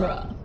genre. 0.00 0.37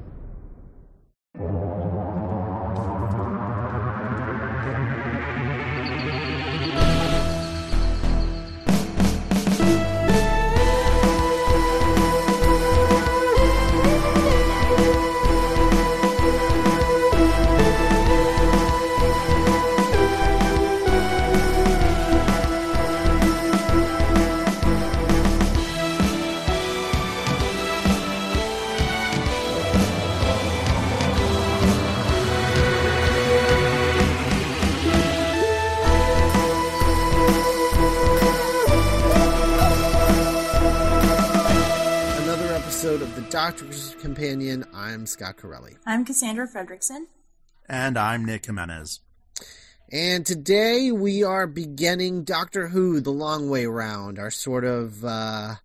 Companion. 44.24 44.64
I'm 44.74 45.06
Scott 45.06 45.36
Corelli. 45.36 45.76
I'm 45.86 46.06
Cassandra 46.06 46.48
Fredrickson. 46.48 47.08
And 47.68 47.98
I'm 47.98 48.24
Nick 48.24 48.46
Jimenez. 48.46 49.02
And 49.92 50.26
today 50.26 50.94
we 50.94 51.24
are 51.24 51.46
beginning 51.46 52.24
Doctor 52.24 52.70
Who 52.70 53.02
the 53.02 53.12
long 53.12 53.50
way 53.50 53.66
round, 53.66 54.20
our 54.20 54.32
sort 54.32 54.64
of 54.64 55.04
uh, 55.04 55.56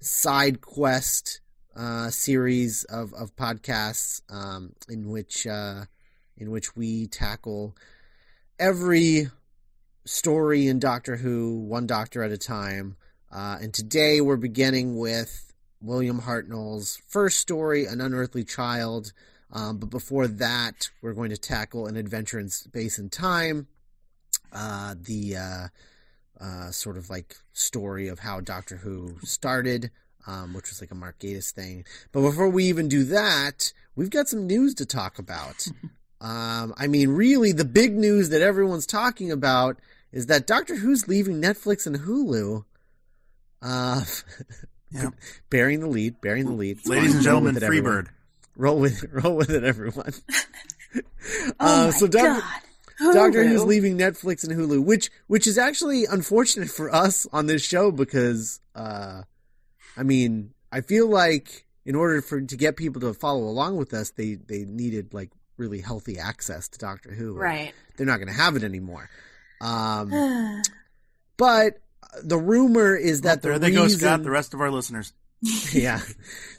side 0.00 0.60
quest 0.60 1.40
uh, 1.76 2.10
series 2.10 2.82
of, 2.82 3.14
of 3.14 3.36
podcasts 3.36 4.22
um, 4.28 4.72
in 4.88 5.08
which 5.08 5.46
uh, 5.46 5.84
in 6.36 6.50
which 6.50 6.74
we 6.74 7.06
tackle 7.06 7.76
every 8.58 9.30
story 10.04 10.66
in 10.66 10.80
Doctor 10.80 11.14
Who, 11.14 11.60
one 11.60 11.86
doctor 11.86 12.24
at 12.24 12.32
a 12.32 12.38
time. 12.38 12.96
Uh, 13.30 13.58
and 13.60 13.72
today 13.72 14.20
we're 14.20 14.36
beginning 14.36 14.96
with 14.96 15.49
William 15.82 16.20
Hartnell's 16.20 17.00
first 17.08 17.38
story, 17.38 17.86
An 17.86 18.00
Unearthly 18.00 18.44
Child. 18.44 19.12
Um, 19.52 19.78
but 19.78 19.90
before 19.90 20.28
that, 20.28 20.90
we're 21.02 21.14
going 21.14 21.30
to 21.30 21.36
tackle 21.36 21.86
an 21.86 21.96
adventure 21.96 22.38
in 22.38 22.48
space 22.48 22.98
and 22.98 23.10
time. 23.10 23.66
Uh, 24.52 24.94
the 25.00 25.36
uh, 25.36 25.68
uh, 26.40 26.70
sort 26.70 26.96
of 26.96 27.10
like 27.10 27.36
story 27.52 28.08
of 28.08 28.20
how 28.20 28.40
Doctor 28.40 28.76
Who 28.76 29.16
started, 29.22 29.90
um, 30.26 30.54
which 30.54 30.68
was 30.68 30.80
like 30.80 30.90
a 30.90 30.94
Mark 30.94 31.18
Gatiss 31.18 31.52
thing. 31.52 31.84
But 32.12 32.22
before 32.22 32.48
we 32.48 32.64
even 32.64 32.88
do 32.88 33.04
that, 33.04 33.72
we've 33.96 34.10
got 34.10 34.28
some 34.28 34.46
news 34.46 34.74
to 34.76 34.86
talk 34.86 35.18
about. 35.18 35.66
um, 36.20 36.74
I 36.76 36.86
mean, 36.86 37.10
really, 37.10 37.52
the 37.52 37.64
big 37.64 37.94
news 37.94 38.28
that 38.30 38.42
everyone's 38.42 38.86
talking 38.86 39.30
about 39.30 39.78
is 40.12 40.26
that 40.26 40.46
Doctor 40.46 40.76
Who's 40.76 41.08
leaving 41.08 41.40
Netflix 41.40 41.86
and 41.86 42.00
Hulu. 42.00 42.64
Yeah. 44.92 45.10
bearing 45.50 45.80
the 45.80 45.86
lead, 45.88 46.20
bearing 46.20 46.46
the 46.46 46.52
lead. 46.52 46.78
It's 46.78 46.86
Ladies 46.88 47.08
fine. 47.10 47.16
and 47.16 47.24
gentlemen, 47.24 47.54
with 47.54 47.62
it, 47.62 47.66
everyone. 47.66 47.92
Freebird. 48.04 48.08
Roll 48.56 48.78
with 48.78 49.04
roll 49.12 49.36
with 49.36 49.50
it, 49.50 49.64
everyone. 49.64 50.12
Oh 50.94 51.52
Uh, 51.60 51.84
my 51.86 51.90
so 51.90 52.06
Doctor, 52.08 52.40
God. 52.98 53.14
Doctor 53.14 53.46
Who's 53.46 53.62
leaving 53.64 53.96
Netflix 53.96 54.42
and 54.46 54.58
Hulu, 54.58 54.84
which 54.84 55.08
which 55.28 55.46
is 55.46 55.56
actually 55.56 56.04
unfortunate 56.04 56.68
for 56.68 56.92
us 56.92 57.26
on 57.32 57.46
this 57.46 57.64
show 57.64 57.92
because 57.92 58.60
uh, 58.74 59.22
I 59.96 60.02
mean, 60.02 60.52
I 60.72 60.80
feel 60.80 61.06
like 61.08 61.64
in 61.84 61.94
order 61.94 62.20
for 62.22 62.40
to 62.40 62.56
get 62.56 62.76
people 62.76 63.00
to 63.02 63.14
follow 63.14 63.44
along 63.44 63.76
with 63.76 63.94
us, 63.94 64.10
they 64.10 64.34
they 64.34 64.64
needed 64.64 65.14
like 65.14 65.30
really 65.56 65.80
healthy 65.80 66.18
access 66.18 66.68
to 66.70 66.78
Doctor 66.78 67.12
Who. 67.12 67.34
Right. 67.34 67.72
They're 67.96 68.06
not 68.06 68.16
going 68.16 68.28
to 68.28 68.34
have 68.34 68.56
it 68.56 68.64
anymore. 68.64 69.08
Um, 69.60 70.62
but 71.36 71.78
the 72.22 72.38
rumor 72.38 72.96
is 72.96 73.22
that 73.22 73.42
there 73.42 73.54
the 73.54 73.58
they 73.68 73.72
go, 73.72 73.82
reason, 73.84 74.00
Scott. 74.00 74.22
The 74.22 74.30
rest 74.30 74.54
of 74.54 74.60
our 74.60 74.70
listeners. 74.70 75.12
yeah. 75.72 76.00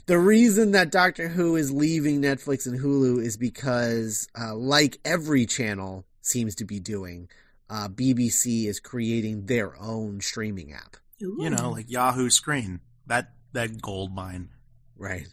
The 0.06 0.18
reason 0.18 0.72
that 0.72 0.90
Doctor 0.90 1.28
Who 1.28 1.56
is 1.56 1.70
leaving 1.70 2.20
Netflix 2.20 2.66
and 2.66 2.78
Hulu 2.80 3.22
is 3.22 3.36
because, 3.36 4.28
uh, 4.38 4.54
like 4.54 4.98
every 5.04 5.46
channel 5.46 6.04
seems 6.20 6.56
to 6.56 6.64
be 6.64 6.80
doing, 6.80 7.28
uh, 7.70 7.88
BBC 7.88 8.66
is 8.66 8.80
creating 8.80 9.46
their 9.46 9.80
own 9.80 10.20
streaming 10.20 10.72
app. 10.72 10.96
You 11.18 11.50
know, 11.50 11.70
like 11.70 11.88
Yahoo 11.88 12.30
Screen. 12.30 12.80
That 13.06 13.32
that 13.52 13.80
gold 13.80 14.12
mine. 14.12 14.48
Right. 14.96 15.26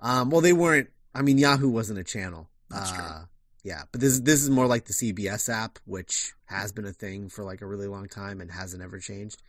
Um, 0.00 0.30
well, 0.30 0.40
they 0.40 0.52
weren't, 0.52 0.88
I 1.14 1.22
mean, 1.22 1.38
Yahoo 1.38 1.68
wasn't 1.68 1.98
a 2.00 2.04
channel. 2.04 2.48
That's 2.68 2.90
true. 2.90 3.02
uh, 3.04 3.24
Yeah, 3.62 3.82
but 3.92 4.00
this 4.00 4.18
this 4.20 4.42
is 4.42 4.50
more 4.50 4.66
like 4.66 4.86
the 4.86 4.92
CBS 4.92 5.48
app, 5.48 5.78
which 5.84 6.32
has 6.46 6.72
been 6.72 6.86
a 6.86 6.92
thing 6.92 7.28
for 7.28 7.44
like 7.44 7.60
a 7.60 7.66
really 7.66 7.86
long 7.86 8.08
time 8.08 8.40
and 8.40 8.50
hasn't 8.50 8.82
ever 8.82 8.98
changed. 8.98 9.40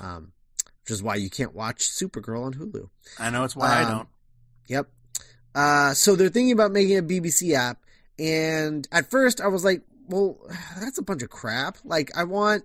Um, 0.00 0.32
which 0.82 0.92
is 0.92 1.02
why 1.02 1.16
you 1.16 1.28
can't 1.30 1.54
watch 1.54 1.80
Supergirl 1.88 2.44
on 2.46 2.54
Hulu. 2.54 2.88
I 3.18 3.30
know 3.30 3.44
it's 3.44 3.54
why 3.56 3.68
I 3.80 3.82
Um, 3.84 3.90
don't. 3.90 4.08
Yep. 4.68 4.88
Uh, 5.54 5.94
so 5.94 6.14
they're 6.16 6.28
thinking 6.28 6.52
about 6.52 6.72
making 6.72 6.96
a 6.98 7.02
BBC 7.02 7.54
app, 7.54 7.78
and 8.18 8.86
at 8.92 9.10
first 9.10 9.40
I 9.40 9.48
was 9.48 9.64
like, 9.64 9.82
"Well, 10.08 10.38
that's 10.80 10.98
a 10.98 11.02
bunch 11.02 11.22
of 11.22 11.30
crap. 11.30 11.78
Like, 11.84 12.16
I 12.16 12.24
want 12.24 12.64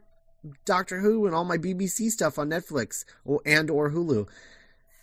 Doctor 0.66 1.00
Who 1.00 1.25
and 1.25 1.34
all 1.35 1.46
my 1.46 1.57
BBC 1.57 2.09
stuff 2.12 2.38
on 2.38 2.50
Netflix 2.50 3.06
or 3.25 3.41
and 3.46 3.69
or 3.69 3.91
Hulu." 3.91 4.28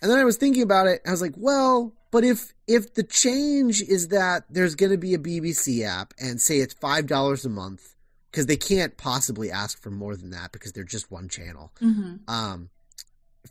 And 0.01 0.09
then 0.09 0.17
I 0.17 0.23
was 0.23 0.37
thinking 0.37 0.63
about 0.63 0.87
it. 0.87 1.01
I 1.05 1.11
was 1.11 1.21
like, 1.21 1.33
"Well, 1.37 1.93
but 2.11 2.23
if 2.23 2.53
if 2.67 2.93
the 2.93 3.03
change 3.03 3.81
is 3.81 4.07
that 4.09 4.45
there's 4.49 4.75
going 4.75 4.91
to 4.91 4.97
be 4.97 5.13
a 5.13 5.19
BBC 5.19 5.83
app, 5.83 6.13
and 6.19 6.41
say 6.41 6.57
it's 6.59 6.73
five 6.73 7.05
dollars 7.07 7.45
a 7.45 7.49
month, 7.49 7.95
because 8.31 8.45
they 8.45 8.57
can't 8.57 8.97
possibly 8.97 9.51
ask 9.51 9.81
for 9.81 9.91
more 9.91 10.15
than 10.15 10.31
that 10.31 10.51
because 10.51 10.71
they're 10.73 10.83
just 10.83 11.11
one 11.11 11.29
channel." 11.29 11.71
hmm 11.79 12.15
um, 12.27 12.69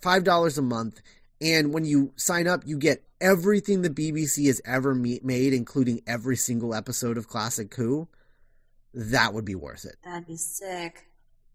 five 0.00 0.24
dollars 0.24 0.58
a 0.58 0.62
month, 0.62 1.00
and 1.40 1.72
when 1.72 1.84
you 1.84 2.12
sign 2.16 2.46
up, 2.46 2.62
you 2.66 2.78
get 2.78 3.04
everything 3.20 3.82
the 3.82 3.90
BBC 3.90 4.46
has 4.46 4.60
ever 4.64 4.94
me- 4.94 5.20
made, 5.22 5.52
including 5.52 6.00
every 6.06 6.36
single 6.36 6.74
episode 6.74 7.18
of 7.18 7.28
Classic 7.28 7.72
Who. 7.74 8.08
That 8.92 9.34
would 9.34 9.44
be 9.44 9.54
worth 9.54 9.84
it. 9.84 9.96
That'd 10.04 10.26
be 10.26 10.36
sick. 10.36 11.06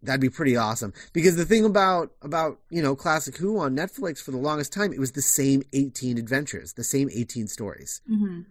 That'd 0.01 0.21
be 0.21 0.29
pretty 0.29 0.55
awesome. 0.55 0.93
Because 1.13 1.35
the 1.35 1.45
thing 1.45 1.65
about 1.65 2.11
about 2.21 2.59
you 2.69 2.81
know 2.81 2.95
Classic 2.95 3.35
Who 3.37 3.59
on 3.59 3.75
Netflix 3.75 4.21
for 4.21 4.31
the 4.31 4.37
longest 4.37 4.71
time, 4.71 4.93
it 4.93 4.99
was 4.99 5.13
the 5.13 5.21
same 5.21 5.63
eighteen 5.73 6.17
adventures, 6.17 6.73
the 6.73 6.83
same 6.83 7.09
eighteen 7.11 7.47
stories 7.47 8.01
hmm 8.07 8.41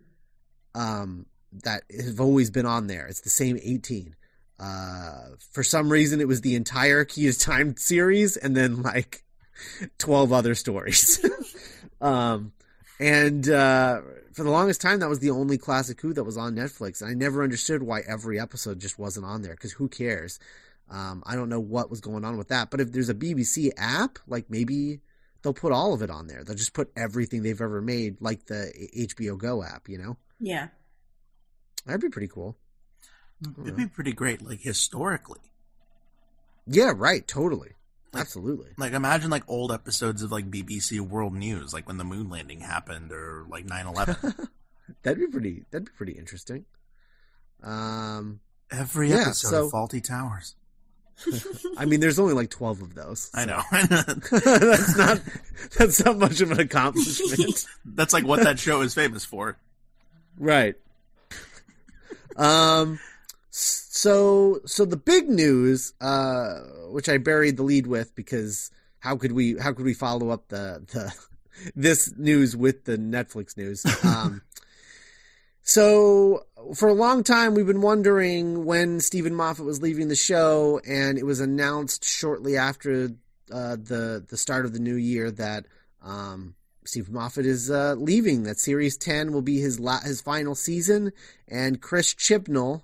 um, 0.74 1.26
that 1.62 1.82
have 2.04 2.20
always 2.20 2.50
been 2.50 2.66
on 2.66 2.86
there. 2.86 3.06
It's 3.06 3.20
the 3.20 3.30
same 3.30 3.58
18. 3.62 4.16
Uh, 4.58 5.30
for 5.52 5.62
some 5.62 5.90
reason, 5.90 6.20
it 6.20 6.28
was 6.28 6.40
the 6.40 6.54
entire 6.54 7.04
Key 7.04 7.30
to 7.30 7.38
Time 7.38 7.76
series 7.76 8.36
and 8.36 8.56
then 8.56 8.82
like 8.82 9.24
12 9.98 10.32
other 10.32 10.54
stories. 10.54 11.24
um, 12.00 12.52
and 13.00 13.48
uh, 13.48 14.00
for 14.32 14.44
the 14.44 14.50
longest 14.50 14.80
time, 14.80 15.00
that 15.00 15.08
was 15.08 15.18
the 15.18 15.30
only 15.30 15.58
classic 15.58 16.00
Who 16.00 16.12
that 16.14 16.24
was 16.24 16.36
on 16.36 16.54
Netflix. 16.54 17.02
And 17.02 17.10
I 17.10 17.14
never 17.14 17.42
understood 17.42 17.82
why 17.82 18.02
every 18.06 18.38
episode 18.38 18.78
just 18.80 18.98
wasn't 18.98 19.26
on 19.26 19.42
there 19.42 19.54
because 19.54 19.72
who 19.72 19.88
cares? 19.88 20.38
Um, 20.90 21.22
I 21.26 21.34
don't 21.34 21.48
know 21.48 21.60
what 21.60 21.90
was 21.90 22.00
going 22.00 22.24
on 22.24 22.36
with 22.36 22.48
that. 22.48 22.70
But 22.70 22.80
if 22.80 22.92
there's 22.92 23.08
a 23.08 23.14
BBC 23.14 23.70
app, 23.76 24.18
like 24.26 24.50
maybe 24.50 25.00
they'll 25.42 25.54
put 25.54 25.72
all 25.72 25.92
of 25.92 26.02
it 26.02 26.10
on 26.10 26.26
there. 26.26 26.44
They'll 26.44 26.56
just 26.56 26.74
put 26.74 26.92
everything 26.96 27.42
they've 27.42 27.60
ever 27.60 27.80
made, 27.80 28.20
like 28.20 28.46
the 28.46 28.72
HBO 28.96 29.36
Go 29.38 29.62
app, 29.62 29.88
you 29.88 29.98
know? 29.98 30.16
Yeah. 30.38 30.68
That'd 31.86 32.00
be 32.00 32.08
pretty 32.08 32.28
cool. 32.28 32.56
It'd 33.62 33.76
be 33.76 33.86
pretty 33.86 34.12
great, 34.12 34.42
like 34.42 34.60
historically. 34.60 35.40
Yeah, 36.66 36.92
right. 36.96 37.26
Totally. 37.26 37.70
Absolutely. 38.14 38.70
Like 38.78 38.92
imagine 38.92 39.30
like 39.30 39.42
old 39.48 39.72
episodes 39.72 40.22
of 40.22 40.30
like 40.32 40.50
BBC 40.50 41.00
World 41.00 41.34
News, 41.34 41.74
like 41.74 41.86
when 41.88 41.98
the 41.98 42.04
moon 42.04 42.30
landing 42.30 42.60
happened, 42.60 43.10
or 43.12 43.44
like 43.48 43.66
9-11. 43.66 44.48
That'd 45.02 45.18
be 45.18 45.26
pretty. 45.26 45.64
That'd 45.70 45.86
be 45.86 45.92
pretty 45.96 46.12
interesting. 46.12 46.64
Um, 47.62 48.40
Every 48.70 49.10
Yeah, 49.10 49.22
episode 49.22 49.48
so- 49.50 49.66
of 49.66 49.72
Fawlty 49.72 50.02
Towers. 50.02 50.54
I 51.78 51.84
mean, 51.84 52.00
there's 52.00 52.18
only 52.18 52.34
like 52.34 52.50
twelve 52.50 52.82
of 52.82 52.94
those. 52.96 53.30
I 53.32 53.44
know. 53.44 53.62
that's 53.72 54.96
not. 54.98 55.20
That's 55.78 56.04
not 56.04 56.18
much 56.18 56.40
of 56.40 56.50
an 56.50 56.58
accomplishment, 56.58 57.66
That's 57.84 58.12
like 58.12 58.24
what 58.26 58.42
that 58.42 58.58
show 58.58 58.80
is 58.80 58.94
famous 58.94 59.24
for. 59.24 59.56
right? 60.36 60.74
Um. 62.36 62.98
So, 63.56 64.58
so 64.66 64.84
the 64.84 64.96
big 64.96 65.28
news, 65.28 65.94
uh, 66.00 66.58
which 66.88 67.08
I 67.08 67.18
buried 67.18 67.56
the 67.56 67.62
lead 67.62 67.86
with 67.86 68.12
because 68.16 68.72
how 68.98 69.16
could 69.16 69.30
we? 69.30 69.56
How 69.56 69.72
could 69.72 69.84
we 69.84 69.94
follow 69.94 70.30
up 70.30 70.48
the 70.48 70.82
the 70.92 71.14
this 71.76 72.12
news 72.16 72.56
with 72.56 72.84
the 72.84 72.98
Netflix 72.98 73.56
news? 73.56 73.86
Um. 74.04 74.42
So 75.62 76.46
for 76.74 76.88
a 76.88 76.94
long 76.94 77.22
time, 77.22 77.54
we've 77.54 77.66
been 77.66 77.80
wondering 77.80 78.64
when 78.64 78.98
Steven 79.00 79.34
Moffat 79.36 79.64
was 79.64 79.80
leaving 79.80 80.08
the 80.08 80.16
show, 80.16 80.80
and 80.84 81.16
it 81.16 81.24
was 81.24 81.38
announced 81.38 82.04
shortly 82.04 82.56
after 82.56 83.10
uh, 83.52 83.76
the 83.76 84.24
the 84.28 84.36
start 84.36 84.64
of 84.64 84.72
the 84.72 84.80
new 84.80 84.96
year 84.96 85.30
that 85.30 85.66
um, 86.02 86.56
Steve 86.84 87.08
Moffat 87.08 87.46
is 87.46 87.70
uh, 87.70 87.94
leaving. 87.94 88.42
That 88.42 88.58
series 88.58 88.96
ten 88.96 89.32
will 89.32 89.42
be 89.42 89.60
his 89.60 89.78
la- 89.78 90.00
his 90.00 90.20
final 90.20 90.56
season, 90.56 91.12
and 91.46 91.80
Chris 91.80 92.12
Chibnall 92.14 92.82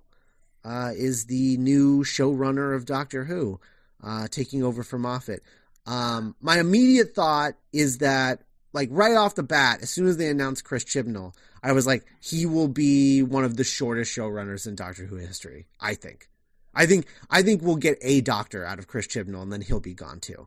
uh, 0.65 0.93
is 0.95 1.27
the 1.27 1.57
new 1.57 2.05
showrunner 2.05 2.75
of 2.75 2.85
Doctor 2.85 3.25
Who, 3.25 3.61
uh, 4.03 4.29
taking 4.29 4.63
over 4.63 4.83
for 4.83 4.99
Moffat. 4.99 5.43
Um, 5.87 6.37
my 6.41 6.59
immediate 6.59 7.15
thought 7.15 7.55
is 7.73 7.99
that, 7.99 8.43
like 8.73 8.89
right 8.93 9.17
off 9.17 9.35
the 9.35 9.43
bat, 9.43 9.81
as 9.83 9.91
soon 9.91 10.07
as 10.07 10.17
they 10.17 10.29
announced 10.29 10.65
Chris 10.65 10.85
Chibnall, 10.85 11.35
I 11.63 11.73
was 11.73 11.87
like, 11.87 12.05
he 12.21 12.47
will 12.47 12.69
be 12.69 13.23
one 13.23 13.45
of 13.45 13.57
the 13.57 13.65
shortest 13.65 14.17
showrunners 14.17 14.67
in 14.67 14.75
Doctor 14.75 15.05
Who 15.05 15.17
history. 15.17 15.67
I 15.81 15.95
think. 15.95 16.29
I 16.75 16.87
think 16.87 17.07
I 17.29 17.43
think 17.43 17.63
we'll 17.63 17.77
get 17.77 17.99
a 18.01 18.21
Doctor 18.21 18.65
out 18.65 18.79
of 18.79 18.87
Chris 18.87 19.07
Chibnall, 19.07 19.43
and 19.43 19.53
then 19.53 19.61
he'll 19.61 19.81
be 19.81 19.95
gone 19.95 20.21
too. 20.21 20.47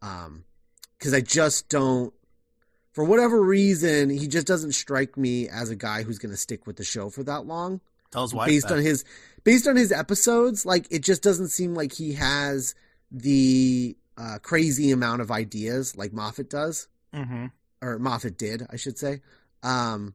Um, 0.00 0.44
because 0.98 1.14
I 1.14 1.20
just 1.20 1.68
don't. 1.68 2.12
For 2.92 3.04
whatever 3.04 3.40
reason, 3.40 4.10
he 4.10 4.26
just 4.26 4.46
doesn't 4.46 4.72
strike 4.72 5.16
me 5.16 5.48
as 5.48 5.70
a 5.70 5.76
guy 5.76 6.02
who's 6.02 6.18
going 6.18 6.32
to 6.32 6.38
stick 6.38 6.66
with 6.66 6.76
the 6.76 6.84
show 6.84 7.10
for 7.10 7.22
that 7.24 7.46
long. 7.46 7.80
Tell 8.10 8.24
us 8.24 8.32
why. 8.34 8.46
based 8.46 8.70
on 8.70 8.78
his 8.78 9.04
based 9.44 9.66
on 9.66 9.76
his 9.76 9.92
episodes, 9.92 10.64
like 10.66 10.86
it 10.90 11.02
just 11.02 11.22
doesn't 11.22 11.48
seem 11.48 11.74
like 11.74 11.92
he 11.92 12.14
has 12.14 12.74
the 13.10 13.96
uh, 14.16 14.38
crazy 14.42 14.90
amount 14.90 15.22
of 15.22 15.30
ideas 15.30 15.96
like 15.96 16.12
Moffat 16.12 16.50
does, 16.50 16.88
hmm 17.12 17.46
or 17.80 17.98
Moffat 17.98 18.36
did, 18.36 18.66
I 18.70 18.76
should 18.76 18.98
say. 18.98 19.20
Um, 19.62 20.14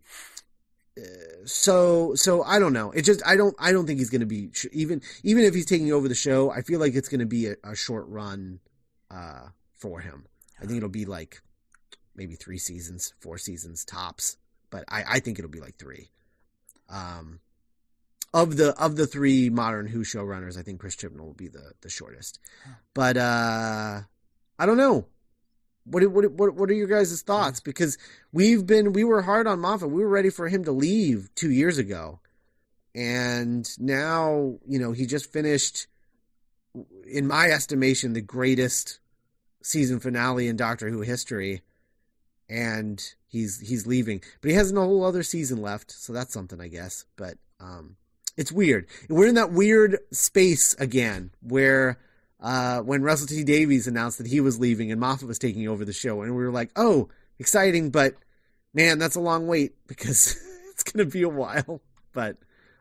so 1.46 2.14
so 2.16 2.44
I 2.44 2.60
don't 2.60 2.74
know. 2.74 2.92
It 2.92 3.04
just 3.04 3.26
I 3.26 3.36
don't 3.36 3.56
I 3.60 3.72
don't 3.72 3.88
think 3.88 4.00
he's 4.00 4.10
going 4.10 4.22
to 4.22 4.28
be 4.28 4.50
even 4.72 5.02
even 5.24 5.44
if 5.44 5.54
he's 5.54 5.66
taking 5.66 5.92
over 5.92 6.08
the 6.08 6.16
show. 6.16 6.52
I 6.52 6.62
feel 6.62 6.80
like 6.80 6.94
it's 6.94 7.10
going 7.10 7.20
to 7.20 7.26
be 7.26 7.48
a, 7.48 7.56
a 7.64 7.76
short 7.76 8.08
run 8.08 8.60
uh, 9.10 9.48
for 9.78 10.00
him. 10.00 10.26
I 10.62 10.66
think 10.66 10.78
it'll 10.78 10.90
be 10.90 11.06
like 11.06 11.42
maybe 12.16 12.36
three 12.36 12.58
seasons, 12.60 13.14
four 13.20 13.38
seasons 13.38 13.84
tops. 13.84 14.38
But 14.70 14.86
I, 14.88 15.04
I 15.08 15.20
think 15.20 15.40
it'll 15.40 15.52
be 15.52 15.60
like 15.60 15.78
three. 15.78 16.10
Um, 16.90 17.40
of 18.34 18.58
the 18.58 18.74
of 18.82 18.96
the 18.96 19.06
three 19.06 19.50
modern 19.50 19.88
Who 19.88 20.04
showrunners, 20.04 20.58
I 20.58 20.64
think 20.64 20.80
Chris 20.80 20.96
Chibnall 20.96 21.26
will 21.26 21.34
be 21.34 21.48
the 21.48 21.74
the 21.82 21.90
shortest. 21.90 22.40
But 22.94 23.18
uh, 23.18 24.02
I 24.58 24.66
don't 24.66 24.78
know. 24.78 25.06
What 25.86 26.04
what 26.12 26.32
what 26.32 26.56
what 26.56 26.70
are 26.70 26.74
your 26.74 26.88
guys' 26.88 27.22
thoughts? 27.22 27.60
Because 27.60 27.98
we've 28.32 28.66
been 28.66 28.94
we 28.94 29.04
were 29.04 29.22
hard 29.22 29.48
on 29.48 29.60
Moffat. 29.60 29.90
We 29.90 30.02
were 30.02 30.10
ready 30.10 30.30
for 30.30 30.48
him 30.48 30.64
to 30.64 30.72
leave 30.72 31.30
two 31.36 31.52
years 31.52 31.78
ago, 31.78 32.20
and 32.96 33.70
now 33.80 34.56
you 34.68 34.80
know 34.80 34.94
he 34.94 35.06
just 35.06 35.32
finished, 35.32 35.88
in 37.06 37.28
my 37.28 37.48
estimation, 37.48 38.14
the 38.14 38.22
greatest 38.22 39.00
season 39.62 40.00
finale 40.00 40.48
in 40.48 40.56
Doctor 40.56 40.90
Who 40.90 41.02
history, 41.02 41.62
and 42.50 43.04
he's 43.28 43.60
he's 43.60 43.86
leaving. 43.86 44.22
But 44.42 44.52
he 44.52 44.58
has 44.58 44.72
a 44.72 44.76
whole 44.80 45.04
other 45.04 45.22
season 45.22 45.62
left, 45.62 45.92
so 45.92 46.14
that's 46.14 46.34
something, 46.34 46.62
I 46.62 46.70
guess. 46.70 47.06
But 47.18 47.38
um, 47.60 47.98
it's 48.38 48.52
weird. 48.52 48.88
We're 49.10 49.28
in 49.28 49.36
that 49.36 49.52
weird 49.52 50.00
space 50.12 50.74
again 50.76 51.32
where 51.42 52.00
uh, 52.40 52.80
when 52.80 53.04
Russell 53.04 53.28
T 53.28 53.44
Davies 53.44 53.88
announced 53.88 54.18
that 54.18 54.28
he 54.28 54.40
was 54.40 54.60
leaving 54.60 54.92
and 54.92 55.00
Moffat 55.00 55.28
was 55.28 55.40
taking 55.40 55.68
over 55.68 55.86
the 55.86 55.94
show, 55.94 56.22
and 56.22 56.36
we 56.36 56.44
were 56.44 56.52
like, 56.52 56.72
"Oh, 56.76 57.10
exciting!" 57.40 57.90
But 57.90 58.16
man, 58.74 59.00
that's 59.00 59.16
a 59.16 59.22
long 59.22 59.48
wait 59.48 59.74
because 59.88 60.36
it's 60.72 60.84
going 60.84 61.06
to 61.06 61.12
be 61.12 61.24
a 61.24 61.30
while. 61.30 61.82
But 62.12 62.38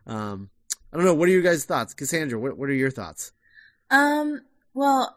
um, 0.06 0.50
I 0.92 0.96
don't 0.96 1.06
know. 1.06 1.14
What 1.14 1.28
are 1.28 1.32
your 1.32 1.42
guys' 1.42 1.64
thoughts, 1.64 1.94
Cassandra? 1.94 2.38
What 2.38 2.58
What 2.58 2.68
are 2.68 2.74
your 2.74 2.90
thoughts? 2.90 3.32
Um, 3.90 4.40
well, 4.74 5.16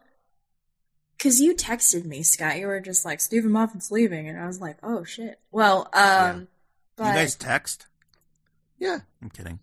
because 1.18 1.40
you 1.40 1.56
texted 1.56 2.06
me, 2.06 2.24
Scott. 2.24 2.58
You 2.58 2.68
were 2.68 2.80
just 2.80 3.06
like, 3.06 3.20
Steven 3.20 3.52
Moffat's 3.52 3.90
leaving. 3.90 4.28
And 4.28 4.40
I 4.40 4.46
was 4.48 4.60
like, 4.62 4.78
oh, 4.84 5.04
shit. 5.04 5.40
Well, 5.52 5.90
um, 5.94 6.48
but 6.96 7.08
You 7.08 7.14
guys 7.14 7.36
text? 7.36 7.88
Yeah, 8.78 9.00
I'm 9.22 9.30
kidding. 9.30 9.60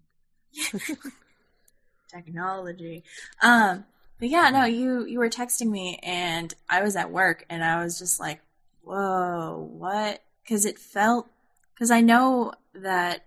Technology. 2.08 3.04
Um, 3.43 3.84
but 4.19 4.28
yeah, 4.28 4.50
no, 4.50 4.64
you, 4.64 5.04
you 5.06 5.19
were 5.19 5.31
texting 5.31 5.70
me 5.70 5.99
and 6.02 6.54
I 6.69 6.82
was 6.82 6.94
at 6.96 7.10
work 7.10 7.44
and 7.49 7.64
I 7.64 7.82
was 7.82 7.99
just 7.99 8.20
like, 8.20 8.40
whoa, 8.82 9.69
what? 9.72 10.22
Because 10.43 10.64
it 10.64 10.78
felt, 10.78 11.28
because 11.75 11.90
I 11.90 12.00
know 12.00 12.52
that 12.75 13.25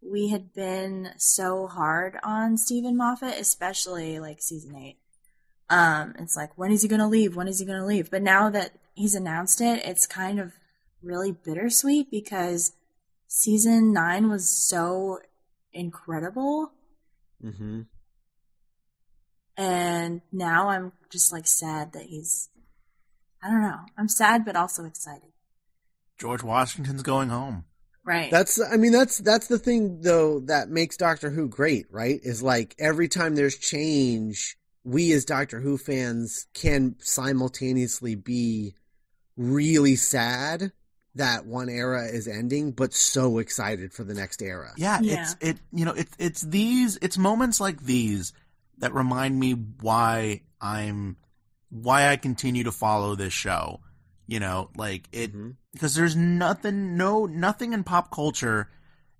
we 0.00 0.28
had 0.28 0.52
been 0.52 1.10
so 1.16 1.66
hard 1.66 2.18
on 2.24 2.56
Steven 2.58 2.96
Moffat, 2.96 3.38
especially 3.38 4.18
like 4.18 4.42
season 4.42 4.74
eight. 4.74 4.96
Um, 5.70 6.14
it's 6.18 6.36
like, 6.36 6.56
when 6.58 6.72
is 6.72 6.82
he 6.82 6.88
going 6.88 7.00
to 7.00 7.06
leave? 7.06 7.36
When 7.36 7.48
is 7.48 7.60
he 7.60 7.66
going 7.66 7.78
to 7.78 7.86
leave? 7.86 8.10
But 8.10 8.22
now 8.22 8.50
that 8.50 8.72
he's 8.94 9.14
announced 9.14 9.60
it, 9.60 9.84
it's 9.84 10.06
kind 10.06 10.40
of 10.40 10.52
really 11.02 11.32
bittersweet 11.32 12.10
because 12.10 12.72
season 13.26 13.92
nine 13.92 14.28
was 14.28 14.48
so 14.48 15.20
incredible. 15.72 16.72
mm-hmm. 17.42 17.82
And 19.56 20.22
now 20.32 20.70
I'm 20.70 20.92
just 21.10 21.32
like 21.32 21.46
sad 21.46 21.92
that 21.92 22.04
he's, 22.04 22.48
I 23.42 23.50
don't 23.50 23.60
know. 23.60 23.80
I'm 23.98 24.08
sad, 24.08 24.44
but 24.44 24.56
also 24.56 24.84
excited. 24.84 25.28
George 26.18 26.42
Washington's 26.42 27.02
going 27.02 27.28
home. 27.28 27.64
Right. 28.04 28.30
That's 28.30 28.60
I 28.60 28.76
mean 28.78 28.90
that's 28.90 29.18
that's 29.18 29.46
the 29.46 29.58
thing 29.58 30.00
though 30.00 30.40
that 30.46 30.68
makes 30.68 30.96
Doctor 30.96 31.30
Who 31.30 31.48
great, 31.48 31.86
right? 31.90 32.18
Is 32.22 32.42
like 32.42 32.74
every 32.78 33.08
time 33.08 33.34
there's 33.34 33.56
change, 33.56 34.56
we 34.82 35.12
as 35.12 35.24
Doctor 35.24 35.60
Who 35.60 35.78
fans 35.78 36.46
can 36.52 36.96
simultaneously 36.98 38.16
be 38.16 38.74
really 39.36 39.94
sad 39.94 40.72
that 41.14 41.44
one 41.46 41.68
era 41.68 42.06
is 42.06 42.26
ending, 42.26 42.72
but 42.72 42.94
so 42.94 43.38
excited 43.38 43.92
for 43.92 44.04
the 44.04 44.14
next 44.14 44.40
era. 44.42 44.72
Yeah, 44.76 45.00
Yeah. 45.02 45.22
it's 45.22 45.36
it 45.40 45.58
you 45.72 45.84
know, 45.84 45.92
it's 45.92 46.12
it's 46.18 46.40
these 46.42 46.98
it's 47.02 47.18
moments 47.18 47.60
like 47.60 47.82
these 47.82 48.32
that 48.78 48.94
remind 48.94 49.38
me 49.38 49.52
why 49.52 50.42
I'm 50.60 51.16
why 51.70 52.08
I 52.08 52.16
continue 52.16 52.64
to 52.64 52.72
follow 52.72 53.14
this 53.14 53.32
show. 53.32 53.80
You 54.26 54.40
know, 54.40 54.70
like 54.76 55.08
it 55.12 55.34
Mhm. 55.34 55.56
because 55.72 55.94
there's 55.94 56.16
nothing 56.16 56.96
no 56.96 57.26
nothing 57.26 57.72
in 57.74 57.84
pop 57.84 58.10
culture 58.10 58.70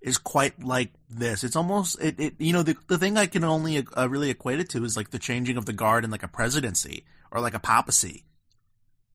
is 0.01 0.17
quite 0.17 0.63
like 0.65 0.93
this. 1.11 1.45
It's 1.45 1.57
almost 1.57 2.01
it, 2.01 2.19
it 2.19 2.35
you 2.39 2.53
know 2.53 2.63
the 2.63 2.77
the 2.89 2.97
thing 2.99 3.19
I 3.19 3.27
can 3.27 3.45
only 3.45 3.87
uh, 3.97 4.09
really 4.09 4.31
equate 4.31 4.61
it 4.61 4.71
to 4.71 4.85
is 4.85 4.97
like 4.97 5.11
the 5.11 5.19
changing 5.19 5.57
of 5.59 5.67
the 5.67 5.73
guard 5.75 6.05
in 6.05 6.11
like 6.11 6.23
a 6.23 6.29
presidency 6.29 7.05
or 7.31 7.41
like 7.41 7.55
a 7.55 7.61
papacy. 7.61 8.25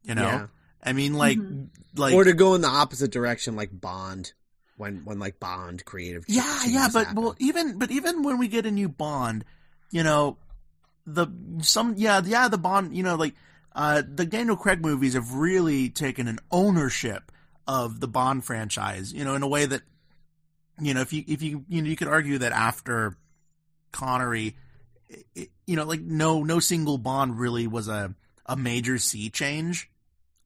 You 0.04 0.14
know, 0.16 0.22
Yeah. 0.24 0.48
I 0.84 0.94
mean 0.94 1.14
like 1.16 1.38
Mhm. 1.38 1.70
like 1.96 2.14
or 2.14 2.24
to 2.24 2.34
go 2.34 2.54
in 2.56 2.62
the 2.62 2.68
opposite 2.68 3.12
direction, 3.12 3.56
like 3.56 3.70
Bond, 3.80 4.34
when 4.78 5.04
when 5.06 5.20
like 5.20 5.40
Bond 5.40 5.84
creative. 5.86 6.26
yeah 6.28 6.64
yeah 6.66 6.88
but 6.94 7.08
happen. 7.08 7.22
well 7.24 7.36
even 7.40 7.78
but 7.80 7.92
even 7.92 8.24
when 8.24 8.38
we 8.38 8.48
get 8.48 8.66
a 8.66 8.72
new 8.72 8.88
bond 8.90 9.44
you 9.92 10.04
know 10.04 10.38
the 11.06 11.28
some 11.62 11.96
yeah 11.98 12.22
yeah 12.26 12.48
the 12.48 12.58
bond 12.58 12.96
you 12.96 13.02
know 13.02 13.16
like 13.16 13.34
uh 13.74 14.02
the 14.06 14.26
daniel 14.26 14.58
craig 14.58 14.82
movies 14.82 15.14
have 15.14 15.34
really 15.34 15.90
taken 15.90 16.28
an 16.28 16.38
ownership 16.52 17.32
of 17.66 18.00
the 18.02 18.08
bond 18.08 18.44
franchise 18.44 19.14
you 19.14 19.24
know 19.24 19.34
in 19.34 19.42
a 19.42 19.48
way 19.48 19.66
that 19.66 19.82
you 20.82 20.94
know 20.94 21.00
if 21.02 21.14
you 21.14 21.24
if 21.28 21.42
you 21.42 21.64
you 21.70 21.82
know 21.82 21.88
you 21.90 21.96
could 21.96 22.10
argue 22.10 22.38
that 22.38 22.52
after 22.52 23.16
connery 23.92 24.56
it- 25.10 25.26
it, 25.34 25.50
you 25.66 25.76
know 25.78 25.86
like 25.86 26.02
no 26.02 26.44
no 26.44 26.60
single 26.60 26.98
bond 26.98 27.40
really 27.40 27.66
was 27.68 27.88
a 27.88 28.14
a 28.46 28.56
major 28.58 28.98
sea 28.98 29.30
change 29.30 29.90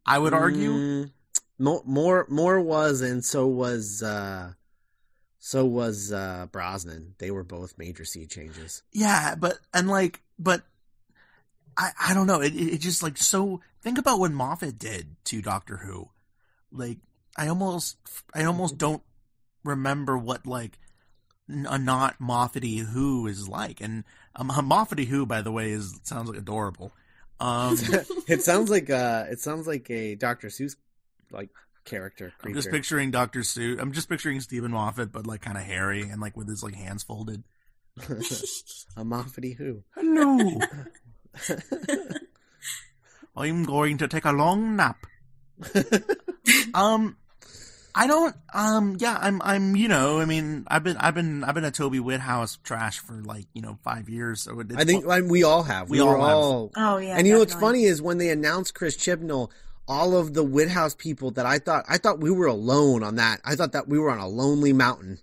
i 0.06 0.18
would 0.18 0.34
argue 0.34 0.72
Mm, 0.74 1.12
more 1.60 1.84
more 1.86 2.26
more 2.30 2.60
was 2.60 3.02
and 3.02 3.24
so 3.24 3.48
was 3.48 4.02
uh 4.04 4.54
so 5.44 5.66
was 5.66 6.12
uh 6.12 6.46
Brosnan. 6.52 7.16
They 7.18 7.32
were 7.32 7.44
both 7.44 7.78
major 7.78 8.06
sea 8.06 8.28
changes. 8.28 8.84
Yeah, 8.92 9.34
but 9.34 9.58
and 9.74 9.90
like, 9.90 10.22
but 10.38 10.62
I 11.76 11.90
I 12.00 12.14
don't 12.14 12.28
know. 12.28 12.42
It 12.42 12.54
it, 12.56 12.76
it 12.76 12.78
just 12.80 13.02
like 13.02 13.18
so. 13.18 13.60
Think 13.82 13.98
about 13.98 14.20
what 14.20 14.32
Moffat 14.32 14.78
did 14.78 15.16
to 15.26 15.42
Doctor 15.42 15.78
Who. 15.78 16.10
Like 16.72 17.00
I 17.36 17.48
almost 17.48 17.98
I 18.36 18.44
almost 18.44 18.78
don't 18.78 19.02
remember 19.64 20.16
what 20.16 20.46
like 20.46 20.78
a 21.50 21.80
not 21.80 22.22
Moffat-y 22.22 22.86
Who 22.94 23.26
is 23.26 23.48
like. 23.50 23.82
And 23.82 24.04
um, 24.36 24.52
a 24.52 24.62
Moffat-y 24.62 25.06
Who, 25.06 25.26
by 25.26 25.42
the 25.42 25.52
way, 25.52 25.72
is 25.72 26.00
sounds 26.04 26.30
like 26.30 26.38
adorable. 26.38 26.92
Um, 27.42 27.76
it 28.28 28.44
sounds 28.44 28.70
like 28.70 28.90
uh 28.92 29.26
it 29.30 29.40
sounds 29.40 29.66
like 29.66 29.90
a 29.90 30.14
Dr. 30.16 30.50
Seuss 30.50 30.76
like 31.32 31.50
character 31.86 32.32
I'm 32.44 32.54
just 32.54 32.70
picturing 32.70 33.10
Doctor 33.10 33.40
Seuss. 33.40 33.82
I'm 33.82 33.94
just 33.94 34.08
picturing 34.08 34.40
Steven 34.42 34.72
Moffat, 34.72 35.12
but 35.12 35.26
like 35.26 35.42
kind 35.42 35.58
of 35.58 35.64
hairy 35.64 36.04
and 36.04 36.22
like 36.22 36.38
with 36.38 36.48
his 36.48 36.62
like 36.62 36.76
hands 36.76 37.02
folded. 37.02 37.44
a 38.96 39.04
Moffat 39.04 39.56
who. 39.58 39.84
Hello. 39.96 40.60
I'm 43.36 43.64
going 43.64 43.98
to 43.98 44.08
take 44.08 44.26
a 44.26 44.32
long 44.32 44.76
nap. 44.76 45.06
um, 46.76 47.18
I 47.94 48.08
don't. 48.08 48.36
Um, 48.54 48.98
yeah, 49.00 49.18
I'm. 49.20 49.42
I'm. 49.42 49.76
You 49.76 49.88
know, 49.88 50.20
I 50.20 50.26
mean, 50.26 50.66
I've 50.68 50.84
been. 50.84 50.98
I've 50.98 51.14
been. 51.14 51.44
I've 51.44 51.56
been 51.56 51.66
a 51.66 51.72
Toby 51.72 52.00
Whithouse 52.00 52.58
trash 52.64 53.00
for 53.00 53.22
like 53.24 53.46
you 53.54 53.62
know 53.62 53.78
five 53.84 54.10
years. 54.10 54.42
So 54.42 54.60
it, 54.60 54.68
I 54.76 54.86
think 54.86 55.08
I 55.08 55.22
we 55.22 55.44
all 55.44 55.64
have. 55.64 55.90
We, 55.90 56.00
We 56.00 56.06
were 56.06 56.18
all 56.18 56.72
have. 56.76 56.94
oh, 56.94 56.98
yeah. 56.98 57.18
and 57.18 57.28
you 57.28 57.34
know 57.34 57.40
what's 57.40 57.54
funny 57.54 57.84
is 57.84 58.02
when 58.02 58.18
they 58.18 58.30
announced 58.30 58.74
Chris 58.74 58.96
Chibnall, 58.98 59.50
all 59.88 60.16
of 60.16 60.34
the 60.34 60.44
Whithouse 60.44 60.96
people 60.96 61.32
that 61.32 61.46
I 61.46 61.60
thought 61.60 61.86
I 61.90 61.98
thought 61.98 62.20
we 62.20 62.32
were 62.32 62.48
alone 62.48 63.04
on 63.04 63.16
that. 63.16 63.42
I 63.44 63.56
thought 63.56 63.74
that 63.74 63.88
we 63.88 64.00
were 64.00 64.10
on 64.10 64.20
a 64.20 64.28
lonely 64.28 64.74
mountain, 64.74 65.20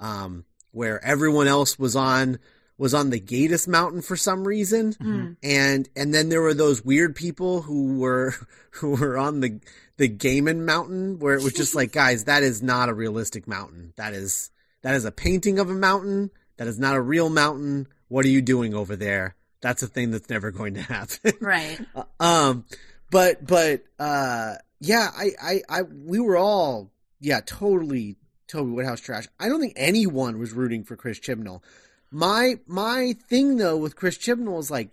um, 0.00 0.44
where 0.72 1.04
everyone 1.04 1.46
else 1.46 1.78
was 1.78 1.94
on 1.94 2.38
was 2.78 2.94
on 2.94 3.10
the 3.10 3.20
Gatiss 3.20 3.66
mountain 3.68 4.00
for 4.02 4.16
some 4.16 4.46
reason, 4.46 4.92
Mm. 4.94 5.36
and 5.42 5.88
and 5.96 6.14
then 6.14 6.28
there 6.30 6.40
were 6.40 6.54
those 6.54 6.84
weird 6.84 7.14
people 7.16 7.62
who 7.62 7.98
were 7.98 8.34
who 8.72 8.90
were 8.96 9.18
on 9.18 9.40
the 9.40 9.60
the 9.96 10.08
Gaiman 10.08 10.60
mountain 10.64 11.18
where 11.18 11.34
it 11.34 11.42
was 11.42 11.52
just 11.54 11.74
like, 11.74 11.90
guys, 12.02 12.24
that 12.24 12.42
is 12.42 12.62
not 12.62 12.88
a 12.88 12.94
realistic 12.94 13.46
mountain. 13.48 13.92
That 13.96 14.14
is 14.14 14.50
that 14.82 14.94
is 14.94 15.04
a 15.04 15.10
painting 15.12 15.58
of 15.58 15.68
a 15.68 15.74
mountain. 15.74 16.30
That 16.56 16.68
is 16.68 16.78
not 16.78 16.94
a 16.96 17.00
real 17.00 17.28
mountain. 17.28 17.88
What 18.08 18.24
are 18.24 18.28
you 18.28 18.40
doing 18.42 18.74
over 18.74 18.96
there? 18.96 19.34
That's 19.60 19.82
a 19.82 19.88
thing 19.88 20.12
that's 20.12 20.30
never 20.30 20.50
going 20.52 20.74
to 20.74 20.82
happen. 20.94 21.32
Right. 21.40 21.78
um, 22.20 22.64
but 23.10 23.44
but 23.44 23.82
uh, 23.98 24.54
yeah, 24.80 25.08
I, 25.16 25.30
I 25.42 25.60
I 25.68 25.82
we 25.82 26.20
were 26.20 26.36
all 26.36 26.92
yeah 27.20 27.40
totally 27.44 28.16
Toby 28.46 28.70
Whithouse 28.70 29.00
trash. 29.00 29.26
I 29.40 29.48
don't 29.48 29.60
think 29.60 29.74
anyone 29.76 30.38
was 30.38 30.52
rooting 30.52 30.84
for 30.84 30.94
Chris 30.96 31.18
Chibnall. 31.18 31.60
My 32.10 32.54
my 32.66 33.14
thing 33.28 33.56
though 33.56 33.76
with 33.76 33.96
Chris 33.96 34.16
Chibnall 34.16 34.58
is 34.60 34.70
like 34.70 34.90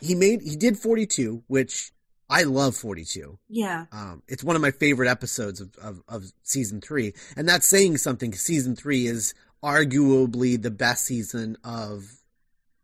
he 0.00 0.14
made 0.14 0.42
he 0.42 0.56
did 0.56 0.78
42, 0.78 1.44
which 1.46 1.92
I 2.28 2.44
love 2.44 2.74
42. 2.76 3.38
Yeah. 3.48 3.86
Um, 3.92 4.22
it's 4.26 4.42
one 4.42 4.56
of 4.56 4.62
my 4.62 4.70
favorite 4.70 5.08
episodes 5.08 5.60
of, 5.60 5.76
of, 5.76 6.02
of 6.08 6.32
season 6.42 6.80
three, 6.80 7.12
and 7.36 7.48
that's 7.48 7.66
saying 7.66 7.98
something. 7.98 8.32
Season 8.32 8.74
three 8.74 9.06
is 9.06 9.34
arguably 9.62 10.60
the 10.60 10.70
best 10.70 11.04
season 11.04 11.58
of 11.62 12.22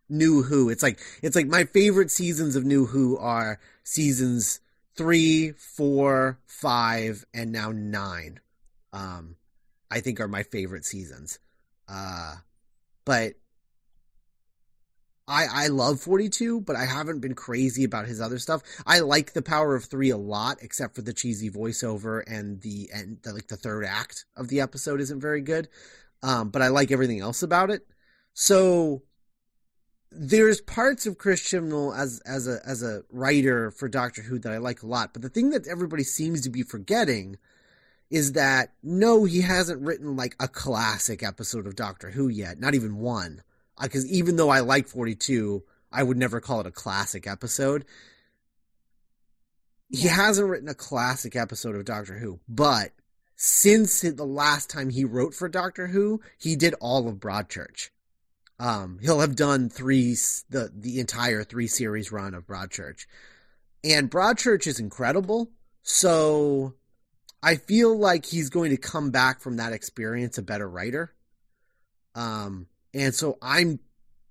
New 0.09 0.43
Who. 0.43 0.69
It's 0.71 0.83
like 0.83 1.00
it's 1.23 1.35
like 1.35 1.47
my 1.47 1.65
favorite 1.65 2.11
seasons 2.11 2.57
of 2.57 2.65
New 2.65 2.87
Who 2.87 3.17
are 3.17 3.59
seasons 3.85 4.61
three, 4.97 5.53
four, 5.53 6.38
five, 6.47 7.25
and 7.33 7.53
now 7.53 7.73
nine. 7.73 8.41
Um, 8.93 9.37
I 9.91 10.00
think 10.00 10.21
are 10.21 10.29
my 10.29 10.43
favorite 10.43 10.85
seasons. 10.85 11.38
Uh, 11.88 12.35
but 13.05 13.35
I 15.29 15.47
I 15.65 15.67
love 15.69 16.01
42, 16.01 16.63
but 16.63 16.75
I 16.75 16.87
haven't 16.87 17.21
been 17.21 17.35
crazy 17.35 17.85
about 17.85 18.07
his 18.07 18.21
other 18.21 18.39
stuff. 18.39 18.63
I 18.87 19.01
like 19.01 19.35
the 19.35 19.43
Power 19.43 19.77
of 19.77 19.85
3 19.85 20.11
a 20.11 20.17
lot 20.17 20.59
except 20.63 20.97
for 20.97 21.03
the 21.03 21.13
cheesy 21.13 21.51
voiceover 21.51 22.23
and 22.27 22.61
the 22.63 22.91
and 22.93 23.19
the, 23.23 23.35
like 23.35 23.49
the 23.49 23.57
third 23.57 23.85
act 23.85 24.25
of 24.37 24.49
the 24.49 24.61
episode 24.61 25.01
isn't 25.01 25.21
very 25.21 25.43
good. 25.43 25.69
Um 26.23 26.49
but 26.49 26.63
I 26.63 26.69
like 26.69 26.91
everything 26.91 27.21
else 27.21 27.43
about 27.43 27.71
it. 27.71 27.87
So 28.33 29.03
there's 30.11 30.61
parts 30.63 31.07
of 31.07 31.19
Chris 31.19 31.43
Chibnall 31.43 31.97
as 31.97 32.21
as 32.25 32.49
a 32.49 32.61
as 32.67 32.83
a 32.83 33.03
writer 33.11 33.71
for 33.71 33.89
Doctor 33.89 34.23
Who 34.23 34.39
that 34.39 34.53
I 34.53 34.59
like 34.59 34.83
a 34.83 34.87
lot, 34.87 35.13
but 35.13 35.23
the 35.23 35.29
thing 35.29 35.51
that 35.51 35.67
everybody 35.69 36.03
seems 36.03 36.41
to 36.43 36.51
be 36.51 36.63
forgetting 36.63 37.37
is 38.11 38.33
that 38.33 38.73
no, 38.83 39.25
he 39.25 39.43
hasn't 39.43 39.83
written 39.83 40.17
like 40.17 40.35
a 40.41 40.49
classic 40.49 41.23
episode 41.23 41.67
of 41.67 41.77
Doctor 41.77 42.11
Who 42.11 42.29
yet, 42.29 42.59
not 42.59 42.75
even 42.75 42.97
one. 42.97 43.43
Because 43.81 44.07
even 44.07 44.37
though 44.37 44.49
I 44.51 44.61
like 44.61 44.89
42, 44.89 45.63
I 45.93 46.03
would 46.03 46.17
never 46.17 46.41
call 46.41 46.61
it 46.61 46.67
a 46.67 46.71
classic 46.73 47.27
episode. 47.27 47.85
He 49.89 50.05
Yeah. 50.05 50.11
hasn't 50.15 50.49
written 50.49 50.69
a 50.69 50.75
classic 50.75 51.35
episode 51.35 51.75
of 51.75 51.85
Doctor 51.85 52.19
Who, 52.19 52.41
but 52.49 52.93
since 53.37 54.01
the 54.03 54.27
last 54.27 54.69
time 54.69 54.91
he 54.91 55.05
wrote 55.05 55.35
for 55.35 55.49
Doctor 55.49 55.87
Who, 55.89 56.21
he 56.37 56.57
did 56.57 56.75
all 56.81 57.09
of 57.09 57.17
Broadchurch. 57.17 57.91
Um, 58.59 58.99
he'll 59.01 59.21
have 59.21 59.37
done 59.37 59.71
three 59.71 60.15
the 60.51 60.73
the 60.75 60.99
entire 61.01 61.45
three 61.45 61.69
series 61.69 62.11
run 62.11 62.35
of 62.35 62.47
Broadchurch, 62.47 63.07
and 63.85 64.11
Broadchurch 64.11 64.67
is 64.67 64.81
incredible. 64.81 65.53
So 65.83 66.75
I 67.43 67.55
feel 67.55 67.97
like 67.97 68.27
he's 68.27 68.51
going 68.51 68.71
to 68.71 68.77
come 68.77 69.11
back 69.13 69.41
from 69.41 69.57
that 69.57 69.73
experience 69.73 70.37
a 70.37 70.43
better 70.43 70.69
writer. 70.69 71.15
Um, 72.17 72.67
and 72.95 73.14
so 73.14 73.38
I'm 73.42 73.80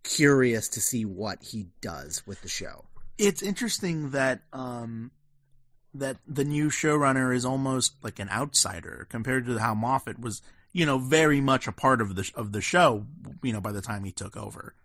curious 0.03 0.69
to 0.69 0.81
see 0.81 1.05
what 1.05 1.43
he 1.43 1.67
does 1.81 2.25
with 2.25 2.41
the 2.41 2.49
show. 2.49 2.85
It's 3.17 3.41
interesting 3.41 4.11
that 4.11 4.41
um 4.53 5.11
that 5.93 6.17
the 6.27 6.43
new 6.43 6.69
showrunner 6.69 7.35
is 7.35 7.45
almost 7.45 7.95
like 8.03 8.19
an 8.19 8.29
outsider 8.29 9.07
compared 9.09 9.45
to 9.45 9.57
how 9.57 9.73
Moffat 9.73 10.19
was, 10.19 10.41
you 10.71 10.85
know, 10.85 10.97
very 10.97 11.41
much 11.41 11.67
a 11.67 11.71
part 11.71 12.01
of 12.01 12.15
the 12.15 12.29
of 12.35 12.51
the 12.51 12.61
show, 12.61 13.05
you 13.41 13.53
know, 13.53 13.61
by 13.61 13.71
the 13.71 13.81
time 13.81 14.03
he 14.03 14.11
took 14.11 14.37
over. 14.37 14.75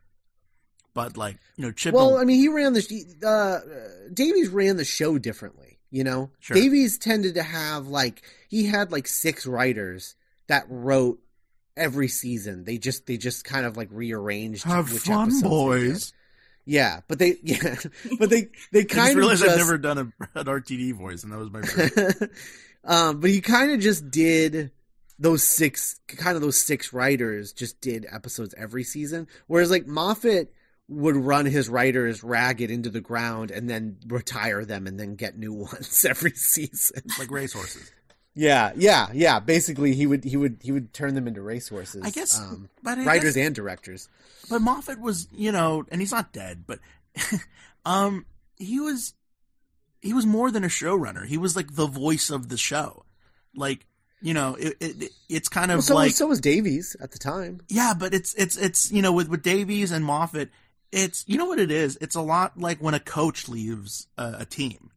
But 0.94 1.16
like, 1.16 1.38
you 1.56 1.64
know, 1.64 1.72
Chibnall 1.72 1.92
Well, 1.92 2.18
I 2.18 2.24
mean, 2.24 2.38
he 2.38 2.48
ran 2.48 2.72
the 2.74 3.16
uh, 3.24 4.10
Davies 4.12 4.48
ran 4.48 4.76
the 4.76 4.84
show 4.84 5.18
differently. 5.18 5.78
You 5.90 6.04
know, 6.04 6.30
Sure. 6.40 6.54
Davies 6.54 6.96
tended 6.96 7.34
to 7.34 7.42
have 7.42 7.86
like 7.86 8.22
he 8.48 8.66
had 8.66 8.90
like 8.92 9.06
six 9.06 9.46
writers 9.46 10.14
that 10.48 10.64
wrote 10.68 11.20
every 11.76 12.08
season. 12.08 12.64
They 12.64 12.78
just 12.78 13.06
they 13.06 13.16
just 13.16 13.44
kind 13.44 13.66
of 13.66 13.76
like 13.76 13.88
rearranged. 13.90 14.64
have 14.64 14.92
which 14.92 15.02
fun, 15.02 15.40
boys. 15.40 16.12
Yeah, 16.64 17.00
but 17.08 17.18
they 17.18 17.36
yeah, 17.42 17.76
but 18.18 18.30
they 18.30 18.48
they 18.72 18.80
I 18.80 18.82
just 18.82 18.94
kind 18.94 19.10
of 19.10 19.16
realized 19.16 19.42
just, 19.42 19.52
I've 19.52 19.58
never 19.58 19.78
done 19.78 19.98
a, 19.98 20.00
an 20.38 20.46
RTD 20.46 20.94
voice, 20.94 21.24
and 21.24 21.32
that 21.32 21.38
was 21.38 21.50
my 21.50 21.62
first. 21.62 22.22
um, 22.84 23.20
but 23.20 23.30
he 23.30 23.40
kind 23.40 23.72
of 23.72 23.80
just 23.80 24.10
did 24.10 24.70
those 25.18 25.42
six, 25.42 26.00
kind 26.08 26.36
of 26.36 26.42
those 26.42 26.60
six 26.60 26.92
writers 26.92 27.52
just 27.52 27.80
did 27.80 28.06
episodes 28.10 28.54
every 28.56 28.82
season. 28.82 29.28
Whereas 29.46 29.70
like 29.70 29.86
Moffat 29.86 30.52
would 30.88 31.16
run 31.16 31.46
his 31.46 31.68
writers 31.68 32.24
ragged 32.24 32.70
into 32.70 32.90
the 32.90 33.00
ground 33.00 33.50
and 33.50 33.70
then 33.70 33.98
retire 34.08 34.64
them 34.64 34.86
and 34.86 34.98
then 34.98 35.14
get 35.14 35.38
new 35.38 35.52
ones 35.52 36.04
every 36.08 36.32
season. 36.32 37.02
like 37.18 37.30
racehorses. 37.30 37.90
Yeah, 38.34 38.72
yeah, 38.76 39.08
yeah. 39.12 39.40
Basically, 39.40 39.94
he 39.94 40.06
would 40.06 40.24
he 40.24 40.36
would 40.36 40.58
he 40.62 40.72
would 40.72 40.92
turn 40.94 41.14
them 41.14 41.28
into 41.28 41.42
racehorses. 41.42 42.02
I 42.02 42.10
guess, 42.10 42.40
um, 42.40 42.68
but 42.82 42.98
I 42.98 43.04
writers 43.04 43.34
guess- 43.34 43.46
and 43.46 43.54
directors. 43.54 44.08
But 44.50 44.60
Moffat 44.60 44.98
was, 45.00 45.28
you 45.32 45.52
know, 45.52 45.84
and 45.90 46.00
he's 46.00 46.12
not 46.12 46.32
dead, 46.32 46.64
but 46.66 46.78
um, 47.84 48.26
he 48.56 48.80
was 48.80 49.14
he 50.00 50.12
was 50.14 50.26
more 50.26 50.50
than 50.50 50.64
a 50.64 50.68
showrunner. 50.68 51.26
He 51.26 51.38
was 51.38 51.56
like 51.56 51.74
the 51.74 51.86
voice 51.86 52.30
of 52.30 52.48
the 52.48 52.56
show. 52.56 53.04
Like, 53.54 53.86
you 54.20 54.34
know, 54.34 54.54
it, 54.58 54.76
it 54.80 55.10
it's 55.28 55.48
kind 55.48 55.70
of 55.70 55.76
Well, 55.76 55.82
so 55.82 55.94
like 55.94 56.12
so 56.12 56.26
was 56.26 56.40
Davies 56.40 56.96
at 57.00 57.12
the 57.12 57.18
time. 57.18 57.60
yeah, 57.68 57.92
but 57.94 58.14
it's 58.14 58.34
it's 58.34 58.56
it's 58.56 58.90
you 58.90 59.02
know 59.02 59.12
with 59.12 59.28
with 59.28 59.42
Davies 59.42 59.92
and 59.92 60.04
Moffat, 60.04 60.48
it's 60.90 61.24
you 61.28 61.36
know 61.38 61.46
what 61.46 61.58
it 61.60 61.70
is. 61.70 61.98
It's 62.00 62.14
a 62.16 62.20
lot 62.22 62.58
like 62.58 62.78
when 62.82 62.94
a 62.94 63.00
coach 63.00 63.48
leaves 63.48 64.06
a, 64.16 64.36
a 64.40 64.44
team. 64.44 64.90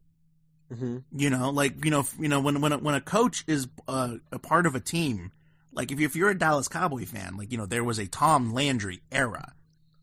Hmm 0.74 0.98
You 1.12 1.30
know, 1.30 1.50
like 1.50 1.84
you 1.84 1.90
know, 1.90 2.06
you 2.18 2.28
know 2.28 2.40
when 2.40 2.60
when 2.60 2.72
a, 2.72 2.78
when 2.78 2.94
a 2.94 3.00
coach 3.00 3.44
is 3.46 3.68
uh, 3.86 4.16
a 4.32 4.38
part 4.38 4.66
of 4.66 4.74
a 4.74 4.80
team, 4.80 5.32
like 5.72 5.92
if 5.92 6.00
you, 6.00 6.06
if 6.06 6.16
you're 6.16 6.30
a 6.30 6.38
Dallas 6.38 6.68
Cowboy 6.68 7.04
fan, 7.06 7.36
like 7.36 7.52
you 7.52 7.58
know 7.58 7.66
there 7.66 7.84
was 7.84 7.98
a 7.98 8.06
Tom 8.06 8.52
Landry 8.52 9.00
era, 9.12 9.52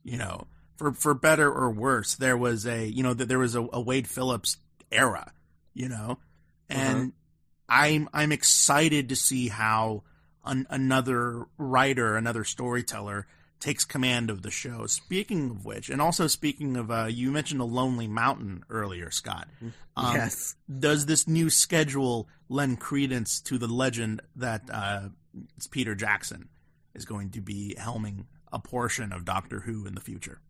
you 0.03 0.17
know, 0.17 0.47
for 0.77 0.93
for 0.93 1.13
better 1.13 1.51
or 1.51 1.69
worse, 1.71 2.15
there 2.15 2.37
was 2.37 2.65
a 2.65 2.85
you 2.85 3.03
know 3.03 3.13
that 3.13 3.27
there 3.27 3.39
was 3.39 3.55
a, 3.55 3.67
a 3.73 3.81
Wade 3.81 4.07
Phillips 4.07 4.57
era, 4.91 5.31
you 5.73 5.89
know, 5.89 6.17
and 6.69 7.13
I'm 7.67 8.09
I'm 8.13 8.31
excited 8.31 9.09
to 9.09 9.15
see 9.15 9.47
how 9.49 10.03
an, 10.45 10.67
another 10.69 11.45
writer, 11.57 12.15
another 12.15 12.43
storyteller 12.43 13.27
takes 13.63 13.85
command 13.85 14.29
of 14.29 14.41
the 14.41 14.51
show. 14.51 14.85
Speaking 14.87 15.49
of 15.49 15.65
which, 15.65 15.89
and 15.89 16.01
also 16.01 16.27
speaking 16.27 16.75
of, 16.75 16.91
uh, 16.91 17.05
you 17.09 17.31
mentioned 17.31 17.61
a 17.61 17.65
lonely 17.65 18.07
mountain 18.07 18.63
earlier, 18.69 19.09
Scott. 19.09 19.47
Um, 19.95 20.15
yes. 20.15 20.55
does 20.79 21.05
this 21.05 21.27
new 21.27 21.49
schedule 21.49 22.27
lend 22.49 22.79
credence 22.79 23.39
to 23.41 23.57
the 23.57 23.67
legend 23.67 24.21
that 24.35 24.63
uh, 24.71 25.09
it's 25.55 25.67
Peter 25.67 25.95
Jackson 25.95 26.49
is 26.93 27.05
going 27.05 27.31
to 27.31 27.41
be 27.41 27.75
helming 27.79 28.25
a 28.51 28.59
portion 28.59 29.13
of 29.13 29.23
Doctor 29.23 29.61
Who 29.61 29.87
in 29.87 29.95
the 29.95 30.01
future? 30.01 30.41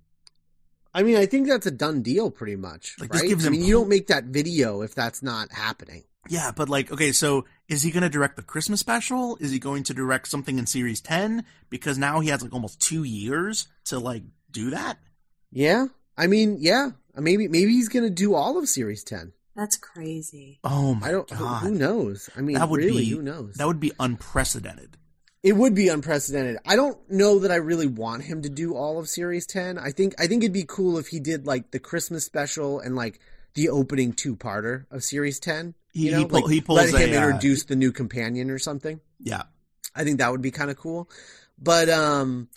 I 0.94 1.04
mean, 1.04 1.16
I 1.16 1.26
think 1.26 1.48
that's 1.48 1.66
a 1.66 1.72
done 1.72 2.02
deal, 2.02 2.32
pretty 2.32 2.56
much. 2.56 2.96
Like, 3.00 3.12
this 3.12 3.22
right? 3.22 3.46
I 3.46 3.50
mean, 3.50 3.64
you 3.64 3.74
don't 3.76 3.90
make 3.90 4.08
that 4.08 4.26
video 4.26 4.82
if 4.82 4.94
that's 4.96 5.24
not 5.24 5.52
happening. 5.52 6.04
Yeah, 6.30 6.52
but 6.56 6.70
like, 6.70 6.92
okay, 6.92 7.12
so 7.12 7.46
is 7.68 7.84
he 7.84 7.92
going 7.92 8.04
to 8.04 8.10
direct 8.10 8.36
the 8.38 8.42
Christmas 8.44 8.80
special? 8.80 9.38
Is 9.42 9.52
he 9.52 9.60
going 9.60 9.84
to 9.84 9.94
direct 9.94 10.28
something 10.30 10.58
in 10.58 10.66
series 10.66 11.02
10? 11.02 11.44
Because 11.70 11.98
now 11.98 12.22
he 12.22 12.30
has 12.30 12.42
like 12.42 12.54
almost 12.54 12.80
two 12.80 13.04
years 13.04 13.68
to 13.86 14.00
like 14.00 14.24
do 14.52 14.70
that. 14.70 15.00
Yeah, 15.52 15.88
I 16.18 16.28
mean, 16.28 16.58
yeah, 16.60 16.92
maybe 17.16 17.48
maybe 17.48 17.72
he's 17.74 17.90
gonna 17.90 18.10
do 18.10 18.34
all 18.36 18.58
of 18.58 18.68
Series 18.70 19.04
Ten. 19.04 19.34
That's 19.56 19.78
crazy. 19.78 20.60
Oh 20.64 20.96
my 20.96 21.08
I 21.10 21.12
don't. 21.12 21.30
who- 21.30 21.44
god. 21.44 21.64
Who 21.64 21.72
knows? 21.76 22.30
I 22.36 22.42
mean, 22.42 22.56
that 22.58 22.70
would 22.70 22.80
really, 22.80 23.04
be 23.04 23.10
who 23.10 23.22
knows? 23.22 23.56
that 23.56 23.68
would 23.68 23.80
be 23.80 23.92
unprecedented. 24.00 24.98
it 25.44 25.54
would 25.54 25.76
be 25.76 25.90
unprecedented. 25.90 26.58
I 26.66 26.76
don't 26.76 26.98
know 27.12 27.40
that 27.40 27.52
I 27.52 27.56
really 27.58 27.86
want 27.88 28.24
him 28.24 28.42
to 28.44 28.50
do 28.50 28.76
all 28.76 28.98
of 28.98 29.10
Series 29.10 29.46
Ten. 29.46 29.78
I 29.78 29.92
think 29.92 30.16
I 30.20 30.26
think 30.28 30.44
it'd 30.44 30.54
be 30.54 30.66
cool 30.68 30.98
if 30.98 31.08
he 31.10 31.20
did 31.20 31.46
like 31.46 31.70
the 31.72 31.80
Christmas 31.80 32.24
special 32.26 32.80
and 32.80 32.96
like 32.96 33.20
the 33.54 33.70
opening 33.70 34.14
two 34.14 34.36
parter 34.36 34.86
of 34.90 35.04
Series 35.04 35.40
Ten. 35.40 35.76
He- 35.94 36.08
You 36.08 36.12
know, 36.12 36.20
he 36.20 36.26
pull- 36.26 36.42
like, 36.42 36.52
he 36.52 36.62
pulls 36.62 36.92
let 36.92 37.10
him 37.10 37.14
a, 37.14 37.18
uh, 37.18 37.28
introduce 37.28 37.64
the 37.64 37.76
new 37.76 37.92
companion 37.92 38.50
or 38.52 38.60
something. 38.60 39.00
Yeah. 39.20 39.44
I 39.96 40.04
think 40.04 40.18
that 40.18 40.32
would 40.32 40.42
be 40.42 40.52
kind 40.52 40.70
of 40.72 40.78
cool. 40.78 41.10
But 41.58 41.90
um 41.90 42.50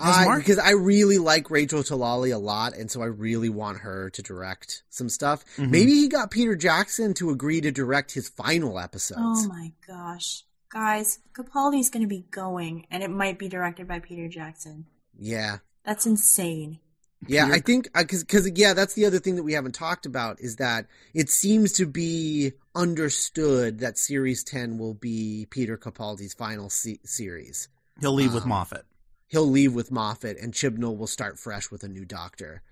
I, 0.00 0.24
Mark- 0.26 0.38
because 0.38 0.58
I 0.60 0.70
really 0.70 1.18
like 1.18 1.50
Rachel 1.50 1.82
Talalay 1.82 2.32
a 2.32 2.38
lot, 2.38 2.72
and 2.76 2.88
so 2.88 3.02
I 3.02 3.06
really 3.06 3.48
want 3.48 3.78
her 3.78 4.10
to 4.10 4.22
direct 4.22 4.84
some 4.90 5.08
stuff. 5.08 5.44
Mhm. 5.56 5.70
Maybe 5.70 5.92
he 5.94 6.08
got 6.08 6.30
Peter 6.30 6.54
Jackson 6.54 7.14
to 7.14 7.30
agree 7.30 7.60
to 7.60 7.72
direct 7.72 8.12
his 8.12 8.28
final 8.28 8.78
episodes. 8.78 9.20
Oh 9.20 9.48
my 9.48 9.72
gosh. 9.88 10.44
Guys, 10.70 11.18
Capaldi's 11.32 11.90
going 11.90 12.02
to 12.02 12.08
be 12.08 12.26
going, 12.30 12.86
and 12.92 13.02
it 13.02 13.10
might 13.10 13.38
be 13.40 13.48
directed 13.48 13.88
by 13.88 13.98
Peter 13.98 14.28
Jackson. 14.28 14.86
Yeah, 15.18 15.58
That's 15.84 16.06
insane. 16.06 16.78
Yeah. 17.26 17.48
I 17.50 17.58
think 17.58 17.88
because 17.94 18.22
because 18.22 18.48
yeah, 18.54 18.74
that's 18.74 18.94
the 18.94 19.04
other 19.06 19.18
thing 19.18 19.36
that 19.36 19.42
we 19.42 19.54
haven't 19.54 19.74
talked 19.74 20.06
about 20.06 20.40
is 20.40 20.56
that 20.56 20.86
it 21.14 21.28
seems 21.30 21.72
to 21.74 21.86
be 21.86 22.52
understood 22.74 23.80
that 23.80 23.98
Series 23.98 24.44
Ten 24.44 24.78
will 24.78 24.94
be 24.94 25.46
Peter 25.50 25.76
Capaldi's 25.76 26.32
final 26.34 26.70
se- 26.70 27.00
series. 27.04 27.68
He'll 28.00 28.12
leave 28.12 28.32
with 28.34 28.44
Um, 28.44 28.50
Moffat. 28.50 28.86
he'll 29.26 29.48
leave 29.50 29.74
with 29.74 29.90
Moffat, 29.90 30.38
and 30.38 30.54
Chibnall 30.54 30.96
will 30.96 31.08
start 31.08 31.38
fresh 31.40 31.70
with 31.72 31.82
a 31.82 31.88
new 31.88 32.04
doctor, 32.04 32.62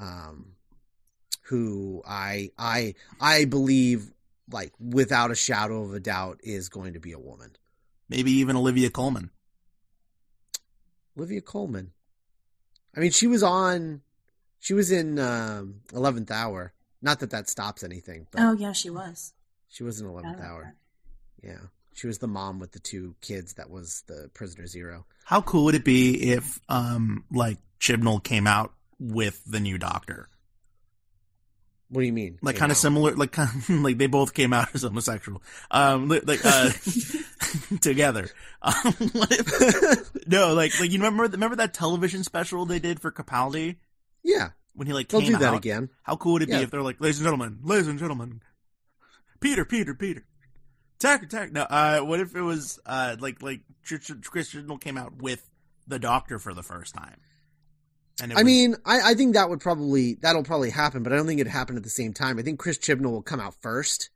um, 0.00 0.56
who 1.42 2.02
I 2.06 2.50
I 2.58 2.94
I 3.20 3.44
believe 3.44 4.12
like 4.50 4.72
without 4.80 5.30
a 5.30 5.36
shadow 5.36 5.84
of 5.84 5.94
a 5.94 6.00
doubt 6.00 6.40
is 6.42 6.68
going 6.68 6.94
to 6.94 7.00
be 7.00 7.12
a 7.12 7.18
woman. 7.18 7.54
Maybe 8.08 8.32
even 8.32 8.56
Olivia 8.56 8.90
Colman. 8.90 9.30
Olivia 11.16 11.40
Colman. 11.40 11.92
I 12.98 13.00
mean, 13.00 13.12
she 13.12 13.28
was 13.28 13.44
on, 13.44 14.00
she 14.58 14.74
was 14.74 14.90
in 14.90 15.20
um, 15.20 15.76
Eleventh 15.94 16.32
Hour. 16.32 16.72
Not 17.00 17.20
that 17.20 17.30
that 17.30 17.48
stops 17.48 17.84
anything, 17.84 18.26
but 18.32 18.40
Oh, 18.40 18.52
yeah, 18.54 18.72
she 18.72 18.90
was. 18.90 19.32
she 19.68 19.84
was 19.84 20.00
in 20.00 20.08
Eleventh 20.08 20.38
about 20.38 20.44
Hour. 20.50 20.74
Yeah, 21.40 21.60
she 21.94 22.08
was 22.08 22.18
the 22.18 22.26
mom 22.26 22.58
with 22.58 22.72
the 22.72 22.80
two 22.80 23.14
kids. 23.20 23.54
That 23.54 23.70
was 23.70 24.02
the 24.08 24.28
Prisoner 24.34 24.66
Zero. 24.66 25.06
How 25.24 25.40
cool 25.42 25.66
would 25.66 25.76
it 25.76 25.84
be 25.84 26.32
if, 26.32 26.58
um, 26.68 27.22
like 27.30 27.58
Chibnall 27.80 28.20
came 28.20 28.48
out 28.48 28.72
with 28.98 29.44
the 29.46 29.60
new 29.60 29.78
Doctor? 29.78 30.28
What 31.90 32.02
do 32.02 32.06
you 32.06 32.12
mean? 32.12 32.38
Like 32.42 32.56
kind 32.56 32.70
of 32.70 32.76
similar, 32.76 33.14
like 33.14 33.32
kind 33.32 33.48
of, 33.48 33.70
like 33.82 33.96
they 33.98 34.06
both 34.08 34.34
came 34.34 34.52
out 34.52 34.68
as 34.74 34.82
homosexual, 34.82 35.42
um, 35.70 36.08
like 36.08 36.40
uh, 36.44 36.70
together. 37.80 38.28
Um, 38.60 38.94
no, 40.26 40.52
like 40.54 40.78
like 40.80 40.90
you 40.90 40.98
remember 40.98 41.24
remember 41.24 41.56
that 41.56 41.74
television 41.74 42.24
special 42.24 42.66
they 42.66 42.78
did 42.78 43.00
for 43.00 43.10
Capaldi 43.10 43.76
Yeah, 44.22 44.50
when 44.74 44.86
he 44.86 44.92
like 44.92 45.08
they'll 45.08 45.20
came 45.22 45.32
do 45.32 45.38
that 45.38 45.54
out? 45.54 45.56
again. 45.58 45.88
How 46.02 46.16
cool 46.16 46.34
would 46.34 46.42
it 46.42 46.48
Yeah. 46.50 46.58
be 46.58 46.64
if 46.64 46.70
they're 46.70 46.82
like, 46.82 47.00
ladies 47.00 47.18
and 47.20 47.24
gentlemen, 47.24 47.60
ladies 47.62 47.86
and 47.86 47.98
gentlemen, 47.98 48.42
Peter, 49.40 49.64
Peter, 49.64 49.94
Peter, 49.94 50.24
attack, 51.00 51.22
attack. 51.22 51.52
No, 51.52 51.62
uh, 51.62 52.00
what 52.00 52.20
if 52.20 52.34
it 52.36 52.42
was 52.42 52.78
uh, 52.84 53.16
like 53.18 53.40
like 53.42 53.60
Chris 53.86 54.10
Chris 54.24 54.52
Chibnall 54.52 54.80
came 54.80 54.98
out 54.98 55.22
with 55.22 55.48
the 55.86 55.98
Doctor 55.98 56.38
for 56.38 56.52
the 56.52 56.62
first 56.62 56.94
time? 56.94 57.16
It 58.22 58.32
I 58.36 58.42
mean, 58.42 58.76
I, 58.84 59.10
I 59.10 59.14
think 59.14 59.34
that 59.34 59.48
would 59.48 59.60
probably 59.60 60.14
that'll 60.14 60.44
probably 60.44 60.70
happen, 60.70 61.02
but 61.02 61.12
I 61.12 61.16
don't 61.16 61.26
think 61.26 61.40
it'd 61.40 61.52
happen 61.52 61.76
at 61.76 61.82
the 61.82 61.90
same 61.90 62.12
time. 62.12 62.38
I 62.38 62.42
think 62.42 62.58
Chris 62.58 62.78
Chibnall 62.78 63.12
will 63.12 63.22
come 63.22 63.40
out 63.40 63.54
first 63.60 64.10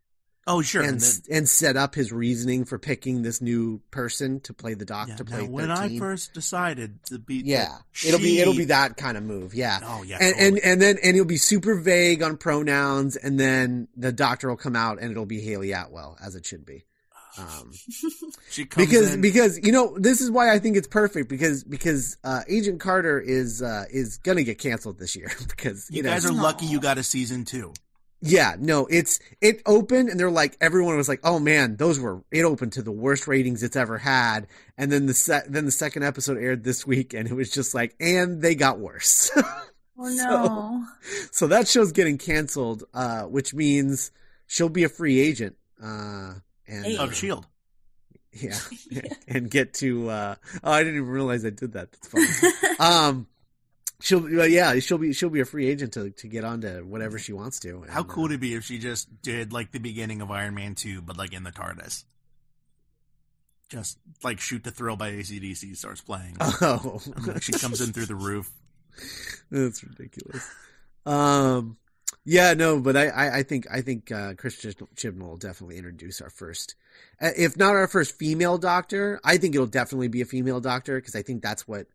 oh 0.47 0.63
sure, 0.63 0.83
and 0.83 0.93
and 0.93 1.01
then, 1.01 1.37
and 1.37 1.49
set 1.49 1.77
up 1.77 1.95
his 1.95 2.13
reasoning 2.13 2.65
for 2.65 2.79
picking 2.79 3.23
this 3.23 3.41
new 3.41 3.81
person 3.91 4.41
to 4.41 4.55
play 4.55 4.75
the 4.75 4.85
doc 4.85 5.09
yeah, 5.09 5.17
to 5.17 5.25
play 5.25 5.47
when 5.47 5.71
I 5.71 5.99
first 5.99 6.35
decided 6.35 7.03
to 7.07 7.19
be, 7.19 7.37
yeah, 7.45 7.67
that 7.67 8.09
it'll 8.09 8.21
be 8.21 8.41
it'll 8.41 8.57
be 8.57 8.67
that 8.67 8.97
kind 8.97 9.17
of 9.17 9.23
move. 9.23 9.55
Yeah, 9.55 9.81
Oh 9.83 10.03
yeah, 10.03 10.19
and, 10.21 10.35
totally. 10.35 10.49
and 10.49 10.59
and 10.65 10.83
then 10.83 10.97
and 11.03 11.15
he'll 11.15 11.25
be 11.25 11.37
super 11.37 11.75
vague 11.75 12.23
on 12.23 12.37
pronouns, 12.37 13.17
and 13.17 13.39
then 13.39 13.89
the 13.97 14.13
doctor 14.13 14.49
will 14.49 14.57
come 14.57 14.77
out 14.77 15.01
and 15.01 15.11
it'll 15.11 15.27
be 15.27 15.41
Hayley 15.41 15.73
Atwell 15.73 16.17
as 16.21 16.35
it 16.35 16.47
should 16.47 16.65
be. 16.65 16.85
Um, 17.39 17.73
she 18.51 18.67
comes 18.67 18.87
because 18.87 19.15
in, 19.15 19.21
because 19.21 19.59
you 19.65 19.73
know 19.73 19.97
this 19.99 20.21
is 20.21 20.31
why 20.31 20.53
I 20.53 20.59
think 20.59 20.77
it's 20.77 20.89
perfect 20.89 21.29
because 21.29 21.65
because 21.65 22.17
uh, 22.25 22.43
Agent 22.49 22.81
Carter 22.81 23.19
is 23.21 23.63
uh, 23.63 23.85
is 23.91 24.19
gonna 24.19 24.43
get 24.43 24.59
canceled 24.59 24.99
this 24.99 25.17
year 25.17 25.31
because 25.49 25.89
you, 25.91 25.99
you 25.99 26.03
know. 26.03 26.11
guys 26.11 26.27
are 26.27 26.33
lucky 26.33 26.67
you 26.67 26.79
got 26.81 26.99
a 26.99 27.03
season 27.03 27.45
two. 27.47 27.73
yeah 28.21 28.55
no 28.59 28.87
it's 28.91 29.19
it 29.41 29.63
opened 29.67 30.09
and 30.11 30.21
they're 30.21 30.31
like 30.31 30.57
everyone 30.61 30.97
was 30.97 31.09
like 31.09 31.21
oh 31.25 31.39
man 31.41 31.77
those 31.77 31.99
were 31.99 32.23
it 32.31 32.45
opened 32.45 32.73
to 32.75 32.83
the 32.83 32.93
worst 32.93 33.27
ratings 33.27 33.63
it's 33.63 33.77
ever 33.77 33.99
had. 33.99 34.47
And 34.79 34.93
then 34.93 35.07
the 35.07 35.15
se- 35.15 35.47
then 35.49 35.65
the 35.65 35.73
second 35.73 36.03
episode 36.05 36.37
aired 36.39 36.63
this 36.65 36.87
week 36.87 37.15
and 37.15 37.27
it 37.27 37.35
was 37.35 37.51
just 37.51 37.75
like 37.75 37.95
and 37.99 38.43
they 38.43 38.55
got 38.55 38.79
worse. 38.79 39.31
Oh, 39.99 40.09
no. 40.09 40.85
so 41.31 41.47
that 41.49 41.69
show's 41.69 41.93
getting 41.93 42.17
canceled 42.19 42.85
uh 42.95 43.23
which 43.25 43.55
means 43.55 44.11
she'll 44.47 44.71
be 44.71 44.85
a 44.85 44.89
free 44.89 45.21
agent 45.21 45.55
uh 45.83 46.35
and 46.73 46.85
Hey. 46.87 46.97
of 46.97 47.15
Shield. 47.15 47.47
yeah 48.33 48.59
and 49.29 49.51
get 49.51 49.75
to 49.75 50.09
uh 50.09 50.35
oh 50.65 50.73
i 50.73 50.79
didn't 50.83 50.97
even 50.97 51.09
realize 51.09 51.45
i 51.45 51.51
did 51.51 51.75
that 51.75 51.93
that's 51.93 52.09
funny 52.09 52.27
um 52.79 53.27
she'll 54.01 54.25
uh, 54.41 54.45
yeah 54.45 54.79
she'll 54.79 54.97
be 54.97 55.13
she'll 55.13 55.29
be 55.29 55.41
a 55.41 55.45
free 55.45 55.69
agent 55.69 55.93
to 55.93 56.09
to 56.13 56.29
get 56.29 56.43
onto 56.43 56.83
whatever 56.87 57.19
she 57.19 57.35
wants 57.35 57.61
to 57.61 57.85
How 57.91 58.03
cool 58.05 58.23
uh, 58.25 58.29
would 58.29 58.33
it 58.33 58.41
be 58.41 58.55
if 58.55 58.65
she 58.65 58.79
just 58.79 59.21
did 59.21 59.53
like 59.53 59.71
the 59.73 59.81
beginning 59.81 60.23
of 60.23 60.31
Iron 60.31 60.55
Man 60.55 60.75
two, 60.75 61.03
but 61.03 61.19
like 61.19 61.35
in 61.35 61.43
the 61.45 61.53
TARDIS? 61.53 62.05
Just 63.69 63.99
like 64.25 64.41
shoot 64.41 64.65
to 64.65 64.71
thrill 64.71 64.97
by 64.97 65.13
ACDC 65.13 65.77
starts 65.77 66.01
playing. 66.01 66.37
oh 66.41 67.01
And, 67.15 67.27
like, 67.27 67.43
she 67.43 67.53
comes 67.53 67.83
in 67.83 67.93
through 67.93 68.07
the 68.07 68.15
roof. 68.15 68.51
that's 69.51 69.85
ridiculous 69.85 70.49
um 71.05 71.77
yeah 72.25 72.55
no 72.55 72.81
but 72.81 72.97
i 72.97 73.09
i, 73.09 73.39
I 73.39 73.43
think 73.43 73.67
i 73.71 73.81
think 73.81 74.11
uh 74.13 74.35
chris 74.35 74.57
chibnall 74.97 75.29
will 75.29 75.37
definitely 75.37 75.77
introduce 75.77 76.21
our 76.21 76.31
first 76.31 76.75
uh, 77.21 77.31
if 77.37 77.57
not 77.57 77.75
our 77.75 77.87
first 77.89 78.17
female 78.19 78.59
doctor 78.59 79.21
i 79.25 79.37
think 79.39 79.55
it'll 79.55 79.67
definitely 79.67 80.09
be 80.09 80.21
a 80.21 80.25
female 80.27 80.61
doctor 80.61 80.97
because 81.01 81.15
i 81.17 81.23
think 81.23 81.43
that's 81.43 81.67
what 81.67 81.87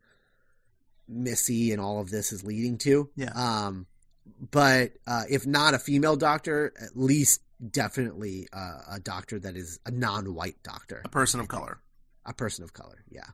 missy 1.07 1.71
and 1.71 1.79
all 1.81 1.99
of 2.01 2.09
this 2.09 2.31
is 2.31 2.43
leading 2.43 2.77
to 2.79 3.09
Yeah. 3.15 3.31
um 3.35 3.85
but 4.51 4.91
uh 5.07 5.23
if 5.29 5.47
not 5.47 5.73
a 5.73 5.79
female 5.79 6.17
doctor 6.17 6.73
at 6.81 6.97
least 6.97 7.41
definitely 7.71 8.47
uh, 8.53 8.79
a 8.91 8.99
doctor 8.99 9.39
that 9.39 9.55
is 9.55 9.79
a 9.85 9.91
non-white 9.91 10.61
doctor 10.63 11.01
A 11.05 11.09
person 11.09 11.39
of 11.39 11.47
color. 11.47 11.79
a 12.25 12.33
person 12.33 12.63
of 12.63 12.73
color 12.73 13.03
yeah 13.09 13.27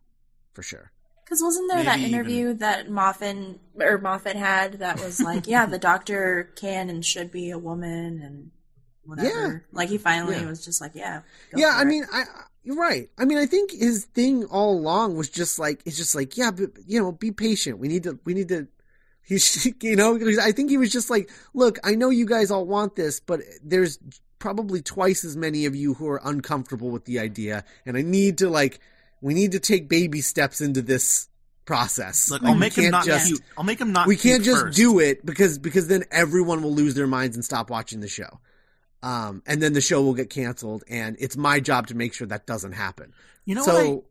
for 0.53 0.61
sure 0.63 0.91
Because 1.23 1.41
wasn't 1.41 1.71
there 1.71 1.83
that 1.83 1.99
Maybe 1.99 2.13
interview 2.13 2.53
that 2.55 2.89
Moffat 2.89 3.59
or 3.79 3.97
Moffat 3.97 4.35
had 4.35 4.73
that 4.79 4.99
was 4.99 5.19
like, 5.21 5.47
yeah, 5.47 5.65
the 5.65 5.79
doctor 5.79 6.51
can 6.55 6.89
and 6.89 7.03
should 7.05 7.31
be 7.31 7.49
a 7.51 7.57
woman 7.57 8.21
and 8.21 8.51
whatever. 9.05 9.65
Like 9.71 9.89
he 9.89 9.97
finally 9.97 10.35
Yeah. 10.37 10.45
was 10.49 10.63
just 10.63 10.79
like, 10.81 10.91
yeah, 10.95 11.21
yeah 11.55 11.73
i 11.75 11.81
it. 11.81 11.85
mean 11.85 12.05
i 12.13 12.21
I- 12.21 12.43
you're 12.65 12.77
right 12.77 13.09
i 13.17 13.25
mean 13.25 13.37
i 13.37 13.45
think 13.45 13.71
his 13.71 14.05
thing 14.05 14.45
all 14.45 14.71
along 14.77 15.17
was 15.17 15.29
just 15.29 15.59
like 15.59 15.81
it's 15.85 15.97
just 15.97 16.15
like 16.15 16.37
yeah 16.37 16.49
but 16.49 16.69
you 16.87 16.97
know 17.01 17.11
be 17.11 17.29
patient 17.33 17.77
we 17.77 17.89
need 17.89 18.03
to 18.03 18.17
we 18.23 18.33
need 18.33 18.47
to 18.47 18.67
he's 19.21 19.65
you 19.81 19.97
know 19.97 20.17
i 20.41 20.53
think 20.53 20.69
he 20.69 20.77
was 20.77 20.89
just 20.89 21.09
like 21.09 21.29
look 21.53 21.77
i 21.83 21.93
know 21.95 22.09
you 22.09 22.25
guys 22.25 22.51
all 22.51 22.65
want 22.65 22.95
this 22.95 23.19
but 23.19 23.41
there's 23.61 23.99
probably 24.39 24.81
twice 24.81 25.25
as 25.25 25.35
many 25.35 25.65
of 25.65 25.75
you 25.75 25.93
who 25.93 26.07
are 26.07 26.21
uncomfortable 26.23 26.89
with 26.89 27.03
the 27.03 27.19
idea 27.19 27.65
and 27.85 27.97
i 27.97 28.01
need 28.01 28.37
to 28.37 28.49
like 28.49 28.79
we 29.23 29.33
need 29.33 29.53
to 29.53 29.59
take 29.59 29.87
baby 29.89 30.21
steps 30.21 30.61
into 30.61 30.81
this 30.81 31.27
process 31.65 32.29
Look, 32.29 32.41
Like, 32.41 32.51
I'll 32.51 32.57
make 32.57 32.77
him 32.77 32.91
can't 32.91 33.05
just 33.05 33.27
cute. 33.27 33.41
I'll 33.57 33.63
make 33.63 33.79
him 33.79 33.93
not. 33.93 34.05
we 34.07 34.17
can't 34.17 34.43
just 34.43 34.63
first. 34.63 34.77
do 34.77 34.99
it 34.99 35.25
because 35.25 35.57
because 35.57 35.87
then 35.87 36.03
everyone 36.11 36.61
will 36.61 36.73
lose 36.73 36.93
their 36.93 37.07
minds 37.07 37.35
and 37.37 37.43
stop 37.45 37.69
watching 37.69 38.01
the 38.01 38.07
show 38.09 38.39
um 39.01 39.41
and 39.47 39.61
then 39.61 39.73
the 39.73 39.81
show 39.81 40.01
will 40.01 40.13
get 40.13 40.29
canceled 40.29 40.83
and 40.89 41.15
it's 41.19 41.37
my 41.37 41.59
job 41.59 41.87
to 41.87 41.95
make 41.95 42.13
sure 42.13 42.27
that 42.27 42.45
doesn't 42.45 42.73
happen 42.73 43.13
You 43.45 43.55
know 43.55 43.63
so 43.63 43.91
what? 43.93 44.03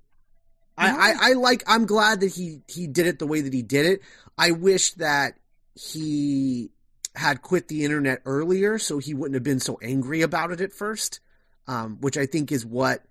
I, 0.79 0.89
you 0.91 0.97
I. 0.99 1.15
I 1.21 1.33
like 1.35 1.63
I'm 1.67 1.85
glad 1.85 2.21
that 2.21 2.33
he 2.33 2.63
he 2.67 2.87
did 2.87 3.07
it 3.07 3.19
the 3.19 3.27
way 3.27 3.43
that 3.43 3.53
he 3.53 3.61
did 3.63 3.85
it. 3.85 4.01
I 4.39 4.53
wish 4.53 4.93
that 4.95 5.35
he 5.75 6.71
had 7.15 7.43
quit 7.43 7.69
the 7.69 7.85
internet 7.85 8.23
earlier 8.25 8.79
so 8.79 8.97
he 8.99 9.13
wouldn't 9.13 9.35
have 9.35 9.43
been 9.43 9.61
so 9.61 9.79
angry 9.83 10.23
about 10.23 10.51
it 10.51 10.63
at 10.63 10.73
first. 10.73 11.21
Um, 11.69 11.99
which 12.01 12.17
I 12.17 12.25
think 12.27 12.51
is 12.51 12.65
what 12.67 13.05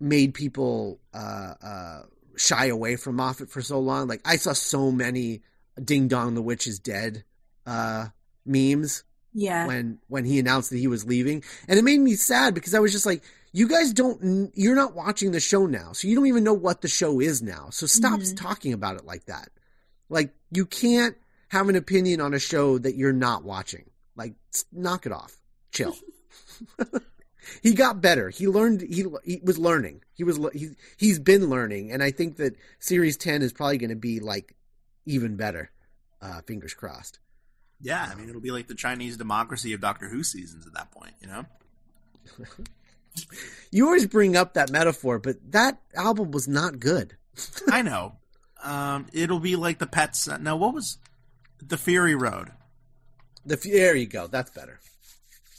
made 0.00 0.34
people 0.34 1.00
uh, 1.14 1.54
uh, 1.62 2.02
shy 2.36 2.66
away 2.66 2.96
from 2.96 3.16
Moffat 3.16 3.50
for 3.50 3.62
so 3.62 3.78
long. 3.80 4.06
Like 4.08 4.20
I 4.24 4.36
saw 4.36 4.52
so 4.52 4.90
many 4.92 5.42
"Ding 5.82 6.08
Dong, 6.08 6.34
the 6.34 6.42
Witch 6.42 6.66
is 6.66 6.78
Dead" 6.78 7.24
uh, 7.66 8.06
memes 8.46 9.04
yeah, 9.34 9.66
when 9.66 9.98
when 10.08 10.24
he 10.24 10.38
announced 10.38 10.70
that 10.70 10.78
he 10.78 10.86
was 10.88 11.04
leaving. 11.04 11.42
And 11.68 11.78
it 11.78 11.82
made 11.82 12.00
me 12.00 12.14
sad 12.14 12.54
because 12.54 12.74
i 12.74 12.78
was 12.80 12.92
just 12.92 13.06
like 13.06 13.22
you 13.52 13.66
guys 13.68 13.92
don't 13.92 14.50
you're 14.54 14.74
not 14.76 14.94
watching 14.94 15.32
the 15.32 15.40
show 15.40 15.66
now 15.66 15.92
so 15.92 16.06
you 16.06 16.14
don't 16.14 16.26
even 16.26 16.44
know 16.44 16.54
what 16.54 16.80
the 16.82 16.88
show 16.88 17.20
is 17.20 17.42
now. 17.42 17.68
So 17.70 17.86
stop 17.86 18.20
Mhm. 18.20 18.36
talking 18.36 18.72
about 18.72 18.96
it 18.96 19.04
like 19.04 19.24
that. 19.26 19.50
Like 20.08 20.34
you 20.50 20.64
can't 20.66 21.16
have 21.48 21.68
an 21.68 21.76
opinion 21.76 22.20
on 22.20 22.34
a 22.34 22.38
show 22.38 22.78
that 22.78 22.94
you're 22.94 23.12
not 23.12 23.44
watching. 23.44 23.90
Like 24.16 24.34
knock 24.72 25.06
it 25.06 25.12
off. 25.12 25.34
Chill 25.72 25.94
he 27.62 27.74
got 27.74 28.00
better 28.00 28.30
he 28.30 28.48
learned 28.48 28.80
he, 28.80 29.04
he 29.24 29.40
was 29.42 29.58
learning 29.58 30.02
He 30.14 30.24
was 30.24 30.38
he 30.52 30.70
he's 30.96 31.18
been 31.18 31.48
learning 31.48 31.92
and 31.92 32.02
i 32.02 32.10
think 32.10 32.36
that 32.36 32.56
series 32.78 33.16
10 33.16 33.42
is 33.42 33.52
probably 33.52 33.78
going 33.78 33.90
to 33.90 33.96
be 33.96 34.20
like 34.20 34.54
even 35.06 35.36
better 35.36 35.70
uh 36.20 36.40
fingers 36.42 36.74
crossed 36.74 37.18
yeah, 37.80 38.08
I 38.10 38.14
mean, 38.16 38.28
it'll 38.28 38.40
be 38.40 38.50
like 38.50 38.66
the 38.66 38.74
Chinese 38.74 39.16
democracy 39.16 39.72
of 39.72 39.80
Doctor 39.80 40.08
Who 40.08 40.24
seasons 40.24 40.66
at 40.66 40.74
that 40.74 40.90
point. 40.90 41.14
You 41.20 41.28
know? 41.28 41.44
You 43.72 43.86
always 43.86 44.06
bring 44.06 44.36
up 44.36 44.54
that 44.54 44.70
metaphor, 44.70 45.18
but 45.18 45.38
that 45.50 45.80
album 45.96 46.30
was 46.30 46.46
not 46.46 46.78
good. 46.78 47.16
I 47.68 47.82
know. 47.82 48.14
Um, 48.62 49.06
it'll 49.12 49.40
be 49.40 49.56
like 49.56 49.80
the 49.80 49.88
pets. 49.88 50.28
Now, 50.28 50.56
what 50.56 50.72
was 50.72 50.98
the 51.60 51.76
Fury 51.76 52.14
Road? 52.14 52.52
The 53.44 53.56
there 53.56 53.96
you 53.96 54.06
go. 54.06 54.28
That's 54.28 54.52
better. 54.52 54.78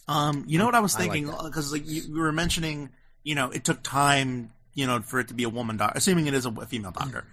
Um, 0.09 0.43
you 0.47 0.57
know 0.57 0.65
what 0.65 0.75
I 0.75 0.79
was 0.79 0.95
thinking 0.95 1.27
because 1.27 1.71
like 1.71 1.87
you, 1.87 2.01
you 2.01 2.19
were 2.19 2.31
mentioning, 2.31 2.89
you 3.23 3.35
know, 3.35 3.51
it 3.51 3.63
took 3.63 3.83
time, 3.83 4.51
you 4.73 4.87
know, 4.87 5.01
for 5.01 5.19
it 5.19 5.27
to 5.27 5.33
be 5.35 5.43
a 5.43 5.49
woman 5.49 5.77
doctor, 5.77 5.97
assuming 5.97 6.25
it 6.27 6.33
is 6.33 6.45
a 6.45 6.51
female 6.65 6.91
doctor. 6.91 7.25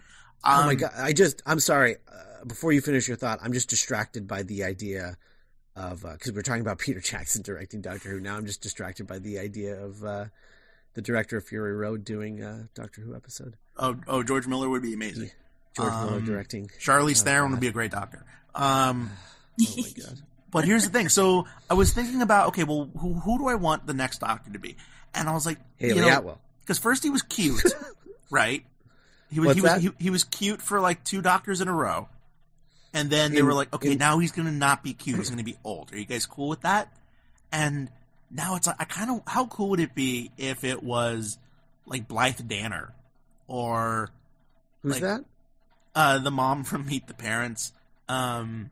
Um, 0.44 0.62
oh 0.62 0.66
my 0.66 0.74
god! 0.74 0.92
I 0.96 1.12
just 1.12 1.42
I'm 1.46 1.58
sorry. 1.60 1.96
Uh, 2.06 2.44
before 2.46 2.72
you 2.72 2.80
finish 2.82 3.08
your 3.08 3.16
thought, 3.16 3.38
I'm 3.42 3.52
just 3.52 3.70
distracted 3.70 4.28
by 4.28 4.42
the 4.42 4.62
idea 4.64 5.16
of 5.74 6.02
because 6.02 6.32
we're 6.32 6.42
talking 6.42 6.60
about 6.60 6.78
Peter 6.86 7.00
Jackson 7.00 7.42
directing 7.42 7.80
Doctor 7.80 8.10
Who. 8.10 8.20
Now 8.20 8.36
I'm 8.36 8.46
just 8.46 8.60
distracted 8.60 9.06
by 9.06 9.18
the 9.20 9.38
idea 9.38 9.82
of 9.82 10.04
uh, 10.04 10.24
the 10.94 11.02
director 11.02 11.38
of 11.38 11.44
Fury 11.46 11.72
Road 11.74 12.04
doing 12.04 12.42
a 12.42 12.68
Doctor 12.74 13.00
Who 13.00 13.14
episode. 13.16 13.56
Oh, 13.78 13.96
oh, 14.06 14.22
George 14.22 14.46
Miller 14.46 14.68
would 14.68 14.82
be 14.82 14.92
amazing. 14.94 15.30
George 15.74 15.92
Miller 15.92 16.16
Um, 16.18 16.24
directing. 16.24 16.68
Charlize 16.80 17.22
Oh, 17.22 17.24
Theron 17.24 17.50
would 17.52 17.60
be 17.60 17.68
a 17.68 17.72
great 17.72 17.90
doctor. 17.90 18.24
Um, 18.54 19.10
Oh 19.60 19.74
my 19.78 19.88
god! 20.02 20.20
But 20.50 20.64
here's 20.64 20.85
the 20.85 20.90
thing. 20.90 21.09
So 21.09 21.46
I 21.68 21.74
was 21.74 21.92
thinking 21.92 22.22
about, 22.22 22.48
okay, 22.48 22.64
well, 22.64 22.88
who, 22.98 23.14
who 23.14 23.38
do 23.38 23.48
I 23.48 23.56
want 23.56 23.87
the 23.87 23.94
next 23.94 24.18
doctor 24.18 24.50
to 24.52 24.59
be? 24.59 24.76
And 25.14 25.28
I 25.28 25.32
was 25.32 25.44
like, 25.46 25.59
Hayley 25.76 25.96
you 25.96 26.00
know, 26.06 26.18
Atwell. 26.18 26.40
because 26.61 26.78
first 26.78 27.02
he 27.02 27.11
was 27.11 27.22
cute, 27.22 27.62
right? 28.30 28.64
He 29.30 29.40
was 29.40 29.48
What's 29.48 29.56
he 29.56 29.62
was 29.62 29.82
he, 29.98 30.04
he 30.04 30.11
was 30.11 30.24
cute 30.24 30.62
for 30.62 30.80
like 30.80 31.02
two 31.04 31.20
doctors 31.20 31.61
in 31.61 31.68
a 31.68 31.72
row, 31.72 32.09
and 32.94 33.11
then 33.11 33.32
they 33.32 33.40
In- 33.40 33.46
were 33.46 33.54
like, 33.54 33.74
okay, 33.74 33.92
in- 33.92 33.98
now 33.98 34.18
he's 34.18 34.30
gonna 34.32 34.52
not 34.52 34.85
be 34.85 34.92
cute. 34.94 35.16
He's 35.18 35.30
gonna 35.30 35.42
be 35.42 35.56
old. 35.64 35.92
Are 35.92 35.98
you 35.98 36.04
guys 36.04 36.26
cool 36.26 36.48
with 36.48 36.61
that? 36.62 36.92
And 37.50 37.90
now 38.30 38.54
it's 38.56 38.66
like, 38.68 38.76
I 38.78 38.85
kind 38.85 39.11
of 39.11 39.22
how 39.26 39.46
cool 39.46 39.70
would 39.70 39.80
it 39.80 39.94
be 39.96 40.30
if 40.38 40.62
it 40.64 40.82
was 40.82 41.38
like 41.87 42.06
Blythe 42.06 42.40
Danner 42.46 42.92
or 43.48 44.11
Who's 44.82 44.92
like- 44.94 45.02
that? 45.02 45.24
uh, 45.96 46.18
the 46.18 46.30
mom 46.30 46.62
from 46.62 46.87
Meet 46.87 47.09
the 47.09 47.14
Parents, 47.14 47.72
um, 48.09 48.70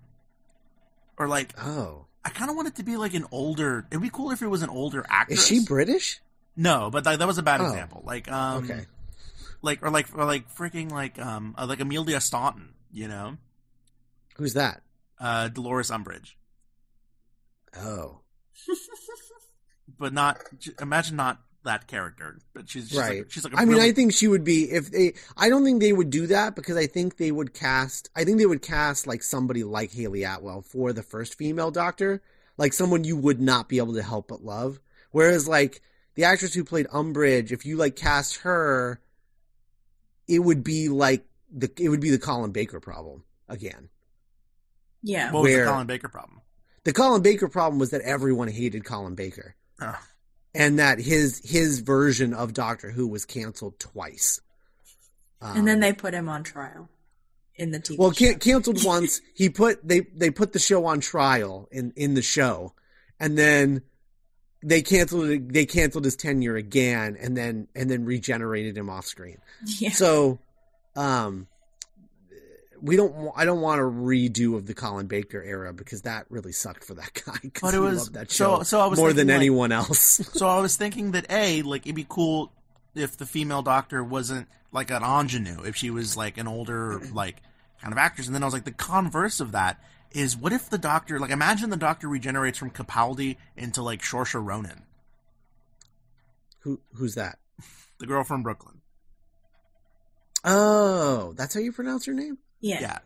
or 1.19 1.29
like 1.29 1.55
Oh, 1.61 2.07
I 2.25 2.31
kind 2.31 2.51
of 2.51 2.57
want 2.57 2.69
it 2.69 2.77
to 2.77 2.83
be 2.83 2.97
like 2.97 3.15
an 3.15 3.27
older. 3.31 3.87
It'd 3.91 4.03
be 4.03 4.11
cool 4.11 4.31
if 4.31 4.43
it 4.43 4.47
was 4.49 4.63
an 4.63 4.71
older 4.71 5.05
actress. 5.09 5.41
is 5.41 5.47
she 5.47 5.61
British? 5.65 6.21
No, 6.57 6.89
but 6.91 7.05
like, 7.05 7.19
that 7.19 7.27
was 7.27 7.39
a 7.39 7.43
bad 7.43 7.61
Oh. 7.61 7.67
example. 7.67 8.03
Like, 8.07 8.31
um, 8.31 8.65
Okay. 8.65 8.87
like 9.63 9.83
or 9.83 9.91
like 9.91 10.07
or 10.17 10.25
like 10.25 10.55
freaking 10.55 10.91
like 10.91 11.19
um 11.19 11.55
uh, 11.59 11.67
like 11.67 11.81
Imelda 11.81 12.21
Staunton, 12.21 12.75
you 12.93 13.09
know, 13.09 13.37
Who's 14.37 14.55
that? 14.55 14.83
uh 15.21 15.49
Dolores 15.49 15.91
Umbridge, 15.91 16.35
Oh, 17.77 18.21
but 19.99 20.13
not 20.13 20.39
imagine 20.81 21.17
not 21.17 21.41
that 21.65 21.87
character, 21.87 22.39
but 22.55 22.69
she's 22.69 22.89
she's 22.89 22.99
right. 22.99 23.19
Like, 23.19 23.31
she's 23.31 23.45
like 23.45 23.53
a 23.55 23.57
I 23.57 23.65
mean, 23.65 23.77
really- 23.77 23.89
I 23.89 23.93
think 23.93 24.13
she 24.13 24.29
would 24.29 24.45
be 24.45 24.71
if 24.71 24.91
they. 24.91 25.15
I 25.37 25.49
don't 25.49 25.65
think 25.65 25.81
they 25.81 25.93
would 25.93 26.11
do 26.11 26.27
that 26.29 26.55
because 26.55 26.77
I 26.77 26.87
think 26.87 27.17
they 27.17 27.33
would 27.33 27.53
cast. 27.55 28.11
I 28.15 28.25
think 28.25 28.39
they 28.39 28.47
would 28.47 28.63
cast 28.63 29.07
like 29.07 29.23
somebody 29.23 29.65
like 29.65 29.93
Hayley 29.93 30.25
Atwell 30.25 30.63
for 30.63 30.93
the 30.93 31.03
first 31.03 31.37
female 31.37 31.71
Doctor, 31.71 32.23
like 32.57 32.73
someone 32.73 33.05
you 33.05 33.17
would 33.17 33.41
not 33.41 33.69
be 33.69 33.79
able 33.79 33.95
to 33.95 34.03
help 34.03 34.29
but 34.29 34.45
love. 34.45 34.81
Whereas 35.11 35.49
like 35.49 35.81
the 36.15 36.25
actress 36.25 36.55
who 36.55 36.65
played 36.65 36.87
Umbridge, 36.89 37.51
if 37.53 37.67
you 37.67 37.77
like 37.77 37.97
cast 37.97 38.39
her, 38.39 39.01
it 40.29 40.39
would 40.39 40.63
be 40.65 40.89
like 40.89 41.25
the 41.53 41.71
it 41.79 41.89
would 41.89 42.01
be 42.01 42.11
the 42.11 42.19
Colin 42.19 42.53
Baker 42.53 42.81
problem 42.81 43.25
again. 43.49 43.89
Yeah. 45.03 45.33
what 45.33 45.43
was 45.43 45.55
the 45.55 45.65
Colin 45.65 45.87
Baker 45.87 46.09
problem? 46.09 46.41
The 46.85 46.93
Colin 46.93 47.23
Baker 47.23 47.49
problem 47.49 47.79
was 47.79 47.91
that 47.91 48.03
everyone 48.03 48.49
hated 48.49 48.85
Colin 48.85 49.15
Baker. 49.15 49.55
Ugh. 49.81 49.95
And 50.55 50.79
that 50.79 50.99
his 51.01 51.41
his 51.45 51.81
version 51.81 52.33
of 52.33 52.53
Doctor 52.53 52.91
Who 52.91 53.09
was 53.09 53.25
canceled 53.25 53.79
twice. 53.81 54.41
and 55.41 55.67
then 55.67 55.77
Um, 55.77 55.81
they 55.81 55.93
put 55.93 56.15
him 56.15 56.29
on 56.29 56.43
trial 56.45 56.89
in 57.57 57.71
the 57.73 57.81
TV 57.81 57.99
Well, 57.99 58.13
show. 58.13 58.31
can- 58.33 58.39
canceled 58.39 58.85
once. 58.85 59.21
He 59.35 59.49
put 59.51 59.87
they 59.87 60.01
they 60.15 60.31
put 60.31 60.53
the 60.53 60.59
show 60.59 60.87
on 60.87 61.01
trial 61.01 61.69
in 61.73 61.93
in 61.97 62.15
the 62.15 62.23
show, 62.23 62.75
and 63.19 63.37
then 63.37 63.83
they 64.63 64.81
canceled 64.81 65.29
it. 65.29 65.53
They 65.53 65.67
canceled 65.67 66.05
his 66.05 66.17
tenure 66.17 66.57
again, 66.57 67.17
and 67.21 67.37
then 67.37 67.67
and 67.75 67.91
then 67.91 68.05
regenerated 68.05 68.79
him 68.79 68.89
off 68.89 69.07
screen. 69.07 69.39
Yeah. 69.79 69.91
So, 69.91 70.39
um, 70.97 71.49
we 72.85 72.97
don't. 72.97 73.33
I 73.35 73.45
don't 73.47 73.61
want 73.63 73.81
a 73.81 73.85
redo 73.85 74.57
of 74.57 74.67
the 74.67 74.75
Colin 74.75 75.07
Baker 75.07 75.43
era 75.43 75.73
because 75.73 76.03
that 76.03 76.27
really 76.29 76.53
sucked 76.53 76.85
for 76.85 76.95
that 76.95 77.13
guy. 77.27 77.51
But 77.63 77.75
it 77.75 77.79
was- 77.81 78.11
that 78.11 78.31
so- 78.31 78.59
show 78.59 78.63
so 78.65 78.81
I 78.81 78.87
was 78.87 78.99
more 78.99 79.13
than 79.13 79.29
like- 79.29 79.37
anyone 79.37 79.73
else. 79.73 80.21
So 80.39 80.47
I 80.47 80.61
was 80.61 80.77
thinking 80.77 81.13
that 81.13 81.27
a 81.31 81.63
like 81.63 81.87
it'd 81.87 81.97
be 81.97 82.07
cool 82.09 82.53
if 82.95 83.17
the 83.17 83.27
female 83.27 83.63
doctor 83.63 84.05
wasn't 84.05 84.49
like 84.71 84.91
an 84.91 85.03
ingenue, 85.03 85.63
if 85.65 85.77
she 85.77 85.91
was 85.91 86.17
like 86.17 86.37
an 86.39 86.47
older 86.47 87.01
like 87.13 87.37
kind 87.81 87.93
of 87.93 87.99
actress. 87.99 88.27
And 88.27 88.35
then 88.35 88.43
I 88.43 88.47
was 88.47 88.55
like, 88.55 88.65
the 88.65 88.71
converse 88.73 89.41
of 89.41 89.53
that 89.53 89.83
is 90.13 90.37
what 90.37 90.53
if 90.53 90.69
the 90.71 90.79
doctor 90.79 91.19
like 91.19 91.31
imagine 91.31 91.71
the 91.71 91.77
doctor 91.77 92.07
regenerates 92.09 92.59
from 92.59 92.71
Capaldi 92.71 93.37
into 93.57 93.83
like 93.83 94.03
Saoirse 94.03 94.35
Ronan, 94.45 94.83
Who 96.61 96.81
who's 96.95 97.15
that? 97.15 97.39
the 97.99 98.07
girl 98.07 98.25
from 98.25 98.43
Brooklyn. 98.43 98.81
Oh, 100.45 101.33
that's 101.37 101.55
how 101.55 101.61
you 101.61 101.73
pronounce 101.73 102.05
her 102.07 102.13
name. 102.13 102.37
Yeah. 102.65 102.81
Yeah. 102.81 102.99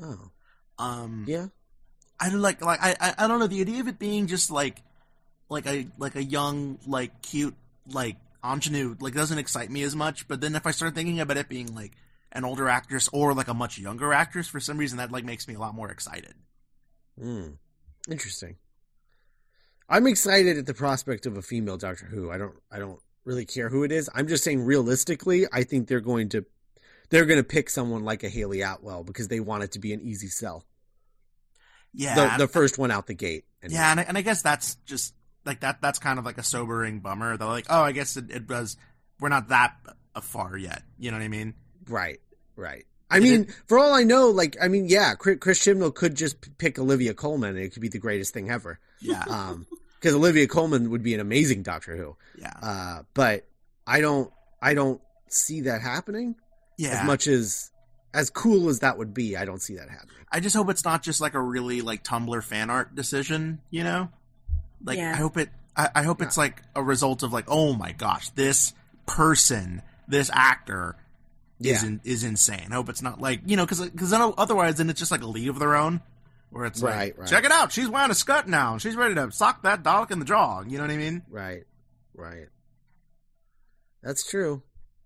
Oh, 0.00 0.30
Um. 0.78 1.24
yeah. 1.28 1.46
I 2.18 2.30
don't 2.30 2.40
like 2.42 2.62
like 2.64 2.80
I, 2.82 2.94
I 3.00 3.14
I 3.18 3.26
don't 3.28 3.40
know 3.40 3.46
the 3.46 3.60
idea 3.60 3.80
of 3.80 3.88
it 3.88 3.98
being 3.98 4.26
just 4.26 4.50
like 4.50 4.82
like 5.48 5.66
a 5.66 5.86
like 5.98 6.16
a 6.16 6.22
young 6.22 6.78
like 6.86 7.22
cute 7.22 7.54
like 7.90 8.16
ingenue 8.44 8.94
like 9.00 9.14
doesn't 9.14 9.38
excite 9.38 9.70
me 9.70 9.82
as 9.82 9.96
much. 9.96 10.28
But 10.28 10.40
then 10.40 10.54
if 10.54 10.66
I 10.66 10.70
start 10.70 10.94
thinking 10.94 11.20
about 11.20 11.38
it 11.38 11.48
being 11.48 11.74
like 11.74 11.92
an 12.32 12.44
older 12.44 12.68
actress 12.68 13.08
or 13.12 13.34
like 13.34 13.48
a 13.48 13.54
much 13.54 13.78
younger 13.78 14.12
actress, 14.12 14.48
for 14.48 14.60
some 14.60 14.78
reason 14.78 14.98
that 14.98 15.10
like 15.10 15.24
makes 15.24 15.48
me 15.48 15.54
a 15.54 15.58
lot 15.58 15.74
more 15.74 15.90
excited. 15.90 16.34
Hmm. 17.18 17.48
Interesting. 18.10 18.56
I'm 19.88 20.06
excited 20.06 20.56
at 20.56 20.66
the 20.66 20.74
prospect 20.74 21.26
of 21.26 21.36
a 21.36 21.42
female 21.42 21.76
Doctor 21.76 22.06
Who. 22.06 22.30
I 22.30 22.38
don't. 22.38 22.54
I 22.70 22.78
don't 22.78 23.00
really 23.24 23.44
care 23.44 23.68
who 23.68 23.82
it 23.82 23.92
is. 23.92 24.08
I'm 24.14 24.28
just 24.28 24.44
saying, 24.44 24.62
realistically, 24.62 25.46
I 25.52 25.64
think 25.64 25.88
they're 25.88 26.00
going 26.00 26.28
to 26.30 26.44
they're 27.10 27.26
going 27.26 27.38
to 27.40 27.44
pick 27.44 27.68
someone 27.70 28.04
like 28.04 28.22
a 28.24 28.28
Hayley 28.28 28.62
Atwell 28.62 29.04
because 29.04 29.28
they 29.28 29.40
want 29.40 29.62
it 29.64 29.72
to 29.72 29.78
be 29.78 29.92
an 29.92 30.00
easy 30.00 30.28
sell. 30.28 30.64
Yeah, 31.92 32.36
The, 32.36 32.46
the 32.46 32.48
first 32.48 32.78
one 32.78 32.90
out 32.90 33.06
the 33.06 33.14
gate. 33.14 33.44
And 33.62 33.72
yeah, 33.72 33.90
and 33.90 34.00
I, 34.00 34.02
and 34.04 34.16
I 34.16 34.22
guess 34.22 34.42
that's 34.42 34.76
just 34.86 35.14
like 35.44 35.60
that. 35.60 35.80
That's 35.82 35.98
kind 35.98 36.18
of 36.18 36.24
like 36.24 36.38
a 36.38 36.42
sobering 36.42 37.00
bummer. 37.00 37.36
They're 37.36 37.48
like, 37.48 37.66
oh, 37.68 37.82
I 37.82 37.92
guess 37.92 38.16
it, 38.16 38.30
it 38.30 38.48
was. 38.48 38.76
We're 39.18 39.28
not 39.28 39.48
that 39.48 39.74
far 40.22 40.56
yet. 40.56 40.82
You 40.98 41.10
know 41.10 41.18
what 41.18 41.24
I 41.24 41.28
mean? 41.28 41.54
Right. 41.88 42.20
Right. 42.56 42.86
I 43.12 43.18
mean, 43.18 43.48
for 43.66 43.76
all 43.76 43.92
I 43.92 44.04
know, 44.04 44.28
like, 44.28 44.56
I 44.62 44.68
mean, 44.68 44.86
yeah, 44.86 45.14
Chris, 45.16 45.38
Chris 45.40 45.58
Chibnall 45.58 45.92
could 45.92 46.14
just 46.14 46.56
pick 46.58 46.78
Olivia 46.78 47.12
Colman 47.12 47.56
and 47.56 47.58
it 47.58 47.70
could 47.72 47.82
be 47.82 47.88
the 47.88 47.98
greatest 47.98 48.32
thing 48.32 48.50
ever. 48.50 48.78
Yeah, 49.00 49.24
Um, 49.28 49.66
because 49.98 50.14
Olivia 50.14 50.46
Colman 50.46 50.90
would 50.90 51.02
be 51.02 51.12
an 51.14 51.20
amazing 51.20 51.64
Doctor 51.64 51.96
Who. 51.96 52.16
yeah, 52.40 52.52
Uh, 52.62 53.02
but 53.12 53.46
I 53.84 54.00
don't, 54.00 54.32
I 54.62 54.74
don't 54.74 55.00
see 55.28 55.62
that 55.62 55.82
happening. 55.82 56.36
Yeah. 56.80 57.00
as 57.00 57.06
much 57.06 57.26
as 57.26 57.70
as 58.12 58.30
cool 58.30 58.68
as 58.68 58.80
that 58.80 58.98
would 58.98 59.14
be, 59.14 59.36
I 59.36 59.44
don't 59.44 59.62
see 59.62 59.76
that 59.76 59.88
happening. 59.88 60.16
I 60.32 60.40
just 60.40 60.56
hope 60.56 60.68
it's 60.70 60.84
not 60.84 61.02
just 61.02 61.20
like 61.20 61.34
a 61.34 61.40
really 61.40 61.80
like 61.80 62.02
Tumblr 62.02 62.42
fan 62.42 62.70
art 62.70 62.94
decision, 62.94 63.60
you 63.70 63.84
know? 63.84 64.08
Like 64.84 64.98
Yeah. 64.98 65.12
I 65.12 65.16
hope 65.16 65.36
it 65.36 65.50
I, 65.76 65.88
I 65.94 66.02
hope 66.02 66.20
it's 66.20 66.36
like 66.36 66.62
a 66.74 66.82
result 66.82 67.22
of 67.22 67.32
like, 67.32 67.44
oh 67.48 67.72
my 67.74 67.92
gosh, 67.92 68.30
this 68.30 68.74
person, 69.06 69.82
this 70.08 70.30
actor 70.32 70.96
is 71.60 71.82
in, 71.84 72.00
is 72.04 72.24
insane. 72.24 72.68
I 72.70 72.74
hope 72.74 72.88
it's 72.88 73.02
not 73.02 73.20
like 73.20 73.42
you 73.46 73.56
know 73.56 73.64
because 73.64 73.88
because 73.88 74.10
then 74.10 74.32
otherwise 74.38 74.76
then 74.76 74.90
it's 74.90 74.98
just 74.98 75.10
like 75.10 75.22
a 75.22 75.26
league 75.26 75.48
of 75.48 75.58
their 75.58 75.76
own, 75.76 76.00
where 76.50 76.64
it's 76.64 76.82
like 76.82 76.94
Right, 76.94 77.18
right. 77.18 77.28
check 77.28 77.44
it 77.44 77.52
out, 77.52 77.70
she's 77.70 77.88
wearing 77.88 78.10
a 78.10 78.14
skirt 78.14 78.48
now, 78.48 78.78
she's 78.78 78.96
ready 78.96 79.14
to 79.14 79.30
sock 79.30 79.62
that 79.62 79.82
Dalek 79.82 80.10
in 80.10 80.18
the 80.18 80.24
jaw. 80.24 80.62
You 80.62 80.78
know 80.78 80.84
what 80.84 80.90
I 80.90 80.96
mean? 80.96 81.22
Right, 81.28 81.64
right. 82.14 82.46
That's 84.02 84.28
true. 84.28 84.62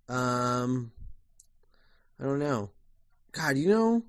Um, 0.08 0.92
I 2.20 2.24
don't 2.24 2.38
know. 2.38 2.70
God, 3.32 3.56
you 3.58 3.68
know, 3.68 4.04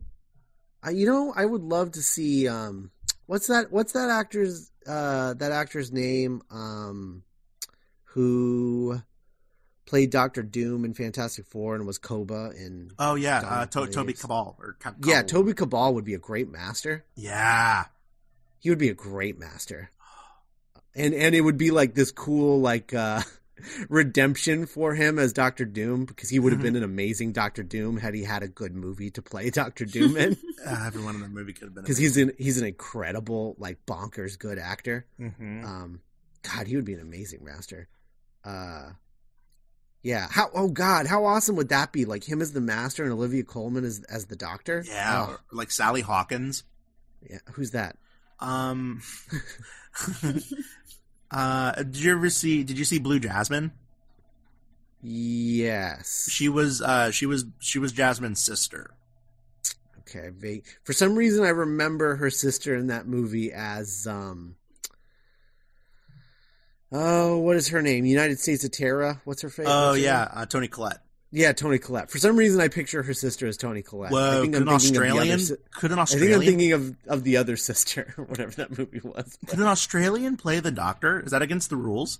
I 0.84 0.92
you 0.92 1.06
know 1.06 1.34
I 1.36 1.46
would 1.46 1.64
love 1.64 1.92
to 1.94 2.02
see 2.02 2.48
um, 2.48 2.92
what's 3.26 3.48
that? 3.48 3.72
What's 3.72 3.94
that 3.94 4.10
actor's 4.10 4.72
uh 4.88 5.34
that 5.36 5.52
actor's 5.52 5.92
name? 5.92 6.42
Um, 6.52 7.24
who 8.14 9.02
played 9.86 10.10
Doctor 10.10 10.42
Doom 10.44 10.86
in 10.86 10.94
Fantastic 10.94 11.46
Four 11.46 11.76
and 11.76 11.86
was 11.86 11.98
Koba 11.98 12.52
in 12.58 12.92
Oh 13.00 13.16
yeah, 13.16 13.40
uh, 13.40 13.66
to- 13.66 13.88
Toby 13.88 14.14
Kebbell 14.14 14.56
or 14.60 14.78
yeah, 15.04 15.22
Toby 15.24 15.54
Kebbell 15.54 15.94
would 15.94 16.06
be 16.06 16.14
a 16.14 16.20
great 16.20 16.50
master. 16.50 17.06
Yeah, 17.16 17.86
He 18.60 18.70
would 18.70 18.80
be 18.80 18.90
a 18.90 18.94
great 18.96 19.40
master. 19.40 19.92
And 20.96 21.14
and 21.14 21.36
it 21.36 21.42
would 21.42 21.58
be 21.58 21.72
like 21.72 21.94
this 21.94 22.12
cool 22.12 22.62
like 22.62 22.94
uh 22.94 23.22
redemption 23.90 24.66
for 24.66 24.96
him 24.96 25.18
as 25.18 25.32
Doctor 25.34 25.66
Doom 25.66 26.06
because 26.06 26.30
he 26.30 26.40
would 26.40 26.52
have 26.54 26.62
been 26.62 26.76
an 26.76 26.84
amazing 26.84 27.32
Doctor 27.32 27.64
Doom 27.64 27.98
had 27.98 28.14
he 28.14 28.24
had 28.24 28.44
a 28.44 28.48
good 28.48 28.76
movie 28.76 29.10
to 29.12 29.22
play 29.22 29.50
Doctor 29.52 29.86
Doom 29.86 30.18
in 30.18 30.38
uh, 30.66 30.84
everyone 30.86 31.16
in 31.16 31.22
the 31.22 31.28
movie 31.30 31.54
could 31.54 31.64
have 31.66 31.74
been 31.76 31.84
because 31.84 31.98
he's 31.98 32.18
an 32.18 32.32
he's 32.38 32.60
an 32.60 32.68
incredible 32.68 33.56
like 33.58 33.86
bonkers 33.86 34.38
good 34.38 34.60
actor. 34.60 35.06
hmm 35.18 35.64
Um 35.66 36.02
God, 36.44 36.68
he 36.68 36.76
would 36.76 36.86
be 36.86 36.94
an 36.94 37.00
amazing 37.02 37.44
master. 37.44 37.88
Uh 38.44 38.92
Yeah. 40.04 40.28
How? 40.30 40.50
Oh 40.54 40.68
God, 40.70 41.08
how 41.08 41.26
awesome 41.26 41.56
would 41.56 41.70
that 41.70 41.92
be? 41.92 42.06
Like 42.06 42.24
him 42.24 42.42
as 42.42 42.52
the 42.54 42.62
master 42.62 43.04
and 43.04 43.12
Olivia 43.14 43.44
Colman 43.44 43.84
as 43.86 44.04
as 44.10 44.26
the 44.26 44.36
doctor. 44.36 44.84
Yeah, 44.88 45.26
Oh, 45.28 45.32
or 45.32 45.40
like 45.52 45.72
Sally 45.72 46.02
Hawkins. 46.02 46.64
yeah. 47.28 47.40
Who's 47.54 47.72
that? 47.72 47.98
Um, 48.40 49.02
uh, 51.36 51.72
did 51.74 51.98
you 51.98 52.14
ever 52.14 52.30
see? 52.30 52.64
Did 52.64 52.80
you 52.80 52.86
see 52.86 52.98
Blue 52.98 53.20
Jasmine? 53.20 53.74
Yes. 55.08 56.28
She 56.32 56.50
was 56.50 56.82
uh 56.82 57.12
she 57.12 57.28
was 57.28 57.46
she 57.60 57.78
was 57.78 57.92
Jasmine's 57.92 58.44
sister. 58.44 58.92
Okay. 60.00 60.30
Vague. 60.30 60.66
For 60.84 60.94
some 60.94 61.16
reason, 61.16 61.44
I 61.44 61.50
remember 61.50 62.16
her 62.16 62.30
sister 62.30 62.76
in 62.76 62.88
that 62.88 63.06
movie 63.06 63.52
as 63.52 64.08
um. 64.08 64.56
Oh, 66.92 67.38
what 67.38 67.58
is 67.58 67.68
her 67.68 67.82
name? 67.82 68.06
United 68.06 68.40
States 68.40 68.64
of 68.64 68.72
Tara. 68.72 69.22
What's 69.26 69.42
her 69.42 69.50
face? 69.50 69.68
Oh 69.70 69.90
What's 69.92 70.02
yeah, 70.02 70.30
uh, 70.34 70.46
Toni 70.46 70.70
Collette. 70.70 71.05
Yeah, 71.36 71.52
Toni 71.52 71.80
Collette. 71.80 72.10
For 72.10 72.18
some 72.18 72.38
reason, 72.38 72.62
I 72.62 72.70
picture 72.70 73.04
her 73.04 73.14
sister 73.14 73.46
as 73.46 73.58
Toni 73.58 73.82
Collette. 73.82 74.14
I 74.14 74.40
think 74.42 74.54
could 74.54 74.62
I'm 74.62 74.70
an 74.70 74.80
thinking 74.80 74.96
of 74.96 75.04
the 75.04 75.10
other 75.10 75.20
Australian? 75.20 75.40
si- 75.40 75.56
Could 75.72 75.92
an 75.92 76.00
Australian? 76.00 76.32
I 76.42 76.46
think 76.46 76.54
I'm 76.54 76.58
thinking 76.60 76.72
of 76.72 76.96
of 77.20 77.24
the 77.26 77.38
other 77.38 77.58
sister, 77.58 78.14
whatever 78.28 78.52
that 78.52 78.78
movie 78.78 79.02
was. 79.04 79.38
Could 79.46 79.60
an 79.60 79.66
Australian 79.66 80.38
play 80.38 80.62
the 80.62 80.72
Doctor? 80.72 81.20
Is 81.20 81.32
that 81.32 81.42
against 81.42 81.70
the 81.70 81.76
rules? 81.76 82.20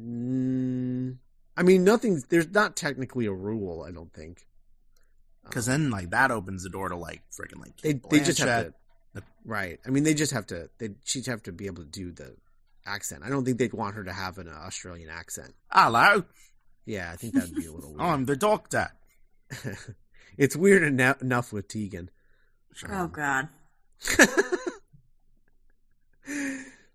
Mm, 0.00 1.16
I 1.56 1.62
mean, 1.64 1.82
nothing. 1.82 2.22
There's 2.28 2.48
not 2.50 2.76
technically 2.76 3.26
a 3.26 3.32
rule. 3.32 3.82
I 3.86 3.90
don't 3.90 4.12
think. 4.12 4.46
Because 5.44 5.66
then 5.66 5.90
like 5.90 6.10
that 6.10 6.30
opens 6.30 6.62
the 6.62 6.70
door 6.70 6.88
to 6.88 6.96
like 6.96 7.22
freaking 7.30 7.58
like 7.60 7.76
They 7.80 7.94
they 8.10 8.20
just 8.24 8.38
have 8.38 8.72
to. 9.14 9.22
Right. 9.44 9.78
I 9.86 9.90
mean, 9.90 10.04
they 10.04 10.14
just 10.14 10.32
have 10.32 10.46
to. 10.46 10.70
They 10.78 10.90
she'd 11.04 11.26
have 11.26 11.42
to 11.44 11.52
be 11.52 11.66
able 11.66 11.82
to 11.82 11.88
do 11.90 12.12
the 12.12 12.34
accent. 12.86 13.22
I 13.24 13.28
don't 13.28 13.44
think 13.44 13.58
they'd 13.58 13.72
want 13.72 13.96
her 13.96 14.04
to 14.04 14.12
have 14.12 14.38
an 14.38 14.48
Australian 14.48 15.10
accent. 15.10 15.52
Hello, 15.70 16.22
Yeah, 16.86 17.10
I 17.12 17.16
think 17.16 17.34
that'd 17.34 17.54
be 17.54 17.66
a 17.66 17.72
little 17.72 17.90
weird. 17.94 18.00
I'm 18.02 18.24
the 18.26 18.36
Doctor. 18.36 18.90
it's 20.38 20.56
weird 20.56 20.82
eno- 20.82 21.16
enough 21.20 21.52
with 21.52 21.68
Tegan. 21.68 22.10
Oh 22.90 23.08
God. 23.08 23.48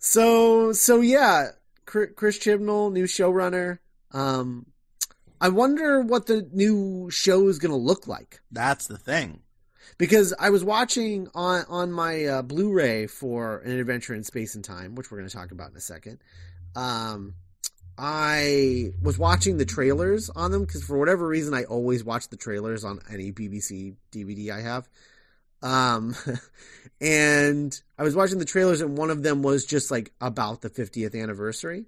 So 0.01 0.71
so 0.71 1.01
yeah, 1.01 1.49
Chr- 1.85 2.05
Chris 2.15 2.39
Chibnall, 2.39 2.91
new 2.91 3.03
showrunner. 3.03 3.79
Um, 4.11 4.67
I 5.41 5.49
wonder 5.49 6.01
what 6.01 6.25
the 6.25 6.47
new 6.53 7.09
show 7.11 7.47
is 7.47 7.59
going 7.59 7.71
to 7.71 7.77
look 7.77 8.07
like 8.07 8.39
That's 8.51 8.87
the 8.87 8.97
thing. 8.97 9.41
because 9.97 10.33
I 10.39 10.49
was 10.49 10.63
watching 10.63 11.27
on 11.35 11.65
on 11.67 11.91
my 11.91 12.25
uh, 12.25 12.41
Blu-ray 12.41 13.07
for 13.07 13.59
an 13.59 13.77
adventure 13.77 14.13
in 14.15 14.23
space 14.23 14.55
and 14.55 14.63
time, 14.63 14.95
which 14.95 15.11
we're 15.11 15.17
going 15.17 15.29
to 15.29 15.35
talk 15.35 15.51
about 15.51 15.71
in 15.71 15.77
a 15.77 15.81
second. 15.81 16.19
Um, 16.75 17.35
I 18.01 18.91
was 19.01 19.19
watching 19.19 19.57
the 19.57 19.65
trailers 19.65 20.29
on 20.29 20.51
them 20.51 20.63
because 20.63 20.83
for 20.83 20.97
whatever 20.97 21.27
reason 21.27 21.53
I 21.53 21.65
always 21.65 22.01
watch 22.01 22.29
the 22.29 22.37
trailers 22.37 22.85
on 22.85 23.01
any 23.11 23.33
BBC 23.33 23.95
DVD 24.11 24.51
I 24.51 24.61
have. 24.61 24.87
Um, 25.61 26.15
and 27.01 27.79
I 27.97 28.03
was 28.03 28.15
watching 28.15 28.39
the 28.39 28.45
trailers 28.45 28.79
and 28.79 28.97
one 28.97 29.09
of 29.09 29.21
them 29.21 29.41
was 29.41 29.65
just 29.65 29.91
like 29.91 30.13
about 30.21 30.61
the 30.61 30.69
50th 30.69 31.21
anniversary. 31.21 31.87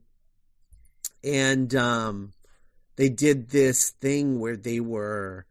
And 1.24 1.74
um, 1.76 2.34
they 2.98 3.08
did 3.08 3.50
this 3.50 3.92
thing 3.92 4.40
where 4.40 4.58
they 4.58 4.82
were 4.82 5.46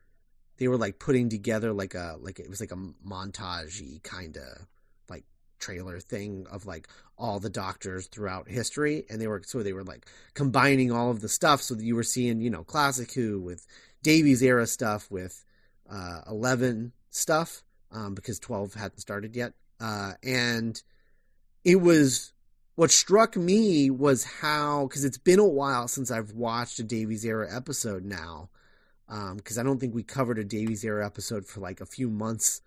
they 0.59 0.69
were 0.69 0.77
like 0.77 0.99
putting 0.99 1.31
together 1.31 1.73
like 1.73 1.95
a 1.95 2.17
like 2.21 2.39
it 2.39 2.51
was 2.51 2.61
like 2.61 2.73
a 2.73 2.77
montage 3.07 4.03
kind 4.03 4.37
of 4.37 4.67
like 5.09 5.25
trailer 5.59 6.01
thing 6.01 6.47
of 6.51 6.67
like 6.67 6.87
all 7.21 7.39
the 7.39 7.51
doctors 7.51 8.07
throughout 8.07 8.49
history 8.49 9.05
and 9.11 9.21
they 9.21 9.27
were 9.27 9.43
so 9.45 9.63
they 9.63 9.73
were 9.73 9.85
like 9.85 10.07
combining 10.35 10.91
all 10.91 11.11
of 11.11 11.21
the 11.21 11.29
stuff 11.29 11.61
so 11.61 11.75
that 11.75 11.85
you 11.85 11.95
were 11.95 12.03
seeing 12.03 12.41
you 12.41 12.51
know 12.51 12.65
classic 12.65 13.13
who 13.13 13.41
with 13.41 13.67
davies 14.03 14.43
era 14.43 14.67
stuff 14.67 15.11
with 15.11 15.45
uh 15.91 16.23
11 16.29 16.93
stuff 17.11 17.63
um 17.93 18.15
because 18.15 18.39
12 18.39 18.75
hadn't 18.75 18.99
started 18.99 19.37
yet 19.37 19.53
uh 19.81 20.13
and 20.25 20.83
it 21.65 21.77
was 21.77 22.33
what 22.75 22.91
struck 22.91 23.37
me 23.37 23.91
was 23.91 24.25
how 24.25 24.87
because 24.87 25.05
it's 25.05 25.19
been 25.19 25.39
a 25.39 25.47
while 25.47 25.87
since 25.87 26.11
i've 26.11 26.33
watched 26.33 26.79
a 26.79 26.83
davies 26.83 27.25
era 27.25 27.47
episode 27.55 28.05
now 28.05 28.49
because 29.37 29.59
I 29.59 29.63
don't 29.63 29.79
think 29.79 29.95
we 29.95 30.03
covered 30.03 30.39
a 30.39 30.45
Davies 30.45 30.85
era 30.85 31.05
episode 31.05 31.45
for 31.45 31.61
like 31.61 31.81
a 31.81 31.87
few 31.87 32.09
months 32.09 32.63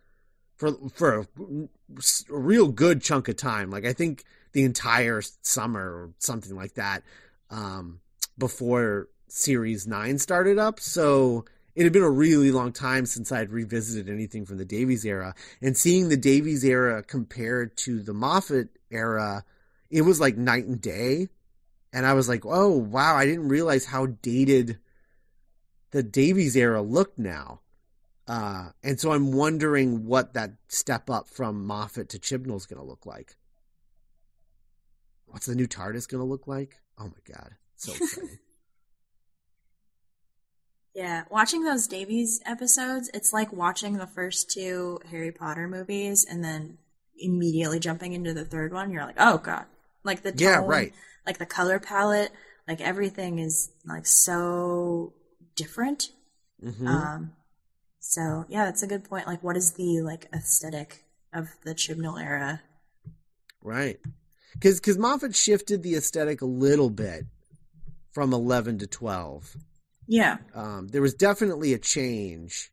for 0.55 0.73
for 0.93 1.19
a 1.19 1.27
real 2.29 2.67
good 2.67 3.01
chunk 3.01 3.27
of 3.27 3.37
time. 3.37 3.69
Like 3.71 3.85
I 3.85 3.93
think 3.93 4.23
the 4.53 4.63
entire 4.63 5.21
summer 5.41 5.81
or 5.81 6.09
something 6.19 6.55
like 6.55 6.75
that 6.75 7.03
um, 7.49 7.99
before 8.37 9.09
Series 9.27 9.85
Nine 9.87 10.19
started 10.19 10.57
up. 10.57 10.79
So 10.79 11.45
it 11.75 11.83
had 11.83 11.93
been 11.93 12.03
a 12.03 12.09
really 12.09 12.51
long 12.51 12.71
time 12.71 13.05
since 13.05 13.31
I 13.31 13.39
had 13.39 13.51
revisited 13.51 14.13
anything 14.13 14.45
from 14.45 14.57
the 14.57 14.65
Davies 14.65 15.05
era, 15.05 15.33
and 15.61 15.75
seeing 15.75 16.09
the 16.09 16.17
Davies 16.17 16.63
era 16.63 17.01
compared 17.03 17.75
to 17.77 18.01
the 18.01 18.13
Moffat 18.13 18.69
era, 18.91 19.43
it 19.89 20.03
was 20.03 20.19
like 20.19 20.37
night 20.37 20.65
and 20.65 20.79
day. 20.79 21.29
And 21.91 22.05
I 22.05 22.13
was 22.13 22.29
like, 22.29 22.43
oh 22.45 22.69
wow, 22.69 23.15
I 23.15 23.25
didn't 23.25 23.49
realize 23.49 23.85
how 23.85 24.05
dated 24.05 24.79
the 25.91 26.03
Davies 26.03 26.55
era 26.55 26.81
looked 26.81 27.19
now. 27.19 27.61
Uh, 28.27 28.69
and 28.83 28.99
so 28.99 29.11
I'm 29.11 29.33
wondering 29.33 30.05
what 30.05 30.33
that 30.33 30.53
step 30.67 31.09
up 31.09 31.27
from 31.27 31.65
Moffat 31.67 32.09
to 32.09 32.19
Chibnall 32.19 32.55
is 32.55 32.65
going 32.65 32.79
to 32.79 32.87
look 32.87 33.05
like. 33.05 33.35
What's 35.33 35.47
the 35.47 35.55
new 35.55 35.65
TARDIS 35.67 36.07
going 36.07 36.21
to 36.21 36.29
look 36.29 36.45
like? 36.45 36.77
Oh 36.99 37.05
my 37.05 37.33
god, 37.35 37.55
so 37.75 37.91
exciting! 37.99 38.37
Yeah, 40.93 41.23
watching 41.31 41.63
those 41.63 41.87
Davies 41.87 42.39
episodes, 42.45 43.09
it's 43.15 43.33
like 43.33 43.51
watching 43.51 43.97
the 43.97 44.05
first 44.05 44.51
two 44.51 44.99
Harry 45.09 45.31
Potter 45.31 45.67
movies 45.67 46.23
and 46.23 46.43
then 46.43 46.77
immediately 47.17 47.79
jumping 47.79 48.13
into 48.13 48.31
the 48.31 48.45
third 48.45 48.71
one. 48.73 48.91
You're 48.91 49.05
like, 49.05 49.15
oh 49.17 49.39
god, 49.39 49.65
like 50.03 50.21
the 50.21 50.31
tone, 50.31 50.39
Yeah, 50.39 50.61
right. 50.63 50.93
like 51.25 51.39
the 51.39 51.47
color 51.47 51.79
palette, 51.79 52.31
like 52.67 52.79
everything 52.79 53.39
is 53.39 53.71
like 53.87 54.05
so 54.05 55.13
different. 55.55 56.11
Mhm. 56.63 56.87
Um, 56.87 57.33
so 57.99 58.45
yeah, 58.49 58.65
that's 58.65 58.83
a 58.83 58.87
good 58.87 59.03
point. 59.03 59.25
Like, 59.25 59.41
what 59.41 59.57
is 59.57 59.71
the 59.71 60.01
like 60.01 60.29
aesthetic 60.31 61.05
of 61.33 61.49
the 61.63 61.73
Chibnall 61.73 62.21
era? 62.23 62.61
right, 63.63 63.99
because 64.53 64.79
because 64.79 64.97
Moffat 64.97 65.35
shifted 65.35 65.83
the 65.83 65.95
aesthetic 65.95 66.41
a 66.41 66.45
little 66.45 66.89
bit 66.89 67.25
from 68.11 68.33
eleven 68.33 68.77
to 68.79 68.87
twelve. 68.87 69.55
Yeah, 70.07 70.37
Um, 70.53 70.89
there 70.89 71.01
was 71.01 71.13
definitely 71.13 71.73
a 71.73 71.77
change, 71.79 72.71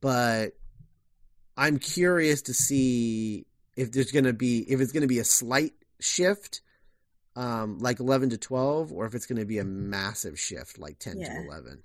but 0.00 0.50
I'm 1.56 1.78
curious 1.78 2.42
to 2.42 2.54
see 2.54 3.46
if 3.76 3.90
there's 3.92 4.12
going 4.12 4.24
to 4.26 4.32
be 4.34 4.58
if 4.70 4.80
it's 4.80 4.92
going 4.92 5.00
to 5.02 5.06
be 5.08 5.18
a 5.18 5.24
slight 5.24 5.72
shift, 5.98 6.60
um, 7.36 7.78
like 7.78 8.00
11 8.00 8.30
to 8.30 8.38
12, 8.38 8.92
or 8.92 9.06
if 9.06 9.14
it's 9.14 9.24
going 9.26 9.38
to 9.38 9.46
be 9.46 9.58
a 9.58 9.64
massive 9.64 10.38
shift 10.38 10.78
like 10.78 10.98
10 10.98 11.18
Yeah. 11.20 11.28
to 11.34 11.44
11. 11.46 11.82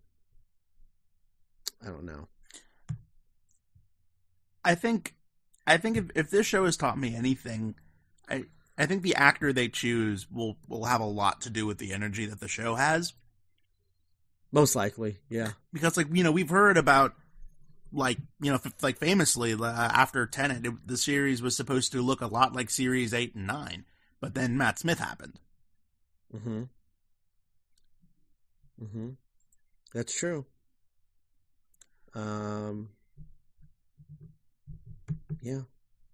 I 1.81 1.87
don't 1.87 2.03
know. 2.05 2.27
I 4.63 4.75
think 4.75 5.15
I 5.67 5.77
think 5.77 5.97
if, 5.97 6.05
if 6.15 6.29
this 6.29 6.45
show 6.45 6.65
has 6.65 6.75
taught 6.77 6.97
me 6.97 7.15
anything, 7.15 7.75
I 8.29 8.45
I 8.77 8.85
think 8.85 9.03
the 9.03 9.15
actor 9.15 9.53
they 9.53 9.69
choose 9.69 10.29
will 10.29 10.57
will 10.67 10.85
have 10.85 11.01
a 11.01 11.05
lot 11.05 11.41
to 11.41 11.49
do 11.49 11.65
with 11.65 11.77
the 11.77 11.93
energy 11.93 12.25
that 12.25 12.39
the 12.39 12.47
show 12.47 12.75
has. 12.75 13.13
Most 14.51 14.75
likely, 14.75 15.19
yeah. 15.29 15.51
Because 15.73 15.97
like 15.97 16.07
you 16.11 16.23
know 16.23 16.31
we've 16.31 16.49
heard 16.49 16.77
about 16.77 17.13
like 17.91 18.17
you 18.41 18.51
know 18.51 18.59
f- 18.63 18.73
like 18.81 18.97
famously 18.97 19.53
uh, 19.53 19.65
after 19.65 20.25
Tennant 20.25 20.65
it, 20.65 20.73
the 20.87 20.97
series 20.97 21.41
was 21.41 21.55
supposed 21.55 21.91
to 21.93 22.01
look 22.01 22.21
a 22.21 22.27
lot 22.27 22.53
like 22.53 22.69
series 22.69 23.13
eight 23.13 23.35
and 23.35 23.47
nine, 23.47 23.85
but 24.19 24.33
then 24.33 24.57
Matt 24.57 24.79
Smith 24.79 24.99
happened. 24.99 25.39
Mm-hmm. 26.35 26.63
Mm-hmm. 28.83 29.09
That's 29.93 30.17
true. 30.17 30.45
Um. 32.13 32.89
Yeah, 35.41 35.61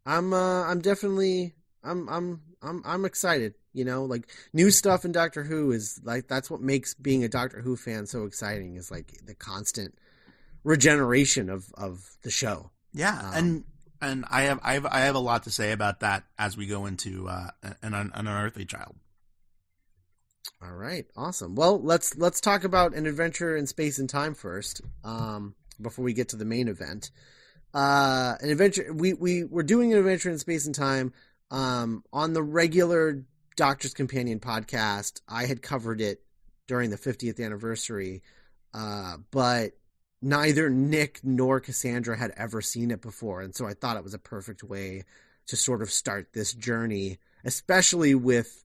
I'm. 0.06 0.34
Uh, 0.34 0.64
I'm 0.64 0.82
definitely. 0.82 1.54
I'm. 1.84 2.08
I'm. 2.10 2.42
I'm. 2.62 2.82
I'm 2.86 3.06
excited. 3.06 3.56
You 3.74 3.86
know, 3.86 4.06
like 4.06 4.30
new 4.54 4.72
stuff 4.72 5.06
in 5.06 5.12
Doctor 5.12 5.44
Who 5.44 5.72
is 5.72 6.00
like 6.04 6.28
that's 6.28 6.50
what 6.50 6.62
makes 6.62 6.94
being 6.94 7.24
a 7.24 7.30
Doctor 7.30 7.62
Who 7.62 7.76
fan 7.76 8.06
so 8.06 8.26
exciting. 8.26 8.76
Is 8.76 8.92
like 8.92 9.14
the 9.26 9.36
constant 9.36 9.96
regeneration 10.64 11.50
of 11.50 11.72
of 11.76 12.18
the 12.24 12.32
show. 12.32 12.72
Yeah, 12.94 13.18
Um, 13.18 13.34
and 13.34 13.64
and 14.02 14.26
I 14.30 14.44
have 14.44 14.60
I 14.64 14.74
have 14.74 14.86
I 14.86 15.00
have 15.02 15.16
a 15.16 15.20
lot 15.20 15.44
to 15.44 15.52
say 15.52 15.72
about 15.72 16.02
that 16.02 16.24
as 16.38 16.58
we 16.58 16.68
go 16.68 16.86
into 16.86 17.28
uh, 17.28 17.52
an 17.82 17.94
an 17.94 18.12
unearthly 18.14 18.66
child. 18.66 18.96
All 20.64 20.74
right, 20.74 21.06
awesome. 21.16 21.56
Well, 21.56 21.82
let's 21.82 22.16
let's 22.18 22.42
talk 22.42 22.64
about 22.64 22.94
an 22.94 23.06
adventure 23.08 23.56
in 23.56 23.68
space 23.68 23.98
and 24.00 24.10
time 24.10 24.34
first, 24.36 24.82
um, 25.04 25.56
before 25.82 26.06
we 26.06 26.14
get 26.14 26.30
to 26.30 26.36
the 26.36 26.46
main 26.46 26.68
event. 26.68 27.12
Uh, 27.74 28.36
an 28.42 28.50
adventure. 28.50 28.92
We 28.94 29.14
we 29.14 29.44
we're 29.44 29.64
doing 29.64 29.94
an 29.94 30.00
adventure 30.00 30.30
in 30.30 30.38
space 30.38 30.66
and 30.66 30.76
time 30.76 31.14
um, 31.52 32.04
on 32.12 32.34
the 32.34 32.42
regular 32.42 33.24
Doctor's 33.56 33.94
Companion 33.94 34.40
podcast. 34.40 35.22
I 35.28 35.46
had 35.46 35.62
covered 35.62 36.02
it 36.02 36.24
during 36.68 36.90
the 36.90 36.98
50th 36.98 37.44
anniversary, 37.44 38.24
uh, 38.74 39.18
but 39.30 39.74
neither 40.22 40.70
Nick 40.70 41.20
nor 41.24 41.60
Cassandra 41.60 42.18
had 42.18 42.32
ever 42.38 42.62
seen 42.62 42.90
it 42.90 43.02
before, 43.02 43.42
and 43.42 43.54
so 43.54 43.68
I 43.68 43.74
thought 43.74 43.98
it 43.98 44.04
was 44.04 44.14
a 44.14 44.20
perfect 44.20 44.64
way 44.64 45.04
to 45.48 45.58
sort 45.58 45.82
of 45.82 45.92
start 45.92 46.34
this 46.34 46.54
journey, 46.54 47.20
especially 47.44 48.16
with 48.16 48.64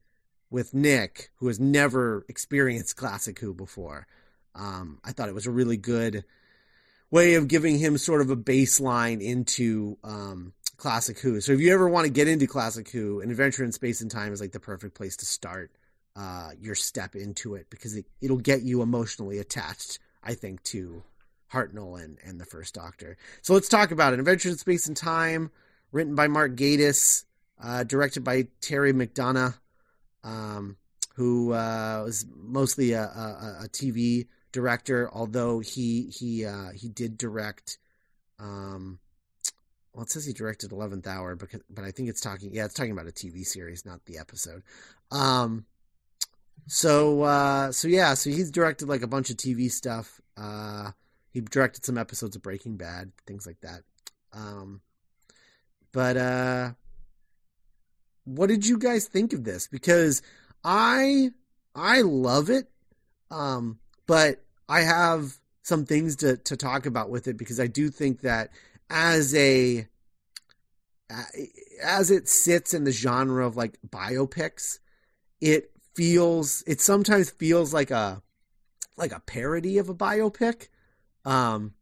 with 0.48 0.72
Nick, 0.72 1.30
who 1.36 1.48
has 1.48 1.58
never 1.58 2.24
experienced 2.28 2.96
Classic 2.96 3.36
Who 3.40 3.52
before. 3.52 4.06
Um, 4.54 5.00
I 5.04 5.10
thought 5.10 5.28
it 5.28 5.34
was 5.34 5.48
a 5.48 5.50
really 5.50 5.76
good 5.76 6.24
way 7.10 7.34
of 7.34 7.48
giving 7.48 7.78
him 7.78 7.98
sort 7.98 8.20
of 8.20 8.30
a 8.30 8.36
baseline 8.36 9.20
into 9.20 9.98
um, 10.04 10.52
Classic 10.76 11.18
Who. 11.20 11.40
So 11.40 11.52
if 11.52 11.60
you 11.60 11.72
ever 11.72 11.88
want 11.88 12.06
to 12.06 12.12
get 12.12 12.28
into 12.28 12.46
Classic 12.46 12.88
Who, 12.90 13.20
an 13.20 13.30
adventure 13.30 13.64
in 13.64 13.72
space 13.72 14.00
and 14.00 14.10
time 14.10 14.32
is 14.32 14.40
like 14.40 14.52
the 14.52 14.60
perfect 14.60 14.94
place 14.94 15.16
to 15.18 15.26
start 15.26 15.70
uh, 16.14 16.50
your 16.60 16.74
step 16.74 17.14
into 17.14 17.54
it 17.54 17.66
because 17.70 17.96
it, 17.96 18.06
it'll 18.20 18.36
get 18.38 18.62
you 18.62 18.82
emotionally 18.82 19.38
attached, 19.38 19.98
I 20.22 20.34
think, 20.34 20.62
to 20.64 21.02
Hartnell 21.52 22.02
and, 22.02 22.18
and 22.24 22.40
the 22.40 22.44
First 22.44 22.74
Doctor. 22.74 23.16
So 23.42 23.54
let's 23.54 23.68
talk 23.68 23.90
about 23.90 24.12
it. 24.12 24.18
Adventure 24.18 24.50
in 24.50 24.56
Space 24.56 24.86
and 24.86 24.96
Time, 24.96 25.50
written 25.92 26.14
by 26.14 26.28
Mark 26.28 26.56
Gatiss, 26.56 27.24
uh, 27.62 27.84
directed 27.84 28.24
by 28.24 28.48
Terry 28.60 28.92
McDonough, 28.92 29.54
um, 30.24 30.76
who 31.14 31.52
uh, 31.52 32.02
was 32.04 32.26
mostly 32.34 32.92
a, 32.92 33.02
a, 33.02 33.58
a, 33.64 33.68
TV 33.68 34.26
director, 34.52 35.08
although 35.12 35.60
he 35.60 36.10
he 36.10 36.44
uh, 36.44 36.70
he 36.74 36.88
did 36.88 37.16
direct. 37.16 37.78
Um, 38.38 38.98
well, 39.96 40.02
it 40.02 40.10
says 40.10 40.26
he 40.26 40.34
directed 40.34 40.72
Eleventh 40.72 41.06
Hour, 41.06 41.36
but 41.36 41.48
but 41.70 41.82
I 41.82 41.90
think 41.90 42.10
it's 42.10 42.20
talking. 42.20 42.50
Yeah, 42.52 42.66
it's 42.66 42.74
talking 42.74 42.92
about 42.92 43.08
a 43.08 43.12
TV 43.12 43.46
series, 43.46 43.86
not 43.86 44.04
the 44.04 44.18
episode. 44.18 44.62
Um, 45.10 45.64
so 46.66 47.22
uh, 47.22 47.72
so 47.72 47.88
yeah, 47.88 48.12
so 48.12 48.28
he's 48.28 48.50
directed 48.50 48.90
like 48.90 49.00
a 49.00 49.06
bunch 49.06 49.30
of 49.30 49.38
TV 49.38 49.70
stuff. 49.70 50.20
Uh, 50.36 50.90
he 51.30 51.40
directed 51.40 51.86
some 51.86 51.96
episodes 51.96 52.36
of 52.36 52.42
Breaking 52.42 52.76
Bad, 52.76 53.10
things 53.26 53.46
like 53.46 53.58
that. 53.62 53.84
Um, 54.34 54.82
but 55.92 56.18
uh, 56.18 56.72
what 58.24 58.48
did 58.48 58.66
you 58.66 58.76
guys 58.76 59.06
think 59.06 59.32
of 59.32 59.44
this? 59.44 59.66
Because 59.66 60.20
I 60.62 61.30
I 61.74 62.02
love 62.02 62.50
it, 62.50 62.68
um, 63.30 63.78
but 64.06 64.44
I 64.68 64.82
have 64.82 65.38
some 65.62 65.86
things 65.86 66.16
to 66.16 66.36
to 66.36 66.54
talk 66.54 66.84
about 66.84 67.08
with 67.08 67.28
it 67.28 67.38
because 67.38 67.58
I 67.58 67.66
do 67.66 67.88
think 67.88 68.20
that 68.20 68.50
as 68.90 69.34
a 69.34 69.86
as 71.82 72.10
it 72.10 72.28
sits 72.28 72.74
in 72.74 72.84
the 72.84 72.92
genre 72.92 73.46
of 73.46 73.56
like 73.56 73.78
biopics, 73.88 74.78
it 75.40 75.70
feels 75.94 76.62
it 76.66 76.80
sometimes 76.80 77.30
feels 77.30 77.72
like 77.72 77.90
a 77.90 78.22
like 78.96 79.12
a 79.12 79.20
parody 79.20 79.78
of 79.78 79.88
a 79.88 79.94
biopic 79.94 80.68
um, 81.24 81.74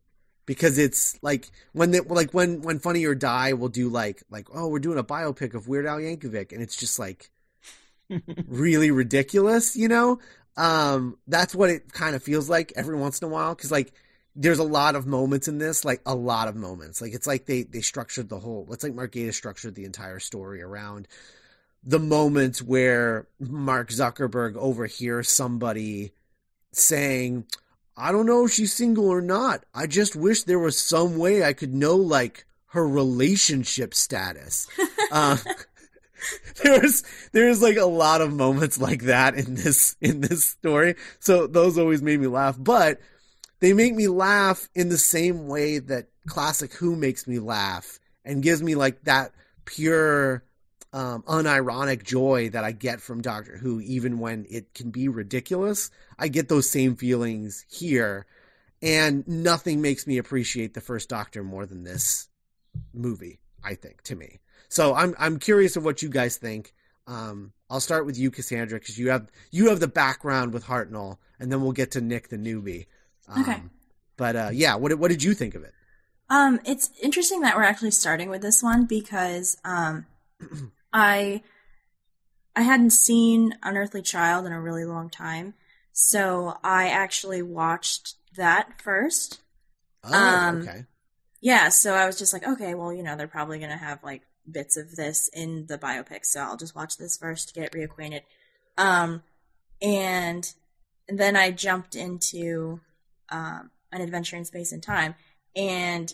because 0.46 0.78
it's 0.78 1.18
like 1.22 1.50
when 1.72 1.90
they, 1.90 2.00
like 2.00 2.32
when 2.32 2.62
when 2.62 2.78
Funny 2.78 3.04
or 3.04 3.14
Die 3.14 3.52
will 3.52 3.68
do 3.68 3.88
like 3.88 4.22
like 4.30 4.48
oh 4.52 4.68
we're 4.68 4.78
doing 4.78 4.98
a 4.98 5.04
biopic 5.04 5.54
of 5.54 5.68
Weird 5.68 5.86
Al 5.86 5.98
Yankovic 5.98 6.52
and 6.52 6.62
it's 6.62 6.76
just 6.76 6.98
like 6.98 7.30
really 8.46 8.90
ridiculous, 8.90 9.76
you 9.76 9.88
know. 9.88 10.18
Um, 10.56 11.18
that's 11.26 11.54
what 11.54 11.70
it 11.70 11.92
kind 11.92 12.14
of 12.14 12.22
feels 12.22 12.48
like 12.48 12.72
every 12.76 12.96
once 12.96 13.20
in 13.20 13.26
a 13.26 13.30
while 13.30 13.54
because 13.54 13.72
like 13.72 13.92
there's 14.36 14.58
a 14.58 14.64
lot 14.64 14.96
of 14.96 15.06
moments 15.06 15.48
in 15.48 15.58
this, 15.58 15.84
like 15.84 16.00
a 16.06 16.14
lot 16.14 16.48
of 16.48 16.56
moments. 16.56 17.00
Like 17.00 17.14
it's 17.14 17.26
like 17.26 17.46
they 17.46 17.62
they 17.62 17.80
structured 17.80 18.28
the 18.28 18.38
whole. 18.40 18.66
It's 18.72 18.82
like 18.82 18.94
Mark 18.94 19.12
Gatiss 19.12 19.34
structured 19.34 19.74
the 19.74 19.84
entire 19.84 20.18
story 20.18 20.62
around 20.62 21.08
the 21.82 21.98
moments 21.98 22.62
where 22.62 23.28
Mark 23.38 23.90
Zuckerberg 23.90 24.56
overhears 24.56 25.28
somebody 25.28 26.12
saying 26.72 27.44
I 27.96 28.10
don't 28.10 28.26
know 28.26 28.46
if 28.46 28.52
she's 28.52 28.72
single 28.72 29.08
or 29.08 29.20
not. 29.20 29.64
I 29.72 29.86
just 29.86 30.16
wish 30.16 30.42
there 30.42 30.58
was 30.58 30.78
some 30.78 31.16
way 31.16 31.44
I 31.44 31.52
could 31.52 31.72
know 31.72 31.96
like 31.96 32.44
her 32.68 32.86
relationship 32.86 33.94
status. 33.94 34.66
uh, 35.12 35.36
there's 36.64 37.04
there's 37.32 37.62
like 37.62 37.76
a 37.76 37.84
lot 37.84 38.20
of 38.20 38.32
moments 38.32 38.80
like 38.80 39.02
that 39.02 39.34
in 39.34 39.54
this 39.54 39.96
in 40.00 40.22
this 40.22 40.46
story. 40.46 40.96
So 41.20 41.46
those 41.46 41.78
always 41.78 42.02
made 42.02 42.18
me 42.18 42.26
laugh, 42.26 42.56
but 42.58 43.00
they 43.64 43.72
make 43.72 43.94
me 43.94 44.08
laugh 44.08 44.68
in 44.74 44.90
the 44.90 44.98
same 44.98 45.48
way 45.48 45.78
that 45.78 46.08
classic 46.26 46.74
Who 46.74 46.96
makes 46.96 47.26
me 47.26 47.38
laugh 47.38 47.98
and 48.22 48.42
gives 48.42 48.62
me 48.62 48.74
like 48.74 49.04
that 49.04 49.32
pure 49.64 50.44
um, 50.92 51.22
unironic 51.22 52.04
joy 52.04 52.50
that 52.50 52.62
I 52.62 52.72
get 52.72 53.00
from 53.00 53.22
Doctor 53.22 53.56
Who, 53.56 53.80
even 53.80 54.18
when 54.18 54.44
it 54.50 54.74
can 54.74 54.90
be 54.90 55.08
ridiculous. 55.08 55.90
I 56.18 56.28
get 56.28 56.50
those 56.50 56.68
same 56.68 56.94
feelings 56.94 57.64
here, 57.70 58.26
and 58.82 59.26
nothing 59.26 59.80
makes 59.80 60.06
me 60.06 60.18
appreciate 60.18 60.74
the 60.74 60.82
first 60.82 61.08
Doctor 61.08 61.42
more 61.42 61.64
than 61.64 61.84
this 61.84 62.28
movie. 62.92 63.40
I 63.64 63.76
think 63.76 64.02
to 64.02 64.14
me. 64.14 64.40
So 64.68 64.94
I'm 64.94 65.14
I'm 65.18 65.38
curious 65.38 65.76
of 65.76 65.86
what 65.86 66.02
you 66.02 66.10
guys 66.10 66.36
think. 66.36 66.74
Um, 67.06 67.52
I'll 67.70 67.80
start 67.80 68.04
with 68.04 68.18
you, 68.18 68.30
Cassandra, 68.30 68.78
because 68.78 68.98
you 68.98 69.08
have 69.08 69.30
you 69.50 69.70
have 69.70 69.80
the 69.80 69.88
background 69.88 70.52
with 70.52 70.66
Hartnell, 70.66 71.16
and 71.40 71.50
then 71.50 71.62
we'll 71.62 71.72
get 71.72 71.92
to 71.92 72.02
Nick 72.02 72.28
the 72.28 72.36
newbie. 72.36 72.86
Um, 73.28 73.42
okay. 73.42 73.62
But 74.16 74.36
uh, 74.36 74.50
yeah, 74.52 74.76
what 74.76 74.94
what 74.98 75.08
did 75.10 75.22
you 75.22 75.34
think 75.34 75.54
of 75.54 75.64
it? 75.64 75.72
Um, 76.30 76.60
it's 76.64 76.90
interesting 77.02 77.40
that 77.40 77.56
we're 77.56 77.62
actually 77.62 77.90
starting 77.90 78.30
with 78.30 78.42
this 78.42 78.62
one 78.62 78.86
because 78.86 79.58
um, 79.64 80.06
I 80.92 81.42
I 82.56 82.62
hadn't 82.62 82.90
seen 82.90 83.54
Unearthly 83.62 84.02
Child 84.02 84.46
in 84.46 84.52
a 84.52 84.60
really 84.60 84.84
long 84.84 85.10
time, 85.10 85.54
so 85.92 86.56
I 86.62 86.88
actually 86.88 87.42
watched 87.42 88.14
that 88.36 88.80
first. 88.80 89.40
Oh, 90.04 90.12
Um, 90.14 90.62
okay. 90.62 90.84
Yeah, 91.40 91.68
so 91.68 91.94
I 91.94 92.06
was 92.06 92.18
just 92.18 92.32
like, 92.32 92.46
okay, 92.46 92.74
well, 92.74 92.92
you 92.92 93.02
know, 93.02 93.16
they're 93.16 93.28
probably 93.28 93.58
gonna 93.58 93.76
have 93.76 94.02
like 94.02 94.22
bits 94.50 94.76
of 94.76 94.96
this 94.96 95.28
in 95.28 95.66
the 95.66 95.78
biopic, 95.78 96.24
so 96.24 96.40
I'll 96.40 96.56
just 96.56 96.74
watch 96.76 96.96
this 96.96 97.16
first 97.18 97.48
to 97.48 97.60
get 97.60 97.72
reacquainted. 97.72 98.22
Um, 98.78 99.22
and 99.82 100.50
then 101.08 101.36
I 101.36 101.50
jumped 101.50 101.94
into 101.94 102.80
um, 103.30 103.70
an 103.92 104.00
adventure 104.00 104.36
in 104.36 104.44
space 104.44 104.72
and 104.72 104.82
time, 104.82 105.14
and 105.56 106.12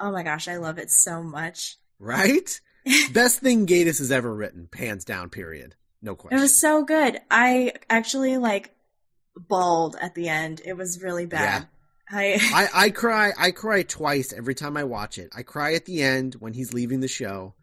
oh 0.00 0.12
my 0.12 0.22
gosh, 0.22 0.48
I 0.48 0.56
love 0.56 0.78
it 0.78 0.90
so 0.90 1.22
much. 1.22 1.76
Right? 1.98 2.60
Best 3.12 3.40
thing 3.40 3.66
Gatiss 3.66 3.98
has 3.98 4.12
ever 4.12 4.34
written, 4.34 4.68
hands 4.74 5.04
down. 5.04 5.30
Period. 5.30 5.74
No 6.02 6.14
question. 6.14 6.38
It 6.38 6.42
was 6.42 6.54
so 6.54 6.84
good. 6.84 7.20
I 7.30 7.72
actually 7.88 8.36
like 8.36 8.74
bawled 9.36 9.96
at 10.00 10.14
the 10.14 10.28
end. 10.28 10.60
It 10.64 10.76
was 10.76 11.02
really 11.02 11.26
bad. 11.26 11.66
I 12.10 12.38
I, 12.74 12.86
I 12.86 12.90
cry 12.90 13.32
I 13.38 13.50
cry 13.50 13.82
twice 13.82 14.32
every 14.32 14.54
time 14.54 14.76
I 14.76 14.84
watch 14.84 15.18
it. 15.18 15.30
I 15.34 15.42
cry 15.42 15.74
at 15.74 15.86
the 15.86 16.02
end 16.02 16.34
when 16.34 16.52
he's 16.52 16.74
leaving 16.74 17.00
the 17.00 17.08
show, 17.08 17.54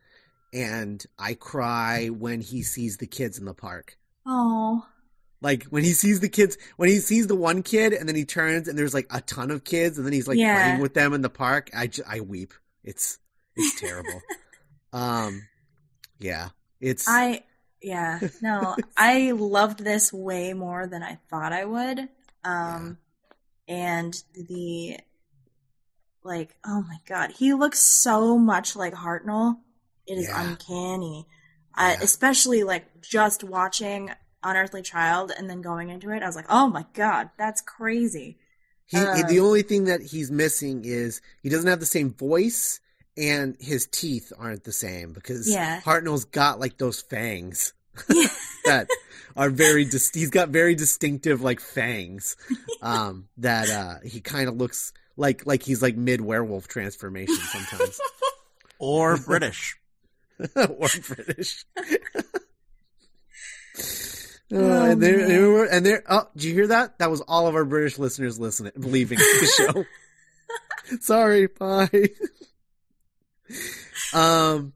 and 0.53 1.03
I 1.19 1.35
cry 1.35 2.07
when 2.07 2.41
he 2.41 2.63
sees 2.63 2.97
the 2.97 3.07
kids 3.07 3.37
in 3.37 3.45
the 3.45 3.53
park. 3.53 3.97
oh 4.25 4.85
Like 5.41 5.63
when 5.65 5.83
he 5.83 5.93
sees 5.93 6.19
the 6.19 6.29
kids, 6.29 6.57
when 6.77 6.87
he 6.89 6.97
sees 6.97 7.27
the 7.27 7.35
one 7.35 7.63
kid, 7.63 7.93
and 7.93 8.07
then 8.07 8.15
he 8.15 8.25
turns 8.25 8.67
and 8.67 8.77
there's 8.77 8.93
like 8.93 9.07
a 9.09 9.21
ton 9.21 9.49
of 9.51 9.63
kids, 9.63 9.97
and 9.97 10.05
then 10.05 10.13
he's 10.13 10.27
like 10.27 10.37
Yeah. 10.37 10.61
playing 10.61 10.79
with 10.81 10.93
them 10.93 11.13
in 11.13 11.21
the 11.21 11.29
park. 11.29 11.69
I, 11.75 11.87
ju- 11.87 12.03
I 12.07 12.19
weep. 12.19 12.53
It's 12.83 13.17
it's 13.55 13.79
terrible. 13.79 14.21
um, 14.93 15.47
yeah, 16.19 16.49
it's 16.79 17.07
I 17.07 17.43
yeah 17.81 18.19
no 18.41 18.75
I 18.97 19.31
loved 19.31 19.79
this 19.83 20.13
way 20.13 20.53
more 20.53 20.85
than 20.85 21.01
I 21.01 21.17
thought 21.29 21.53
I 21.53 21.65
would. 21.65 22.07
Um, 22.43 22.97
and 23.67 24.21
the 24.35 24.99
like 26.23 26.55
oh 26.65 26.83
my 26.87 26.97
god, 27.07 27.31
he 27.31 27.53
looks 27.53 27.79
so 27.79 28.37
much 28.37 28.75
like 28.75 28.93
Hartnell. 28.93 29.57
It 30.05 30.17
is 30.19 30.27
Yeah. 30.27 30.49
uncanny. 30.49 31.25
Uh, 31.75 31.95
especially 32.01 32.63
like 32.63 33.01
just 33.01 33.43
watching 33.43 34.11
Unearthly 34.43 34.81
Child 34.81 35.31
and 35.37 35.49
then 35.49 35.61
going 35.61 35.89
into 35.89 36.09
it, 36.11 36.23
I 36.23 36.25
was 36.27 36.35
like, 36.35 36.47
oh 36.49 36.67
my 36.67 36.85
god, 36.93 37.29
that's 37.37 37.61
crazy. 37.61 38.37
He, 38.85 38.97
Um, 38.97 39.27
the 39.27 39.39
only 39.39 39.61
thing 39.61 39.85
that 39.85 40.01
he's 40.01 40.29
missing 40.31 40.83
is 40.83 41.21
he 41.41 41.49
doesn't 41.49 41.69
have 41.69 41.79
the 41.79 41.85
same 41.85 42.13
voice 42.13 42.79
and 43.17 43.55
his 43.59 43.87
teeth 43.87 44.31
aren't 44.37 44.63
the 44.63 44.71
same 44.73 45.13
because 45.13 45.49
Yeah. 45.49 45.79
Hartnell's 45.81 46.25
got 46.25 46.59
like 46.59 46.77
those 46.77 47.01
fangs 47.01 47.73
Yeah. 48.09 48.27
that 48.65 48.87
are 49.35 49.49
very 49.49 49.85
dis- 49.85 50.11
he's 50.13 50.29
got 50.29 50.49
very 50.49 50.75
distinctive 50.75 51.41
like 51.41 51.59
fangs 51.59 52.35
um 52.81 53.27
that 53.37 53.69
uh 53.69 53.95
he 54.05 54.21
kind 54.21 54.47
of 54.49 54.55
looks 54.55 54.93
like 55.17 55.45
like 55.45 55.63
he's 55.63 55.81
like 55.81 55.95
mid 55.97 56.21
werewolf 56.21 56.67
transformation 56.67 57.35
sometimes 57.35 57.99
or 58.79 59.17
British. 59.17 59.77
or 60.55 60.87
British. 61.07 61.65
Uh, 64.51 64.57
Oh, 64.57 64.85
and 64.91 65.01
there, 65.01 65.27
there 65.27 65.49
were, 65.49 65.65
and 65.65 65.85
there. 65.85 66.03
Oh, 66.09 66.27
did 66.35 66.43
you 66.43 66.53
hear 66.53 66.67
that? 66.67 66.99
That 66.99 67.09
was 67.09 67.21
all 67.21 67.47
of 67.47 67.55
our 67.55 67.65
British 67.65 67.97
listeners 67.97 68.39
listening, 68.39 68.73
believing 68.79 69.17
the 69.17 69.65
show. 69.73 69.85
Sorry, 71.01 71.47
bye. 71.47 71.89
um, 74.13 74.73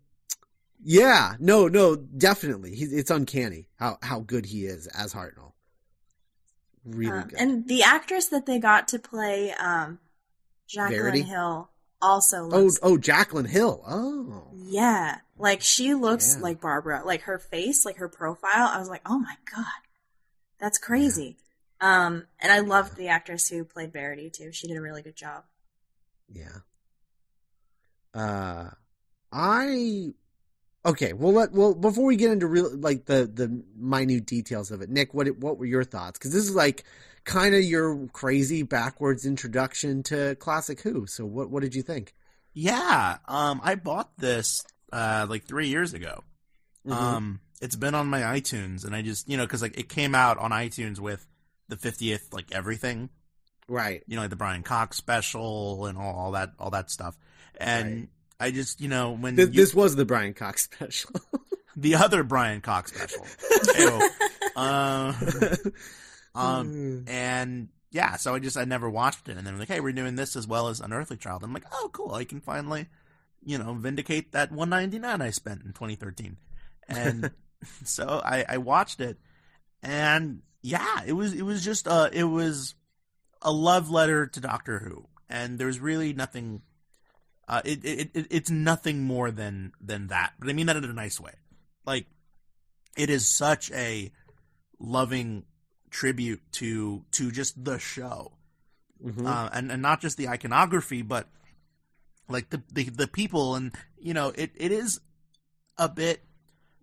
yeah, 0.84 1.34
no, 1.40 1.68
no, 1.68 1.96
definitely. 1.96 2.76
He, 2.76 2.86
it's 2.86 3.12
uncanny 3.12 3.68
how 3.78 3.98
how 4.02 4.20
good 4.22 4.46
he 4.46 4.66
is 4.66 4.88
as 4.88 5.14
Hartnell. 5.14 5.54
really 6.86 7.20
Um, 7.22 7.28
good. 7.28 7.40
and 7.40 7.68
the 7.68 7.84
actress 7.84 8.28
that 8.30 8.46
they 8.46 8.60
got 8.60 8.90
to 8.90 9.00
play 9.00 9.52
um, 9.54 10.00
Jacqueline 10.68 11.02
Verity? 11.02 11.22
Hill 11.24 11.70
also 12.06 12.50
oh, 12.52 12.70
oh, 12.84 12.98
Jacqueline 12.98 13.46
Hill. 13.46 13.84
Oh, 13.88 14.52
Yeah, 14.54 15.18
like 15.38 15.62
she 15.62 15.94
looks 15.94 16.36
Yeah. 16.36 16.44
like 16.44 16.62
Barbara. 16.62 17.02
Like 17.06 17.22
her 17.24 17.40
face, 17.40 17.86
like 17.86 17.98
her 17.98 18.10
profile. 18.10 18.70
I 18.72 18.78
was 18.80 18.90
like, 18.90 19.02
oh 19.06 19.20
my 19.20 19.36
god, 19.54 19.66
that's 20.60 20.78
crazy. 20.78 21.38
Um, 21.82 22.26
and 22.40 22.52
I 22.52 22.60
loved 22.60 22.96
the 22.96 23.10
actress 23.10 23.50
who 23.50 23.64
played 23.66 23.92
Verity 23.92 24.30
too. 24.30 24.52
She 24.52 24.68
did 24.68 24.78
a 24.78 24.82
really 24.82 25.02
good 25.02 25.16
job. 25.16 25.44
yeah. 26.32 26.60
Uh, 28.14 28.70
I 29.32 30.14
okay. 30.86 31.12
Well, 31.14 31.34
let 31.34 31.52
well 31.52 31.74
before 31.74 32.06
we 32.06 32.16
get 32.16 32.32
into 32.32 32.48
real 32.48 32.74
like 32.78 33.06
the 33.06 33.30
the 33.32 33.62
minute 33.78 34.26
details 34.26 34.72
of 34.72 34.82
it, 34.82 34.90
Nick. 34.90 35.14
What 35.14 35.28
what 35.38 35.58
were 35.58 35.66
your 35.66 35.84
thoughts? 35.84 36.18
Because 36.18 36.32
this 36.32 36.44
is 36.46 36.56
like 36.56 36.86
kind 37.26 37.54
of 37.56 37.64
your 37.64 38.08
crazy 38.14 38.64
backwards 38.64 39.26
introduction 39.26 40.04
to 40.04 40.36
classic 40.36 40.80
Who. 40.82 41.06
So 41.08 41.26
what 41.26 41.50
what 41.50 41.62
did 41.64 41.76
you 41.76 41.82
think? 41.82 42.14
Yeah, 42.54 43.18
um, 43.28 43.60
I 43.64 43.76
bought 43.76 44.16
this 44.18 44.62
uh, 44.94 45.26
like 45.30 45.44
three 45.44 45.68
years 45.68 45.94
ago. 45.94 46.24
Mhm. 46.88 46.92
Um, 46.94 47.40
it's 47.62 47.76
been 47.76 47.96
on 47.96 48.08
my 48.08 48.22
iTunes, 48.22 48.86
and 48.86 48.96
I 48.96 49.02
just 49.02 49.28
you 49.30 49.36
know 49.38 49.46
because 49.46 49.62
like 49.62 49.78
it 49.78 49.90
came 49.90 50.16
out 50.16 50.38
on 50.38 50.52
iTunes 50.52 51.00
with 51.00 51.26
the 51.68 51.76
50th 51.76 52.32
like 52.34 52.52
everything, 52.54 53.10
right. 53.68 54.04
you 54.08 54.16
know, 54.16 54.22
like 54.22 54.30
the 54.30 54.36
Brian 54.36 54.62
Cox 54.62 54.98
special 54.98 55.88
and 55.88 55.98
all, 55.98 56.14
all 56.16 56.32
that 56.34 56.52
all 56.60 56.70
that 56.70 56.92
stuff, 56.92 57.18
and 57.60 57.86
Right. 57.96 58.10
I 58.40 58.52
just 58.52 58.80
you 58.82 58.88
know 58.88 59.12
when 59.14 59.36
This, 59.36 59.48
you- 59.50 59.54
this 59.62 59.74
was 59.74 59.96
the 59.96 60.06
Brian 60.06 60.34
Cox 60.36 60.64
special. 60.64 61.10
the 61.76 61.96
other 61.96 62.24
Brian 62.24 62.62
Cox 62.62 62.94
special, 62.94 63.26
Ew. 63.80 64.10
um, 66.36 66.48
um, 66.48 67.06
and 67.08 67.70
yeah, 67.92 68.18
so 68.18 68.36
I 68.36 68.40
just 68.40 68.58
I 68.58 68.66
never 68.66 68.90
watched 68.90 69.30
it, 69.30 69.38
and 69.38 69.48
then 69.48 69.58
like, 69.58 69.70
hey, 69.70 69.80
we're 69.80 69.94
doing 69.94 70.16
this 70.16 70.36
as 70.36 70.46
well 70.46 70.68
as 70.68 70.82
Unearthly 70.82 71.18
Child. 71.18 71.44
I'm 71.44 71.54
like, 71.54 71.66
oh, 71.72 71.90
cool, 71.94 72.14
I 72.14 72.26
can 72.26 72.42
finally, 72.42 72.88
you 73.44 73.58
know, 73.58 73.74
vindicate 73.74 74.34
that 74.34 74.52
199 74.52 75.22
I 75.22 75.30
spent 75.30 75.62
in 75.62 75.70
2013, 75.70 76.38
and 76.90 77.32
so 77.86 78.22
I, 78.24 78.46
I 78.50 78.58
watched 78.58 79.00
it, 79.00 79.18
and 79.82 80.42
yeah, 80.62 81.02
it 81.06 81.14
was 81.14 81.34
it 81.34 81.44
was 81.44 81.64
just 81.64 81.88
uh 81.88 82.10
it 82.12 82.26
was 82.26 82.76
a 83.42 83.52
love 83.52 83.90
letter 83.90 84.28
to 84.28 84.40
Doctor 84.42 84.80
Who, 84.80 85.08
and 85.30 85.58
there's 85.58 85.80
really 85.80 86.14
nothing. 86.14 86.64
Uh, 87.48 87.62
it, 87.64 87.86
it, 87.86 88.10
it 88.14 88.28
it's 88.32 88.50
nothing 88.50 89.04
more 89.04 89.32
than 89.32 89.72
than 89.80 90.08
that, 90.08 90.34
but 90.40 90.50
I 90.50 90.54
mean 90.54 90.66
that 90.66 90.76
in 90.76 90.84
a 90.84 90.94
nice 90.94 91.20
way. 91.20 91.34
Like, 91.86 92.08
it 92.98 93.10
is 93.10 93.30
such 93.30 93.72
a 93.72 94.12
loving 94.80 95.46
tribute 95.96 96.42
to 96.52 97.04
to 97.12 97.32
just 97.32 97.64
the 97.64 97.80
show, 97.80 98.34
Mhm. 99.04 99.26
uh, 99.26 99.50
and 99.54 99.72
and 99.72 99.82
not 99.82 100.02
just 100.02 100.18
the 100.18 100.28
iconography, 100.28 101.02
but 101.02 101.30
like 102.28 102.50
the 102.50 102.62
the, 102.72 102.84
the 102.90 103.08
people, 103.08 103.56
and 103.56 103.74
you 103.98 104.14
know, 104.14 104.30
it, 104.36 104.52
it 104.56 104.72
is 104.72 105.00
a 105.78 105.88
bit 105.88 106.22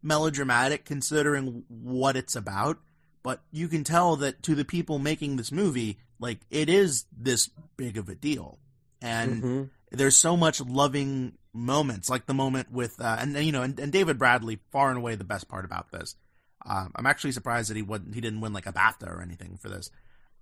melodramatic 0.02 0.84
considering 0.84 1.64
what 1.68 2.16
it's 2.16 2.34
about, 2.34 2.78
but 3.22 3.40
you 3.50 3.68
can 3.68 3.84
tell 3.84 4.16
that 4.16 4.42
to 4.42 4.54
the 4.54 4.64
people 4.64 4.98
making 4.98 5.36
this 5.36 5.52
movie, 5.52 5.98
like 6.18 6.40
it 6.50 6.68
is 6.68 7.04
this 7.16 7.50
big 7.76 7.96
of 7.98 8.08
a 8.08 8.14
deal, 8.14 8.58
and 9.00 9.42
Mhm. 9.42 9.70
there's 9.90 10.16
so 10.16 10.36
much 10.36 10.60
loving 10.60 11.36
moments, 11.52 12.08
like 12.08 12.24
the 12.26 12.34
moment 12.34 12.72
with, 12.72 12.98
uh, 13.00 13.16
and, 13.20 13.36
and, 13.36 13.44
you 13.44 13.52
know, 13.52 13.62
and, 13.62 13.78
and 13.78 13.92
David 13.92 14.18
Bradley, 14.18 14.58
far 14.70 14.88
and 14.88 14.96
away 14.98 15.14
the 15.16 15.22
best 15.24 15.48
part 15.48 15.66
about 15.66 15.90
this. 15.92 16.16
Um, 16.64 16.92
I'm 16.94 17.06
actually 17.06 17.32
surprised 17.32 17.70
that 17.70 17.76
he 17.76 17.82
wasn't, 17.82 18.14
he 18.14 18.20
didn't 18.20 18.40
win 18.40 18.52
like 18.52 18.66
a 18.66 18.72
BAFTA 18.72 19.08
or 19.08 19.20
anything 19.22 19.58
for 19.60 19.68
this. 19.68 19.90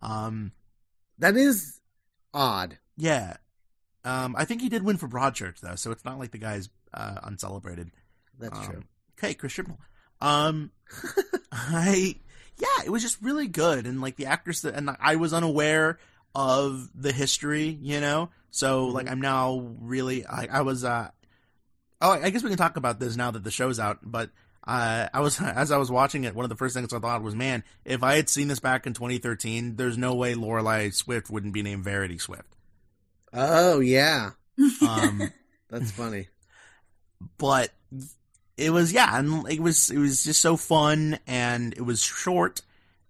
Um, 0.02 0.52
That 1.18 1.36
is 1.36 1.80
odd. 2.34 2.78
yeah, 2.96 3.36
um, 4.04 4.34
I 4.36 4.44
think 4.44 4.60
he 4.62 4.68
did 4.68 4.82
win 4.82 4.96
for 4.96 5.08
Broadchurch 5.08 5.60
though, 5.60 5.74
so 5.76 5.90
it's 5.90 6.04
not 6.04 6.18
like 6.18 6.30
the 6.30 6.38
guy's 6.38 6.68
uh, 6.94 7.20
uncelebrated. 7.22 7.90
That's 8.38 8.58
Um, 8.58 8.64
true. 8.64 8.82
Okay, 9.18 9.34
Chris. 9.34 9.58
Um, 10.20 10.70
I 11.52 12.16
yeah, 12.56 12.84
it 12.84 12.90
was 12.90 13.02
just 13.02 13.20
really 13.22 13.48
good, 13.48 13.86
and 13.86 14.00
like 14.00 14.16
the 14.16 14.26
actress 14.26 14.62
that, 14.62 14.74
and 14.74 14.90
I 15.00 15.16
was 15.16 15.32
unaware 15.32 15.98
of 16.34 16.88
the 16.94 17.12
history, 17.12 17.78
you 17.82 18.00
know. 18.00 18.30
So 18.50 18.86
like 18.86 19.06
Mhm. 19.06 19.10
I'm 19.12 19.20
now 19.20 19.74
really 19.80 20.26
I, 20.26 20.48
I 20.50 20.60
was 20.62 20.84
uh 20.84 21.10
oh 22.00 22.10
I 22.12 22.30
guess 22.30 22.42
we 22.42 22.48
can 22.50 22.58
talk 22.58 22.76
about 22.76 23.00
this 23.00 23.16
now 23.16 23.30
that 23.30 23.44
the 23.44 23.50
show's 23.50 23.78
out, 23.80 23.98
but. 24.02 24.30
Uh, 24.66 25.08
I 25.12 25.20
was 25.20 25.40
as 25.40 25.70
I 25.72 25.78
was 25.78 25.90
watching 25.90 26.24
it. 26.24 26.34
One 26.34 26.44
of 26.44 26.50
the 26.50 26.56
first 26.56 26.74
things 26.74 26.92
I 26.92 26.98
thought 26.98 27.22
was, 27.22 27.34
"Man, 27.34 27.64
if 27.84 28.02
I 28.02 28.16
had 28.16 28.28
seen 28.28 28.48
this 28.48 28.60
back 28.60 28.86
in 28.86 28.92
2013, 28.94 29.76
there's 29.76 29.96
no 29.98 30.14
way 30.14 30.34
Lorelai 30.34 30.92
Swift 30.92 31.30
wouldn't 31.30 31.54
be 31.54 31.62
named 31.62 31.84
Verity 31.84 32.18
Swift." 32.18 32.56
Oh 33.32 33.80
yeah, 33.80 34.30
Um, 34.86 35.30
that's 35.70 35.90
funny. 35.92 36.28
but 37.38 37.70
it 38.56 38.70
was 38.70 38.92
yeah, 38.92 39.18
and 39.18 39.48
it 39.50 39.60
was 39.60 39.90
it 39.90 39.98
was 39.98 40.24
just 40.24 40.42
so 40.42 40.56
fun, 40.56 41.18
and 41.26 41.72
it 41.74 41.82
was 41.82 42.02
short, 42.02 42.60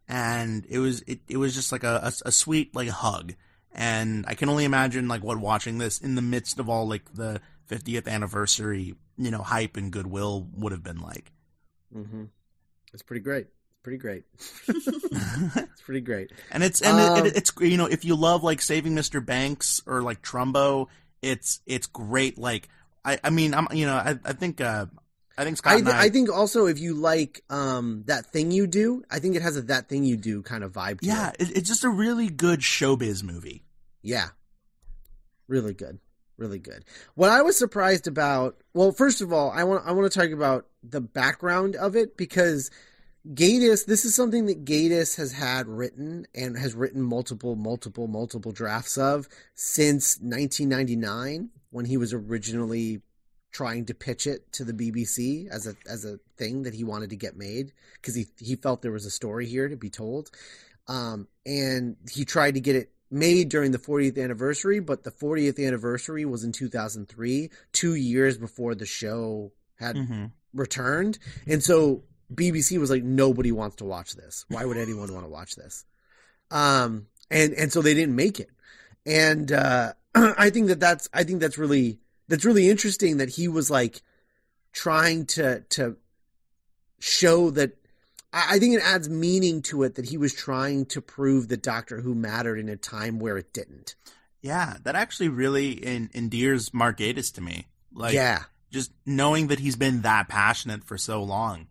and 0.08 0.64
it 0.68 0.78
was 0.78 1.02
it, 1.06 1.20
it 1.28 1.36
was 1.38 1.54
just 1.54 1.72
like 1.72 1.84
a, 1.84 2.00
a 2.04 2.28
a 2.28 2.32
sweet 2.32 2.74
like 2.76 2.88
hug, 2.88 3.34
and 3.72 4.24
I 4.28 4.34
can 4.34 4.48
only 4.48 4.64
imagine 4.64 5.08
like 5.08 5.24
what 5.24 5.38
watching 5.38 5.78
this 5.78 5.98
in 5.98 6.14
the 6.14 6.22
midst 6.22 6.58
of 6.60 6.68
all 6.68 6.86
like 6.86 7.12
the 7.14 7.40
50th 7.68 8.06
anniversary 8.08 8.94
you 9.16 9.30
know 9.30 9.42
hype 9.42 9.76
and 9.76 9.90
goodwill 9.92 10.46
would 10.54 10.70
have 10.72 10.84
been 10.84 11.00
like. 11.00 11.32
Hmm 11.92 12.24
It's 12.92 13.02
pretty 13.02 13.20
great. 13.22 13.46
It's 13.46 13.80
pretty 13.82 13.98
great. 13.98 14.24
it's 14.68 15.82
pretty 15.82 16.00
great. 16.00 16.32
And 16.50 16.62
it's 16.62 16.80
and 16.82 16.98
Um, 16.98 17.24
it, 17.24 17.26
it, 17.28 17.36
it's 17.36 17.52
you 17.60 17.76
know 17.76 17.86
if 17.86 18.04
you 18.04 18.14
love 18.16 18.42
like 18.42 18.60
Saving 18.62 18.94
Mr. 18.94 19.24
Banks 19.24 19.80
or 19.86 20.02
like 20.02 20.22
Trumbo, 20.22 20.86
it's 21.22 21.60
it's 21.66 21.86
great. 21.86 22.38
Like 22.38 22.68
I 23.04 23.18
I 23.24 23.30
mean 23.30 23.54
I'm 23.54 23.68
you 23.72 23.86
know 23.86 23.94
I 23.94 24.18
I 24.24 24.32
think 24.32 24.60
uh 24.60 24.86
I 25.38 25.44
think 25.44 25.56
Scott 25.56 25.72
I, 25.72 25.76
th- 25.80 25.88
I, 25.94 26.02
I 26.04 26.08
think 26.10 26.30
also 26.30 26.66
if 26.66 26.78
you 26.78 26.94
like 26.94 27.42
um 27.48 28.04
that 28.06 28.26
thing 28.26 28.50
you 28.50 28.66
do, 28.66 29.02
I 29.10 29.18
think 29.20 29.36
it 29.36 29.42
has 29.42 29.56
a 29.56 29.62
that 29.62 29.88
thing 29.88 30.04
you 30.04 30.16
do 30.18 30.42
kind 30.42 30.62
of 30.62 30.72
vibe. 30.72 31.00
To 31.00 31.06
yeah 31.06 31.30
it. 31.38 31.48
it, 31.50 31.56
it's 31.56 31.68
just 31.68 31.84
a 31.84 31.88
really 31.88 32.28
good 32.28 32.60
showbiz 32.60 33.22
movie. 33.22 33.64
yeah, 34.02 34.28
really 35.48 35.74
good, 35.74 35.98
really 36.40 36.58
good. 36.58 36.84
What 37.14 37.30
I 37.30 37.42
was 37.42 37.56
surprised 37.56 38.08
about, 38.08 38.56
well, 38.74 38.90
first 38.90 39.20
of 39.20 39.32
all, 39.32 39.50
I 39.50 39.64
want 39.64 39.86
I 39.86 39.92
want 39.92 40.10
to 40.10 40.18
talk 40.18 40.30
about 40.30 40.66
the 40.82 41.00
background 41.00 41.76
of 41.76 41.94
it 41.94 42.16
because 42.16 42.70
Gatiss, 43.28 43.84
this 43.84 44.04
is 44.04 44.14
something 44.14 44.46
that 44.46 44.64
Gatiss 44.64 45.16
has 45.18 45.32
had 45.32 45.68
written 45.68 46.26
and 46.34 46.56
has 46.56 46.74
written 46.74 47.02
multiple, 47.02 47.54
multiple, 47.54 48.08
multiple 48.08 48.50
drafts 48.50 48.96
of 48.96 49.28
since 49.54 50.16
1999 50.20 51.50
when 51.70 51.84
he 51.84 51.98
was 51.98 52.14
originally 52.14 53.02
trying 53.52 53.84
to 53.84 53.94
pitch 53.94 54.26
it 54.26 54.50
to 54.52 54.64
the 54.64 54.72
BBC 54.72 55.48
as 55.48 55.66
a 55.66 55.74
as 55.88 56.04
a 56.04 56.18
thing 56.36 56.62
that 56.62 56.74
he 56.74 56.84
wanted 56.84 57.10
to 57.10 57.16
get 57.16 57.36
made 57.36 57.72
because 57.94 58.14
he 58.14 58.26
he 58.38 58.56
felt 58.56 58.80
there 58.80 58.92
was 58.92 59.06
a 59.06 59.10
story 59.10 59.46
here 59.46 59.68
to 59.68 59.76
be 59.76 59.90
told, 59.90 60.30
um, 60.88 61.28
and 61.44 61.96
he 62.10 62.24
tried 62.24 62.54
to 62.54 62.60
get 62.60 62.76
it 62.76 62.90
made 63.10 63.48
during 63.48 63.72
the 63.72 63.78
40th 63.78 64.22
anniversary, 64.22 64.80
but 64.80 65.02
the 65.02 65.10
40th 65.10 65.64
anniversary 65.64 66.24
was 66.24 66.44
in 66.44 66.52
2003, 66.52 67.50
two 67.72 67.94
years 67.94 68.38
before 68.38 68.74
the 68.74 68.86
show 68.86 69.52
had 69.78 69.96
Mm-hmm. 69.96 70.26
returned. 70.54 71.18
And 71.46 71.62
so 71.62 72.04
BBC 72.32 72.78
was 72.78 72.90
like, 72.90 73.02
nobody 73.02 73.50
wants 73.50 73.76
to 73.76 73.84
watch 73.84 74.14
this. 74.14 74.44
Why 74.48 74.64
would 74.64 74.76
anyone 74.76 75.12
want 75.12 75.24
to 75.24 75.30
watch 75.30 75.56
this? 75.56 75.84
Um, 76.50 77.06
and, 77.30 77.52
and 77.54 77.72
so 77.72 77.82
they 77.82 77.94
didn't 77.94 78.14
make 78.14 78.38
it. 78.40 78.50
And, 79.06 79.50
uh, 79.50 79.94
I 80.14 80.50
think 80.50 80.68
that 80.68 80.80
that's, 80.80 81.08
I 81.12 81.24
think 81.24 81.40
that's 81.40 81.58
really, 81.58 81.98
that's 82.28 82.44
really 82.44 82.68
interesting 82.68 83.16
that 83.16 83.30
he 83.30 83.48
was 83.48 83.70
like 83.70 84.02
trying 84.72 85.26
to, 85.26 85.60
to 85.70 85.96
show 86.98 87.50
that, 87.50 87.76
I 88.32 88.56
I 88.56 88.58
think 88.58 88.74
it 88.74 88.82
adds 88.82 89.08
meaning 89.08 89.62
to 89.62 89.82
it 89.82 89.96
that 89.96 90.06
he 90.08 90.16
was 90.16 90.34
trying 90.34 90.86
to 90.86 91.00
prove 91.00 91.48
that 91.48 91.62
Doctor 91.62 92.00
Who 92.00 92.14
mattered 92.14 92.58
in 92.58 92.68
a 92.68 92.76
time 92.76 93.18
where 93.18 93.36
it 93.36 93.52
didn't. 93.52 93.94
Yeah, 94.42 94.76
that 94.84 94.96
actually 94.96 95.28
really 95.28 95.84
en- 95.84 96.10
endears 96.14 96.72
Mark 96.72 96.98
Gatiss 96.98 97.34
to 97.34 97.40
me. 97.40 97.66
Like, 97.92 98.14
yeah, 98.14 98.44
just 98.70 98.92
knowing 99.04 99.48
that 99.48 99.58
he's 99.58 99.76
been 99.76 100.02
that 100.02 100.28
passionate 100.28 100.84
for 100.84 100.96
so 100.96 101.22
long. 101.22 101.66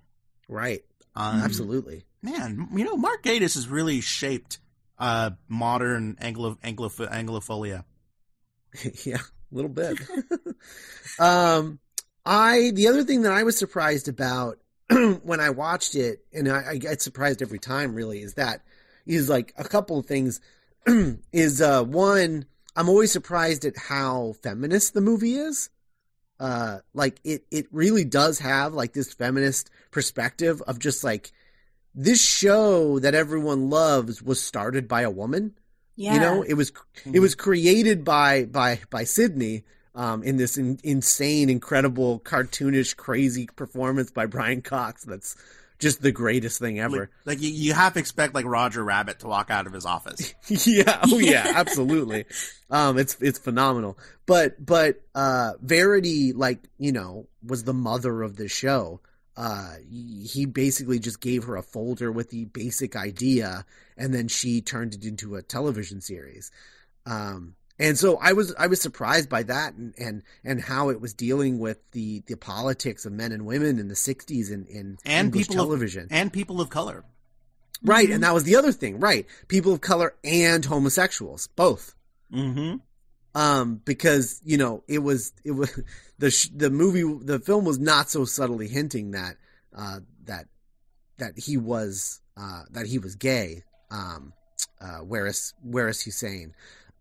right. 0.48 0.84
Um, 1.16 1.42
Absolutely. 1.42 2.04
man. 2.22 2.70
You 2.74 2.86
know, 2.86 2.96
Mark 2.96 3.24
Gatiss 3.24 3.56
has 3.56 3.68
really 3.68 4.00
shaped 4.00 4.60
uh, 5.00 5.32
modern 5.48 6.18
Anglo 6.22 6.58
Angloph- 6.64 7.12
Anglophilia. 7.12 7.84
yeah, 9.06 9.18
a 9.18 9.56
little 9.56 9.70
bit. 9.70 9.98
um, 11.20 11.80
I 12.26 12.72
the 12.74 12.88
other 12.88 13.04
thing 13.04 13.24
that 13.24 13.32
I 13.32 13.44
was 13.44 13.58
surprised 13.58 14.08
about 14.08 14.60
when 15.24 15.40
I 15.40 15.50
watched 15.50 15.96
it, 15.96 16.26
and 16.34 16.50
I, 16.50 16.72
I 16.72 16.78
get 16.78 17.02
surprised 17.02 17.42
every 17.42 17.60
time, 17.60 17.94
really, 17.94 18.22
is 18.22 18.36
that 18.36 18.64
is 19.06 19.30
like 19.30 19.54
a 19.58 19.64
couple 19.64 20.00
of 20.00 20.06
things. 20.06 20.42
is 21.34 21.62
uh 21.62 21.84
one, 21.84 22.46
I'm 22.76 22.90
always 22.90 23.12
surprised 23.12 23.66
at 23.66 23.78
how 23.78 24.34
feminist 24.42 24.94
the 24.94 25.02
movie 25.02 25.36
is. 25.36 25.70
Uh, 26.40 26.80
like 26.94 27.20
it, 27.26 27.44
it 27.52 27.68
really 27.72 28.06
does 28.06 28.40
have 28.40 28.74
like 28.74 28.94
this 28.94 29.14
feminist 29.14 29.70
perspective 29.92 30.62
of 30.62 30.80
just 30.80 31.04
like 31.04 31.34
this 31.94 32.26
show 32.26 32.98
that 33.00 33.14
everyone 33.14 33.70
loves 33.70 34.22
was 34.24 34.42
started 34.42 34.88
by 34.88 35.02
a 35.02 35.10
woman. 35.10 35.54
Yeah. 35.98 36.14
You 36.14 36.20
know, 36.22 36.42
it 36.44 36.54
was 36.54 36.72
it 37.12 37.20
was 37.20 37.36
created 37.36 38.06
by 38.06 38.46
by 38.46 38.80
by 38.90 39.04
Sydney 39.04 39.66
um, 39.96 40.24
in 40.24 40.38
this 40.38 40.58
in, 40.58 40.80
insane, 40.84 41.50
incredible, 41.50 42.20
cartoonish, 42.20 42.96
crazy 42.96 43.48
performance 43.56 44.12
by 44.12 44.26
Brian 44.26 44.62
Cox. 44.62 45.04
That's 45.04 45.36
just 45.80 46.02
the 46.02 46.12
greatest 46.12 46.60
thing 46.60 46.80
ever. 46.80 47.10
Like, 47.26 47.38
like 47.38 47.42
you, 47.42 47.50
you 47.50 47.74
have 47.74 47.94
to 47.94 48.00
expect 48.00 48.36
like 48.36 48.46
Roger 48.46 48.84
Rabbit 48.84 49.20
to 49.20 49.28
walk 49.28 49.50
out 49.50 49.66
of 49.66 49.74
his 49.74 49.86
office. 49.86 50.34
yeah, 50.68 51.00
oh 51.10 51.18
yeah, 51.18 51.52
absolutely. 51.56 52.26
Um, 52.70 52.98
it's 52.98 53.18
it's 53.22 53.40
phenomenal. 53.40 53.98
But 54.26 54.64
but 54.64 55.02
uh, 55.16 55.54
Verity, 55.62 56.34
like 56.34 56.60
you 56.78 56.92
know, 56.92 57.28
was 57.44 57.64
the 57.64 57.74
mother 57.74 58.22
of 58.22 58.36
the 58.36 58.48
show. 58.48 59.00
Uh, 59.36 59.76
he 59.90 60.46
basically 60.46 61.00
just 61.00 61.22
gave 61.22 61.46
her 61.46 61.56
a 61.56 61.64
folder 61.64 62.12
with 62.12 62.30
the 62.30 62.44
basic 62.46 62.98
idea, 62.98 63.66
and 63.98 64.14
then 64.14 64.28
she 64.28 64.60
turned 64.60 64.94
it 64.94 65.06
into 65.06 65.36
a 65.36 65.42
television 65.42 66.02
series. 66.02 66.52
Um, 67.06 67.56
and 67.80 67.98
so 67.98 68.18
I 68.22 68.34
was 68.34 68.54
I 68.60 68.68
was 68.68 68.82
surprised 68.82 69.30
by 69.30 69.44
that 69.44 69.74
and 69.74 69.94
and, 69.98 70.24
and 70.44 70.62
how 70.62 70.90
it 70.90 71.00
was 71.00 71.14
dealing 71.14 71.60
with 71.60 71.80
the, 71.92 72.22
the 72.28 72.36
politics 72.36 73.06
of 73.06 73.14
men 73.14 73.32
and 73.32 73.46
women 73.46 73.80
in 73.80 73.88
the 73.88 73.96
'60s 73.96 74.52
in, 74.52 74.66
in 74.68 74.98
and 75.06 75.28
English 75.28 75.48
people 75.48 75.64
television 75.64 76.04
of, 76.04 76.12
and 76.12 76.34
people 76.34 76.60
of 76.60 76.70
color. 76.70 77.06
Right, 77.82 78.10
and 78.10 78.24
that 78.24 78.34
was 78.34 78.44
the 78.44 78.58
other 78.58 78.74
thing, 78.74 79.00
right? 79.00 79.26
People 79.48 79.72
of 79.72 79.80
color 79.80 80.14
and 80.26 80.66
homosexuals, 80.66 81.48
both. 81.56 81.96
Mm-hmm. 82.34 82.78
Um, 83.34 83.82
because 83.86 84.42
you 84.44 84.58
know 84.58 84.84
it 84.88 85.00
was 85.00 85.32
it 85.46 85.52
was 85.52 85.80
the 86.20 86.32
sh- 86.32 86.50
the 86.54 86.70
movie 86.70 87.04
the 87.24 87.40
film 87.40 87.64
was 87.64 87.80
not 87.80 88.10
so 88.10 88.26
subtly 88.26 88.68
hinting 88.68 89.12
that 89.12 89.38
uh, 89.74 90.00
that 90.26 90.48
that 91.18 91.38
he 91.38 91.56
was 91.56 92.20
uh, 92.36 92.64
that 92.72 92.88
he 92.88 93.00
was 93.00 93.16
gay. 93.16 93.64
Um, 93.90 94.34
uh, 94.82 95.00
Waris 95.04 95.54
Waris 95.64 96.02
Hussein, 96.02 96.54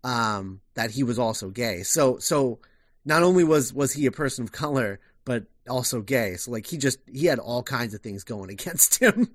um, 0.03 0.61
that 0.75 0.91
he 0.91 1.03
was 1.03 1.19
also 1.19 1.49
gay. 1.49 1.83
So 1.83 2.17
so 2.19 2.59
not 3.05 3.23
only 3.23 3.43
was 3.43 3.73
was 3.73 3.93
he 3.93 4.05
a 4.05 4.11
person 4.11 4.43
of 4.43 4.51
color, 4.51 4.99
but 5.25 5.45
also 5.69 6.01
gay. 6.01 6.35
So 6.35 6.51
like 6.51 6.65
he 6.65 6.77
just 6.77 6.99
he 7.11 7.25
had 7.25 7.39
all 7.39 7.63
kinds 7.63 7.93
of 7.93 8.01
things 8.01 8.23
going 8.23 8.49
against 8.57 9.01
him. 9.01 9.29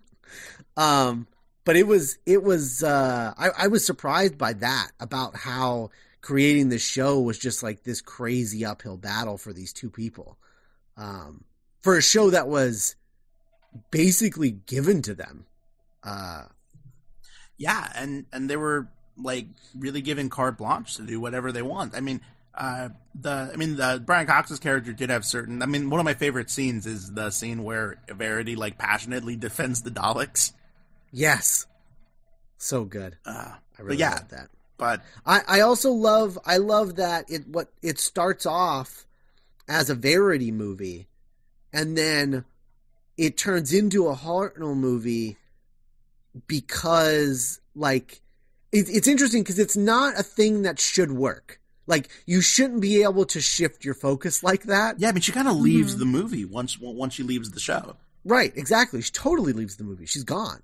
um, 0.76 1.26
but 1.64 1.76
it 1.76 1.86
was 1.86 2.18
it 2.26 2.42
was 2.42 2.82
uh, 2.82 3.32
I, 3.36 3.50
I 3.58 3.66
was 3.68 3.84
surprised 3.84 4.38
by 4.38 4.52
that 4.54 4.90
about 5.00 5.36
how 5.36 5.90
creating 6.20 6.70
this 6.70 6.82
show 6.82 7.20
was 7.20 7.38
just 7.38 7.62
like 7.62 7.82
this 7.82 8.00
crazy 8.00 8.64
uphill 8.64 8.96
battle 8.96 9.36
for 9.36 9.52
these 9.52 9.72
two 9.72 9.90
people 9.90 10.38
um, 10.96 11.44
for 11.82 11.98
a 11.98 12.02
show 12.02 12.30
that 12.30 12.48
was 12.48 12.96
basically 13.90 14.50
given 14.50 15.02
to 15.02 15.14
them 15.14 15.44
uh, 16.02 16.44
yeah 17.58 17.92
and 17.94 18.24
and 18.32 18.48
they 18.48 18.56
were 18.56 18.88
like 19.16 19.46
really 19.76 20.00
given 20.00 20.28
carte 20.28 20.58
blanche 20.58 20.96
to 20.96 21.02
do 21.02 21.20
whatever 21.20 21.52
they 21.52 21.62
want 21.62 21.94
i 21.96 22.00
mean 22.00 22.20
uh, 22.56 22.88
the 23.20 23.50
I 23.52 23.56
mean 23.56 23.76
the 23.76 24.00
Brian 24.04 24.26
Cox's 24.26 24.60
character 24.60 24.92
did 24.92 25.10
have 25.10 25.24
certain 25.24 25.60
I 25.62 25.66
mean 25.66 25.90
one 25.90 25.98
of 25.98 26.04
my 26.04 26.14
favorite 26.14 26.50
scenes 26.50 26.86
is 26.86 27.12
the 27.12 27.30
scene 27.30 27.64
where 27.64 27.98
Verity 28.08 28.54
like 28.54 28.78
passionately 28.78 29.36
defends 29.36 29.82
the 29.82 29.90
Daleks. 29.90 30.52
Yes. 31.10 31.66
So 32.58 32.84
good. 32.84 33.16
Uh, 33.26 33.54
I 33.78 33.82
really 33.82 33.98
yeah, 33.98 34.14
love 34.14 34.28
that. 34.28 34.48
But 34.76 35.02
I, 35.26 35.40
I 35.48 35.60
also 35.60 35.90
love 35.90 36.38
I 36.46 36.58
love 36.58 36.96
that 36.96 37.28
it 37.28 37.48
what 37.48 37.72
it 37.82 37.98
starts 37.98 38.46
off 38.46 39.04
as 39.66 39.90
a 39.90 39.94
Verity 39.94 40.52
movie 40.52 41.08
and 41.72 41.98
then 41.98 42.44
it 43.16 43.36
turns 43.36 43.72
into 43.72 44.06
a 44.06 44.14
Hartnell 44.14 44.76
movie 44.76 45.36
because 46.46 47.60
like 47.74 48.20
it, 48.74 48.88
it's 48.88 49.08
interesting 49.08 49.42
because 49.42 49.58
it's 49.58 49.76
not 49.76 50.18
a 50.18 50.22
thing 50.22 50.62
that 50.62 50.78
should 50.78 51.12
work. 51.12 51.60
Like 51.86 52.08
you 52.26 52.40
shouldn't 52.40 52.80
be 52.80 53.02
able 53.02 53.26
to 53.26 53.40
shift 53.40 53.84
your 53.84 53.94
focus 53.94 54.42
like 54.42 54.64
that. 54.64 54.98
Yeah, 54.98 55.08
I 55.08 55.12
mean 55.12 55.20
she 55.20 55.32
kind 55.32 55.48
of 55.48 55.56
leaves 55.56 55.92
mm-hmm. 55.92 56.00
the 56.00 56.06
movie 56.06 56.44
once 56.44 56.78
once 56.80 57.14
she 57.14 57.22
leaves 57.22 57.50
the 57.50 57.60
show. 57.60 57.96
Right, 58.24 58.52
exactly. 58.56 59.02
She 59.02 59.12
totally 59.12 59.52
leaves 59.52 59.76
the 59.76 59.84
movie. 59.84 60.06
She's 60.06 60.24
gone. 60.24 60.62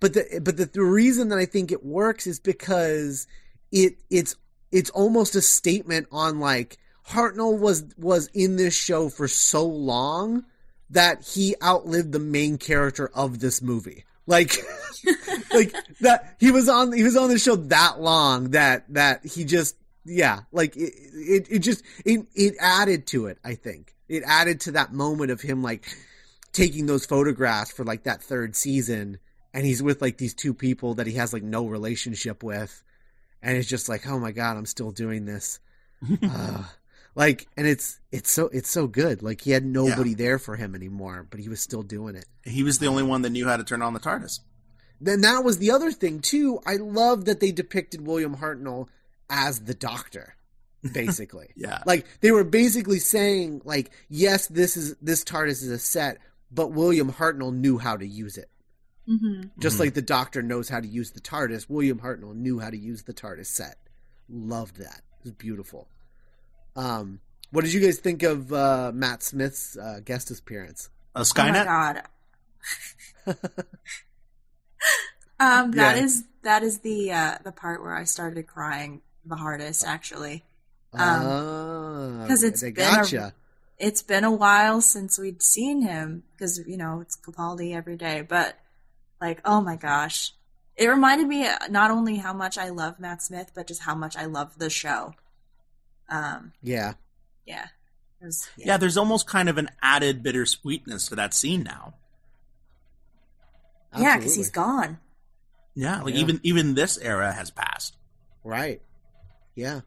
But 0.00 0.14
the 0.14 0.40
but 0.42 0.56
the, 0.56 0.66
the 0.66 0.82
reason 0.82 1.28
that 1.28 1.38
I 1.38 1.46
think 1.46 1.70
it 1.70 1.84
works 1.84 2.26
is 2.26 2.40
because 2.40 3.26
it 3.70 3.96
it's 4.10 4.34
it's 4.72 4.90
almost 4.90 5.36
a 5.36 5.42
statement 5.42 6.08
on 6.10 6.40
like 6.40 6.78
Hartnell 7.10 7.58
was 7.58 7.84
was 7.98 8.28
in 8.32 8.56
this 8.56 8.74
show 8.74 9.10
for 9.10 9.28
so 9.28 9.66
long 9.66 10.44
that 10.90 11.22
he 11.22 11.54
outlived 11.62 12.12
the 12.12 12.18
main 12.18 12.58
character 12.58 13.10
of 13.14 13.40
this 13.40 13.60
movie. 13.60 14.04
Like 14.26 14.56
like 15.52 15.74
that 16.00 16.36
he 16.38 16.50
was 16.50 16.68
on 16.68 16.92
he 16.92 17.02
was 17.02 17.16
on 17.16 17.28
the 17.28 17.38
show 17.38 17.56
that 17.56 18.00
long 18.00 18.50
that 18.50 18.84
that 18.94 19.26
he 19.26 19.44
just 19.44 19.76
yeah, 20.04 20.40
like 20.50 20.76
it, 20.76 20.92
it, 21.12 21.46
it 21.50 21.58
just 21.60 21.82
it, 22.04 22.26
it 22.34 22.54
added 22.60 23.06
to 23.08 23.26
it. 23.26 23.38
I 23.44 23.54
think 23.54 23.94
it 24.08 24.22
added 24.26 24.60
to 24.62 24.72
that 24.72 24.92
moment 24.92 25.30
of 25.30 25.40
him 25.40 25.62
like 25.62 25.86
taking 26.52 26.86
those 26.86 27.06
photographs 27.06 27.72
for 27.72 27.84
like 27.84 28.04
that 28.04 28.22
third 28.22 28.56
season, 28.56 29.18
and 29.54 29.64
he's 29.64 29.82
with 29.82 30.02
like 30.02 30.18
these 30.18 30.34
two 30.34 30.54
people 30.54 30.94
that 30.94 31.06
he 31.06 31.14
has 31.14 31.32
like 31.32 31.42
no 31.42 31.66
relationship 31.66 32.42
with, 32.42 32.82
and 33.42 33.56
it's 33.56 33.68
just 33.68 33.88
like, 33.88 34.06
oh 34.06 34.18
my 34.18 34.32
god, 34.32 34.56
I'm 34.56 34.66
still 34.66 34.90
doing 34.90 35.24
this. 35.24 35.60
uh, 36.22 36.64
like, 37.14 37.46
and 37.56 37.66
it's 37.66 38.00
it's 38.10 38.30
so 38.30 38.48
it's 38.48 38.70
so 38.70 38.86
good. 38.86 39.22
Like 39.22 39.40
he 39.42 39.50
had 39.50 39.64
nobody 39.64 40.10
yeah. 40.10 40.16
there 40.16 40.38
for 40.38 40.56
him 40.56 40.74
anymore, 40.74 41.26
but 41.30 41.40
he 41.40 41.48
was 41.48 41.60
still 41.60 41.82
doing 41.82 42.16
it. 42.16 42.26
He 42.44 42.62
was 42.62 42.78
the 42.78 42.86
only 42.86 43.02
one 43.02 43.22
that 43.22 43.30
knew 43.30 43.46
how 43.46 43.56
to 43.56 43.64
turn 43.64 43.82
on 43.82 43.92
the 43.92 44.00
TARDIS. 44.00 44.40
Then 45.00 45.22
that 45.22 45.42
was 45.42 45.58
the 45.58 45.72
other 45.72 45.90
thing 45.90 46.20
too. 46.20 46.60
I 46.66 46.76
love 46.76 47.24
that 47.24 47.40
they 47.40 47.52
depicted 47.52 48.06
William 48.06 48.36
Hartnell 48.36 48.88
as 49.28 49.60
the 49.60 49.74
doctor 49.74 50.34
basically 50.92 51.48
yeah 51.56 51.82
like 51.86 52.06
they 52.20 52.32
were 52.32 52.44
basically 52.44 52.98
saying 52.98 53.62
like 53.64 53.90
yes 54.08 54.46
this 54.48 54.76
is 54.76 54.96
this 55.00 55.24
tardis 55.24 55.62
is 55.62 55.70
a 55.70 55.78
set 55.78 56.18
but 56.50 56.72
william 56.72 57.12
hartnell 57.12 57.54
knew 57.54 57.78
how 57.78 57.96
to 57.96 58.06
use 58.06 58.36
it 58.36 58.50
mm-hmm. 59.08 59.42
just 59.58 59.74
Mm-hmm. 59.74 59.84
like 59.84 59.94
the 59.94 60.02
doctor 60.02 60.42
knows 60.42 60.68
how 60.68 60.80
to 60.80 60.88
use 60.88 61.12
the 61.12 61.20
tardis 61.20 61.68
william 61.68 62.00
hartnell 62.00 62.34
knew 62.34 62.58
how 62.58 62.68
to 62.68 62.76
use 62.76 63.04
the 63.04 63.14
tardis 63.14 63.46
set 63.46 63.76
loved 64.28 64.76
that 64.78 65.02
it 65.20 65.24
was 65.24 65.32
beautiful 65.32 65.88
um 66.76 67.20
what 67.50 67.64
did 67.64 67.72
you 67.72 67.80
guys 67.80 67.98
think 67.98 68.22
of 68.22 68.52
uh 68.52 68.90
matt 68.94 69.22
smith's 69.22 69.76
uh, 69.76 70.00
guest 70.04 70.30
appearance 70.30 70.88
Uh, 71.14 71.20
Oh 71.20 71.22
my 71.22 71.50
Skynet. 71.52 71.64
god. 71.64 72.02
um, 75.40 75.72
that 75.72 75.96
Yeah. 75.96 76.02
is 76.02 76.24
that 76.42 76.62
is 76.62 76.78
the 76.80 77.12
uh, 77.12 77.38
the 77.44 77.52
part 77.52 77.82
where 77.82 77.94
I 77.94 78.04
started 78.04 78.46
crying 78.46 79.00
the 79.24 79.36
hardest. 79.36 79.84
Actually, 79.86 80.44
Um, 80.94 81.26
Ah, 81.26 82.26
'cause 82.28 82.42
it's 82.42 82.60
they 82.60 82.70
been 82.72 82.86
a- 83.14 83.32
it's 83.78 84.02
been 84.02 84.24
a 84.24 84.30
while 84.30 84.80
since 84.80 85.18
we'd 85.18 85.42
seen 85.42 85.82
him 85.82 86.22
because 86.32 86.58
you 86.66 86.76
know 86.76 87.00
it's 87.00 87.16
Capaldi 87.16 87.74
every 87.74 87.96
day. 87.96 88.22
But 88.22 88.56
like, 89.20 89.40
oh 89.44 89.60
my 89.60 89.76
gosh, 89.76 90.34
it 90.76 90.88
reminded 90.88 91.28
me 91.28 91.48
not 91.70 91.90
only 91.90 92.16
how 92.16 92.32
much 92.32 92.58
I 92.58 92.68
love 92.70 92.98
Matt 92.98 93.22
Smith, 93.22 93.52
but 93.54 93.66
just 93.66 93.82
how 93.82 93.94
much 93.94 94.16
I 94.16 94.24
love 94.26 94.58
the 94.58 94.70
show. 94.70 95.14
Um, 96.12 96.52
yeah 96.62 96.94
yeah, 97.46 97.66
was, 98.20 98.48
Yeah, 98.56 98.76
there's 98.76 98.96
almost 98.96 99.26
kind 99.26 99.48
of 99.48 99.58
an 99.58 99.68
added 99.82 100.22
bittersweetness 100.22 101.08
to 101.08 101.16
that 101.16 101.34
scene 101.34 101.64
now. 101.64 101.94
yeah, 103.98 104.16
because 104.16 104.34
he's 104.36 104.50
gone. 104.50 104.98
Yeah, 105.74 106.02
like 106.02 106.14
Yeah. 106.14 106.20
even 106.20 106.40
even 106.42 106.74
this 106.74 106.98
era 106.98 107.32
has 107.32 107.50
passed. 107.50 107.96
Right. 108.44 108.80
Yeah. 109.54 109.80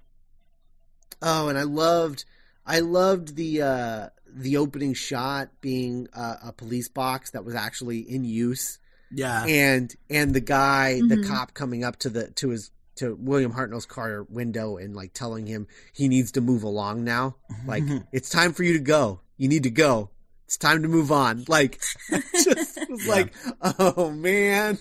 Oh, 1.22 1.48
and 1.48 1.58
I 1.58 1.64
loved, 1.64 2.26
I 2.66 2.80
loved 2.82 3.36
the 3.36 3.62
uh 3.62 4.10
the 4.28 4.58
opening 4.58 4.94
shot 4.94 5.50
being 5.62 6.08
uh, 6.14 6.36
a 6.44 6.52
police 6.52 6.90
box 6.90 7.32
that 7.32 7.46
was 7.46 7.56
actually 7.56 8.00
in 8.00 8.26
use, 8.26 8.80
Yeah, 9.12 9.46
and 9.46 9.96
and 10.10 10.34
the 10.34 10.42
guy, 10.42 10.96
the 11.00 11.18
Mhm. 11.18 11.28
cop, 11.28 11.54
coming 11.54 11.84
up 11.84 11.98
to 12.00 12.10
the 12.10 12.32
to 12.32 12.50
his 12.50 12.70
to 12.96 13.16
William 13.16 13.52
Hartnell's 13.54 13.86
car 13.86 14.24
window 14.24 14.78
and 14.78 14.96
like 14.96 15.14
telling 15.14 15.46
him 15.48 15.68
he 15.94 16.08
needs 16.08 16.32
to 16.34 16.42
move 16.42 16.64
along 16.64 17.04
now. 17.04 17.36
Like 17.68 17.84
it's 18.12 18.30
time 18.30 18.54
for 18.54 18.64
you 18.64 18.74
to 18.74 18.80
go. 18.80 19.22
You 19.38 19.48
need 19.48 19.64
to 19.64 19.70
go. 19.72 20.10
It's 20.46 20.58
time 20.58 20.82
to 20.84 20.88
move 20.88 21.12
on. 21.12 21.44
Like, 21.50 21.82
just 22.10 22.80
was 22.90 23.06
Yeah. 23.06 23.12
like, 23.12 23.34
oh 23.80 24.12
man. 24.12 24.78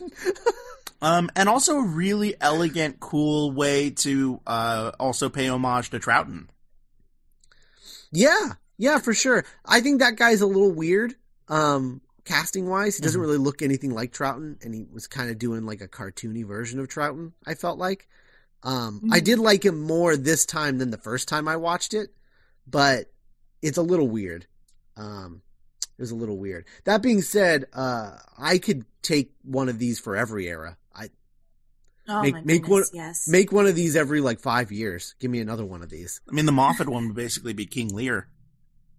um, 1.02 1.30
and 1.34 1.48
also 1.48 1.78
a 1.78 1.86
really 1.86 2.34
elegant, 2.40 3.00
cool 3.00 3.50
way 3.52 3.90
to 3.90 4.40
uh 4.46 4.92
also 5.00 5.28
pay 5.28 5.48
homage 5.48 5.90
to 5.90 5.98
Troughton. 5.98 6.48
Yeah, 8.12 8.52
yeah, 8.78 8.98
for 8.98 9.12
sure. 9.14 9.44
I 9.64 9.80
think 9.80 10.00
that 10.00 10.16
guy's 10.16 10.40
a 10.40 10.46
little 10.46 10.70
weird, 10.72 11.14
um, 11.48 12.00
casting 12.24 12.68
wise. 12.68 12.96
He 12.96 13.02
doesn't 13.02 13.18
Mhm. 13.20 13.24
really 13.24 13.38
look 13.38 13.62
anything 13.62 13.90
like 13.92 14.12
Troughton, 14.12 14.62
and 14.64 14.74
he 14.74 14.86
was 14.90 15.06
kind 15.06 15.30
of 15.30 15.38
doing 15.38 15.64
like 15.66 15.80
a 15.80 15.88
cartoony 15.88 16.46
version 16.46 16.78
of 16.80 16.88
Troughton. 16.88 17.32
I 17.46 17.54
felt 17.54 17.78
like. 17.78 18.08
Um, 18.62 19.02
I 19.12 19.20
Mhm. 19.20 19.24
did 19.24 19.38
like 19.40 19.64
him 19.64 19.80
more 19.82 20.16
this 20.16 20.46
time 20.46 20.78
than 20.78 20.90
the 20.90 20.96
first 20.98 21.28
time 21.28 21.46
I 21.48 21.56
watched 21.56 21.92
it, 21.92 22.14
but 22.66 23.12
it's 23.60 23.76
a 23.78 23.82
little 23.82 24.08
weird. 24.08 24.46
Um, 24.96 25.42
It 25.96 26.02
was 26.02 26.10
a 26.10 26.16
little 26.16 26.38
weird. 26.38 26.64
That 26.84 27.02
being 27.02 27.22
said, 27.22 27.66
uh, 27.72 28.18
I 28.36 28.58
could 28.58 28.84
take 29.02 29.32
one 29.44 29.68
of 29.68 29.78
these 29.78 30.00
for 30.00 30.16
every 30.16 30.48
era. 30.48 30.76
I 30.92 31.10
Oh 32.08 32.20
Make- 32.20 32.34
my 32.34 32.40
make 32.42 32.62
goodness, 32.62 32.90
one- 32.92 32.96
yes. 33.00 33.28
make 33.28 33.52
one 33.52 33.66
of 33.68 33.76
these 33.76 33.94
every 33.94 34.20
like 34.20 34.40
five 34.40 34.72
years. 34.72 35.14
Give 35.20 35.30
me 35.30 35.38
another 35.40 35.64
one 35.64 35.82
of 35.82 35.90
these. 35.90 36.20
I 36.28 36.32
mean, 36.32 36.46
the 36.46 36.52
Moffat 36.52 36.88
one 36.88 37.06
would 37.06 37.14
basically 37.16 37.52
be 37.52 37.64
King 37.64 37.94
Lear. 37.94 38.26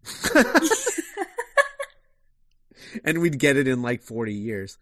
and 3.03 3.19
we'd 3.19 3.39
get 3.39 3.57
it 3.57 3.67
in 3.67 3.81
like 3.81 4.01
40 4.01 4.33
years. 4.33 4.77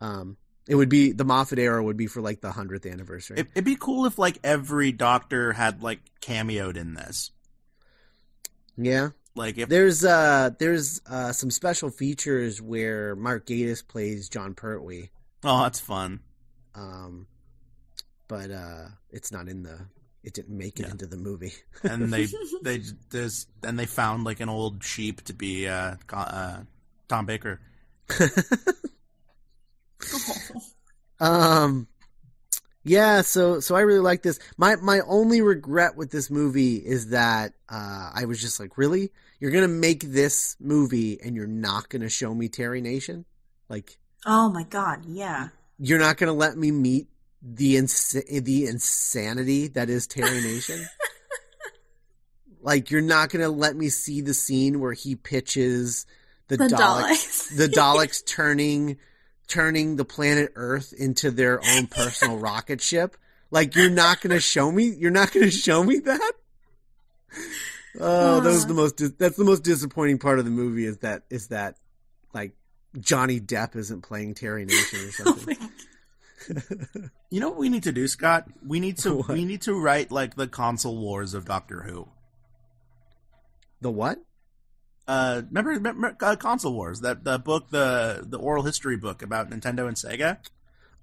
Um, 0.00 0.36
it 0.68 0.74
would 0.76 0.88
be 0.88 1.12
the 1.12 1.24
Moffat 1.24 1.58
era 1.58 1.82
would 1.82 1.96
be 1.96 2.06
for 2.06 2.20
like 2.20 2.40
the 2.40 2.52
hundredth 2.52 2.86
anniversary. 2.86 3.38
It, 3.40 3.48
it'd 3.54 3.64
be 3.64 3.76
cool 3.76 4.06
if 4.06 4.18
like 4.18 4.38
every 4.44 4.92
Doctor 4.92 5.52
had 5.52 5.82
like 5.82 6.00
cameoed 6.20 6.76
in 6.76 6.94
this. 6.94 7.32
yeah, 8.76 9.08
Like 9.34 9.58
if 9.58 9.68
there's 9.68 10.04
uh 10.04 10.50
there's 10.58 11.00
uh 11.06 11.32
some 11.32 11.50
special 11.50 11.90
features 11.90 12.60
where 12.62 13.14
Mark 13.16 13.46
Gatiss 13.46 13.86
plays 13.86 14.28
Jon 14.28 14.54
Pertwee, 14.54 15.08
oh, 15.44 15.62
that's 15.62 15.80
fun. 15.80 16.20
um, 16.74 17.26
but 18.28 18.50
uh 18.50 18.86
it's 19.10 19.32
not 19.32 19.48
in 19.48 19.62
the 19.62 19.78
it 20.22 20.34
didn't 20.34 20.56
make 20.56 20.78
it 20.78 20.84
Yeah. 20.86 20.92
into 20.92 21.06
the 21.06 21.16
movie. 21.16 21.52
And 21.82 22.12
they 22.12 22.28
they 22.62 22.82
there's 23.10 23.46
and 23.64 23.78
they 23.78 23.86
found 23.86 24.24
like 24.24 24.40
an 24.40 24.48
old 24.48 24.84
sheep 24.84 25.22
to 25.24 25.32
be 25.32 25.66
uh, 25.66 25.96
co- 26.06 26.16
uh 26.18 26.60
Tom 27.10 27.26
Baker. 27.26 27.60
Um, 31.20 31.86
yeah, 32.82 33.20
so 33.20 33.60
so 33.60 33.74
I 33.74 33.82
really 33.82 34.00
like 34.00 34.22
this. 34.22 34.38
My 34.56 34.76
my 34.76 35.00
only 35.06 35.42
regret 35.42 35.96
with 35.96 36.10
this 36.10 36.30
movie 36.30 36.76
is 36.76 37.10
that 37.10 37.52
uh, 37.68 38.10
I 38.14 38.24
was 38.24 38.40
just 38.40 38.58
like, 38.58 38.78
really, 38.78 39.10
you're 39.38 39.50
gonna 39.50 39.68
make 39.68 40.00
this 40.00 40.56
movie 40.58 41.20
and 41.22 41.36
you're 41.36 41.46
not 41.46 41.90
gonna 41.90 42.08
show 42.08 42.34
me 42.34 42.48
Terry 42.48 42.80
Nation? 42.80 43.26
Like, 43.68 43.98
oh 44.24 44.48
my 44.48 44.62
god, 44.62 45.04
yeah. 45.04 45.48
you're 45.78 45.98
not 45.98 46.16
gonna 46.16 46.32
let 46.32 46.56
me 46.56 46.70
meet 46.70 47.08
the 47.42 47.76
ins- 47.76 48.12
the 48.12 48.66
insanity 48.66 49.68
that 49.68 49.90
is 49.90 50.06
Terry 50.06 50.40
Nation? 50.40 50.86
like, 52.62 52.90
you're 52.90 53.02
not 53.02 53.28
gonna 53.28 53.50
let 53.50 53.76
me 53.76 53.90
see 53.90 54.22
the 54.22 54.34
scene 54.34 54.80
where 54.80 54.94
he 54.94 55.16
pitches 55.16 56.06
the, 56.50 56.56
The 56.68 56.74
Daleks 56.76 57.08
Daleks. 57.08 57.56
the 57.56 57.68
Daleks 57.80 58.26
turning 58.26 58.98
turning 59.48 59.96
the 59.96 60.04
planet 60.04 60.52
Earth 60.54 60.92
into 60.92 61.30
their 61.30 61.60
own 61.74 61.86
personal 61.86 62.36
rocket 62.38 62.80
ship. 62.80 63.16
Like 63.50 63.74
you're 63.74 63.90
not 63.90 64.20
going 64.20 64.30
to 64.34 64.40
show 64.40 64.70
me. 64.70 64.84
You're 64.84 65.10
not 65.10 65.32
going 65.32 65.46
to 65.46 65.50
show 65.50 65.82
me 65.82 65.98
that. 66.00 66.32
Oh, 67.98 68.40
that 68.40 68.48
was 68.48 68.66
the 68.66 68.74
most. 68.74 69.18
That's 69.18 69.36
the 69.36 69.44
most 69.44 69.64
disappointing 69.64 70.18
part 70.18 70.38
of 70.38 70.44
the 70.44 70.50
movie. 70.52 70.84
Is 70.84 70.98
that 70.98 71.22
is 71.30 71.48
that 71.48 71.76
like 72.32 72.52
Johnny 73.00 73.40
Depp 73.40 73.74
isn't 73.74 74.02
playing 74.02 74.34
Terry 74.34 74.64
Nation 74.64 75.00
or 75.00 75.02
Oh 75.26 75.34
something. 75.36 75.56
my 75.58 77.08
You 77.30 77.40
know 77.40 77.48
what 77.50 77.58
we 77.58 77.68
need 77.68 77.82
to 77.84 77.92
do, 77.92 78.06
Scott? 78.08 78.46
We 78.64 78.78
need 78.80 78.98
to 78.98 79.16
What? 79.16 79.28
we 79.28 79.44
need 79.44 79.62
to 79.62 79.74
write 79.74 80.12
like 80.12 80.36
the 80.36 80.46
console 80.46 80.96
wars 80.98 81.34
of 81.34 81.44
Doctor 81.44 81.82
Who. 81.82 82.08
the 83.80 83.90
what? 83.90 84.18
Uh, 85.10 85.42
remember, 85.48 85.70
remember 85.70 86.16
uh, 86.20 86.36
console 86.36 86.72
wars 86.72 87.00
that 87.00 87.24
the 87.24 87.36
book 87.36 87.68
the 87.70 88.24
the 88.24 88.38
oral 88.38 88.62
history 88.62 88.96
book 88.96 89.22
about 89.22 89.50
Nintendo 89.50 89.88
and 89.88 89.96
Sega. 89.96 90.38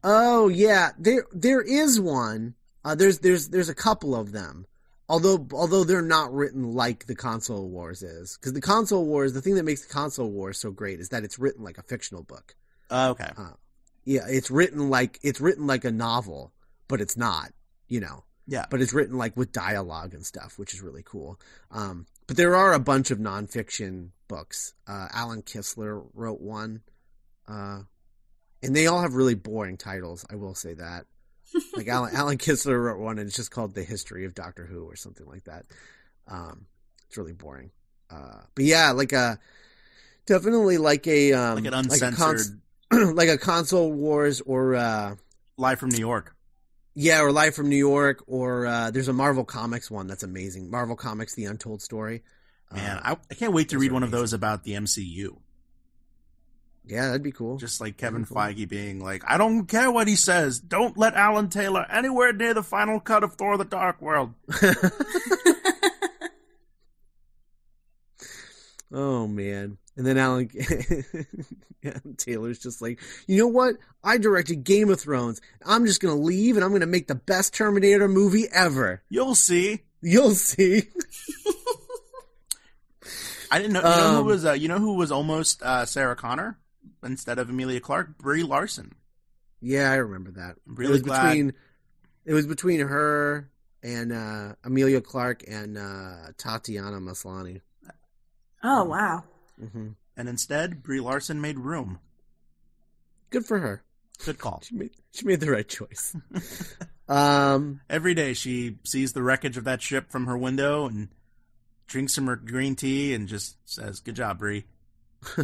Oh 0.01 0.47
yeah, 0.47 0.91
there 0.97 1.25
there 1.33 1.61
is 1.61 1.99
one. 1.99 2.55
Uh, 2.85 2.95
there's 2.95 3.19
there's 3.19 3.49
there's 3.49 3.67
a 3.67 3.75
couple 3.75 4.15
of 4.15 4.31
them. 4.31 4.65
Although 5.09 5.45
although 5.51 5.83
they're 5.83 6.01
not 6.01 6.33
written 6.33 6.71
like 6.71 7.05
the 7.07 7.15
console 7.15 7.67
wars 7.67 8.01
is, 8.01 8.37
because 8.37 8.53
the 8.53 8.61
console 8.61 9.05
wars, 9.05 9.33
the 9.33 9.41
thing 9.41 9.55
that 9.55 9.63
makes 9.63 9.85
the 9.85 9.93
console 9.93 10.31
wars 10.31 10.57
so 10.57 10.71
great 10.71 11.01
is 11.01 11.09
that 11.09 11.25
it's 11.25 11.37
written 11.37 11.65
like 11.65 11.77
a 11.77 11.83
fictional 11.83 12.23
book. 12.23 12.55
Uh, 12.89 13.09
okay, 13.09 13.29
Yeah, 14.05 14.25
it's 14.29 14.49
written 14.49 14.89
like 14.89 15.19
it's 15.21 15.41
written 15.41 15.67
like 15.67 15.83
a 15.83 15.91
novel, 15.91 16.53
but 16.87 17.01
it's 17.01 17.17
not. 17.17 17.51
You 17.89 17.99
know, 17.99 18.23
yeah, 18.47 18.67
but 18.69 18.79
it's 18.81 18.93
written 18.93 19.17
like 19.17 19.35
with 19.35 19.51
dialogue 19.51 20.13
and 20.13 20.25
stuff, 20.25 20.57
which 20.57 20.73
is 20.73 20.79
really 20.79 21.03
cool. 21.03 21.41
Um, 21.71 22.05
but 22.27 22.37
there 22.37 22.55
are 22.55 22.73
a 22.73 22.79
bunch 22.79 23.11
of 23.11 23.17
nonfiction 23.17 24.09
books. 24.27 24.73
Uh, 24.87 25.07
Alan 25.11 25.41
Kistler 25.41 26.05
wrote 26.13 26.41
one, 26.41 26.81
uh, 27.47 27.79
and 28.61 28.75
they 28.75 28.87
all 28.87 29.01
have 29.01 29.15
really 29.15 29.35
boring 29.35 29.77
titles. 29.77 30.25
I 30.29 30.35
will 30.35 30.55
say 30.55 30.73
that. 30.73 31.05
Like 31.75 31.87
Alan, 31.87 32.13
Alan 32.15 32.37
Kistler 32.37 32.81
wrote 32.81 32.99
one, 32.99 33.17
and 33.17 33.27
it's 33.27 33.35
just 33.37 33.51
called 33.51 33.73
"The 33.73 33.83
History 33.83 34.25
of 34.25 34.35
Doctor 34.35 34.65
Who" 34.65 34.83
or 34.83 34.95
something 34.95 35.25
like 35.25 35.45
that. 35.45 35.65
Um, 36.27 36.65
it's 37.07 37.17
really 37.17 37.33
boring. 37.33 37.71
Uh, 38.09 38.41
but 38.55 38.65
yeah, 38.65 38.91
like 38.91 39.13
a 39.13 39.39
definitely 40.25 40.77
like 40.77 41.07
a 41.07 41.33
um, 41.33 41.55
like 41.55 41.65
an 41.65 41.73
a 41.73 41.77
uncensored 41.77 42.59
cons- 42.91 43.13
like 43.15 43.29
a 43.29 43.37
console 43.37 43.91
wars 43.91 44.41
or 44.41 44.75
uh, 44.75 45.15
live 45.57 45.79
from 45.79 45.89
New 45.89 45.99
York. 45.99 46.35
Yeah, 46.99 47.21
or 47.21 47.31
Live 47.31 47.53
from 47.53 47.69
New 47.69 47.77
York, 47.77 48.23
or 48.25 48.65
uh, 48.65 48.89
there's 48.89 49.07
a 49.07 49.13
Marvel 49.13 49.45
Comics 49.45 49.91
one 49.91 50.07
that's 50.07 50.23
amazing. 50.23 50.71
Marvel 50.71 50.95
Comics: 50.95 51.35
The 51.35 51.45
Untold 51.45 51.83
Story. 51.83 52.23
Man, 52.73 52.97
Uh, 52.97 53.01
I, 53.03 53.17
I 53.29 53.35
can't 53.35 53.53
wait 53.53 53.69
to 53.69 53.77
read 53.77 53.91
are 53.91 53.93
one 53.93 54.01
of 54.01 54.09
those 54.09 54.33
about 54.33 54.63
the 54.63 54.73
MCU. 54.73 55.37
yeah, 56.85 57.05
that'd 57.05 57.21
be 57.21 57.31
cool. 57.31 57.57
Just 57.57 57.79
like 57.79 57.97
Kevin 57.97 58.25
cool. 58.25 58.35
Feige 58.35 58.67
being 58.67 58.99
like, 58.99 59.21
I 59.27 59.37
don't 59.37 59.67
care 59.67 59.91
what 59.91 60.07
he 60.07 60.15
says. 60.15 60.59
Don't 60.59 60.97
let 60.97 61.13
Alan 61.13 61.49
Taylor 61.49 61.85
anywhere 61.87 62.33
near 62.33 62.55
the 62.55 62.63
final 62.63 62.99
cut 62.99 63.23
of 63.23 63.35
Thor: 63.35 63.57
The 63.57 63.65
Dark 63.65 64.01
World. 64.01 64.33
oh 68.91 69.27
man! 69.27 69.77
And 69.97 70.05
then 70.05 70.17
Alan 70.17 70.49
yeah, 71.83 71.97
Taylor's 72.17 72.59
just 72.59 72.81
like, 72.83 72.99
you 73.25 73.37
know 73.37 73.47
what? 73.47 73.75
I 74.03 74.17
directed 74.19 74.63
Game 74.63 74.89
of 74.91 74.99
Thrones. 75.01 75.41
I'm 75.65 75.85
just 75.87 76.01
gonna 76.01 76.15
leave, 76.15 76.55
and 76.55 76.63
I'm 76.63 76.71
gonna 76.71 76.85
make 76.85 77.07
the 77.07 77.15
best 77.15 77.53
Terminator 77.55 78.07
movie 78.07 78.45
ever. 78.53 79.01
You'll 79.09 79.33
see. 79.35 79.81
You'll 80.01 80.35
see. 80.35 80.83
I 83.49 83.59
didn't 83.59 83.73
know. 83.73 83.79
You 83.79 83.85
know 83.85 84.11
who 84.13 84.19
Um, 84.19 84.25
was? 84.25 84.45
Uh, 84.45 84.53
you 84.53 84.67
know 84.67 84.79
who 84.79 84.93
was 84.95 85.11
almost 85.11 85.63
uh, 85.63 85.85
Sarah 85.85 86.15
Connor 86.15 86.59
instead 87.03 87.39
of 87.39 87.49
Emilia 87.49 87.79
Clarke? 87.79 88.17
Brie 88.17 88.43
Larson. 88.43 88.93
yeah, 89.61 89.89
I 89.91 89.95
remember 89.95 90.31
that. 90.31 90.57
I'm 90.67 90.73
it 90.73 90.77
really 90.77 90.91
was 90.93 91.01
glad. 91.01 91.29
between 91.29 91.53
it 92.25 92.33
was 92.33 92.45
between 92.45 92.81
her 92.81 93.49
and 93.81 94.11
uh, 94.11 94.53
Emilia 94.65 94.99
Clarke 95.01 95.43
and 95.47 95.77
uh, 95.77 96.31
Tatiana 96.37 96.99
Maslany. 96.99 97.61
oh 98.63 98.83
wow. 98.83 99.23
Hmm 99.59 99.89
And 100.15 100.29
instead, 100.29 100.83
Brie 100.83 100.99
Larson 100.99 101.41
made 101.41 101.59
room. 101.59 101.99
Good 103.29 103.45
for 103.45 103.59
her. 103.59 103.83
Good 104.25 104.39
call. 104.39 104.61
She 104.63 104.75
made 104.75 104.91
she 105.11 105.25
made 105.25 105.39
the 105.39 105.51
right 105.51 105.67
choice. 105.67 106.15
um, 107.09 107.81
Every 107.89 108.13
day 108.13 108.33
she 108.33 108.77
sees 108.83 109.13
the 109.13 109.21
wreckage 109.21 109.57
of 109.57 109.63
that 109.65 109.81
ship 109.81 110.11
from 110.11 110.25
her 110.25 110.37
window 110.37 110.87
and 110.87 111.09
drinks 111.87 112.13
some 112.13 112.27
her 112.27 112.35
green 112.35 112.75
tea 112.75 113.13
and 113.13 113.27
just 113.27 113.57
says, 113.65 113.99
"Good 113.99 114.15
job, 114.15 114.39
Brie." 114.39 114.65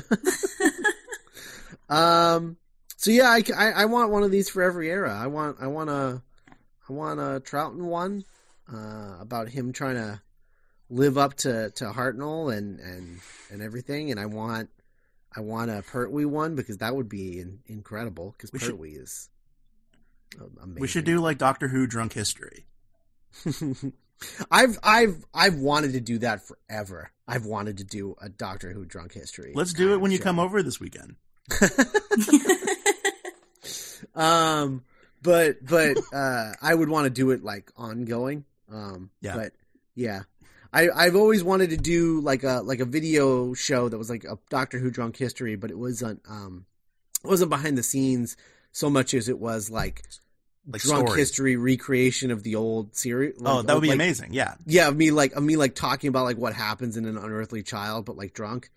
um. 1.89 2.57
So 2.97 3.11
yeah, 3.11 3.29
I, 3.29 3.43
I, 3.55 3.71
I 3.71 3.85
want 3.85 4.11
one 4.11 4.23
of 4.23 4.31
these 4.31 4.49
for 4.49 4.63
every 4.63 4.89
era. 4.89 5.13
I 5.13 5.27
want 5.27 5.57
I 5.59 5.67
want 5.67 5.89
a 5.89 6.21
I 6.89 6.93
want 6.93 7.19
a 7.19 7.41
Troughton 7.41 7.83
one 7.83 8.23
uh, 8.73 9.17
about 9.19 9.49
him 9.49 9.73
trying 9.73 9.95
to 9.95 10.21
live 10.93 11.17
up 11.17 11.33
to 11.37 11.71
to 11.71 11.85
Hartnell 11.85 12.55
and 12.55 12.79
and 12.79 13.19
and 13.51 13.61
everything. 13.61 14.11
And 14.11 14.19
I 14.19 14.25
want 14.27 14.69
I 15.35 15.41
want 15.41 15.71
a 15.71 15.81
Pertwee 15.81 16.25
one 16.25 16.55
because 16.55 16.77
that 16.77 16.95
would 16.95 17.09
be 17.09 17.39
in, 17.39 17.59
incredible 17.65 18.33
because 18.37 18.51
We 18.53 18.59
should- 18.59 18.71
Pertwee 18.71 18.91
is 18.95 19.29
amazing. 20.61 20.79
We 20.81 20.87
should 20.87 21.05
do 21.05 21.19
like 21.19 21.37
Doctor 21.37 21.67
Who 21.67 21.85
drunk 21.87 22.13
history. 22.13 22.65
I've 24.51 24.77
I've 24.83 25.25
I've 25.33 25.55
wanted 25.55 25.93
to 25.93 25.99
do 25.99 26.19
that 26.19 26.41
forever. 26.47 27.11
I've 27.27 27.45
wanted 27.45 27.77
to 27.79 27.83
do 27.83 28.15
a 28.21 28.29
Doctor 28.29 28.71
Who 28.71 28.85
drunk 28.85 29.13
history. 29.13 29.51
Let's 29.55 29.73
do 29.73 29.93
it 29.93 30.01
when 30.01 30.11
you 30.11 30.17
show. 30.17 30.23
come 30.23 30.39
over 30.39 30.61
this 30.63 30.79
weekend. 30.79 31.15
um, 34.15 34.83
but 35.21 35.65
but 35.65 35.97
uh, 36.13 36.53
I 36.61 36.73
would 36.73 36.89
want 36.89 37.05
to 37.05 37.09
do 37.09 37.31
it 37.31 37.43
like 37.43 37.71
ongoing. 37.77 38.45
Um, 38.71 39.09
Yeah. 39.21 39.35
But 39.35 39.53
yeah, 39.95 40.21
I 40.73 40.89
I've 40.89 41.15
always 41.15 41.43
wanted 41.43 41.69
to 41.69 41.77
do 41.77 42.19
like 42.21 42.43
a 42.43 42.61
like 42.63 42.79
a 42.79 42.85
video 42.85 43.53
show 43.53 43.89
that 43.89 43.97
was 43.97 44.09
like 44.09 44.23
a 44.23 44.37
Doctor 44.49 44.79
Who 44.79 44.89
drunk 44.89 45.15
history, 45.17 45.55
but 45.55 45.69
it 45.71 45.77
wasn't 45.77 46.21
um 46.27 46.65
it 47.23 47.27
wasn't 47.27 47.49
behind 47.51 47.77
the 47.77 47.83
scenes 47.83 48.35
so 48.71 48.89
much 48.89 49.13
as 49.13 49.29
it 49.29 49.37
was 49.39 49.69
like, 49.69 50.01
Like 50.67 50.81
drunk 50.81 51.07
stories. 51.07 51.19
history 51.19 51.55
recreation 51.57 52.31
of 52.31 52.41
the 52.43 52.55
old 52.55 52.95
series. 52.95 53.35
Oh, 53.45 53.61
that 53.61 53.73
would 53.73 53.81
be 53.81 53.89
like, 53.89 53.95
amazing. 53.95 54.33
Yeah. 54.33 54.55
Yeah, 54.65 54.87
of 54.87 54.97
me 54.97 55.11
like 55.11 55.33
of 55.33 55.43
me 55.43 55.55
like 55.57 55.75
talking 55.75 56.07
about 56.07 56.23
like 56.25 56.37
what 56.37 56.53
happens 56.53 56.97
in 56.97 57.05
an 57.05 57.17
unearthly 57.17 57.61
child, 57.63 58.05
but 58.05 58.17
like 58.17 58.33
drunk. 58.33 58.71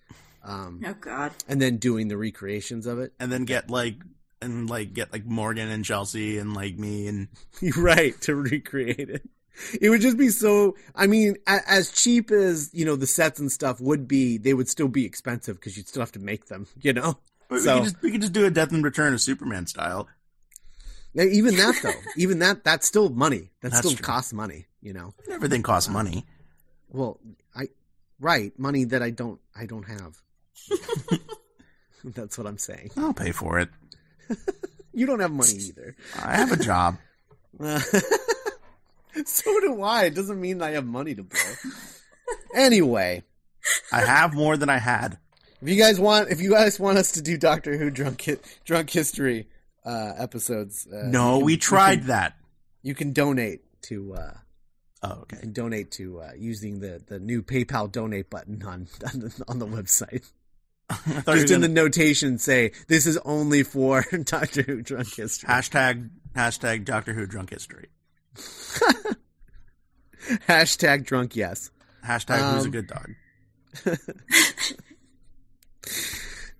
Um, 0.44 0.80
oh 0.86 0.94
god. 1.01 1.32
and 1.49 1.61
then 1.61 1.78
doing 1.78 2.07
the 2.09 2.16
recreations 2.16 2.86
of 2.86 2.99
it. 3.01 3.14
And 3.18 3.32
then 3.32 3.47
get 3.47 3.68
like 3.70 3.97
and 4.42 4.68
like 4.70 4.92
get 4.92 5.12
like 5.12 5.24
Morgan 5.24 5.68
and 5.70 5.84
Chelsea 5.84 6.38
and 6.38 6.55
like 6.55 6.78
me 6.78 7.09
and 7.09 7.28
right 7.76 8.20
to 8.20 8.34
recreate 8.36 9.09
it. 9.11 9.28
it 9.81 9.91
would 9.91 10.01
just 10.01 10.17
be 10.19 10.29
so. 10.31 10.77
I 10.95 11.07
mean, 11.07 11.37
a, 11.47 11.61
as 11.69 11.91
cheap 11.91 12.31
as 12.31 12.71
you 12.73 12.85
know 12.85 12.97
the 12.97 13.07
sets 13.07 13.41
and 13.41 13.51
stuff 13.51 13.81
would 13.81 14.07
be, 14.09 14.39
they 14.39 14.55
would 14.55 14.69
still 14.69 14.89
be 14.89 15.05
expensive 15.05 15.57
because 15.57 15.77
you'd 15.77 15.89
still 15.89 16.03
have 16.03 16.13
to 16.13 16.19
make 16.21 16.47
them. 16.47 16.67
You 16.81 16.93
know. 16.93 17.19
We, 17.49 17.61
So- 17.61 17.77
could 17.77 17.85
just, 17.85 18.03
we 18.03 18.11
could 18.11 18.21
just 18.23 18.33
do 18.33 18.45
a 18.45 18.51
Death 18.51 18.73
and 18.73 18.83
Return 18.85 19.13
of 19.15 19.21
Superman 19.21 19.67
style. 19.67 20.09
Now, 21.15 21.23
even 21.23 21.57
that 21.57 21.75
though, 21.83 21.93
even 22.17 22.41
that 22.41 22.65
that's 22.65 22.87
still 22.87 23.09
money. 23.09 23.51
That 23.63 23.71
That's 23.71 23.79
still 23.79 23.93
true. 23.97 24.05
costs 24.05 24.33
money. 24.33 24.67
You 24.83 24.93
know. 24.93 25.15
Everything 25.31 25.63
costs 25.63 25.89
money. 25.89 26.27
Well, 26.91 27.19
I 27.55 27.69
right 28.21 28.57
money 28.59 28.85
that 28.85 29.03
I 29.03 29.11
don't 29.11 29.41
I 29.55 29.67
don't 29.67 29.85
have. 29.85 30.17
that's 32.05 32.37
what 32.39 32.47
I'm 32.47 32.59
saying. 32.59 32.91
I'll 32.97 33.15
pay 33.15 33.33
for 33.33 33.59
it. 33.61 33.69
You 34.93 35.07
don't 35.07 35.21
have 35.21 35.31
money 35.33 35.53
either. 35.53 35.95
I 36.23 36.37
have 36.37 36.53
a 36.53 36.57
job. 36.57 36.97
So 39.27 39.61
do 39.61 39.83
I. 39.83 40.05
It 40.05 40.14
doesn't 40.14 40.41
mean 40.41 40.61
I 40.62 40.71
have 40.73 40.85
money 40.87 41.14
to 41.14 41.23
blow. 41.23 41.41
Anyway, 42.55 43.23
I 43.93 44.01
have 44.01 44.35
more 44.35 44.57
than 44.57 44.69
I 44.69 44.79
had. 44.79 45.19
if 45.62 45.69
you 45.69 45.77
guys 45.77 45.99
want, 46.01 46.31
if 46.31 46.41
you 46.41 46.51
guys 46.51 46.79
want 46.81 46.99
us 46.99 47.12
to 47.12 47.23
do 47.23 47.37
Doctor 47.37 47.77
Who 47.77 47.91
drunk 47.91 48.23
Hi- 48.27 48.37
drunk 48.64 48.91
history 48.91 49.49
uh, 49.85 50.12
episodes, 50.19 50.87
uh, 50.87 51.07
No, 51.09 51.37
can- 51.39 51.47
we 51.47 51.53
you 51.53 51.59
tried 51.59 51.99
can- 52.01 52.07
that. 52.09 52.37
You 52.83 52.95
can 52.95 53.12
donate 53.12 53.61
to. 53.83 54.14
Uh, 54.14 54.33
Oh, 55.03 55.09
you 55.11 55.14
okay. 55.23 55.37
can 55.41 55.53
donate 55.53 55.91
to 55.93 56.21
uh, 56.21 56.31
using 56.39 56.81
the, 56.81 57.03
the 57.07 57.21
new 57.21 57.43
PayPal 57.43 57.93
donate 57.93 58.31
button 58.31 58.62
on 58.64 58.89
on 59.12 59.21
the, 59.21 59.45
on 59.47 59.59
the 59.59 59.67
website. 59.67 60.25
You 61.07 61.23
Just 61.35 61.51
in 61.53 61.61
the 61.61 61.69
gonna- 61.69 61.83
notation, 61.83 62.39
say 62.39 62.73
this 62.89 63.07
is 63.07 63.19
only 63.25 63.62
for 63.62 64.05
Doctor 64.25 64.62
Who 64.62 64.83
drunk 64.83 65.14
history. 65.14 65.49
hashtag 65.49 66.09
hashtag 66.35 66.85
Doctor 66.87 67.12
Who 67.12 67.27
drunk 67.27 67.51
history. 67.51 67.89
Hashtag 70.49 71.05
drunk 71.07 71.37
yes. 71.37 71.70
Hashtag 72.05 72.55
who's 72.55 72.62
a 72.62 72.66
Um, 72.66 72.70
good 72.70 72.87
dog. 72.87 73.14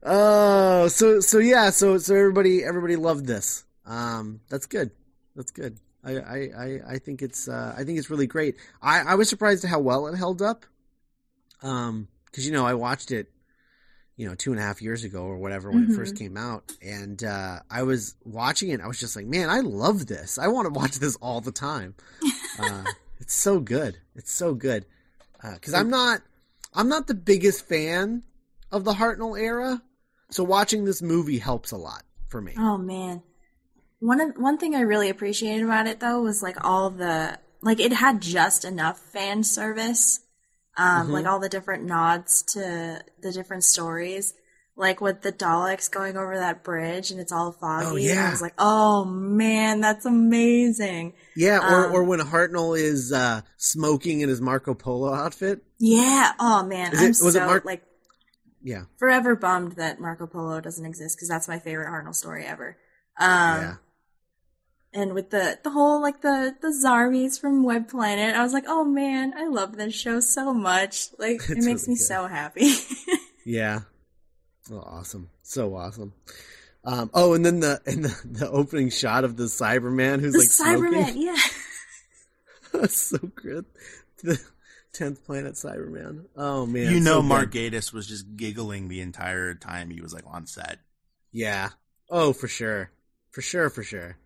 Oh, 0.09 0.87
so 0.89 1.19
so 1.21 1.39
yeah, 1.39 1.71
so 1.71 1.99
so 1.99 2.15
everybody 2.15 2.63
everybody 2.63 2.95
loved 2.97 3.27
this. 3.27 3.65
Um, 3.85 4.41
that's 4.49 4.67
good. 4.67 4.93
That's 5.35 5.51
good. 5.51 5.79
I 6.05 6.13
I 6.19 6.37
I, 6.57 6.81
I 6.95 6.99
think 6.99 7.23
it's 7.23 7.49
uh, 7.49 7.75
I 7.77 7.83
think 7.83 7.99
it's 7.99 8.09
really 8.09 8.29
great. 8.29 8.57
I 8.81 9.01
I 9.01 9.15
was 9.17 9.29
surprised 9.29 9.65
at 9.65 9.71
how 9.71 9.81
well 9.81 10.07
it 10.07 10.17
held 10.17 10.43
up. 10.43 10.65
Um, 11.63 12.07
because 12.27 12.47
you 12.47 12.53
know 12.53 12.65
I 12.65 12.75
watched 12.75 13.11
it, 13.11 13.31
you 14.17 14.27
know, 14.29 14.35
two 14.35 14.51
and 14.51 14.59
a 14.59 14.63
half 14.63 14.81
years 14.81 15.05
ago 15.05 15.25
or 15.25 15.37
whatever 15.37 15.71
when 15.71 15.87
Mhm. 15.87 15.93
it 15.93 15.95
first 15.97 16.17
came 16.17 16.37
out, 16.37 16.73
and 16.81 17.23
uh, 17.23 17.61
I 17.71 17.83
was 17.83 18.15
watching 18.25 18.71
it. 18.71 18.81
I 18.81 18.87
was 18.87 18.99
just 18.99 19.15
like, 19.17 19.27
man, 19.27 19.51
I 19.51 19.61
love 19.61 20.07
this. 20.07 20.39
I 20.39 20.49
want 20.49 20.67
to 20.67 20.79
watch 20.79 20.99
this 20.99 21.17
all 21.17 21.41
the 21.41 21.53
time. 21.53 21.95
Uh, 22.59 22.85
it's 23.21 23.35
so 23.35 23.61
good. 23.61 23.99
It's 24.15 24.33
so 24.33 24.55
good. 24.55 24.87
Because 25.43 25.75
I'm 25.75 25.91
not 25.91 26.23
I'm 26.75 26.89
not 26.89 27.07
the 27.07 27.15
biggest 27.15 27.67
fan 27.69 28.23
of 28.73 28.85
the 28.85 28.95
Hartnell 28.95 29.39
era. 29.39 29.83
So 30.31 30.43
watching 30.45 30.85
this 30.85 31.01
movie 31.03 31.39
helps 31.39 31.71
a 31.71 31.77
lot 31.77 32.03
for 32.29 32.41
me. 32.41 32.55
Oh 32.59 32.77
man. 32.79 33.23
One 34.01 34.21
of, 34.21 34.37
one 34.37 34.59
thing 34.59 34.75
I 34.75 34.81
really 34.81 35.09
appreciated 35.09 35.63
about 35.65 35.87
it 35.87 36.01
though 36.01 36.21
was 36.23 36.43
like 36.43 36.63
all 36.65 36.91
the 36.91 37.39
like 37.63 37.81
it 37.81 37.93
had 37.93 38.21
just 38.23 38.65
enough 38.65 38.99
fan 38.99 39.45
service. 39.45 40.21
Um 40.77 41.09
Mhm. 41.09 41.11
like 41.13 41.27
all 41.27 41.39
the 41.41 41.49
different 41.49 41.85
nods 41.85 42.43
to 42.55 43.03
the 43.23 43.33
different 43.33 43.65
stories. 43.65 44.35
Like 44.79 45.01
with 45.01 45.23
the 45.23 45.33
Daleks 45.33 45.91
going 45.91 46.19
over 46.19 46.37
that 46.37 46.63
bridge 46.63 47.11
and 47.11 47.19
it's 47.19 47.33
all 47.33 47.51
foggy. 47.53 47.87
Oh, 47.87 47.97
and 47.97 48.05
yeah. 48.05 48.27
I 48.29 48.31
was 48.31 48.43
like, 48.43 48.53
oh 48.59 49.07
man, 49.07 49.81
that's 49.81 50.05
amazing. 50.05 51.15
Yeah, 51.35 51.59
or 51.61 51.87
Um, 51.87 51.93
or 51.95 52.05
when 52.05 52.21
Hartnell 52.21 52.79
is 52.79 53.11
uh, 53.11 53.41
smoking 53.57 54.21
in 54.21 54.29
his 54.29 54.41
Marco 54.43 54.75
Polo 54.75 55.15
outfit. 55.15 55.63
Yeah. 55.79 56.33
Oh 56.39 56.63
man. 56.63 56.93
Is 56.93 57.01
I'm 57.01 57.11
it- 57.11 57.15
so 57.33 57.47
Mark- 57.47 57.65
like 57.65 57.83
Yeah, 58.63 58.85
forever 58.99 59.35
bummed 59.37 59.73
that 59.77 59.99
Marco 60.01 60.27
Polo 60.27 60.61
doesn't 60.61 60.85
exist 60.85 61.17
because 61.17 61.29
that's 61.29 61.49
my 61.49 61.59
favorite 61.59 61.89
Hartnell 61.89 62.15
story 62.15 62.45
ever. 62.45 62.77
Um, 63.19 63.29
yeah, 63.63 63.75
and 64.97 65.13
with 65.13 65.31
the 65.31 65.59
the 65.63 65.71
whole 65.71 66.01
like 66.01 66.23
the 66.23 66.57
the 66.61 66.69
Zarbis 66.69 67.39
from 67.39 67.63
Web 67.63 67.89
Planet, 67.89 68.35
I 68.35 68.43
was 68.43 68.55
like, 68.55 68.65
oh 68.67 68.85
man, 68.85 69.35
I 69.37 69.47
love 69.47 69.77
this 69.77 69.95
show 69.95 70.21
so 70.21 70.55
much. 70.55 71.09
Like 71.19 71.43
it 71.51 71.59
makes 71.59 71.83
really 71.83 71.89
me 71.89 71.95
good. 71.95 71.99
so 71.99 72.27
happy. 72.27 72.73
yeah. 73.45 73.81
Oh, 74.73 74.79
awesome! 74.81 75.29
So 75.43 75.77
awesome. 75.77 76.15
Um, 76.83 77.11
oh, 77.13 77.35
and 77.35 77.45
then 77.45 77.61
the 77.61 77.81
and 77.87 78.07
the, 78.07 78.21
the 78.25 78.51
opening 78.51 78.89
shot 78.89 79.25
of 79.25 79.37
the 79.37 79.45
Cyberman 79.45 80.21
who's 80.21 80.33
the 80.33 80.39
like 80.39 80.49
Cyberman, 80.49 81.05
smoking. 81.05 81.23
yeah. 81.23 81.37
That's 82.73 83.01
so 83.01 83.19
good. 83.19 83.67
The 84.23 84.41
tenth 84.93 85.25
planet 85.27 85.55
Cyberman. 85.55 86.25
Oh 86.37 86.65
man, 86.65 86.91
you 86.91 87.01
know, 87.01 87.17
so 87.17 87.21
good. 87.21 87.29
Mark 87.29 87.53
Gatiss 87.53 87.93
was 87.93 88.07
just 88.07 88.35
giggling 88.35 88.89
the 88.89 89.03
entire 89.03 89.55
time 89.55 89.91
he 89.91 90.01
was 90.01 90.15
like 90.15 90.25
on 90.27 90.47
set. 90.47 90.79
Yeah. 91.33 91.71
Oh, 92.09 92.33
for 92.33 92.49
sure, 92.49 92.91
for 93.31 93.43
sure, 93.43 93.69
for 93.69 93.83
sure. 93.83 94.17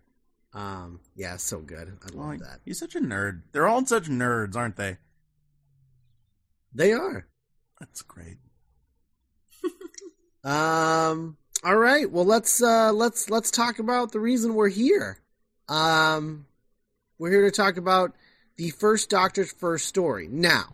Um, 0.53 0.99
yeah, 1.15 1.37
so 1.37 1.59
good. 1.59 1.97
I 2.03 2.15
love 2.15 2.27
Like, 2.27 2.39
that. 2.39 2.59
he's 2.65 2.79
such 2.79 2.95
a 2.95 2.99
nerd. 2.99 3.43
They're 3.51 3.67
all 3.67 3.85
such 3.85 4.05
nerds, 4.09 4.55
aren't 4.55 4.75
they? 4.75 4.97
They 6.73 6.91
are. 6.93 7.27
That's 7.79 8.01
great. 8.01 8.37
Um. 10.43 11.37
All 11.63 11.75
right. 11.77 12.09
Well, 12.09 12.25
let's 12.25 12.63
uh, 12.63 12.91
let's 12.91 13.29
let's 13.29 13.51
talk 13.51 13.77
about 13.77 14.11
the 14.11 14.19
reason 14.19 14.55
we're 14.55 14.69
here. 14.69 15.19
Um, 15.69 16.47
we're 17.19 17.29
here 17.29 17.43
to 17.45 17.51
talk 17.51 17.77
about 17.77 18.15
the 18.57 18.71
first 18.71 19.11
Doctor's 19.11 19.51
first 19.53 19.85
story. 19.87 20.27
Now, 20.27 20.73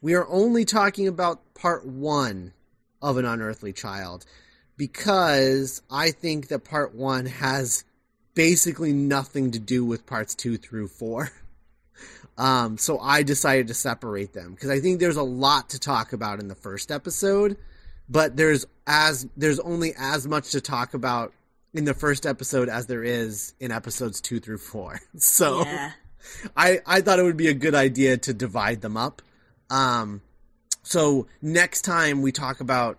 we 0.00 0.14
are 0.14 0.26
only 0.28 0.64
talking 0.64 1.06
about 1.06 1.52
part 1.54 1.84
one 1.84 2.54
of 3.02 3.18
an 3.18 3.26
unearthly 3.26 3.74
child 3.74 4.24
because 4.78 5.82
I 5.90 6.10
think 6.10 6.48
that 6.48 6.64
part 6.64 6.94
one 6.94 7.26
has 7.26 7.84
basically 8.38 8.92
nothing 8.92 9.50
to 9.50 9.58
do 9.58 9.84
with 9.84 10.06
parts 10.06 10.34
two 10.34 10.56
through 10.56 10.88
four. 10.88 11.30
Um, 12.36 12.78
so 12.78 13.00
I 13.00 13.24
decided 13.24 13.66
to 13.66 13.74
separate 13.74 14.32
them 14.32 14.54
because 14.54 14.70
I 14.70 14.78
think 14.78 15.00
there's 15.00 15.16
a 15.16 15.24
lot 15.24 15.70
to 15.70 15.80
talk 15.80 16.12
about 16.12 16.38
in 16.38 16.46
the 16.46 16.54
first 16.54 16.92
episode 16.92 17.56
but 18.08 18.36
there's 18.36 18.66
as 18.86 19.26
there's 19.36 19.60
only 19.60 19.92
as 19.98 20.26
much 20.26 20.52
to 20.52 20.60
talk 20.60 20.94
about 20.94 21.32
in 21.74 21.84
the 21.84 21.94
first 21.94 22.26
episode 22.26 22.68
as 22.68 22.86
there 22.86 23.04
is 23.04 23.54
in 23.60 23.70
episodes 23.70 24.20
two 24.20 24.40
through 24.40 24.58
four. 24.58 25.00
So 25.18 25.62
yeah. 25.64 25.92
I 26.56 26.80
I 26.86 27.00
thought 27.00 27.18
it 27.18 27.22
would 27.22 27.36
be 27.36 27.48
a 27.48 27.54
good 27.54 27.74
idea 27.74 28.16
to 28.18 28.34
divide 28.34 28.80
them 28.80 28.96
up. 28.96 29.22
Um, 29.70 30.22
so 30.82 31.26
next 31.42 31.82
time 31.82 32.22
we 32.22 32.32
talk 32.32 32.60
about 32.60 32.98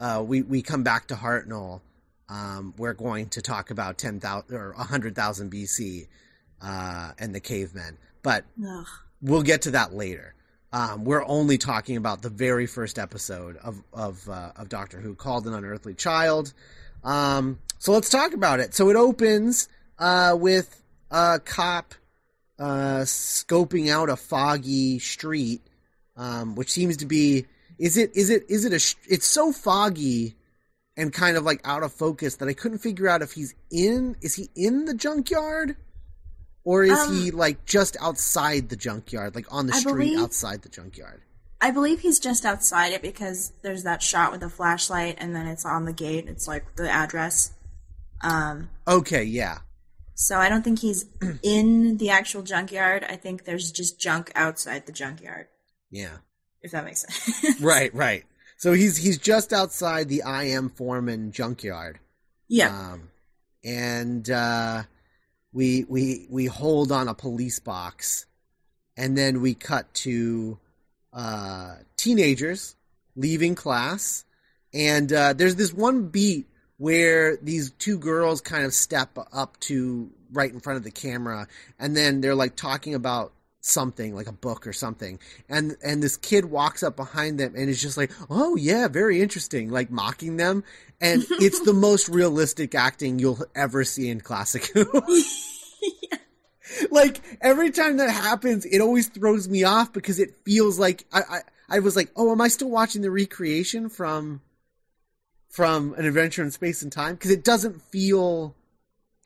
uh, 0.00 0.22
we 0.26 0.42
we 0.42 0.62
come 0.62 0.82
back 0.82 1.08
to 1.08 1.14
Hartnell, 1.14 1.80
um, 2.28 2.74
we're 2.76 2.94
going 2.94 3.28
to 3.30 3.42
talk 3.42 3.70
about 3.70 3.98
ten 3.98 4.20
thousand 4.20 4.56
or 4.56 4.72
hundred 4.72 5.14
thousand 5.14 5.50
BC 5.52 6.06
uh, 6.62 7.12
and 7.18 7.34
the 7.34 7.40
cavemen, 7.40 7.98
but 8.22 8.44
Ugh. 8.66 8.86
we'll 9.22 9.42
get 9.42 9.62
to 9.62 9.72
that 9.72 9.94
later. 9.94 10.34
Um, 10.72 11.04
we're 11.04 11.24
only 11.24 11.58
talking 11.58 11.96
about 11.96 12.22
the 12.22 12.28
very 12.28 12.66
first 12.66 12.98
episode 12.98 13.56
of 13.58 13.82
of 13.92 14.28
uh, 14.28 14.52
of 14.56 14.68
Doctor 14.68 15.00
Who 15.00 15.14
called 15.14 15.46
an 15.46 15.54
Unearthly 15.54 15.94
Child. 15.94 16.52
Um, 17.04 17.60
so 17.78 17.92
let's 17.92 18.08
talk 18.08 18.32
about 18.32 18.60
it. 18.60 18.74
So 18.74 18.90
it 18.90 18.96
opens 18.96 19.68
uh, 19.98 20.36
with 20.38 20.82
a 21.10 21.40
cop 21.44 21.94
uh, 22.58 23.00
scoping 23.04 23.90
out 23.90 24.08
a 24.08 24.16
foggy 24.16 24.98
street, 24.98 25.62
um, 26.16 26.56
which 26.56 26.72
seems 26.72 26.96
to 26.98 27.06
be 27.06 27.46
is 27.78 27.96
it 27.96 28.16
is 28.16 28.30
it 28.30 28.44
is 28.48 28.64
it 28.64 28.72
a 28.72 29.12
it's 29.12 29.26
so 29.26 29.52
foggy 29.52 30.34
and 30.96 31.12
kind 31.12 31.36
of 31.36 31.44
like 31.44 31.60
out 31.64 31.82
of 31.82 31.92
focus 31.92 32.36
that 32.36 32.48
I 32.48 32.52
couldn't 32.54 32.78
figure 32.78 33.08
out 33.08 33.22
if 33.22 33.32
he's 33.32 33.54
in 33.70 34.16
is 34.22 34.34
he 34.34 34.48
in 34.56 34.84
the 34.86 34.94
junkyard 34.94 35.76
or 36.64 36.84
is 36.84 36.98
Um, 36.98 37.14
he 37.16 37.30
like 37.30 37.64
just 37.66 37.96
outside 38.00 38.68
the 38.70 38.76
junkyard 38.76 39.34
like 39.34 39.46
on 39.52 39.66
the 39.66 39.74
I 39.74 39.78
street 39.78 39.92
believe- 39.92 40.18
outside 40.20 40.62
the 40.62 40.68
junkyard 40.68 41.22
I 41.60 41.70
believe 41.70 42.00
he's 42.00 42.18
just 42.18 42.44
outside 42.44 42.92
it 42.92 43.00
because 43.00 43.52
there's 43.62 43.82
that 43.84 44.02
shot 44.02 44.30
with 44.30 44.40
the 44.40 44.50
flashlight 44.50 45.16
and 45.18 45.34
then 45.34 45.46
it's 45.46 45.64
on 45.64 45.86
the 45.86 45.92
gate. 45.94 46.26
It's 46.28 46.46
like 46.46 46.76
the 46.76 46.88
address. 46.90 47.52
Um, 48.22 48.68
okay 48.86 49.24
yeah 49.24 49.58
so 50.14 50.38
I 50.38 50.48
don't 50.48 50.62
think 50.62 50.78
he's 50.80 51.04
in 51.42 51.98
the 51.98 52.08
actual 52.10 52.42
junkyard. 52.42 53.04
I 53.08 53.16
think 53.16 53.44
there's 53.44 53.70
just 53.70 54.00
junk 54.00 54.32
outside 54.34 54.86
the 54.86 54.92
junkyard, 54.92 55.46
yeah 55.90 56.16
if 56.62 56.70
that 56.72 56.84
makes 56.84 57.04
sense. 57.06 57.60
right 57.60 57.94
right 57.94 58.24
so 58.56 58.72
he's 58.72 58.96
he's 58.96 59.18
just 59.18 59.52
outside 59.52 60.08
the 60.08 60.22
I. 60.22 60.46
M. 60.46 60.70
Foreman 60.70 61.32
junkyard 61.32 61.98
yeah. 62.48 62.92
Um, 62.92 63.10
and 63.64 64.28
uh, 64.30 64.84
we 65.52 65.84
we 65.88 66.26
we 66.30 66.46
hold 66.46 66.92
on 66.92 67.08
a 67.08 67.14
police 67.14 67.58
box, 67.58 68.26
and 68.96 69.16
then 69.16 69.40
we 69.40 69.54
cut 69.54 69.92
to 69.94 70.58
uh, 71.12 71.76
teenagers 71.96 72.76
leaving 73.16 73.54
class, 73.54 74.24
and 74.72 75.12
uh, 75.12 75.32
there's 75.32 75.56
this 75.56 75.72
one 75.72 76.08
beat 76.08 76.46
where 76.78 77.36
these 77.38 77.70
two 77.70 77.98
girls 77.98 78.40
kind 78.42 78.64
of 78.64 78.74
step 78.74 79.18
up 79.32 79.58
to 79.60 80.10
right 80.32 80.52
in 80.52 80.60
front 80.60 80.76
of 80.76 80.84
the 80.84 80.90
camera, 80.90 81.48
and 81.78 81.96
then 81.96 82.20
they're 82.20 82.34
like 82.34 82.54
talking 82.54 82.94
about 82.94 83.32
something 83.66 84.14
like 84.14 84.26
a 84.26 84.32
book 84.32 84.66
or 84.66 84.72
something. 84.72 85.18
And 85.48 85.76
and 85.82 86.02
this 86.02 86.16
kid 86.16 86.46
walks 86.46 86.82
up 86.82 86.96
behind 86.96 87.40
them 87.40 87.54
and 87.56 87.68
is 87.68 87.80
just 87.80 87.96
like 87.96 88.10
oh 88.30 88.56
yeah 88.56 88.88
very 88.88 89.20
interesting 89.20 89.70
like 89.70 89.90
mocking 89.90 90.36
them. 90.36 90.64
And 91.00 91.24
it's 91.30 91.60
the 91.60 91.74
most 91.74 92.08
realistic 92.08 92.74
acting 92.74 93.18
you'll 93.18 93.44
ever 93.54 93.84
see 93.84 94.08
in 94.08 94.20
classic 94.20 94.70
like 96.90 97.20
every 97.40 97.70
time 97.70 97.98
that 97.98 98.10
happens 98.10 98.66
it 98.66 98.80
always 98.80 99.08
throws 99.08 99.48
me 99.48 99.62
off 99.62 99.92
because 99.92 100.18
it 100.18 100.34
feels 100.44 100.80
like 100.80 101.04
I, 101.12 101.20
I 101.20 101.40
i 101.68 101.78
was 101.78 101.94
like 101.94 102.10
oh 102.16 102.32
am 102.32 102.40
i 102.40 102.48
still 102.48 102.68
watching 102.68 103.02
the 103.02 103.10
recreation 103.10 103.88
from 103.88 104.40
from 105.56 105.94
an 105.94 106.04
adventure 106.04 106.42
in 106.42 106.50
space 106.50 106.82
and 106.82 106.92
time? 106.92 107.14
Because 107.14 107.30
it 107.30 107.42
doesn't 107.42 107.80
feel 107.80 108.54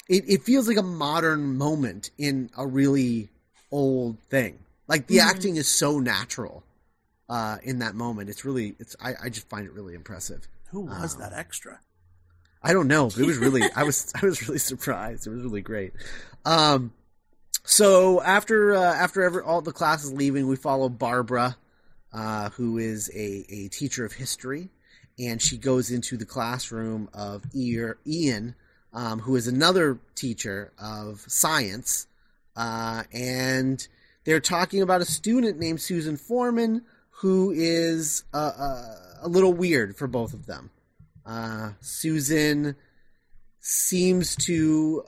it, 0.08 0.22
it 0.28 0.42
feels 0.44 0.68
like 0.68 0.76
a 0.76 0.82
modern 0.82 1.58
moment 1.58 2.10
in 2.16 2.50
a 2.56 2.64
really 2.64 3.30
old 3.70 4.18
thing. 4.30 4.58
Like 4.88 5.06
the 5.06 5.18
Mhm. 5.18 5.26
acting 5.30 5.56
is 5.56 5.68
so 5.68 5.98
natural 6.00 6.64
uh, 7.28 7.58
in 7.62 7.78
that 7.78 7.94
moment. 7.94 8.28
It's 8.28 8.44
really 8.44 8.74
it's 8.78 8.96
I, 9.00 9.14
I 9.24 9.28
just 9.28 9.48
find 9.48 9.66
it 9.66 9.72
really 9.72 9.94
impressive. 9.94 10.48
Who 10.70 10.80
was 10.80 11.14
Um, 11.14 11.20
that 11.20 11.32
extra? 11.32 11.80
I 12.62 12.72
don't 12.72 12.88
know, 12.88 13.08
but 13.08 13.18
it 13.18 13.26
was 13.26 13.38
really 13.46 13.70
I 13.72 13.84
was 13.84 14.12
I 14.20 14.24
was 14.26 14.46
really 14.46 14.58
surprised. 14.58 15.26
It 15.26 15.30
was 15.30 15.42
really 15.42 15.62
great. 15.62 15.92
Um, 16.44 16.92
so 17.64 18.20
after 18.22 18.74
uh, 18.74 18.94
after 18.94 19.22
ever, 19.22 19.42
all 19.42 19.60
the 19.62 19.72
class 19.72 20.04
is 20.04 20.12
leaving, 20.12 20.48
we 20.48 20.56
follow 20.56 20.88
Barbara, 20.88 21.56
uh, 22.12 22.50
who 22.50 22.78
is 22.78 23.10
a, 23.14 23.44
a 23.48 23.68
teacher 23.68 24.04
of 24.04 24.12
history, 24.12 24.70
and 25.18 25.40
she 25.40 25.56
goes 25.56 25.90
into 25.90 26.16
the 26.16 26.24
classroom 26.26 27.08
of 27.14 27.44
Ian, 27.54 27.94
Ian 28.06 28.54
um, 28.92 29.20
who 29.20 29.36
is 29.36 29.46
another 29.46 29.98
teacher 30.16 30.72
of 30.78 31.24
science, 31.28 32.06
uh, 32.60 33.04
and 33.10 33.88
they're 34.24 34.38
talking 34.38 34.82
about 34.82 35.00
a 35.00 35.06
student 35.06 35.58
named 35.58 35.80
Susan 35.80 36.18
Foreman 36.18 36.82
who 37.08 37.52
is 37.52 38.24
uh, 38.34 38.52
uh, 38.58 38.94
a 39.22 39.28
little 39.28 39.54
weird 39.54 39.96
for 39.96 40.06
both 40.06 40.34
of 40.34 40.44
them. 40.44 40.70
Uh, 41.24 41.70
Susan 41.80 42.76
seems 43.60 44.36
to 44.36 45.02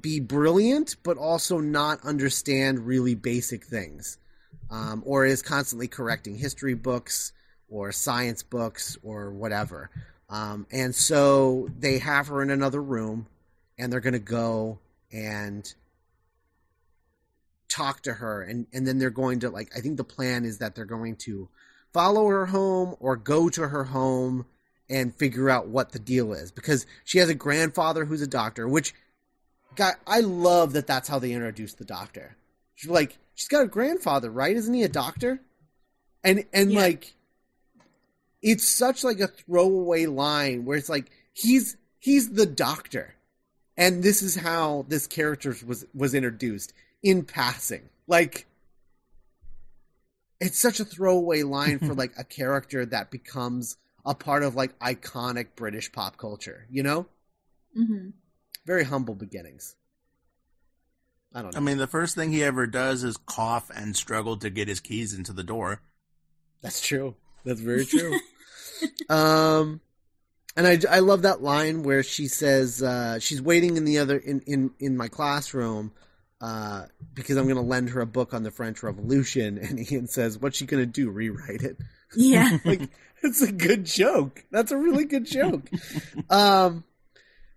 be 0.00 0.18
brilliant, 0.18 0.96
but 1.04 1.18
also 1.18 1.60
not 1.60 2.04
understand 2.04 2.84
really 2.84 3.14
basic 3.14 3.64
things, 3.64 4.18
um, 4.68 5.04
or 5.06 5.24
is 5.24 5.40
constantly 5.40 5.86
correcting 5.86 6.36
history 6.36 6.74
books 6.74 7.32
or 7.68 7.92
science 7.92 8.42
books 8.42 8.98
or 9.04 9.30
whatever. 9.30 9.88
Um, 10.28 10.66
and 10.72 10.92
so 10.92 11.68
they 11.78 11.98
have 11.98 12.26
her 12.26 12.42
in 12.42 12.50
another 12.50 12.82
room, 12.82 13.28
and 13.78 13.92
they're 13.92 14.00
going 14.00 14.14
to 14.14 14.18
go 14.18 14.80
and 15.12 15.72
talk 17.72 18.02
to 18.02 18.14
her, 18.14 18.42
and 18.42 18.66
and 18.72 18.86
then 18.86 18.98
they're 18.98 19.10
going 19.10 19.40
to 19.40 19.50
like. 19.50 19.70
I 19.76 19.80
think 19.80 19.96
the 19.96 20.04
plan 20.04 20.44
is 20.44 20.58
that 20.58 20.74
they're 20.74 20.84
going 20.84 21.16
to 21.16 21.48
follow 21.92 22.26
her 22.28 22.46
home 22.46 22.94
or 23.00 23.16
go 23.16 23.48
to 23.50 23.68
her 23.68 23.84
home 23.84 24.46
and 24.88 25.14
figure 25.14 25.48
out 25.48 25.68
what 25.68 25.92
the 25.92 25.98
deal 25.98 26.32
is 26.32 26.50
because 26.50 26.86
she 27.04 27.18
has 27.18 27.28
a 27.28 27.34
grandfather 27.34 28.04
who's 28.04 28.22
a 28.22 28.26
doctor 28.26 28.66
which 28.68 28.94
guy 29.76 29.92
i 30.06 30.20
love 30.20 30.72
that 30.72 30.86
that's 30.86 31.08
how 31.08 31.18
they 31.18 31.32
introduced 31.32 31.78
the 31.78 31.84
doctor 31.84 32.36
she's 32.74 32.90
like 32.90 33.16
she's 33.34 33.48
got 33.48 33.62
a 33.62 33.66
grandfather 33.66 34.30
right 34.30 34.56
isn't 34.56 34.74
he 34.74 34.82
a 34.82 34.88
doctor 34.88 35.40
and 36.24 36.44
and 36.52 36.72
Yeah. 36.72 36.80
like 36.80 37.14
it's 38.42 38.66
such 38.68 39.04
like 39.04 39.20
a 39.20 39.28
throwaway 39.28 40.06
line 40.06 40.64
where 40.64 40.76
it's 40.76 40.88
like 40.88 41.10
he's 41.32 41.76
he's 41.98 42.30
the 42.30 42.46
doctor 42.46 43.14
and 43.76 44.02
this 44.02 44.22
is 44.22 44.36
how 44.36 44.84
this 44.88 45.06
character 45.06 45.54
was 45.66 45.86
was 45.94 46.14
introduced 46.14 46.72
in 47.02 47.24
passing 47.24 47.88
like 48.06 48.46
it's 50.42 50.58
such 50.58 50.80
a 50.80 50.84
throwaway 50.84 51.42
line 51.42 51.78
for 51.78 51.94
like 51.94 52.12
a 52.18 52.24
character 52.24 52.84
that 52.84 53.10
becomes 53.10 53.76
a 54.04 54.14
part 54.14 54.42
of 54.42 54.56
like 54.56 54.76
iconic 54.80 55.54
British 55.54 55.92
pop 55.92 56.16
culture, 56.16 56.66
you 56.68 56.82
know? 56.82 57.06
hmm 57.74 58.10
Very 58.66 58.84
humble 58.84 59.14
beginnings. 59.14 59.76
I 61.32 61.42
don't 61.42 61.54
know. 61.54 61.58
I 61.58 61.60
mean, 61.60 61.78
the 61.78 61.86
first 61.86 62.14
thing 62.14 62.32
he 62.32 62.42
ever 62.42 62.66
does 62.66 63.04
is 63.04 63.16
cough 63.16 63.70
and 63.74 63.96
struggle 63.96 64.36
to 64.38 64.50
get 64.50 64.68
his 64.68 64.80
keys 64.80 65.14
into 65.14 65.32
the 65.32 65.44
door. 65.44 65.80
That's 66.60 66.84
true. 66.84 67.14
That's 67.44 67.60
very 67.60 67.86
true. 67.86 68.18
um 69.08 69.80
and 70.56 70.66
I, 70.66 70.78
I 70.90 70.98
love 70.98 71.22
that 71.22 71.42
line 71.42 71.82
where 71.82 72.02
she 72.02 72.28
says 72.28 72.82
uh, 72.82 73.18
she's 73.18 73.40
waiting 73.40 73.78
in 73.78 73.86
the 73.86 73.98
other 73.98 74.18
in, 74.18 74.40
in, 74.40 74.72
in 74.78 74.98
my 74.98 75.08
classroom 75.08 75.92
uh, 76.42 76.86
because 77.14 77.36
I'm 77.38 77.44
going 77.44 77.56
to 77.56 77.62
lend 77.62 77.90
her 77.90 78.00
a 78.02 78.06
book 78.06 78.34
on 78.34 78.42
the 78.42 78.50
French 78.50 78.82
Revolution, 78.82 79.56
and 79.58 79.90
Ian 79.90 80.08
says, 80.08 80.38
"What's 80.38 80.58
she 80.58 80.66
going 80.66 80.82
to 80.82 80.86
do? 80.86 81.08
Rewrite 81.10 81.62
it?" 81.62 81.78
Yeah. 82.14 82.58
like 82.64 82.90
it's 83.22 83.40
a 83.40 83.52
good 83.52 83.86
joke. 83.86 84.44
That's 84.50 84.72
a 84.72 84.76
really 84.76 85.04
good 85.06 85.24
joke. 85.24 85.70
um 86.28 86.84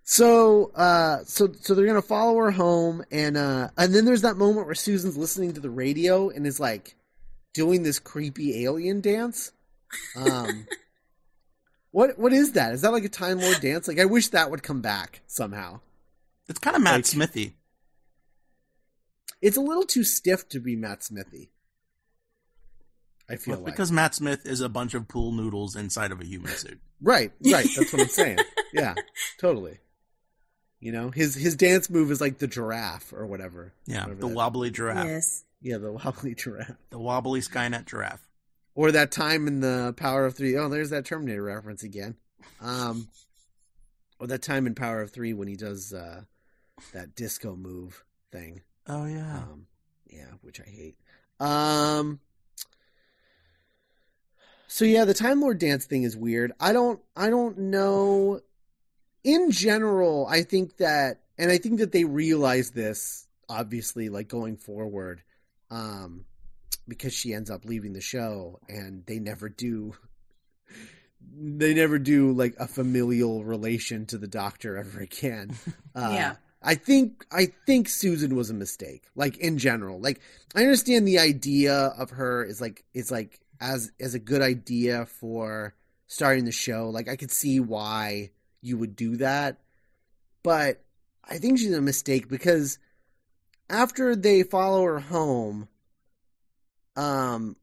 so 0.07 0.71
uh 0.75 1.23
so 1.25 1.51
so 1.61 1.73
they're 1.73 1.87
gonna 1.87 1.99
follow 2.01 2.37
her 2.37 2.51
home 2.51 3.03
and 3.11 3.35
uh 3.35 3.69
and 3.75 3.93
then 3.93 4.05
there's 4.05 4.21
that 4.21 4.37
moment 4.37 4.67
where 4.67 4.75
Susan's 4.75 5.17
listening 5.17 5.53
to 5.53 5.59
the 5.59 5.69
radio 5.71 6.29
and 6.29 6.45
is 6.45 6.59
like 6.59 6.95
doing 7.55 7.81
this 7.81 7.97
creepy 7.97 8.63
alien 8.65 9.01
dance. 9.01 9.51
Um 10.15 10.67
what 11.91 12.19
what 12.19 12.33
is 12.33 12.51
that? 12.51 12.73
Is 12.73 12.81
that 12.81 12.91
like 12.91 13.03
a 13.05 13.09
Time 13.09 13.39
Lord 13.39 13.59
dance? 13.61 13.87
Like 13.87 13.99
I 13.99 14.05
wish 14.05 14.27
that 14.29 14.51
would 14.51 14.61
come 14.63 14.81
back 14.81 15.21
somehow. 15.27 15.79
It's 16.47 16.59
kind 16.59 16.75
of 16.75 16.83
Matt 16.83 16.95
Like- 16.97 17.05
Smithy. 17.07 17.55
It's 19.41 19.57
a 19.57 19.61
little 19.61 19.83
too 19.85 20.03
stiff 20.03 20.47
to 20.49 20.59
be 20.59 20.75
Matt 20.75 21.03
Smithy. 21.03 21.51
I 23.29 23.37
feel 23.37 23.55
Well, 23.55 23.63
like 23.63 23.73
because 23.73 23.91
Matt 23.91 24.13
Smith 24.15 24.45
is 24.45 24.61
a 24.61 24.69
bunch 24.69 24.93
of 24.93 25.07
pool 25.07 25.31
noodles 25.31 25.75
inside 25.75 26.11
of 26.11 26.21
a 26.21 26.25
human 26.25 26.51
suit. 26.51 26.79
Right, 27.01 27.31
right. 27.43 27.67
That's 27.75 27.91
what 27.91 28.01
I'm 28.03 28.07
saying. 28.09 28.37
Yeah, 28.73 28.93
totally. 29.39 29.79
You 30.79 30.91
know, 30.91 31.09
his 31.09 31.33
his 31.35 31.55
dance 31.55 31.89
move 31.89 32.11
is 32.11 32.21
like 32.21 32.37
the 32.37 32.47
giraffe 32.47 33.11
or 33.13 33.25
whatever. 33.25 33.73
Yeah, 33.87 34.01
Whatever 34.03 34.21
the 34.21 34.27
that- 34.27 34.35
wobbly 34.35 34.69
giraffe. 34.71 35.07
yes. 35.07 35.43
Yeah, 35.61 35.77
the 35.79 35.91
wobbly 36.05 36.35
giraffe. 36.35 36.75
The 36.91 36.99
wobbly 36.99 37.41
Skynet 37.41 37.85
giraffe. 37.85 38.27
Or 38.75 38.91
that 38.91 39.11
time 39.11 39.47
in 39.47 39.61
the 39.61 39.93
Power 39.97 40.25
of 40.25 40.35
Three. 40.35 40.55
Oh, 40.57 40.69
there's 40.69 40.91
that 40.91 41.05
Terminator 41.05 41.41
reference 41.43 41.81
again. 41.81 42.15
Um, 42.61 43.07
or 44.19 44.27
that 44.27 44.43
time 44.43 44.67
in 44.67 44.75
Power 44.75 45.01
of 45.01 45.11
Three 45.11 45.33
when 45.33 45.47
he 45.47 45.55
does 45.55 45.93
uh, 45.93 46.23
that 46.93 47.15
disco 47.15 47.55
move 47.55 48.03
thing. 48.31 48.61
Oh 48.87 49.05
yeah. 49.05 49.37
Um, 49.37 49.67
yeah, 50.07 50.31
which 50.41 50.59
I 50.61 50.69
hate. 50.69 50.97
Um, 51.39 52.19
so 54.67 54.85
yeah, 54.85 55.05
the 55.05 55.13
Time 55.13 55.41
Lord 55.41 55.59
dance 55.59 55.85
thing 55.85 56.03
is 56.03 56.15
weird. 56.15 56.51
I 56.59 56.73
don't, 56.73 56.99
I 57.15 57.29
don't 57.29 57.57
know. 57.57 58.41
In 59.23 59.51
general, 59.51 60.27
I 60.29 60.43
think 60.43 60.77
that, 60.77 61.21
and 61.37 61.51
I 61.51 61.57
think 61.57 61.79
that 61.79 61.91
they 61.91 62.03
realize 62.03 62.71
this 62.71 63.27
obviously, 63.49 64.09
like 64.09 64.27
going 64.27 64.57
forward, 64.57 65.23
um, 65.71 66.25
because 66.87 67.13
she 67.13 67.33
ends 67.33 67.49
up 67.49 67.65
leaving 67.65 67.93
the 67.93 68.01
show, 68.01 68.59
and 68.69 69.05
they 69.05 69.19
never 69.19 69.49
do. 69.49 69.95
They 71.37 71.73
never 71.73 71.97
do 71.97 72.31
like 72.33 72.55
a 72.59 72.67
familial 72.67 73.43
relation 73.43 74.05
to 74.07 74.17
the 74.17 74.27
Doctor 74.27 74.77
ever 74.77 74.99
again. 74.99 75.55
Uh, 75.95 76.09
Yeah. 76.11 76.35
I 76.65 76.73
think 76.73 77.25
I 77.31 77.53
think 77.67 77.87
Susan 77.87 78.35
was 78.35 78.49
a 78.49 78.53
mistake. 78.55 79.03
Like 79.15 79.37
in 79.37 79.59
general, 79.59 79.99
like 79.99 80.19
I 80.55 80.61
understand 80.61 81.07
the 81.07 81.19
idea 81.19 81.73
of 81.73 82.09
her 82.09 82.43
is 82.43 82.59
like 82.59 82.83
is 82.93 83.11
like 83.11 83.39
as 83.61 83.91
as 83.99 84.15
a 84.15 84.19
good 84.19 84.41
idea 84.41 85.05
for 85.05 85.75
starting 86.07 86.45
the 86.45 86.51
show. 86.51 86.89
Like 86.89 87.07
I 87.07 87.17
could 87.17 87.31
see 87.31 87.59
why 87.59 88.31
you 88.61 88.79
would 88.79 88.95
do 88.95 89.17
that, 89.17 89.59
but 90.41 90.81
I 91.23 91.37
think 91.37 91.59
she's 91.59 91.73
a 91.73 91.81
mistake 91.81 92.27
because 92.27 92.79
after 93.69 94.15
they 94.15 94.41
follow 94.41 94.83
her 94.85 94.99
home, 94.99 95.67
um, 96.95 97.57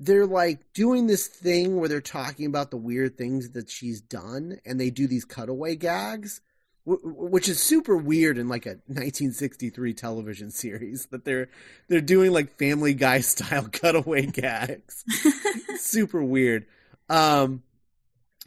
they're 0.00 0.26
like 0.26 0.72
doing 0.72 1.06
this 1.06 1.26
thing 1.26 1.76
where 1.78 1.88
they're 1.88 2.00
talking 2.00 2.46
about 2.46 2.70
the 2.70 2.76
weird 2.76 3.18
things 3.18 3.50
that 3.50 3.70
she's 3.70 4.00
done 4.00 4.58
and 4.64 4.80
they 4.80 4.90
do 4.90 5.06
these 5.06 5.24
cutaway 5.24 5.76
gags 5.76 6.40
which 6.86 7.48
is 7.48 7.62
super 7.62 7.96
weird 7.96 8.38
in 8.38 8.48
like 8.48 8.66
a 8.66 8.80
1963 8.86 9.92
television 9.94 10.50
series 10.50 11.06
that 11.06 11.24
they're 11.24 11.48
they're 11.88 12.00
doing 12.00 12.32
like 12.32 12.56
family 12.56 12.94
guy 12.94 13.20
style 13.20 13.68
cutaway 13.68 14.26
gags. 14.26 15.04
Super 15.76 16.22
weird. 16.24 16.66
Um 17.08 17.62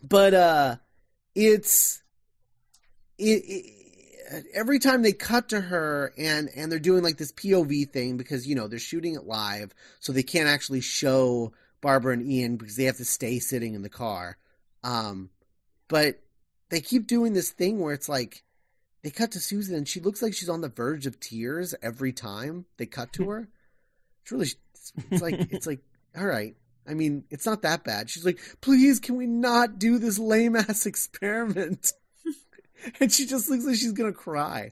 but 0.01 0.33
uh 0.33 0.75
it's 1.35 2.01
it, 3.17 3.43
it 3.45 3.82
every 4.53 4.79
time 4.79 5.01
they 5.01 5.13
cut 5.13 5.49
to 5.49 5.61
her 5.61 6.13
and 6.17 6.49
and 6.55 6.71
they're 6.71 6.79
doing 6.79 7.03
like 7.03 7.17
this 7.17 7.31
POV 7.31 7.89
thing 7.91 8.17
because 8.17 8.47
you 8.47 8.55
know 8.55 8.67
they're 8.67 8.79
shooting 8.79 9.15
it 9.15 9.25
live 9.25 9.73
so 9.99 10.11
they 10.11 10.23
can't 10.23 10.49
actually 10.49 10.81
show 10.81 11.53
Barbara 11.81 12.13
and 12.13 12.29
Ian 12.29 12.57
because 12.57 12.75
they 12.75 12.85
have 12.85 12.97
to 12.97 13.05
stay 13.05 13.39
sitting 13.39 13.73
in 13.73 13.81
the 13.81 13.89
car 13.89 14.37
um 14.83 15.29
but 15.87 16.19
they 16.69 16.81
keep 16.81 17.07
doing 17.07 17.33
this 17.33 17.51
thing 17.51 17.79
where 17.79 17.93
it's 17.93 18.09
like 18.09 18.43
they 19.03 19.11
cut 19.11 19.31
to 19.33 19.39
Susan 19.39 19.75
and 19.75 19.87
she 19.87 19.99
looks 19.99 20.21
like 20.21 20.33
she's 20.33 20.49
on 20.49 20.61
the 20.61 20.69
verge 20.69 21.05
of 21.05 21.19
tears 21.19 21.75
every 21.81 22.13
time 22.13 22.65
they 22.77 22.85
cut 22.85 23.13
to 23.13 23.29
her. 23.29 23.49
It's 24.23 24.31
really 24.31 24.47
it's 25.11 25.21
like 25.21 25.35
it's 25.51 25.67
like 25.67 25.81
all 26.17 26.25
right. 26.25 26.55
I 26.87 26.95
mean, 26.95 27.23
it's 27.29 27.45
not 27.45 27.61
that 27.61 27.85
bad. 27.85 28.09
She's 28.09 28.25
like, 28.25 28.39
"Please, 28.59 28.99
can 28.99 29.15
we 29.15 29.25
not 29.25 29.79
do 29.79 29.99
this 29.99 30.19
lame 30.19 30.55
ass 30.55 30.85
experiment?" 30.85 31.93
and 32.99 33.11
she 33.11 33.25
just 33.25 33.49
looks 33.49 33.65
like 33.65 33.75
she's 33.75 33.91
gonna 33.93 34.11
cry. 34.13 34.71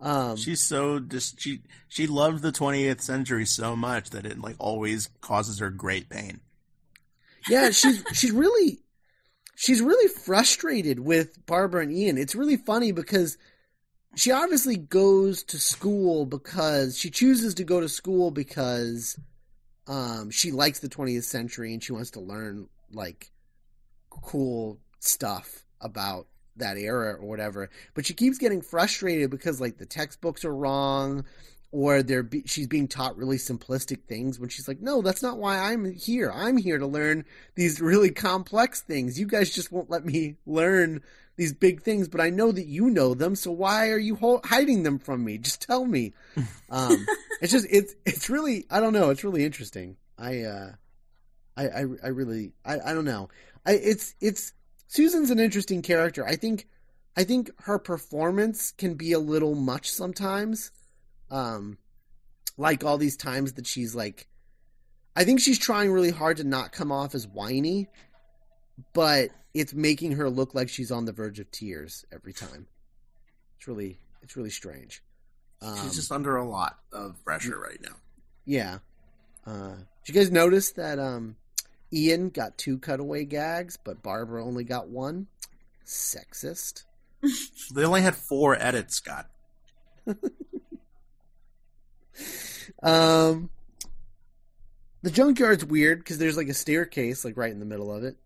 Um, 0.00 0.36
She's 0.36 0.62
so 0.62 0.98
just 0.98 1.40
she 1.40 1.62
she 1.88 2.06
loved 2.06 2.42
the 2.42 2.52
20th 2.52 3.00
century 3.00 3.46
so 3.46 3.74
much 3.74 4.10
that 4.10 4.26
it 4.26 4.38
like 4.40 4.56
always 4.58 5.08
causes 5.20 5.60
her 5.60 5.70
great 5.70 6.08
pain. 6.10 6.40
yeah, 7.48 7.70
she's 7.70 8.02
she's 8.12 8.32
really 8.32 8.80
she's 9.54 9.80
really 9.80 10.08
frustrated 10.08 10.98
with 11.00 11.44
Barbara 11.46 11.82
and 11.82 11.92
Ian. 11.92 12.18
It's 12.18 12.34
really 12.34 12.56
funny 12.56 12.92
because 12.92 13.38
she 14.16 14.30
obviously 14.30 14.76
goes 14.76 15.42
to 15.44 15.58
school 15.58 16.26
because 16.26 16.98
she 16.98 17.10
chooses 17.10 17.54
to 17.54 17.64
go 17.64 17.80
to 17.80 17.88
school 17.88 18.30
because 18.30 19.18
um 19.86 20.30
she 20.30 20.50
likes 20.50 20.80
the 20.80 20.88
20th 20.88 21.24
century 21.24 21.72
and 21.72 21.82
she 21.82 21.92
wants 21.92 22.10
to 22.10 22.20
learn 22.20 22.68
like 22.92 23.30
cool 24.10 24.78
stuff 25.00 25.64
about 25.80 26.26
that 26.56 26.76
era 26.76 27.14
or 27.14 27.26
whatever. 27.26 27.70
But 27.94 28.06
she 28.06 28.14
keeps 28.14 28.38
getting 28.38 28.62
frustrated 28.62 29.30
because 29.30 29.60
like 29.60 29.78
the 29.78 29.86
textbooks 29.86 30.44
are 30.44 30.54
wrong 30.54 31.24
or 31.72 32.04
they're 32.04 32.22
be- 32.22 32.44
she's 32.46 32.68
being 32.68 32.86
taught 32.86 33.16
really 33.16 33.36
simplistic 33.36 34.04
things 34.04 34.38
when 34.38 34.48
she's 34.48 34.68
like, 34.68 34.80
"No, 34.80 35.02
that's 35.02 35.22
not 35.22 35.38
why 35.38 35.58
I'm 35.58 35.92
here. 35.92 36.30
I'm 36.32 36.56
here 36.56 36.78
to 36.78 36.86
learn 36.86 37.24
these 37.56 37.80
really 37.80 38.10
complex 38.10 38.80
things. 38.80 39.18
You 39.18 39.26
guys 39.26 39.52
just 39.52 39.72
won't 39.72 39.90
let 39.90 40.04
me 40.06 40.36
learn 40.46 41.02
these 41.36 41.52
big 41.52 41.82
things, 41.82 42.06
but 42.06 42.20
I 42.20 42.30
know 42.30 42.52
that 42.52 42.66
you 42.66 42.90
know 42.90 43.14
them. 43.14 43.34
So 43.34 43.50
why 43.50 43.90
are 43.90 43.98
you 43.98 44.14
ho- 44.14 44.40
hiding 44.44 44.84
them 44.84 45.00
from 45.00 45.24
me? 45.24 45.38
Just 45.38 45.62
tell 45.62 45.84
me." 45.84 46.12
Um, 46.70 47.06
it's 47.40 47.52
just 47.52 47.68
it's 47.70 47.94
it's 48.04 48.28
really 48.28 48.66
I 48.68 48.80
don't 48.80 48.92
know. 48.94 49.10
It's 49.10 49.22
really 49.22 49.44
interesting. 49.44 49.96
I 50.18 50.42
uh, 50.42 50.72
I 51.56 51.68
I, 51.68 51.84
I 52.04 52.08
really 52.08 52.52
I, 52.64 52.80
I 52.86 52.94
don't 52.94 53.04
know. 53.04 53.28
I 53.64 53.72
it's 53.72 54.14
it's 54.20 54.52
Susan's 54.86 55.30
an 55.30 55.38
interesting 55.40 55.82
character. 55.82 56.26
I 56.26 56.36
think 56.36 56.66
I 57.16 57.24
think 57.24 57.50
her 57.62 57.78
performance 57.78 58.72
can 58.72 58.94
be 58.94 59.12
a 59.12 59.18
little 59.18 59.54
much 59.54 59.90
sometimes. 59.90 60.70
Um 61.30 61.78
like 62.56 62.84
all 62.84 62.98
these 62.98 63.16
times 63.16 63.54
that 63.54 63.66
she's 63.66 63.94
like 63.94 64.28
I 65.16 65.24
think 65.24 65.40
she's 65.40 65.58
trying 65.58 65.92
really 65.92 66.10
hard 66.10 66.38
to 66.38 66.44
not 66.44 66.72
come 66.72 66.90
off 66.90 67.14
as 67.14 67.26
whiny, 67.26 67.88
but 68.92 69.30
it's 69.54 69.72
making 69.72 70.12
her 70.12 70.28
look 70.28 70.54
like 70.54 70.68
she's 70.68 70.90
on 70.90 71.04
the 71.04 71.12
verge 71.12 71.38
of 71.38 71.50
tears 71.50 72.04
every 72.12 72.32
time. 72.32 72.66
It's 73.58 73.68
really 73.68 73.98
it's 74.22 74.36
really 74.36 74.50
strange. 74.50 75.02
Um, 75.62 75.76
She's 75.82 75.94
just 75.94 76.12
under 76.12 76.36
a 76.36 76.44
lot 76.44 76.78
of 76.92 77.22
pressure 77.24 77.58
right 77.58 77.80
now. 77.80 77.94
yeah. 78.44 78.78
Uh, 79.46 79.74
did 80.04 80.14
you 80.14 80.14
guys 80.14 80.30
notice 80.30 80.72
that 80.72 80.98
um, 80.98 81.36
Ian 81.92 82.30
got 82.30 82.58
two 82.58 82.78
cutaway 82.78 83.24
gags, 83.24 83.76
but 83.76 84.02
Barbara 84.02 84.44
only 84.44 84.64
got 84.64 84.88
one? 84.88 85.26
Sexist. 85.86 86.84
They 87.74 87.84
only 87.84 88.02
had 88.02 88.14
four 88.16 88.54
edits, 88.60 88.96
Scott. 88.96 89.28
Um, 92.82 93.50
the 95.02 95.10
junkyard's 95.10 95.64
weird 95.64 95.98
because 95.98 96.18
there's 96.18 96.36
like 96.36 96.48
a 96.48 96.54
staircase 96.54 97.24
like 97.24 97.36
right 97.36 97.52
in 97.52 97.58
the 97.58 97.64
middle 97.64 97.92
of 97.92 98.04
it. 98.04 98.16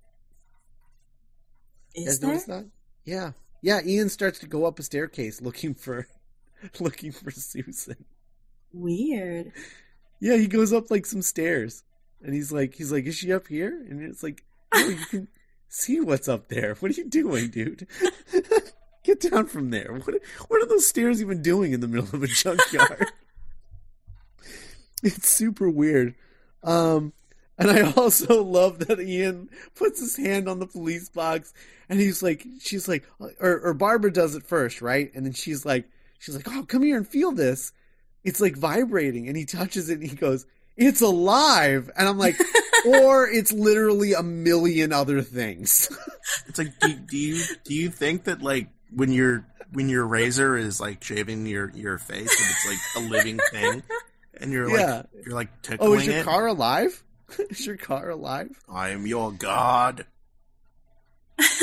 You 1.94 2.06
Is 2.06 2.18
guys 2.18 2.44
there? 2.44 2.56
that? 2.58 2.68
Yeah, 3.04 3.32
yeah. 3.62 3.80
Ian 3.84 4.08
starts 4.08 4.40
to 4.40 4.46
go 4.46 4.64
up 4.66 4.78
a 4.78 4.82
staircase 4.82 5.40
looking 5.40 5.74
for, 5.74 6.06
looking 6.80 7.12
for 7.12 7.30
Susan. 7.30 8.04
Weird. 8.72 9.52
Yeah, 10.20 10.36
he 10.36 10.46
goes 10.46 10.72
up 10.72 10.90
like 10.90 11.06
some 11.06 11.22
stairs, 11.22 11.82
and 12.22 12.34
he's 12.34 12.52
like, 12.52 12.74
he's 12.74 12.92
like, 12.92 13.04
is 13.04 13.16
she 13.16 13.32
up 13.32 13.46
here? 13.46 13.84
And 13.88 14.02
it's 14.02 14.22
like, 14.22 14.44
no, 14.74 14.88
you 14.88 15.06
can 15.06 15.28
see 15.68 16.00
what's 16.00 16.28
up 16.28 16.48
there. 16.48 16.74
What 16.76 16.90
are 16.90 16.94
you 16.94 17.08
doing, 17.08 17.50
dude? 17.50 17.86
Get 19.04 19.20
down 19.20 19.46
from 19.46 19.70
there. 19.70 19.92
What 19.92 20.16
what 20.48 20.62
are 20.62 20.66
those 20.66 20.86
stairs 20.86 21.22
even 21.22 21.40
doing 21.40 21.72
in 21.72 21.80
the 21.80 21.88
middle 21.88 22.08
of 22.12 22.22
a 22.22 22.26
junkyard? 22.26 23.06
it's 25.02 25.28
super 25.28 25.70
weird. 25.70 26.14
Um, 26.62 27.12
and 27.56 27.70
I 27.70 27.90
also 27.92 28.42
love 28.42 28.80
that 28.80 29.00
Ian 29.00 29.48
puts 29.74 30.00
his 30.00 30.16
hand 30.16 30.48
on 30.48 30.58
the 30.58 30.66
police 30.66 31.08
box, 31.08 31.52
and 31.88 31.98
he's 31.98 32.22
like, 32.22 32.46
she's 32.60 32.86
like, 32.86 33.04
or, 33.40 33.60
or 33.60 33.74
Barbara 33.74 34.12
does 34.12 34.34
it 34.34 34.44
first, 34.44 34.82
right? 34.82 35.10
And 35.14 35.24
then 35.24 35.32
she's 35.32 35.64
like, 35.64 35.88
she's 36.18 36.36
like, 36.36 36.46
oh, 36.48 36.64
come 36.64 36.82
here 36.82 36.96
and 36.96 37.06
feel 37.06 37.32
this. 37.32 37.72
It's 38.24 38.40
like 38.40 38.56
vibrating, 38.56 39.26
and 39.26 39.36
he 39.36 39.44
touches 39.44 39.88
it, 39.88 40.00
and 40.00 40.08
he 40.08 40.16
goes, 40.16 40.46
it's 40.78 41.00
alive, 41.00 41.90
and 41.96 42.08
I'm 42.08 42.18
like, 42.18 42.40
or 42.86 43.28
it's 43.28 43.52
literally 43.52 44.12
a 44.14 44.22
million 44.22 44.92
other 44.92 45.22
things. 45.22 45.90
It's 46.46 46.58
like, 46.58 46.78
do, 46.78 46.94
do 46.94 47.18
you 47.18 47.42
do 47.64 47.74
you 47.74 47.90
think 47.90 48.24
that 48.24 48.40
like 48.40 48.68
when 48.94 49.12
your 49.12 49.44
when 49.72 49.88
your 49.88 50.06
razor 50.06 50.56
is 50.56 50.80
like 50.80 51.02
shaving 51.02 51.46
your 51.46 51.70
your 51.74 51.98
face, 51.98 52.18
and 52.40 52.50
it's 52.50 52.66
like 52.66 53.04
a 53.04 53.08
living 53.10 53.40
thing, 53.50 53.82
and 54.40 54.52
you're 54.52 54.70
like 54.70 55.06
you're 55.26 55.34
like 55.34 55.62
tickling 55.62 55.90
oh, 55.90 55.94
is 55.94 56.06
your 56.06 56.16
it? 56.16 56.24
car 56.24 56.46
alive? 56.46 57.02
is 57.50 57.66
your 57.66 57.76
car 57.76 58.10
alive? 58.10 58.50
I 58.68 58.90
am 58.90 59.06
your 59.06 59.32
god. 59.32 60.06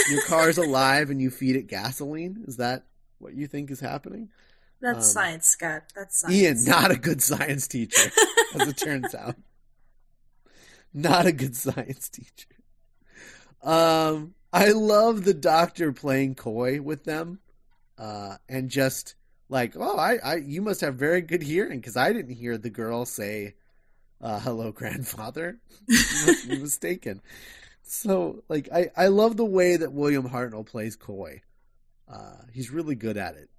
Your 0.10 0.22
car's 0.24 0.58
alive, 0.58 1.10
and 1.10 1.22
you 1.22 1.30
feed 1.30 1.56
it 1.56 1.68
gasoline? 1.68 2.44
Is 2.48 2.58
that 2.58 2.84
what 3.20 3.34
you 3.34 3.48
think 3.48 3.72
is 3.72 3.80
happening? 3.80 4.30
That's 4.86 5.08
Um, 5.08 5.14
science, 5.14 5.48
Scott. 5.48 5.92
That's 5.96 6.20
science. 6.20 6.36
Ian, 6.36 6.64
not 6.66 6.92
a 6.92 6.96
good 6.96 7.20
science 7.20 7.68
teacher, 7.68 8.12
as 8.54 8.68
it 8.68 8.78
turns 8.78 9.16
out. 9.16 9.36
Not 10.94 11.26
a 11.26 11.32
good 11.32 11.56
science 11.56 12.08
teacher. 12.08 12.50
Um, 13.64 14.36
I 14.54 14.70
love 14.74 15.24
the 15.24 15.34
doctor 15.34 15.92
playing 15.92 16.36
coy 16.36 16.82
with 16.84 17.04
them, 17.04 17.40
uh, 17.98 18.38
and 18.48 18.70
just 18.70 19.16
like, 19.50 19.74
oh, 19.76 19.98
I, 19.98 20.18
I, 20.18 20.36
you 20.36 20.62
must 20.62 20.82
have 20.82 20.96
very 20.96 21.22
good 21.22 21.42
hearing 21.42 21.80
because 21.80 21.98
I 21.98 22.14
didn't 22.14 22.36
hear 22.36 22.56
the 22.60 22.70
girl 22.70 23.06
say, 23.06 23.56
uh, 24.22 24.40
"Hello, 24.40 24.72
grandfather." 24.82 25.58
you 25.88 25.98
must 26.28 26.48
be 26.48 26.60
mistaken. 26.60 27.24
So, 27.82 28.44
like, 28.50 28.70
I, 28.72 28.92
I 28.96 29.08
love 29.08 29.36
the 29.36 29.46
way 29.46 29.78
that 29.78 29.94
William 29.94 30.30
Hartnell 30.30 30.66
plays 30.66 30.96
coy. 30.96 31.42
Uh, 32.08 32.36
he's 32.54 32.70
really 32.70 32.94
good 32.94 33.18
at 33.18 33.36
it 33.36 33.50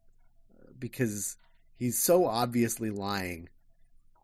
because 0.78 1.36
he's 1.76 1.98
so 2.02 2.26
obviously 2.26 2.90
lying 2.90 3.48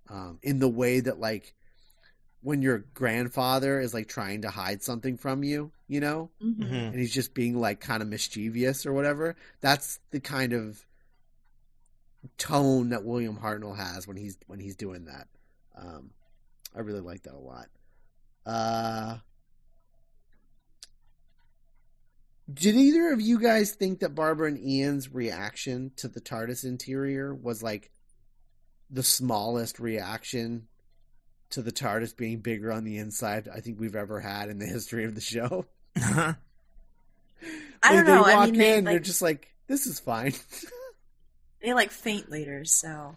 um, 0.08 0.38
in 0.42 0.58
the 0.58 0.68
way 0.68 1.00
that 1.00 1.18
like 1.20 1.54
when 2.42 2.60
your 2.60 2.78
grandfather 2.94 3.80
is 3.80 3.94
like 3.94 4.08
trying 4.08 4.42
to 4.42 4.50
hide 4.50 4.82
something 4.82 5.16
from 5.16 5.44
you 5.44 5.70
you 5.88 6.00
know 6.00 6.30
Mhm. 6.42 6.58
Mhm. 6.58 6.86
and 6.88 6.94
he's 6.98 7.14
just 7.14 7.34
being 7.34 7.58
like 7.58 7.80
kind 7.80 8.02
of 8.02 8.08
mischievous 8.08 8.84
or 8.84 8.92
whatever 8.92 9.36
that's 9.60 10.00
the 10.10 10.20
kind 10.20 10.52
of 10.52 10.84
tone 12.38 12.90
that 12.90 13.04
william 13.04 13.36
hartnell 13.36 13.76
has 13.76 14.06
when 14.06 14.16
he's 14.16 14.38
when 14.46 14.60
he's 14.60 14.76
doing 14.76 15.04
that 15.06 15.28
um, 15.76 16.10
i 16.74 16.80
really 16.80 17.00
like 17.00 17.22
that 17.24 17.34
a 17.34 17.38
lot 17.38 17.66
uh 18.46 19.18
did 22.52 22.74
either 22.74 23.12
of 23.12 23.20
you 23.20 23.38
guys 23.40 23.72
think 23.72 24.00
that 24.00 24.14
Barbara 24.14 24.48
and 24.48 24.58
Ian's 24.58 25.12
reaction 25.12 25.92
to 25.96 26.08
the 26.08 26.20
TARDIS 26.20 26.64
interior 26.64 27.34
was 27.34 27.62
like 27.62 27.90
the 28.90 29.02
smallest 29.02 29.78
reaction 29.80 30.66
to 31.50 31.62
the 31.62 31.72
TARDIS 31.72 32.16
being 32.16 32.40
bigger 32.40 32.72
on 32.72 32.84
the 32.84 32.98
inside 32.98 33.48
I 33.54 33.60
think 33.60 33.78
we've 33.78 33.96
ever 33.96 34.20
had 34.20 34.48
in 34.48 34.58
the 34.58 34.66
history 34.66 35.04
of 35.04 35.14
the 35.14 35.20
show? 35.20 35.66
I 35.96 36.34
Like, 37.82 37.92
don't 37.92 38.06
know. 38.06 38.24
They 38.24 38.32
I 38.32 38.36
walk 38.36 38.50
mean, 38.50 38.60
in, 38.60 38.84
they, 38.84 38.92
they're 38.92 39.00
just 39.00 39.22
like, 39.22 39.52
"This 39.66 39.86
is 39.86 39.98
fine." 39.98 40.32
they 41.62 41.72
like 41.74 41.90
faint 41.90 42.30
later, 42.30 42.64
so 42.64 43.16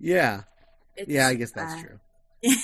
yeah, 0.00 0.42
it's, 0.96 1.10
yeah, 1.10 1.28
I 1.28 1.34
guess 1.34 1.52
that's 1.52 1.74
uh, 1.74 1.82
true. 1.82 2.00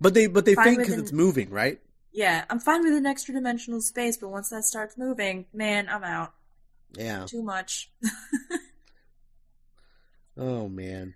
But 0.00 0.12
they 0.14 0.26
but 0.26 0.44
they 0.44 0.54
Fine 0.54 0.64
faint 0.64 0.78
because 0.78 0.94
an- 0.94 1.00
it's 1.00 1.12
moving, 1.12 1.50
right? 1.50 1.80
Yeah, 2.14 2.44
I'm 2.48 2.60
fine 2.60 2.82
with 2.84 2.94
an 2.94 3.06
extra 3.06 3.34
dimensional 3.34 3.80
space, 3.80 4.16
but 4.16 4.30
once 4.30 4.48
that 4.50 4.64
starts 4.64 4.96
moving, 4.96 5.46
man, 5.52 5.88
I'm 5.90 6.04
out. 6.04 6.32
Yeah. 6.96 7.26
Too 7.26 7.42
much. 7.42 7.90
Oh 10.36 10.68
man. 10.68 11.14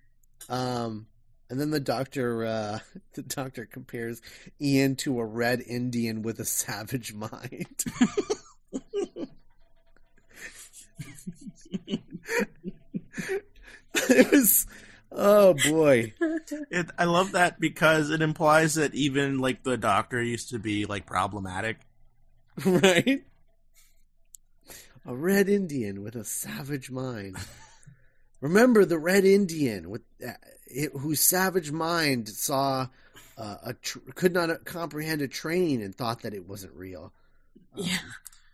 Um 0.49 1.07
and 1.51 1.61
then 1.61 1.71
the 1.71 1.81
doctor 1.81 2.45
uh 2.45 2.79
the 3.15 3.23
doctor 3.23 3.67
compares 3.67 4.23
Ian 4.61 4.97
to 4.97 5.19
a 5.21 5.25
red 5.25 5.61
Indian 5.61 6.23
with 6.23 6.39
a 6.41 6.45
savage 6.45 7.15
mind. 7.15 7.85
it 13.95 14.33
was 14.33 14.67
oh 15.13 15.55
boy. 15.55 16.13
It, 16.71 16.87
I 16.99 17.05
love 17.05 17.33
that 17.33 17.61
because 17.61 18.11
it 18.11 18.23
implies 18.23 18.75
that 18.75 18.95
even 18.95 19.39
like 19.39 19.63
the 19.63 19.77
doctor 19.77 20.23
used 20.23 20.51
to 20.51 20.59
be 20.59 20.87
like 20.87 21.07
problematic. 21.07 21.79
Right? 22.65 23.23
a 25.07 25.15
red 25.15 25.49
Indian 25.49 26.03
with 26.03 26.17
a 26.17 26.25
savage 26.25 26.91
mind. 26.91 27.37
Remember 28.41 28.85
the 28.85 28.99
red 28.99 29.25
Indian 29.25 29.89
with 29.91 30.03
uh, 30.27 30.33
it, 30.67 30.93
whose 30.93 31.21
savage 31.21 31.73
mind 31.73 32.29
saw 32.29 32.89
uh, 33.39 33.57
a 33.65 33.75
tr- 33.75 34.01
could 34.15 34.35
not 34.35 34.65
comprehend 34.65 35.23
a 35.23 35.29
train 35.29 35.81
and 35.81 35.95
thought 35.95 36.23
that 36.23 36.35
it 36.35 36.47
wasn't 36.49 36.75
real. 36.75 37.13
Um, 37.77 37.85
Yeah. 37.85 37.99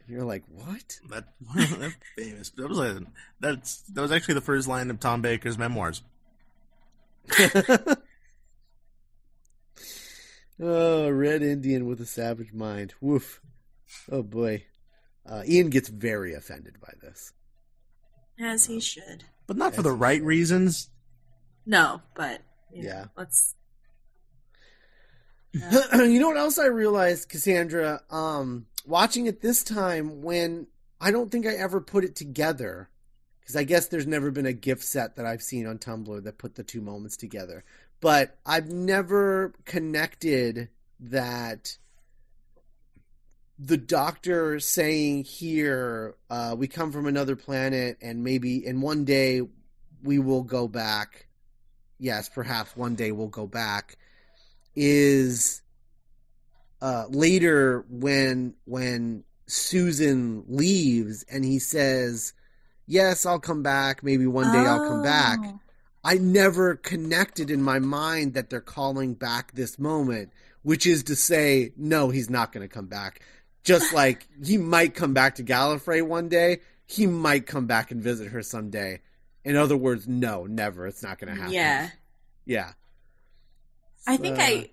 You're 0.06 0.24
like, 0.24 0.42
what? 0.48 1.00
That 1.08 1.24
that's 1.56 1.94
famous. 2.16 2.50
That 2.50 2.68
was 2.68 2.78
a, 2.78 3.02
that's 3.40 3.80
that 3.92 4.02
was 4.02 4.12
actually 4.12 4.34
the 4.34 4.42
first 4.42 4.68
line 4.68 4.90
of 4.90 5.00
Tom 5.00 5.22
Baker's 5.22 5.56
memoirs. 5.56 6.02
oh, 10.60 11.10
red 11.10 11.42
Indian 11.42 11.86
with 11.86 12.00
a 12.00 12.06
savage 12.06 12.52
mind. 12.52 12.94
Woof. 13.00 13.40
Oh 14.10 14.22
boy. 14.22 14.64
Uh, 15.26 15.42
Ian 15.46 15.70
gets 15.70 15.88
very 15.88 16.34
offended 16.34 16.76
by 16.80 16.92
this. 17.00 17.32
As 18.38 18.66
he 18.66 18.80
should. 18.80 19.24
But 19.46 19.56
not 19.56 19.74
for 19.74 19.82
the 19.82 19.92
right 19.92 20.20
he- 20.20 20.26
reasons. 20.26 20.90
No, 21.66 22.02
but 22.14 22.42
you 22.72 22.82
know, 22.82 22.88
Yeah. 22.88 23.04
let's. 23.16 23.54
you 25.54 26.18
know 26.20 26.28
what 26.28 26.36
else 26.36 26.58
I 26.58 26.66
realized, 26.66 27.28
Cassandra? 27.28 28.02
Um, 28.10 28.66
watching 28.84 29.26
it 29.26 29.40
this 29.40 29.62
time 29.62 30.20
when 30.22 30.66
I 31.00 31.10
don't 31.12 31.30
think 31.30 31.46
I 31.46 31.54
ever 31.54 31.80
put 31.80 32.04
it 32.04 32.16
together. 32.16 32.90
Because 33.44 33.56
I 33.56 33.64
guess 33.64 33.88
there's 33.88 34.06
never 34.06 34.30
been 34.30 34.46
a 34.46 34.52
gif 34.52 34.82
set 34.82 35.16
that 35.16 35.26
I've 35.26 35.42
seen 35.42 35.66
on 35.66 35.78
Tumblr 35.78 36.24
that 36.24 36.38
put 36.38 36.54
the 36.54 36.64
two 36.64 36.80
moments 36.80 37.16
together. 37.16 37.62
But 38.00 38.38
I've 38.44 38.70
never 38.70 39.52
connected 39.66 40.70
that 41.00 41.76
the 43.58 43.76
doctor 43.76 44.58
saying 44.60 45.24
here, 45.24 46.16
uh, 46.30 46.56
we 46.58 46.68
come 46.68 46.90
from 46.90 47.06
another 47.06 47.36
planet 47.36 47.98
and 48.00 48.24
maybe 48.24 48.66
in 48.66 48.80
one 48.80 49.04
day 49.04 49.42
we 50.02 50.18
will 50.18 50.42
go 50.42 50.66
back. 50.66 51.26
Yes, 51.98 52.28
perhaps 52.28 52.76
one 52.76 52.94
day 52.94 53.12
we'll 53.12 53.28
go 53.28 53.46
back 53.46 53.96
is 54.74 55.62
uh, 56.80 57.06
later 57.08 57.84
when 57.88 58.54
when 58.64 59.24
Susan 59.46 60.44
leaves 60.48 61.24
and 61.30 61.44
he 61.44 61.58
says, 61.58 62.32
"Yes, 62.86 63.26
I'll 63.26 63.40
come 63.40 63.62
back. 63.62 64.02
Maybe 64.02 64.26
one 64.26 64.52
day 64.52 64.58
I'll 64.58 64.88
come 64.88 65.02
back." 65.02 65.38
Oh. 65.42 65.60
I 66.04 66.18
never 66.18 66.76
connected 66.76 67.50
in 67.50 67.62
my 67.62 67.78
mind 67.78 68.34
that 68.34 68.50
they're 68.50 68.60
calling 68.60 69.14
back 69.14 69.52
this 69.52 69.78
moment, 69.78 70.30
which 70.62 70.86
is 70.86 71.02
to 71.04 71.16
say, 71.16 71.72
no, 71.78 72.10
he's 72.10 72.28
not 72.28 72.52
going 72.52 72.66
to 72.66 72.72
come 72.72 72.86
back. 72.86 73.22
Just 73.64 73.92
like 73.94 74.28
he 74.44 74.58
might 74.58 74.94
come 74.94 75.14
back 75.14 75.36
to 75.36 75.42
Gallifrey 75.42 76.06
one 76.06 76.28
day, 76.28 76.60
he 76.86 77.06
might 77.06 77.46
come 77.46 77.66
back 77.66 77.90
and 77.90 78.02
visit 78.02 78.28
her 78.28 78.42
someday. 78.42 79.00
In 79.44 79.56
other 79.56 79.76
words, 79.76 80.06
no, 80.06 80.44
never. 80.44 80.86
It's 80.86 81.02
not 81.02 81.18
going 81.18 81.34
to 81.34 81.40
happen. 81.40 81.54
Yeah. 81.54 81.88
yeah. 82.44 82.72
I 84.06 84.18
think 84.18 84.36
I 84.38 84.68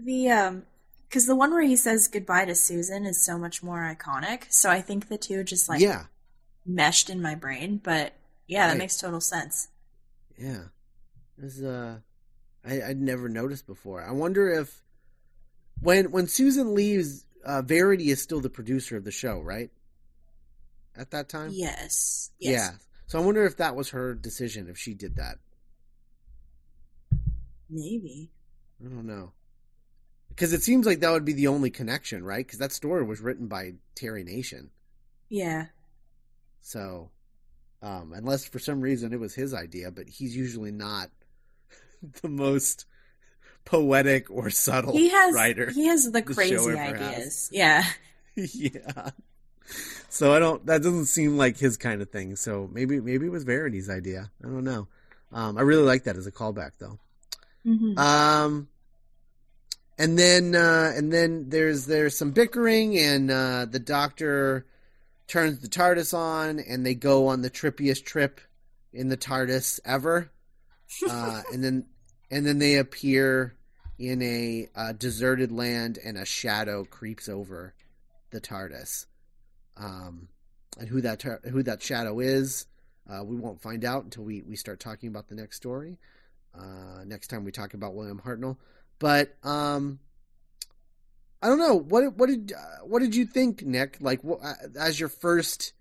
the 0.00 0.30
um 0.30 0.62
because 1.08 1.26
the 1.26 1.34
one 1.34 1.50
where 1.50 1.62
he 1.62 1.74
says 1.74 2.06
goodbye 2.06 2.44
to 2.44 2.54
Susan 2.54 3.04
is 3.04 3.20
so 3.20 3.36
much 3.36 3.64
more 3.64 3.80
iconic. 3.80 4.44
So 4.48 4.70
I 4.70 4.80
think 4.80 5.08
the 5.08 5.18
two 5.18 5.42
just 5.42 5.68
like 5.68 5.80
yeah. 5.80 6.04
Meshed 6.68 7.10
in 7.10 7.20
my 7.22 7.34
brain. 7.34 7.80
But 7.82 8.12
yeah, 8.46 8.68
that 8.68 8.78
makes 8.78 8.96
total 8.98 9.20
sense. 9.20 9.68
Yeah, 10.38 10.64
this 11.36 11.60
uh, 11.60 11.98
I 12.64 12.82
I'd 12.82 13.00
never 13.00 13.28
noticed 13.28 13.66
before. 13.66 14.02
I 14.02 14.12
wonder 14.12 14.48
if 14.50 14.82
when 15.80 16.10
when 16.12 16.28
Susan 16.28 16.74
leaves, 16.74 17.24
uh, 17.44 17.62
Verity 17.62 18.10
is 18.10 18.22
still 18.22 18.40
the 18.40 18.50
producer 18.50 18.96
of 18.96 19.04
the 19.04 19.10
show, 19.10 19.40
right? 19.40 19.70
At 20.96 21.10
that 21.12 21.28
time, 21.28 21.50
Yes. 21.52 22.30
yeah. 22.38 22.72
So 23.06 23.18
I 23.20 23.24
wonder 23.24 23.44
if 23.46 23.56
that 23.56 23.74
was 23.76 23.90
her 23.90 24.14
decision 24.14 24.68
if 24.68 24.76
she 24.76 24.94
did 24.94 25.16
that. 25.16 25.38
Maybe. 27.70 28.30
I 28.80 28.88
don't 28.88 29.06
know 29.06 29.32
because 30.30 30.52
it 30.52 30.62
seems 30.62 30.86
like 30.86 31.00
that 31.00 31.10
would 31.10 31.24
be 31.24 31.32
the 31.32 31.48
only 31.48 31.68
connection, 31.68 32.22
right? 32.24 32.46
Because 32.46 32.60
that 32.60 32.70
story 32.70 33.02
was 33.04 33.20
written 33.20 33.48
by 33.48 33.72
Terry 33.96 34.22
Nation, 34.22 34.70
Yeah. 35.28 35.66
So 36.60 37.10
um, 37.82 38.12
unless 38.14 38.44
for 38.46 38.58
some 38.58 38.80
reason 38.80 39.12
it 39.12 39.20
was 39.20 39.34
his 39.34 39.54
idea, 39.54 39.90
but 39.90 40.08
he's 40.08 40.36
usually 40.36 40.72
not 40.72 41.10
the 42.22 42.28
most 42.28 42.86
poetic 43.64 44.30
or 44.30 44.50
subtle 44.50 44.92
He 44.92 45.08
has 45.10 45.34
writer. 45.34 45.70
he 45.70 45.86
has 45.86 46.10
the 46.10 46.22
crazy 46.22 46.56
ideas. 46.76 47.50
Yeah. 47.52 47.84
yeah. 48.34 49.10
So 50.08 50.32
I 50.32 50.38
don't. 50.38 50.64
That 50.66 50.82
doesn't 50.82 51.06
seem 51.06 51.36
like 51.36 51.58
his 51.58 51.76
kind 51.76 52.00
of 52.00 52.10
thing. 52.10 52.36
So 52.36 52.68
maybe 52.72 53.00
maybe 53.00 53.26
it 53.26 53.32
was 53.32 53.44
Verity's 53.44 53.90
idea. 53.90 54.30
I 54.42 54.46
don't 54.46 54.64
know. 54.64 54.88
Um, 55.32 55.58
I 55.58 55.60
really 55.60 55.82
like 55.82 56.04
that 56.04 56.16
as 56.16 56.26
a 56.26 56.32
callback 56.32 56.70
though. 56.78 56.98
hmm 57.64 57.98
Um, 57.98 58.68
and 59.98 60.18
then 60.18 60.54
uh, 60.54 60.92
and 60.96 61.12
then 61.12 61.50
there's 61.50 61.84
there's 61.86 62.16
some 62.16 62.30
bickering, 62.30 62.96
and 62.98 63.30
uh, 63.30 63.66
the 63.66 63.78
doctor 63.80 64.64
turns 65.28 65.60
the 65.60 65.68
TARDIS 65.68 66.12
on, 66.16 66.58
and 66.58 66.84
they 66.84 66.94
go 66.94 67.28
on 67.28 67.42
the 67.42 67.50
trippiest 67.50 68.04
trip 68.04 68.40
in 68.92 69.08
the 69.08 69.16
TARDIS 69.16 69.80
ever. 69.84 70.30
Uh, 71.06 71.42
and 71.52 71.62
then 71.62 71.84
and 72.30 72.46
then 72.46 72.58
they 72.58 72.76
appear 72.76 73.54
in 73.98 74.22
a 74.22 74.70
uh, 74.74 74.92
deserted 74.92 75.52
land, 75.52 75.98
and 76.02 76.16
a 76.16 76.24
shadow 76.24 76.82
creeps 76.86 77.28
over 77.28 77.74
the 78.30 78.40
TARDIS. 78.40 79.04
Um, 79.76 80.28
and 80.78 80.88
who 80.88 81.02
that 81.02 81.20
tar- 81.20 81.42
who 81.44 81.62
that 81.64 81.82
shadow 81.82 82.20
is, 82.20 82.66
uh, 83.08 83.22
we 83.22 83.36
won't 83.36 83.60
find 83.60 83.84
out 83.84 84.04
until 84.04 84.24
we, 84.24 84.42
we 84.42 84.56
start 84.56 84.80
talking 84.80 85.08
about 85.08 85.28
the 85.28 85.34
next 85.34 85.56
story. 85.56 85.98
Uh, 86.58 87.04
next 87.04 87.28
time 87.28 87.44
we 87.44 87.52
talk 87.52 87.74
about 87.74 87.94
William 87.94 88.20
Hartnell, 88.24 88.56
but 88.98 89.34
um, 89.44 89.98
I 91.40 91.48
don't 91.48 91.58
know 91.58 91.74
what 91.74 92.16
what 92.16 92.28
did 92.28 92.52
uh, 92.52 92.84
what 92.84 93.00
did 93.00 93.14
you 93.14 93.26
think, 93.26 93.64
Nick? 93.64 93.98
Like 94.00 94.20
uh, 94.24 94.52
as 94.78 94.98
your 94.98 95.08
first 95.08 95.72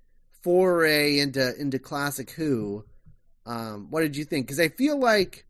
foray 0.43 1.19
into 1.19 1.55
into 1.59 1.79
classic 1.79 2.31
Who, 2.31 2.85
um, 3.45 3.87
what 3.89 4.01
did 4.01 4.15
you 4.15 4.23
think? 4.23 4.45
Because 4.47 4.59
I 4.59 4.69
feel 4.69 4.99
like 4.99 5.45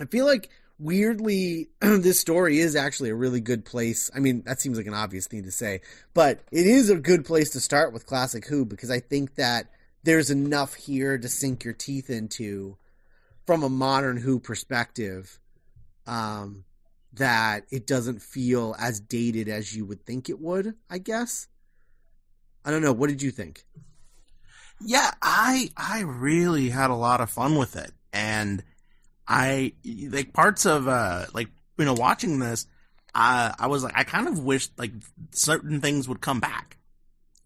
I 0.00 0.06
feel 0.06 0.24
like 0.24 0.50
weirdly 0.78 1.68
this 1.80 2.20
story 2.20 2.58
is 2.58 2.76
actually 2.76 3.10
a 3.10 3.14
really 3.14 3.40
good 3.40 3.64
place. 3.64 4.10
I 4.14 4.20
mean, 4.20 4.42
that 4.46 4.60
seems 4.60 4.78
like 4.78 4.86
an 4.86 4.94
obvious 4.94 5.26
thing 5.26 5.42
to 5.44 5.50
say, 5.50 5.80
but 6.14 6.40
it 6.50 6.66
is 6.66 6.90
a 6.90 6.96
good 6.96 7.24
place 7.24 7.50
to 7.50 7.60
start 7.60 7.92
with 7.92 8.06
classic 8.06 8.46
Who 8.46 8.64
because 8.64 8.90
I 8.90 9.00
think 9.00 9.34
that 9.34 9.66
there's 10.04 10.30
enough 10.30 10.74
here 10.74 11.18
to 11.18 11.28
sink 11.28 11.64
your 11.64 11.74
teeth 11.74 12.08
into 12.08 12.76
from 13.46 13.62
a 13.62 13.68
modern 13.68 14.16
Who 14.16 14.40
perspective. 14.40 15.38
Um, 16.06 16.64
that 17.16 17.64
it 17.70 17.86
doesn't 17.86 18.22
feel 18.22 18.74
as 18.78 19.00
dated 19.00 19.48
as 19.48 19.74
you 19.74 19.84
would 19.84 20.04
think 20.04 20.28
it 20.28 20.40
would, 20.40 20.74
I 20.88 20.98
guess. 20.98 21.48
I 22.64 22.70
don't 22.70 22.82
know. 22.82 22.92
What 22.92 23.10
did 23.10 23.22
you 23.22 23.30
think? 23.30 23.64
Yeah, 24.80 25.10
I 25.22 25.70
I 25.76 26.00
really 26.00 26.68
had 26.68 26.90
a 26.90 26.94
lot 26.94 27.20
of 27.20 27.30
fun 27.30 27.56
with 27.56 27.76
it, 27.76 27.92
and 28.12 28.62
I 29.26 29.72
like 29.84 30.32
parts 30.32 30.66
of 30.66 30.86
uh 30.86 31.26
like 31.32 31.48
you 31.78 31.84
know 31.84 31.94
watching 31.94 32.38
this, 32.38 32.66
I 33.14 33.54
I 33.58 33.66
was 33.68 33.82
like 33.82 33.94
I 33.96 34.04
kind 34.04 34.28
of 34.28 34.44
wished 34.44 34.72
like 34.78 34.92
certain 35.32 35.80
things 35.80 36.08
would 36.08 36.20
come 36.20 36.40
back, 36.40 36.76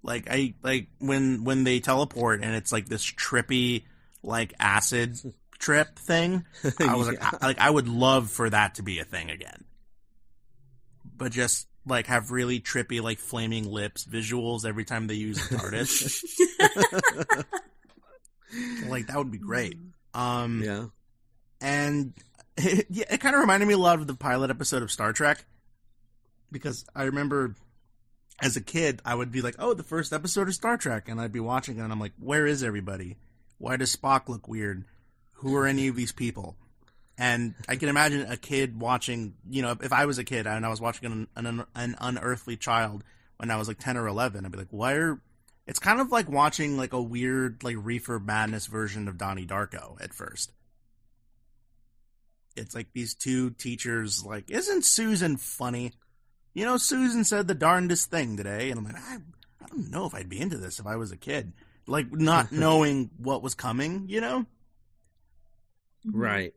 like 0.02 0.28
I 0.28 0.54
like 0.62 0.88
when 0.98 1.44
when 1.44 1.64
they 1.64 1.78
teleport 1.80 2.42
and 2.42 2.54
it's 2.54 2.72
like 2.72 2.88
this 2.88 3.04
trippy 3.04 3.84
like 4.22 4.52
acid 4.58 5.16
trip 5.58 5.98
thing. 5.98 6.44
I 6.80 6.96
was 6.96 7.06
like 7.06 7.22
I, 7.22 7.46
like 7.46 7.58
I 7.58 7.70
would 7.70 7.88
love 7.88 8.30
for 8.30 8.50
that 8.50 8.74
to 8.76 8.82
be 8.82 8.98
a 8.98 9.04
thing 9.04 9.30
again, 9.30 9.64
but 11.20 11.30
just 11.32 11.68
like 11.86 12.06
have 12.06 12.30
really 12.30 12.60
trippy 12.60 13.00
like 13.02 13.18
flaming 13.18 13.70
lips 13.70 14.06
visuals 14.06 14.64
every 14.64 14.84
time 14.86 15.06
they 15.06 15.14
use 15.14 15.36
the 15.48 15.56
TARDIS. 15.56 16.24
like 18.88 19.06
that 19.06 19.18
would 19.18 19.30
be 19.30 19.38
great. 19.38 19.76
Um, 20.14 20.62
yeah. 20.64 20.86
and 21.60 22.14
yeah, 22.88 23.04
it 23.10 23.20
kind 23.20 23.34
of 23.34 23.40
reminded 23.42 23.66
me 23.66 23.74
a 23.74 23.78
lot 23.78 24.00
of 24.00 24.06
the 24.06 24.14
pilot 24.14 24.48
episode 24.50 24.82
of 24.82 24.90
Star 24.90 25.12
Trek 25.12 25.44
because 26.50 26.86
I 26.96 27.04
remember 27.04 27.54
as 28.40 28.56
a 28.56 28.62
kid 28.62 29.02
I 29.04 29.14
would 29.14 29.30
be 29.30 29.42
like, 29.42 29.56
"Oh, 29.58 29.74
the 29.74 29.82
first 29.82 30.14
episode 30.14 30.48
of 30.48 30.54
Star 30.54 30.78
Trek," 30.78 31.06
and 31.06 31.20
I'd 31.20 31.32
be 31.32 31.38
watching 31.38 31.76
it 31.76 31.82
and 31.82 31.92
I'm 31.92 32.00
like, 32.00 32.14
"Where 32.18 32.46
is 32.46 32.64
everybody? 32.64 33.18
Why 33.58 33.76
does 33.76 33.94
Spock 33.94 34.30
look 34.30 34.48
weird? 34.48 34.86
Who 35.34 35.54
are 35.54 35.66
any 35.66 35.88
of 35.88 35.96
these 35.96 36.12
people?" 36.12 36.56
And 37.20 37.54
I 37.68 37.76
can 37.76 37.90
imagine 37.90 38.32
a 38.32 38.38
kid 38.38 38.80
watching, 38.80 39.34
you 39.50 39.60
know, 39.60 39.76
if 39.82 39.92
I 39.92 40.06
was 40.06 40.16
a 40.16 40.24
kid 40.24 40.46
and 40.46 40.64
I 40.64 40.70
was 40.70 40.80
watching 40.80 41.28
an, 41.36 41.46
an, 41.46 41.66
an 41.74 41.94
unearthly 42.00 42.56
child 42.56 43.04
when 43.36 43.50
I 43.50 43.58
was 43.58 43.68
like 43.68 43.78
10 43.78 43.98
or 43.98 44.06
11, 44.06 44.46
I'd 44.46 44.50
be 44.50 44.56
like, 44.56 44.68
why 44.70 44.94
are, 44.94 45.20
it's 45.66 45.78
kind 45.78 46.00
of 46.00 46.10
like 46.10 46.30
watching 46.30 46.78
like 46.78 46.94
a 46.94 47.02
weird, 47.02 47.62
like 47.62 47.76
reefer 47.78 48.18
madness 48.18 48.68
version 48.68 49.06
of 49.06 49.18
Donnie 49.18 49.44
Darko 49.44 50.02
at 50.02 50.14
first. 50.14 50.50
It's 52.56 52.74
like 52.74 52.94
these 52.94 53.14
two 53.14 53.50
teachers, 53.50 54.24
like, 54.24 54.50
isn't 54.50 54.86
Susan 54.86 55.36
funny? 55.36 55.92
You 56.54 56.64
know, 56.64 56.78
Susan 56.78 57.24
said 57.24 57.48
the 57.48 57.54
darndest 57.54 58.10
thing 58.10 58.38
today. 58.38 58.70
And 58.70 58.78
I'm 58.78 58.84
like, 58.86 58.96
I, 58.96 59.18
I 59.62 59.66
don't 59.68 59.90
know 59.90 60.06
if 60.06 60.14
I'd 60.14 60.30
be 60.30 60.40
into 60.40 60.56
this 60.56 60.78
if 60.78 60.86
I 60.86 60.96
was 60.96 61.12
a 61.12 61.18
kid, 61.18 61.52
like 61.86 62.10
not 62.10 62.50
knowing 62.50 63.10
what 63.18 63.42
was 63.42 63.54
coming, 63.54 64.06
you 64.08 64.22
know? 64.22 64.46
Right. 66.06 66.54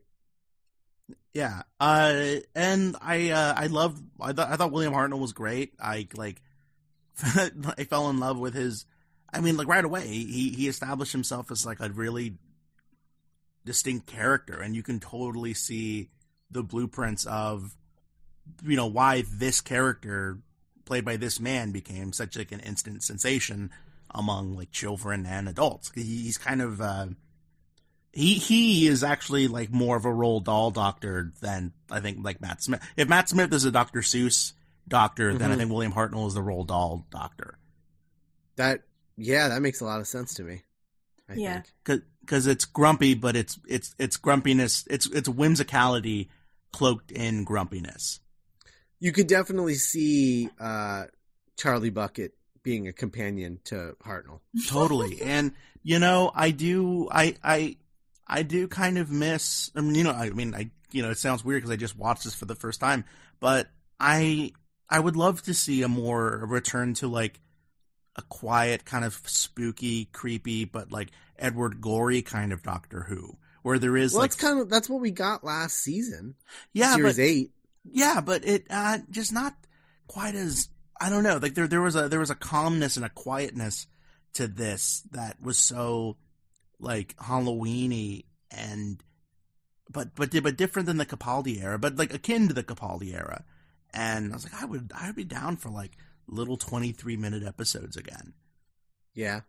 Yeah. 1.34 1.62
Uh, 1.80 2.36
and 2.54 2.96
I, 3.02 3.30
uh, 3.30 3.54
I 3.56 3.66
loved, 3.66 4.02
I 4.20 4.32
thought, 4.32 4.50
I 4.50 4.56
thought 4.56 4.72
William 4.72 4.94
Hartnell 4.94 5.18
was 5.18 5.32
great. 5.32 5.74
I, 5.80 6.06
like, 6.14 6.40
I 7.22 7.84
fell 7.84 8.08
in 8.08 8.20
love 8.20 8.38
with 8.38 8.54
his, 8.54 8.86
I 9.32 9.40
mean, 9.40 9.56
like, 9.56 9.66
right 9.66 9.84
away, 9.84 10.06
he, 10.06 10.50
he 10.50 10.68
established 10.68 11.12
himself 11.12 11.50
as, 11.50 11.66
like, 11.66 11.80
a 11.80 11.88
really 11.90 12.38
distinct 13.64 14.06
character, 14.06 14.60
and 14.60 14.76
you 14.76 14.82
can 14.84 15.00
totally 15.00 15.54
see 15.54 16.10
the 16.50 16.62
blueprints 16.62 17.26
of, 17.26 17.76
you 18.62 18.76
know, 18.76 18.86
why 18.86 19.24
this 19.32 19.60
character, 19.60 20.38
played 20.84 21.04
by 21.04 21.16
this 21.16 21.40
man, 21.40 21.72
became 21.72 22.12
such, 22.12 22.36
like, 22.36 22.52
an 22.52 22.60
instant 22.60 23.02
sensation 23.02 23.70
among, 24.14 24.54
like, 24.54 24.70
children 24.70 25.26
and 25.26 25.48
adults. 25.48 25.90
He's 25.96 26.38
kind 26.38 26.62
of, 26.62 26.80
uh, 26.80 27.06
he 28.14 28.34
he 28.34 28.86
is 28.86 29.02
actually 29.02 29.48
like 29.48 29.70
more 29.70 29.96
of 29.96 30.04
a 30.04 30.08
Roald 30.08 30.44
Dahl 30.44 30.70
doctor 30.70 31.32
than 31.40 31.72
I 31.90 32.00
think 32.00 32.18
like 32.22 32.40
Matt 32.40 32.62
Smith. 32.62 32.80
If 32.96 33.08
Matt 33.08 33.28
Smith 33.28 33.52
is 33.52 33.64
a 33.64 33.72
Dr. 33.72 34.00
Seuss 34.00 34.52
doctor, 34.86 35.30
mm-hmm. 35.30 35.38
then 35.38 35.52
I 35.52 35.56
think 35.56 35.70
William 35.70 35.92
Hartnell 35.92 36.26
is 36.28 36.34
the 36.34 36.40
Roald 36.40 36.68
Dahl 36.68 37.06
doctor. 37.10 37.58
That 38.56 38.82
yeah, 39.16 39.48
that 39.48 39.62
makes 39.62 39.80
a 39.80 39.84
lot 39.84 40.00
of 40.00 40.06
sense 40.06 40.34
to 40.34 40.44
me. 40.44 40.62
I 41.28 41.34
yeah, 41.34 41.62
because 41.84 42.46
it's 42.46 42.64
grumpy, 42.64 43.14
but 43.14 43.34
it's 43.34 43.58
it's 43.68 43.94
it's 43.98 44.16
grumpiness. 44.16 44.86
It's 44.88 45.06
it's 45.06 45.28
whimsicality 45.28 46.28
cloaked 46.72 47.10
in 47.10 47.44
grumpiness. 47.44 48.20
You 49.00 49.12
could 49.12 49.26
definitely 49.26 49.74
see 49.74 50.50
uh, 50.60 51.04
Charlie 51.56 51.90
Bucket 51.90 52.34
being 52.62 52.88
a 52.88 52.92
companion 52.92 53.60
to 53.64 53.96
Hartnell. 54.04 54.40
Totally, 54.68 55.20
and 55.22 55.52
you 55.82 55.98
know, 55.98 56.30
I 56.34 56.50
do. 56.50 57.08
I 57.10 57.36
I 57.42 57.76
I 58.26 58.42
do 58.42 58.68
kind 58.68 58.98
of 58.98 59.10
miss. 59.10 59.70
I 59.74 59.80
mean, 59.80 59.94
you 59.94 60.04
know, 60.04 60.12
I 60.12 60.30
mean, 60.30 60.54
I 60.54 60.70
you 60.92 61.02
know, 61.02 61.10
it 61.10 61.18
sounds 61.18 61.44
weird 61.44 61.62
because 61.62 61.72
I 61.72 61.76
just 61.76 61.96
watched 61.96 62.24
this 62.24 62.34
for 62.34 62.46
the 62.46 62.54
first 62.54 62.80
time, 62.80 63.04
but 63.40 63.68
I 63.98 64.52
I 64.88 65.00
would 65.00 65.16
love 65.16 65.42
to 65.42 65.54
see 65.54 65.82
a 65.82 65.88
more 65.88 66.42
a 66.42 66.46
return 66.46 66.94
to 66.94 67.08
like 67.08 67.40
a 68.16 68.22
quiet, 68.22 68.84
kind 68.84 69.04
of 69.04 69.20
spooky, 69.26 70.06
creepy, 70.06 70.64
but 70.64 70.92
like 70.92 71.10
Edward 71.38 71.80
Gorey 71.80 72.22
kind 72.22 72.52
of 72.52 72.62
Doctor 72.62 73.02
Who, 73.08 73.36
where 73.62 73.78
there 73.78 73.96
is 73.96 74.12
well, 74.12 74.22
like 74.22 74.30
that's 74.30 74.40
kind 74.40 74.60
of 74.60 74.70
that's 74.70 74.88
what 74.88 75.00
we 75.00 75.10
got 75.10 75.44
last 75.44 75.76
season. 75.76 76.36
Yeah, 76.72 76.94
series 76.94 77.16
but, 77.16 77.22
eight. 77.22 77.50
Yeah, 77.90 78.20
but 78.20 78.46
it 78.46 78.66
uh, 78.70 78.98
just 79.10 79.32
not 79.32 79.54
quite 80.06 80.34
as 80.34 80.68
I 81.00 81.10
don't 81.10 81.24
know. 81.24 81.38
Like 81.38 81.54
there 81.54 81.66
there 81.66 81.82
was 81.82 81.96
a 81.96 82.08
there 82.08 82.20
was 82.20 82.30
a 82.30 82.36
calmness 82.36 82.96
and 82.96 83.04
a 83.04 83.10
quietness 83.10 83.86
to 84.34 84.46
this 84.46 85.02
that 85.12 85.40
was 85.42 85.58
so 85.58 86.16
like 86.84 87.16
Halloweeny 87.16 88.24
and 88.50 89.02
but 89.90 90.14
but 90.14 90.30
but 90.42 90.56
different 90.56 90.86
than 90.86 90.98
the 90.98 91.06
Capaldi 91.06 91.62
era, 91.62 91.78
but 91.78 91.96
like 91.96 92.12
akin 92.12 92.48
to 92.48 92.54
the 92.54 92.62
Capaldi 92.62 93.14
era. 93.14 93.44
And 93.92 94.32
I 94.32 94.36
was 94.36 94.44
like, 94.44 94.62
I 94.62 94.66
would 94.66 94.92
I 94.94 95.06
would 95.06 95.16
be 95.16 95.24
down 95.24 95.56
for 95.56 95.70
like 95.70 95.92
little 96.26 96.56
twenty 96.56 96.92
three 96.92 97.16
minute 97.16 97.42
episodes 97.42 97.96
again. 97.96 98.34
Yeah. 99.14 99.40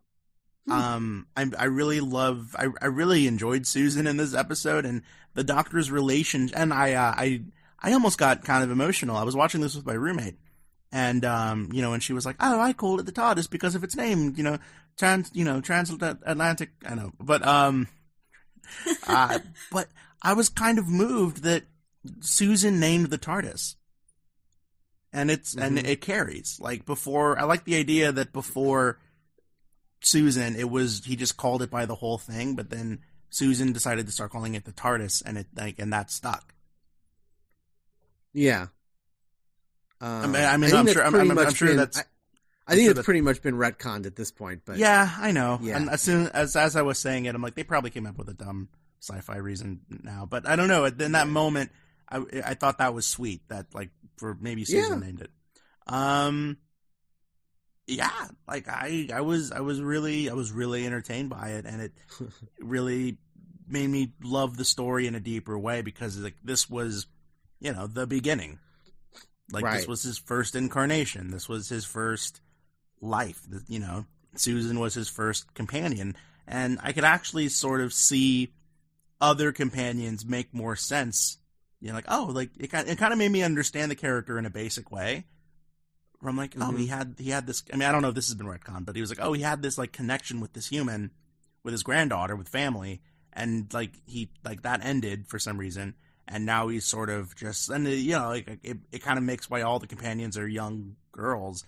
Hmm. 0.65 0.71
Um, 0.71 1.27
I 1.35 1.45
I 1.57 1.65
really 1.65 1.99
love 1.99 2.55
I 2.57 2.67
I 2.81 2.87
really 2.87 3.27
enjoyed 3.27 3.67
Susan 3.67 4.07
in 4.07 4.17
this 4.17 4.33
episode 4.33 4.85
and 4.85 5.01
the 5.33 5.43
Doctor's 5.43 5.91
relation. 5.91 6.49
And 6.53 6.73
I 6.73 6.93
uh, 6.93 7.13
I 7.15 7.41
I 7.79 7.93
almost 7.93 8.17
got 8.17 8.43
kind 8.43 8.63
of 8.63 8.71
emotional. 8.71 9.17
I 9.17 9.23
was 9.23 9.35
watching 9.35 9.61
this 9.61 9.75
with 9.75 9.85
my 9.85 9.93
roommate, 9.93 10.37
and 10.91 11.25
um, 11.25 11.69
you 11.73 11.81
know, 11.81 11.93
and 11.93 12.01
she 12.01 12.13
was 12.13 12.25
like, 12.25 12.37
"Oh, 12.39 12.59
I 12.59 12.73
called 12.73 12.99
it 12.99 13.05
the 13.05 13.11
TARDIS 13.11 13.49
because 13.49 13.75
of 13.75 13.83
its 13.83 13.95
name." 13.95 14.33
You 14.37 14.43
know, 14.43 14.57
trans, 14.97 15.31
you 15.33 15.43
know, 15.43 15.61
transatlantic. 15.61 16.71
I 16.85 16.95
know, 16.95 17.11
but 17.19 17.45
um, 17.45 17.87
uh, 19.07 19.39
but 19.71 19.87
I 20.21 20.33
was 20.33 20.49
kind 20.49 20.79
of 20.79 20.87
moved 20.87 21.43
that 21.43 21.63
Susan 22.21 22.79
named 22.79 23.09
the 23.09 23.17
TARDIS, 23.17 23.75
and 25.11 25.29
it's 25.29 25.55
mm-hmm. 25.55 25.77
and 25.77 25.87
it 25.87 26.01
carries. 26.01 26.59
Like 26.59 26.85
before, 26.85 27.39
I 27.39 27.43
like 27.43 27.65
the 27.65 27.75
idea 27.75 28.11
that 28.11 28.33
before 28.33 28.99
Susan, 30.01 30.55
it 30.55 30.69
was 30.69 31.03
he 31.05 31.15
just 31.15 31.37
called 31.37 31.61
it 31.61 31.69
by 31.69 31.85
the 31.85 31.95
whole 31.95 32.17
thing, 32.17 32.55
but 32.55 32.69
then 32.69 32.99
Susan 33.29 33.73
decided 33.73 34.05
to 34.05 34.11
start 34.11 34.31
calling 34.31 34.55
it 34.55 34.65
the 34.65 34.71
TARDIS, 34.71 35.23
and 35.25 35.37
it 35.37 35.47
like 35.55 35.79
and 35.79 35.91
that 35.91 36.11
stuck. 36.11 36.53
Yeah. 38.33 38.67
Um, 40.01 40.09
I 40.09 40.27
mean, 40.27 40.43
I 40.43 40.57
mean, 40.57 40.75
I'm 40.75 40.87
sure, 40.87 41.03
I'm, 41.03 41.15
I'm, 41.15 41.37
I'm 41.37 41.53
sure 41.53 41.73
that's. 41.73 41.99
I, 41.99 42.03
I 42.67 42.75
think 42.75 42.89
it's 42.89 43.03
pretty 43.03 43.21
much 43.21 43.41
been 43.41 43.55
retconned 43.55 44.05
at 44.05 44.15
this 44.15 44.31
point, 44.31 44.61
but 44.65 44.77
yeah, 44.77 45.11
I 45.19 45.31
know. 45.31 45.59
Yeah. 45.61 45.77
And 45.77 45.89
as 45.89 46.01
soon 46.01 46.27
as 46.29 46.55
as 46.55 46.75
I 46.75 46.81
was 46.81 46.99
saying 46.99 47.25
it, 47.25 47.35
I'm 47.35 47.41
like, 47.41 47.55
they 47.55 47.63
probably 47.63 47.91
came 47.91 48.07
up 48.07 48.17
with 48.17 48.27
a 48.29 48.33
dumb 48.33 48.69
sci-fi 48.99 49.37
reason 49.37 49.81
now, 50.03 50.27
but 50.29 50.47
I 50.47 50.55
don't 50.55 50.67
know. 50.67 50.85
In 50.85 51.11
that 51.11 51.27
moment, 51.27 51.71
I 52.09 52.23
I 52.43 52.53
thought 52.55 52.79
that 52.79 52.93
was 52.93 53.05
sweet. 53.07 53.41
That 53.49 53.67
like 53.73 53.91
for 54.17 54.35
maybe 54.39 54.65
Susan 54.65 54.99
yeah. 54.99 55.05
named 55.05 55.21
it. 55.21 55.31
Um, 55.87 56.57
yeah, 57.87 58.09
like 58.47 58.67
I 58.67 59.09
I 59.13 59.21
was 59.21 59.51
I 59.51 59.59
was 59.59 59.79
really 59.79 60.29
I 60.29 60.33
was 60.33 60.51
really 60.51 60.85
entertained 60.85 61.29
by 61.29 61.49
it, 61.49 61.65
and 61.65 61.81
it 61.81 61.93
really 62.59 63.17
made 63.67 63.89
me 63.89 64.13
love 64.23 64.57
the 64.57 64.65
story 64.65 65.07
in 65.07 65.15
a 65.15 65.19
deeper 65.19 65.57
way 65.57 65.81
because 65.81 66.17
like 66.17 66.35
this 66.43 66.69
was, 66.69 67.07
you 67.59 67.73
know, 67.73 67.87
the 67.87 68.07
beginning. 68.07 68.59
Like 69.51 69.63
right. 69.63 69.77
this 69.77 69.87
was 69.87 70.03
his 70.03 70.17
first 70.17 70.55
incarnation. 70.55 71.31
This 71.31 71.47
was 71.47 71.69
his 71.69 71.85
first 71.85 72.41
life. 73.01 73.41
You 73.67 73.79
know, 73.79 74.05
Susan 74.35 74.79
was 74.79 74.93
his 74.93 75.09
first 75.09 75.53
companion, 75.53 76.15
and 76.47 76.79
I 76.81 76.91
could 76.91 77.03
actually 77.03 77.49
sort 77.49 77.81
of 77.81 77.93
see 77.93 78.53
other 79.21 79.51
companions 79.51 80.25
make 80.25 80.53
more 80.53 80.75
sense. 80.75 81.37
You 81.79 81.89
know, 81.89 81.95
like 81.95 82.05
oh, 82.07 82.29
like 82.33 82.49
it 82.57 82.71
kind 82.71 82.87
it 82.87 82.97
kind 82.97 83.13
of 83.13 83.19
made 83.19 83.31
me 83.31 83.43
understand 83.43 83.91
the 83.91 83.95
character 83.95 84.39
in 84.39 84.45
a 84.45 84.49
basic 84.49 84.91
way. 84.91 85.25
Where 86.19 86.29
I'm 86.29 86.37
like, 86.37 86.51
mm-hmm. 86.51 86.63
oh, 86.63 86.77
he 86.77 86.87
had 86.87 87.15
he 87.19 87.29
had 87.29 87.45
this. 87.45 87.63
I 87.71 87.75
mean, 87.75 87.87
I 87.87 87.91
don't 87.91 88.01
know 88.01 88.09
if 88.09 88.15
this 88.15 88.27
has 88.27 88.35
been 88.35 88.47
retcon, 88.47 88.85
but 88.85 88.95
he 88.95 89.01
was 89.01 89.11
like, 89.11 89.21
oh, 89.21 89.33
he 89.33 89.43
had 89.43 89.61
this 89.61 89.77
like 89.77 89.91
connection 89.91 90.39
with 90.39 90.53
this 90.53 90.67
human, 90.67 91.11
with 91.63 91.73
his 91.73 91.83
granddaughter, 91.83 92.35
with 92.35 92.49
family, 92.49 93.01
and 93.31 93.71
like 93.73 93.91
he 94.05 94.31
like 94.43 94.63
that 94.63 94.83
ended 94.83 95.27
for 95.27 95.37
some 95.37 95.59
reason, 95.59 95.93
and 96.27 96.45
now 96.45 96.67
he's 96.67 96.85
sort 96.85 97.09
of 97.09 97.35
just 97.35 97.69
and 97.69 97.87
you 97.87 98.13
know 98.13 98.27
like 98.29 98.59
it, 98.63 98.77
it 98.91 99.03
kind 99.03 99.17
of 99.17 99.23
makes 99.23 99.49
why 99.49 99.61
all 99.61 99.79
the 99.79 99.87
companions 99.87 100.37
are 100.37 100.47
young 100.47 100.95
girls 101.11 101.65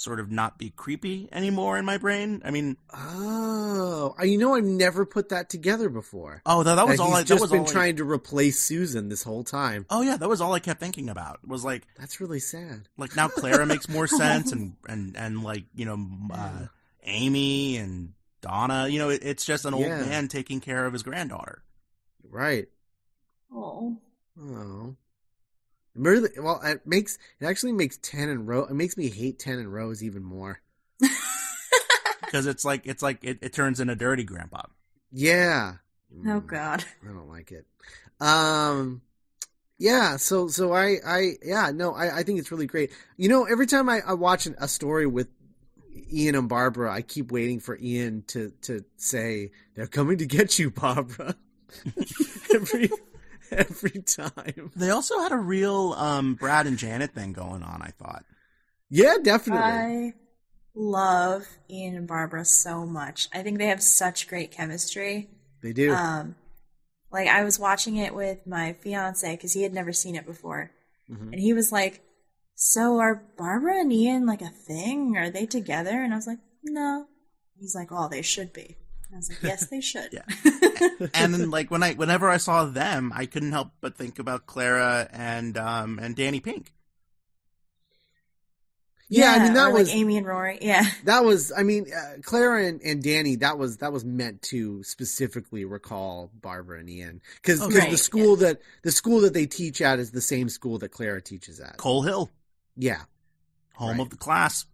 sort 0.00 0.18
of 0.18 0.30
not 0.30 0.58
be 0.58 0.70
creepy 0.70 1.28
anymore 1.30 1.76
in 1.76 1.84
my 1.84 1.98
brain. 1.98 2.40
I 2.44 2.50
mean, 2.50 2.78
oh, 2.92 4.14
you 4.22 4.38
know, 4.38 4.54
I've 4.54 4.64
never 4.64 5.04
put 5.04 5.28
that 5.28 5.50
together 5.50 5.90
before. 5.90 6.40
Oh, 6.46 6.62
that, 6.62 6.76
that 6.76 6.88
was 6.88 6.96
that 6.96 7.02
all. 7.02 7.10
He's 7.10 7.18
I, 7.18 7.36
just 7.36 7.52
been 7.52 7.62
I, 7.62 7.66
trying 7.66 7.96
to 7.96 8.04
replace 8.04 8.58
Susan 8.58 9.10
this 9.10 9.22
whole 9.22 9.44
time. 9.44 9.84
Oh 9.90 10.00
yeah, 10.00 10.16
that 10.16 10.28
was 10.28 10.40
all 10.40 10.54
I 10.54 10.60
kept 10.60 10.80
thinking 10.80 11.10
about. 11.10 11.46
Was 11.46 11.64
like 11.64 11.86
that's 11.98 12.20
really 12.20 12.40
sad. 12.40 12.88
Like 12.96 13.14
now, 13.14 13.28
Clara 13.28 13.66
makes 13.66 13.88
more 13.88 14.06
sense, 14.06 14.52
and 14.52 14.74
and 14.88 15.16
and 15.16 15.42
like 15.42 15.64
you 15.74 15.84
know, 15.84 15.98
uh, 16.32 16.66
Amy 17.04 17.76
and 17.76 18.14
Donna. 18.40 18.88
You 18.88 19.00
know, 19.00 19.10
it, 19.10 19.22
it's 19.22 19.44
just 19.44 19.66
an 19.66 19.74
old 19.74 19.84
yeah. 19.84 20.00
man 20.00 20.28
taking 20.28 20.60
care 20.60 20.86
of 20.86 20.94
his 20.94 21.02
granddaughter. 21.02 21.62
Right. 22.28 22.68
Oh. 23.52 23.96
Oh. 24.40 24.96
Really, 25.94 26.30
well, 26.38 26.60
it 26.64 26.86
makes 26.86 27.18
it 27.40 27.46
actually 27.46 27.72
makes 27.72 27.98
ten 27.98 28.28
and 28.28 28.46
Rose. 28.46 28.70
It 28.70 28.74
makes 28.74 28.96
me 28.96 29.08
hate 29.08 29.38
ten 29.38 29.58
and 29.58 29.72
Rose 29.72 30.04
even 30.04 30.22
more 30.22 30.60
because 32.20 32.46
it's 32.46 32.64
like 32.64 32.86
it's 32.86 33.02
like 33.02 33.24
it, 33.24 33.38
it 33.42 33.52
turns 33.52 33.80
into 33.80 33.94
a 33.94 33.96
dirty 33.96 34.22
grandpa. 34.22 34.62
Yeah. 35.10 35.74
Oh 36.26 36.40
God. 36.40 36.84
I 37.02 37.12
don't 37.12 37.28
like 37.28 37.50
it. 37.52 37.66
Um. 38.20 39.02
Yeah. 39.78 40.16
So 40.16 40.46
so 40.46 40.72
I 40.72 40.96
I 41.04 41.32
yeah 41.44 41.72
no 41.74 41.92
I 41.92 42.18
I 42.18 42.22
think 42.22 42.38
it's 42.38 42.52
really 42.52 42.66
great. 42.66 42.92
You 43.16 43.28
know, 43.28 43.44
every 43.44 43.66
time 43.66 43.88
I, 43.88 44.00
I 44.06 44.14
watch 44.14 44.46
a 44.46 44.68
story 44.68 45.06
with 45.06 45.28
Ian 46.12 46.36
and 46.36 46.48
Barbara, 46.48 46.92
I 46.92 47.02
keep 47.02 47.32
waiting 47.32 47.58
for 47.58 47.76
Ian 47.76 48.22
to 48.28 48.52
to 48.62 48.84
say 48.96 49.50
they're 49.74 49.88
coming 49.88 50.18
to 50.18 50.26
get 50.26 50.58
you, 50.58 50.70
Barbara. 50.70 51.34
every 52.54 52.90
every 53.56 54.02
time. 54.02 54.70
They 54.76 54.90
also 54.90 55.18
had 55.20 55.32
a 55.32 55.36
real 55.36 55.94
um, 55.94 56.34
Brad 56.34 56.66
and 56.66 56.78
Janet 56.78 57.12
thing 57.12 57.32
going 57.32 57.62
on. 57.62 57.82
I 57.82 57.90
thought. 57.90 58.24
Yeah, 58.88 59.16
definitely. 59.22 59.62
I 59.62 60.14
love 60.74 61.46
Ian 61.68 61.96
and 61.96 62.08
Barbara 62.08 62.44
so 62.44 62.86
much. 62.86 63.28
I 63.32 63.42
think 63.42 63.58
they 63.58 63.66
have 63.66 63.82
such 63.82 64.28
great 64.28 64.50
chemistry. 64.50 65.30
They 65.62 65.72
do. 65.72 65.92
Um, 65.92 66.36
like 67.12 67.28
I 67.28 67.44
was 67.44 67.58
watching 67.58 67.96
it 67.96 68.14
with 68.14 68.46
my 68.46 68.74
fiance 68.74 69.36
because 69.36 69.52
he 69.52 69.62
had 69.62 69.74
never 69.74 69.92
seen 69.92 70.16
it 70.16 70.26
before, 70.26 70.70
mm-hmm. 71.10 71.32
and 71.32 71.40
he 71.40 71.52
was 71.52 71.72
like, 71.72 72.02
"So 72.54 72.98
are 72.98 73.22
Barbara 73.36 73.80
and 73.80 73.92
Ian 73.92 74.26
like 74.26 74.42
a 74.42 74.48
thing? 74.48 75.16
Are 75.16 75.30
they 75.30 75.46
together?" 75.46 76.02
And 76.02 76.12
I 76.12 76.16
was 76.16 76.26
like, 76.26 76.38
"No." 76.62 77.06
He's 77.58 77.74
like, 77.74 77.88
"Oh, 77.90 78.08
they 78.08 78.22
should 78.22 78.52
be." 78.52 78.76
I 79.12 79.16
was 79.16 79.28
like, 79.28 79.42
yes, 79.42 79.66
they 79.66 79.80
should. 79.80 80.12
yeah. 80.12 80.22
and 81.14 81.34
then, 81.34 81.50
like 81.50 81.70
when 81.70 81.82
I, 81.82 81.94
whenever 81.94 82.28
I 82.28 82.36
saw 82.36 82.64
them, 82.66 83.12
I 83.14 83.26
couldn't 83.26 83.52
help 83.52 83.70
but 83.80 83.96
think 83.96 84.18
about 84.18 84.46
Clara 84.46 85.08
and 85.12 85.56
um 85.58 85.98
and 86.00 86.14
Danny 86.14 86.40
Pink. 86.40 86.72
Yeah, 89.12 89.32
I 89.32 89.42
mean 89.42 89.54
that 89.54 89.70
or 89.70 89.72
was 89.72 89.88
like 89.88 89.96
Amy 89.96 90.16
and 90.18 90.26
Rory. 90.26 90.58
Yeah. 90.62 90.84
that 91.04 91.24
was 91.24 91.50
I 91.56 91.64
mean 91.64 91.86
uh, 91.92 92.18
Clara 92.22 92.66
and, 92.66 92.80
and 92.82 93.02
Danny 93.02 93.34
that 93.36 93.58
was 93.58 93.78
that 93.78 93.92
was 93.92 94.04
meant 94.04 94.40
to 94.42 94.84
specifically 94.84 95.64
recall 95.64 96.30
Barbara 96.32 96.78
and 96.78 96.88
Ian 96.88 97.20
because 97.42 97.60
Oh, 97.60 97.68
the 97.68 97.80
right, 97.80 97.98
school 97.98 98.36
that 98.36 98.60
the 98.84 98.92
school 98.92 99.22
that 99.22 99.34
they 99.34 99.46
teach 99.46 99.80
at 99.80 99.98
is 99.98 100.12
the 100.12 100.20
same 100.20 100.48
school 100.48 100.78
that 100.78 100.90
Clara 100.90 101.20
teaches 101.20 101.58
at. 101.58 101.76
Coal 101.76 102.02
Hill, 102.02 102.30
Yeah, 102.76 103.00
home 103.74 103.90
Right. 103.98 104.00
of 104.00 104.10
the 104.10 104.16
class, 104.16 104.66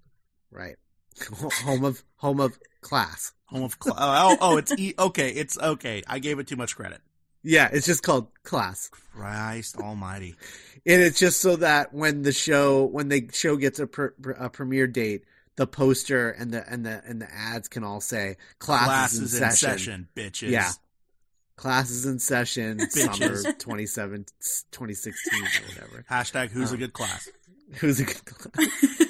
right. 0.50 0.76
home 1.64 1.86
of 1.86 2.04
home 2.16 2.40
of 2.40 2.58
class. 2.82 3.32
Home 3.46 3.62
of 3.64 3.76
cl- 3.82 3.96
oh 3.98 4.36
oh 4.40 4.56
it's 4.58 4.72
e- 4.78 4.94
okay 4.98 5.30
it's 5.30 5.56
okay. 5.58 6.02
I 6.06 6.18
gave 6.18 6.38
it 6.38 6.46
too 6.46 6.56
much 6.56 6.76
credit. 6.76 7.00
Yeah, 7.42 7.68
it's 7.72 7.86
just 7.86 8.02
called 8.02 8.26
class. 8.42 8.88
Christ 9.14 9.76
Almighty. 9.76 10.34
And 10.84 11.00
it's 11.00 11.18
just 11.18 11.38
so 11.40 11.56
that 11.56 11.94
when 11.94 12.22
the 12.22 12.32
show 12.32 12.84
when 12.84 13.08
the 13.08 13.28
show 13.32 13.56
gets 13.56 13.78
a, 13.78 13.86
pr- 13.86 14.08
a 14.36 14.50
premiere 14.50 14.88
date, 14.88 15.24
the 15.54 15.66
poster 15.66 16.30
and 16.30 16.52
the 16.52 16.68
and 16.68 16.84
the 16.84 17.02
and 17.06 17.22
the 17.22 17.32
ads 17.32 17.68
can 17.68 17.84
all 17.84 18.00
say 18.00 18.36
class, 18.58 18.84
Class 18.86 19.12
is 19.14 19.34
in, 19.36 19.42
in 19.44 19.50
session. 19.50 19.78
session, 19.78 20.08
bitches. 20.16 20.50
Yeah. 20.50 20.70
Class 21.56 21.90
is 21.90 22.04
in 22.04 22.18
session 22.18 22.78
Bitches. 22.94 23.42
summer 23.42 23.52
27 23.54 24.26
2016 24.72 25.40
or 25.40 25.46
whatever. 25.68 26.04
Hashtag 26.10 26.50
who's 26.50 26.72
Oh. 26.72 26.74
a 26.74 26.78
good 26.78 26.92
class. 26.92 27.28
Who's 27.78 27.98
a 27.98 28.04
good 28.04 28.24
class? 28.24 29.02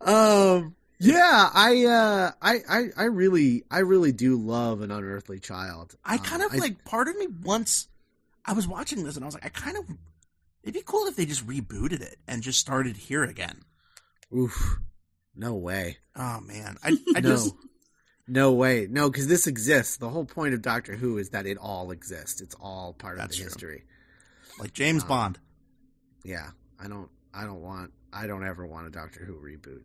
um 0.00 0.74
yeah, 1.00 1.50
I 1.52 1.84
uh 1.84 2.30
I, 2.42 2.56
I 2.68 2.88
I 2.96 3.04
really 3.04 3.64
I 3.70 3.78
really 3.80 4.12
do 4.12 4.36
love 4.36 4.80
an 4.80 4.90
unearthly 4.90 5.38
child. 5.38 5.94
I 6.04 6.14
Um, 6.14 6.20
kind 6.20 6.42
of 6.42 6.54
like 6.54 6.84
part 6.84 7.08
of 7.08 7.16
me 7.16 7.26
once 7.42 7.88
I 8.44 8.52
was 8.52 8.66
watching 8.66 9.04
this 9.04 9.14
and 9.16 9.24
I 9.24 9.26
was 9.26 9.34
like, 9.34 9.44
I 9.46 9.50
kind 9.50 9.76
of 9.76 9.84
it'd 10.62 10.74
be 10.74 10.82
cool 10.84 11.06
if 11.06 11.16
they 11.16 11.26
just 11.26 11.46
rebooted 11.46 12.00
it 12.00 12.16
and 12.26 12.42
just 12.42 12.58
started 12.58 12.96
here 12.96 13.22
again. 13.24 13.62
oof. 14.34 14.78
No 15.36 15.54
way. 15.54 15.98
Oh 16.16 16.40
man, 16.40 16.76
I 16.82 16.88
I 17.16 17.20
no. 17.20 17.28
just 17.30 17.54
No 18.26 18.52
way. 18.52 18.88
No, 18.90 19.08
because 19.08 19.28
this 19.28 19.46
exists. 19.46 19.96
The 19.98 20.08
whole 20.08 20.24
point 20.24 20.52
of 20.54 20.62
Doctor 20.62 20.96
Who 20.96 21.16
is 21.18 21.30
that 21.30 21.46
it 21.46 21.58
all 21.58 21.92
exists. 21.92 22.40
It's 22.40 22.56
all 22.60 22.92
part 22.92 23.16
That's 23.18 23.38
of 23.38 23.44
the 23.44 23.44
true. 23.44 23.44
history. 23.70 23.84
like 24.58 24.72
James 24.72 25.02
Um, 25.04 25.08
Bond. 25.08 25.38
Yeah. 26.24 26.50
I 26.80 26.88
don't 26.88 27.08
I 27.32 27.44
don't 27.44 27.62
want 27.62 27.92
I 28.12 28.26
don't 28.26 28.44
ever 28.44 28.66
want 28.66 28.88
a 28.88 28.90
Doctor 28.90 29.24
Who 29.24 29.34
reboot. 29.34 29.82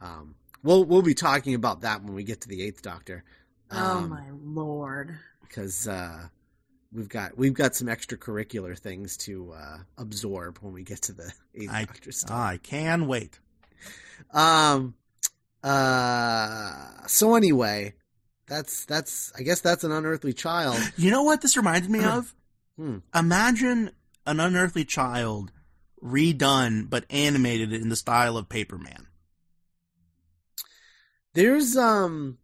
Um 0.00 0.34
we'll 0.62 0.84
we'll 0.84 1.02
be 1.02 1.14
talking 1.14 1.54
about 1.54 1.80
that 1.82 2.02
when 2.02 2.14
we 2.14 2.22
get 2.24 2.40
to 2.42 2.48
the 2.48 2.62
eighth 2.62 2.82
Doctor. 2.82 3.24
oh 3.70 3.98
Um, 3.98 4.08
my 4.10 4.24
lord. 4.44 5.16
because 5.42 5.86
uh 5.88 6.28
we've 6.92 7.08
got 7.08 7.36
we've 7.36 7.54
got 7.54 7.74
some 7.74 7.88
extracurricular 7.88 8.78
things 8.78 9.16
to 9.18 9.52
uh 9.52 9.78
absorb 9.98 10.58
when 10.62 10.72
we 10.72 10.82
get 10.84 11.02
to 11.02 11.12
the 11.12 11.32
eighth 11.54 11.70
I 11.72 11.84
Doctor 11.84 12.12
stuff. 12.12 12.30
I 12.36 12.56
can 12.58 13.06
wait. 13.06 13.38
Um. 14.32 14.94
Uh. 15.62 17.06
So 17.06 17.34
anyway, 17.36 17.94
that's 18.46 18.84
that's. 18.86 19.32
I 19.38 19.42
guess 19.42 19.60
that's 19.60 19.84
an 19.84 19.92
unearthly 19.92 20.32
child. 20.32 20.78
You 20.96 21.10
know 21.10 21.22
what 21.22 21.40
this 21.40 21.56
reminded 21.56 21.90
me 21.90 22.04
of? 22.04 22.34
Hmm. 22.78 22.98
Imagine 23.12 23.90
an 24.24 24.38
unearthly 24.38 24.84
child 24.84 25.50
redone 26.00 26.88
but 26.88 27.04
animated 27.10 27.72
in 27.72 27.88
the 27.88 27.96
style 27.96 28.36
of 28.36 28.48
Paperman. 28.48 29.06
There's 31.34 31.76
um. 31.76 32.38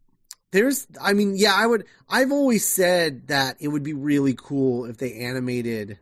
There's. 0.52 0.86
I 1.01 1.12
mean, 1.12 1.35
yeah. 1.36 1.55
I 1.55 1.66
would. 1.66 1.85
I've 2.09 2.32
always 2.32 2.66
said 2.66 3.28
that 3.28 3.56
it 3.61 3.69
would 3.69 3.82
be 3.82 3.93
really 3.93 4.35
cool 4.36 4.85
if 4.85 4.98
they 4.98 5.15
animated. 5.15 5.98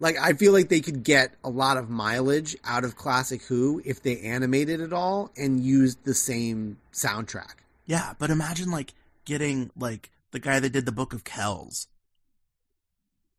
Like, 0.00 0.16
I 0.16 0.34
feel 0.34 0.52
like 0.52 0.68
they 0.68 0.80
could 0.80 1.02
get 1.02 1.34
a 1.42 1.50
lot 1.50 1.76
of 1.76 1.90
mileage 1.90 2.56
out 2.64 2.84
of 2.84 2.94
Classic 2.94 3.42
Who 3.42 3.82
if 3.84 4.00
they 4.00 4.20
animated 4.20 4.80
it 4.80 4.92
all 4.92 5.32
and 5.36 5.60
used 5.60 6.04
the 6.04 6.14
same 6.14 6.78
soundtrack. 6.92 7.54
Yeah, 7.84 8.12
but 8.18 8.30
imagine 8.30 8.70
like 8.70 8.94
getting 9.24 9.70
like 9.76 10.10
the 10.30 10.38
guy 10.38 10.60
that 10.60 10.70
did 10.70 10.86
the 10.86 10.92
Book 10.92 11.12
of 11.12 11.24
Kells. 11.24 11.88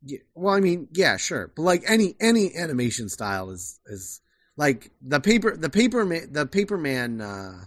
Yeah, 0.03 0.19
well, 0.35 0.53
I 0.53 0.59
mean, 0.59 0.87
yeah, 0.93 1.17
sure, 1.17 1.51
but 1.55 1.61
like 1.61 1.83
any 1.87 2.15
any 2.19 2.55
animation 2.55 3.09
style 3.09 3.51
is 3.51 3.79
is 3.85 4.21
like 4.57 4.91
the 5.01 5.19
paper 5.19 5.55
the 5.55 5.69
paper 5.69 6.03
the 6.05 6.45
Paperman 6.45 7.21
uh, 7.21 7.65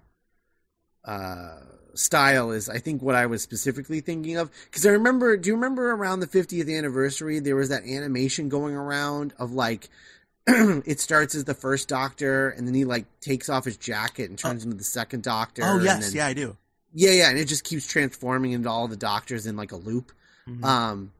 uh, 1.05 1.59
style 1.95 2.51
is 2.53 2.69
I 2.69 2.79
think 2.79 3.03
what 3.03 3.15
I 3.15 3.27
was 3.27 3.43
specifically 3.43 4.01
thinking 4.01 4.37
of 4.37 4.51
because 4.65 4.87
I 4.87 4.91
remember. 4.91 5.37
Do 5.37 5.49
you 5.49 5.55
remember 5.55 5.91
around 5.93 6.21
the 6.21 6.27
50th 6.27 6.75
anniversary 6.77 7.39
there 7.41 7.57
was 7.57 7.69
that 7.71 7.85
animation 7.85 8.49
going 8.49 8.75
around 8.75 9.33
of 9.39 9.53
like. 9.53 9.89
it 10.49 10.99
starts 10.99 11.37
as 11.37 11.45
the 11.45 11.55
first 11.55 11.89
doctor 11.89 12.51
and 12.51 12.67
then 12.67 12.75
he 12.75 12.85
like 12.85 13.05
takes 13.21 13.49
off 13.49 13.65
his 13.65 13.77
jacket 13.77 14.29
and 14.29 14.37
turns 14.37 14.65
into 14.65 14.77
the 14.77 14.83
second 14.83 15.23
doctor 15.23 15.63
Oh 15.65 15.77
and 15.77 15.85
yes, 15.85 16.07
then- 16.09 16.17
yeah, 16.17 16.27
I 16.27 16.33
do. 16.33 16.57
yeah 16.93 17.13
yeah 17.13 17.29
and 17.31 17.39
it 17.39 17.45
just 17.45 17.63
keeps 17.63 17.87
transforming 17.87 18.51
into 18.51 18.69
all 18.69 18.89
the 18.89 18.97
doctors 18.97 19.47
in 19.47 19.55
like 19.55 19.71
a 19.71 19.77
loop 19.77 20.11
Mhm. 20.49 20.65
um 20.65 21.13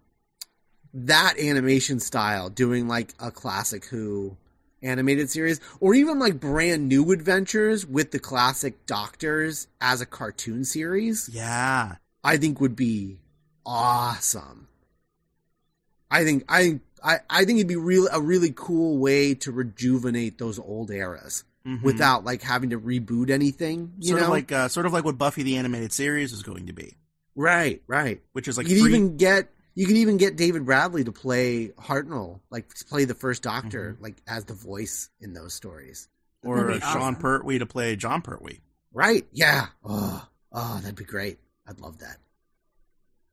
that 0.93 1.39
animation 1.39 2.01
style 2.01 2.49
doing 2.51 2.89
like 2.89 3.15
a 3.21 3.31
classic 3.31 3.85
who 3.85 4.37
animated 4.83 5.31
series 5.31 5.61
or 5.81 5.95
even 5.95 6.19
like 6.19 6.41
brand 6.41 6.89
new 6.89 7.13
adventures 7.13 7.87
with 7.87 8.11
the 8.11 8.19
classic 8.19 8.85
doctors 8.87 9.67
as 9.81 10.01
a 10.01 10.07
cartoon 10.07 10.65
series 10.65 11.29
yeah, 11.33 11.97
i 12.25 12.37
think 12.37 12.61
would 12.61 12.77
be 12.77 13.19
awesome. 13.65 14.69
I 16.11 16.25
think 16.25 16.45
i 16.49 16.63
think 16.63 16.83
I, 17.05 17.19
I 17.29 17.45
think 17.45 17.59
it'd 17.59 17.69
be 17.69 17.77
real 17.77 18.09
a 18.13 18.21
really 18.21 18.53
cool 18.55 18.99
way 18.99 19.35
to 19.35 19.51
rejuvenate 19.53 20.39
those 20.39 20.59
old 20.59 20.91
eras 20.91 21.45
Mhm. 21.67 21.81
without 21.83 22.25
like 22.25 22.43
having 22.43 22.71
to 22.71 22.81
reboot 22.81 23.31
anything 23.31 23.93
you 24.01 24.09
sort 24.09 24.21
know? 24.21 24.27
of 24.27 24.31
like 24.33 24.51
uh, 24.51 24.67
sort 24.67 24.85
of 24.85 24.93
like 24.93 25.05
what 25.05 25.17
Buffy 25.17 25.45
the 25.45 25.57
Animated 25.59 25.93
Series 25.93 26.33
is 26.33 26.43
going 26.43 26.67
to 26.67 26.73
be, 26.73 26.97
right 27.37 27.81
right. 27.87 28.21
Which 28.33 28.49
is 28.49 28.59
like 28.59 28.67
you 28.69 28.81
free- 28.81 28.91
even 28.91 29.17
get 29.17 29.49
you 29.75 29.87
can 29.87 29.97
even 29.97 30.17
get 30.17 30.37
David 30.37 30.65
Bradley 30.67 31.05
to 31.05 31.13
play 31.13 31.69
Hartnell, 31.79 32.41
like 32.51 32.73
to 32.75 32.85
play 32.85 33.05
the 33.05 33.15
first 33.15 33.43
Doctor, 33.43 33.93
Mm-hmm. 33.95 34.03
like 34.03 34.17
as 34.27 34.45
the 34.45 34.55
voice 34.55 35.09
in 35.21 35.33
those 35.33 35.55
stories. 35.55 36.09
or 36.45 36.57
That'd 36.67 36.75
be 36.75 36.87
Sean 36.87 36.97
awesome. 37.03 37.17
Pertwee 37.17 37.59
to 37.59 37.67
play 37.67 37.97
Jon 37.97 38.23
Pertwee. 38.23 38.59
Right? 38.93 39.27
Yeah. 39.33 39.67
Oh, 39.85 40.27
oh, 40.53 40.79
that'd 40.83 40.97
be 40.97 41.05
great. 41.05 41.39
I'd 41.67 41.81
love 41.81 41.99
that. 42.01 42.17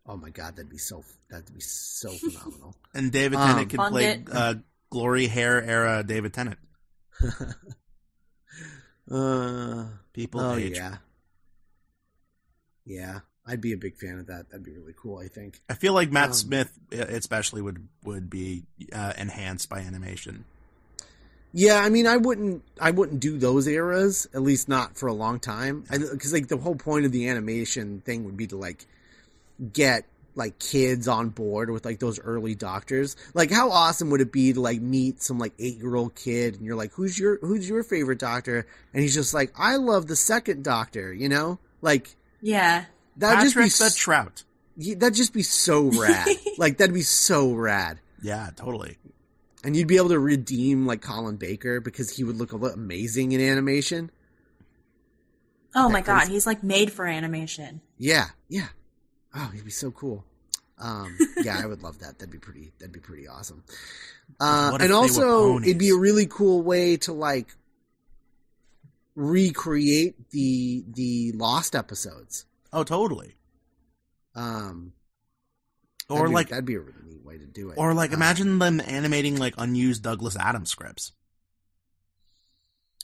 Oh 0.06 0.16
my 0.18 0.30
god, 0.30 0.56
that'd 0.56 0.70
be 0.70 0.78
so 0.78 1.03
that'd 1.30 1.53
be 1.53 1.60
so 1.61 2.10
phenomenal. 2.11 2.76
And 2.94 3.11
David 3.11 3.38
Um, 3.38 3.48
Tennant 3.49 3.70
can 3.70 3.91
play 3.91 4.24
uh, 4.32 4.53
glory 4.90 5.28
hair 5.28 5.61
era 5.61 6.03
David 6.03 6.34
Tennant. 6.34 6.57
uh, 9.11 9.86
People 10.14 10.41
oh 10.41 10.56
age. 10.56 10.76
yeah, 10.78 10.98
yeah. 12.86 13.20
I'd 13.49 13.61
be 13.61 13.73
a 13.73 13.77
big 13.77 13.97
fan 13.97 14.19
of 14.19 14.27
that. 14.27 14.49
That'd 14.49 14.63
be 14.63 14.71
really 14.71 14.93
cool. 14.95 15.17
I 15.17 15.27
think. 15.27 15.59
I 15.67 15.73
feel 15.73 15.93
like 15.93 16.11
Matt 16.11 16.27
Um, 16.27 16.34
Smith, 16.34 16.80
uh, 16.93 16.97
especially, 16.97 17.61
would 17.61 17.88
would 18.03 18.30
be 18.30 18.63
uh, 18.93 19.13
enhanced 19.17 19.69
by 19.69 19.80
animation. 19.80 20.45
Yeah, 21.51 21.80
I 21.80 21.89
mean, 21.89 22.05
I 22.05 22.17
wouldn't, 22.17 22.63
I 22.80 22.91
wouldn't 22.91 23.21
do 23.21 23.39
those 23.39 23.65
eras, 23.67 24.27
at 24.35 24.43
least 24.43 24.69
not 24.69 24.97
for 24.97 25.07
a 25.07 25.13
long 25.13 25.39
time, 25.39 25.84
because 25.89 26.31
like 26.31 26.47
the 26.47 26.57
whole 26.57 26.76
point 26.76 27.07
of 27.07 27.11
the 27.11 27.27
animation 27.27 28.01
thing 28.01 28.26
would 28.26 28.38
be 28.38 28.45
to 28.47 28.55
like 28.55 28.85
get 29.73 30.05
like 30.35 30.59
kids 30.59 31.07
on 31.07 31.30
board 31.30 31.71
with 31.71 31.85
like 31.85 31.97
those 31.97 32.19
early 32.19 32.53
doctors. 32.53 33.15
Like, 33.34 33.49
how 33.49 33.71
awesome 33.71 34.11
would 34.11 34.21
it 34.21 34.31
be 34.31 34.53
to 34.53 34.61
like 34.61 34.80
meet 34.80 35.23
some 35.23 35.39
like 35.39 35.53
eight 35.57 35.77
year 35.77 35.95
old 35.95 36.13
kid, 36.13 36.53
and 36.53 36.63
you're 36.63 36.76
like, 36.76 36.91
who's 36.93 37.17
your 37.17 37.39
who's 37.39 37.67
your 37.67 37.81
favorite 37.81 38.19
doctor? 38.19 38.67
And 38.93 39.01
he's 39.01 39.15
just 39.15 39.34
like, 39.34 39.51
I 39.57 39.77
love 39.77 40.05
the 40.05 40.15
second 40.15 40.63
doctor. 40.63 41.11
You 41.11 41.30
know, 41.30 41.57
like 41.81 42.15
Yeah. 42.41 42.85
That'd 43.19 43.41
just 43.41 43.55
be 43.55 43.61
Patrick 43.63 43.73
the 43.93 43.95
Trout. 43.97 44.43
that'd 44.97 45.15
just 45.15 45.33
be 45.33 45.43
so 45.43 45.83
rad. 45.99 46.27
like 46.57 46.77
that'd 46.77 46.93
be 46.93 47.01
so 47.01 47.53
rad. 47.53 47.99
Yeah, 48.21 48.49
totally. 48.55 48.97
And 49.63 49.75
you'd 49.75 49.87
be 49.87 49.97
able 49.97 50.09
to 50.09 50.19
redeem 50.19 50.85
like 50.85 51.01
Colin 51.01 51.35
Baker 51.35 51.81
because 51.81 52.15
he 52.15 52.23
would 52.23 52.37
look 52.37 52.53
amazing 52.53 53.31
in 53.33 53.41
animation. 53.41 54.09
Oh 55.75 55.87
That 55.87 55.93
my 55.93 56.01
god, 56.01 56.17
crazy. 56.21 56.33
he's 56.33 56.47
like 56.47 56.63
made 56.63 56.91
for 56.91 57.05
animation. 57.05 57.81
Yeah, 57.97 58.27
yeah. 58.47 58.67
Oh, 59.35 59.51
he'd 59.53 59.65
be 59.65 59.71
so 59.71 59.91
cool. 59.91 60.25
Um, 60.79 61.15
yeah, 61.43 61.59
I 61.61 61.65
would 61.67 61.83
love 61.83 61.99
that. 61.99 62.17
That'd 62.19 62.31
be 62.31 62.39
pretty. 62.39 62.71
That'd 62.79 62.93
be 62.93 62.99
pretty 63.01 63.27
awesome. 63.27 63.63
Uh, 64.39 64.77
and 64.79 64.91
also, 64.93 65.59
it'd 65.59 65.77
be 65.77 65.89
a 65.89 65.95
really 65.97 66.25
cool 66.25 66.61
way 66.61 66.97
to 66.97 67.11
like 67.13 67.55
recreate 69.15 70.29
the 70.31 70.83
the 70.93 71.31
lost 71.33 71.75
episodes. 71.75 72.45
Oh, 72.71 72.83
totally. 72.83 73.35
Um, 74.35 74.93
Or 76.09 76.17
that'd 76.17 76.29
be- 76.29 76.33
like, 76.35 76.49
that'd 76.49 76.65
be 76.65 76.75
a 76.75 76.79
really 76.79 77.03
neat 77.05 77.23
way 77.23 77.37
to 77.37 77.45
do 77.47 77.69
it. 77.71 77.77
or 77.77 77.93
like, 77.93 78.11
Uh, 78.11 78.15
imagine 78.15 78.59
them 78.59 78.79
animating 78.79 79.37
like 79.37 79.55
unused 79.57 80.03
Douglas 80.03 80.35
Adams 80.37 80.69
scripts. 80.71 81.11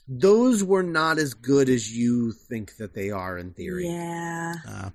those 0.08 0.62
were 0.62 0.84
not 0.84 1.18
as 1.18 1.34
good 1.34 1.68
as 1.68 1.90
you 1.96 2.30
think 2.30 2.76
that 2.76 2.94
they 2.94 3.10
are 3.10 3.36
in 3.36 3.52
theory. 3.52 3.88
Yeah. 3.88 4.54
Uh, 4.66 4.90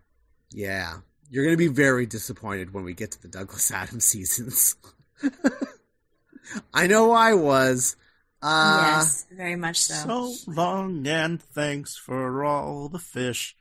Yeah. 0.51 0.99
You're 1.29 1.43
going 1.45 1.53
to 1.53 1.57
be 1.57 1.67
very 1.67 2.05
disappointed 2.05 2.73
when 2.73 2.83
we 2.85 2.93
get 2.93 3.11
to 3.11 3.21
the 3.21 3.27
Douglas 3.27 3.71
Adams 3.81 4.05
seasons. 4.05 4.75
I 6.73 6.87
know 6.87 7.11
I 7.11 7.33
was. 7.33 7.95
Uh, 8.41 8.81
yes, 8.99 9.25
very 9.31 9.55
much 9.55 9.81
so. 9.81 10.31
So 10.33 10.51
long 10.51 11.05
and 11.07 11.41
thanks 11.41 11.95
for 11.95 12.43
all 12.43 12.89
the 12.89 12.99
fish. 12.99 13.55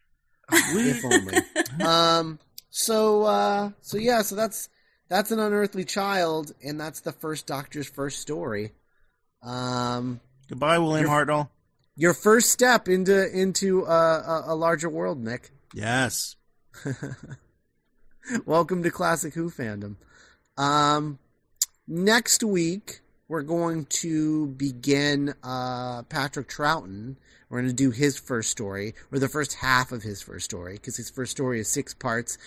If 0.53 1.05
only. 1.05 1.39
um. 1.85 2.39
So. 2.71 3.25
Uh. 3.25 3.71
So 3.81 3.97
yeah. 3.99 4.23
So 4.23 4.35
that's 4.37 4.69
that's 5.09 5.31
an 5.31 5.39
unearthly 5.39 5.85
child, 5.85 6.53
and 6.65 6.79
that's 6.81 7.01
the 7.01 7.13
first 7.13 7.47
Doctor's 7.47 7.89
first 7.89 8.21
story. 8.21 8.73
Um. 9.43 10.21
goodbye, 10.49 10.79
William 10.79 11.07
You're- 11.07 11.25
Hartnell. 11.25 11.49
Your 11.97 12.15
first 12.15 12.51
step 12.51 12.89
into 12.89 13.31
into 13.31 13.85
uh, 13.85 14.43
a, 14.47 14.53
a 14.53 14.55
larger 14.55 14.89
world, 14.89 15.23
Nick. 15.23 15.51
Yes. 15.75 16.37
Welcome 18.47 18.83
to 18.85 18.91
Classic 18.91 19.35
Who 19.35 19.51
fandom. 19.51 19.97
Um, 20.57 21.19
next 21.87 22.43
week 22.43 23.01
we're 23.31 23.43
going 23.43 23.85
to 23.85 24.49
begin 24.49 25.33
uh, 25.45 26.03
Patrick 26.03 26.49
Troughton. 26.49 27.15
We're 27.49 27.61
going 27.61 27.71
to 27.71 27.77
do 27.77 27.93
his 27.93 28.19
first 28.19 28.51
story, 28.51 28.95
or 29.13 29.21
the 29.21 29.29
first 29.29 29.55
half 29.55 29.93
of 29.93 30.03
his 30.03 30.21
first 30.21 30.45
story, 30.45 30.75
because 30.75 30.97
his 30.97 31.11
first 31.11 31.31
story 31.31 31.61
is 31.61 31.69
six 31.69 31.95
parts, 31.95 32.39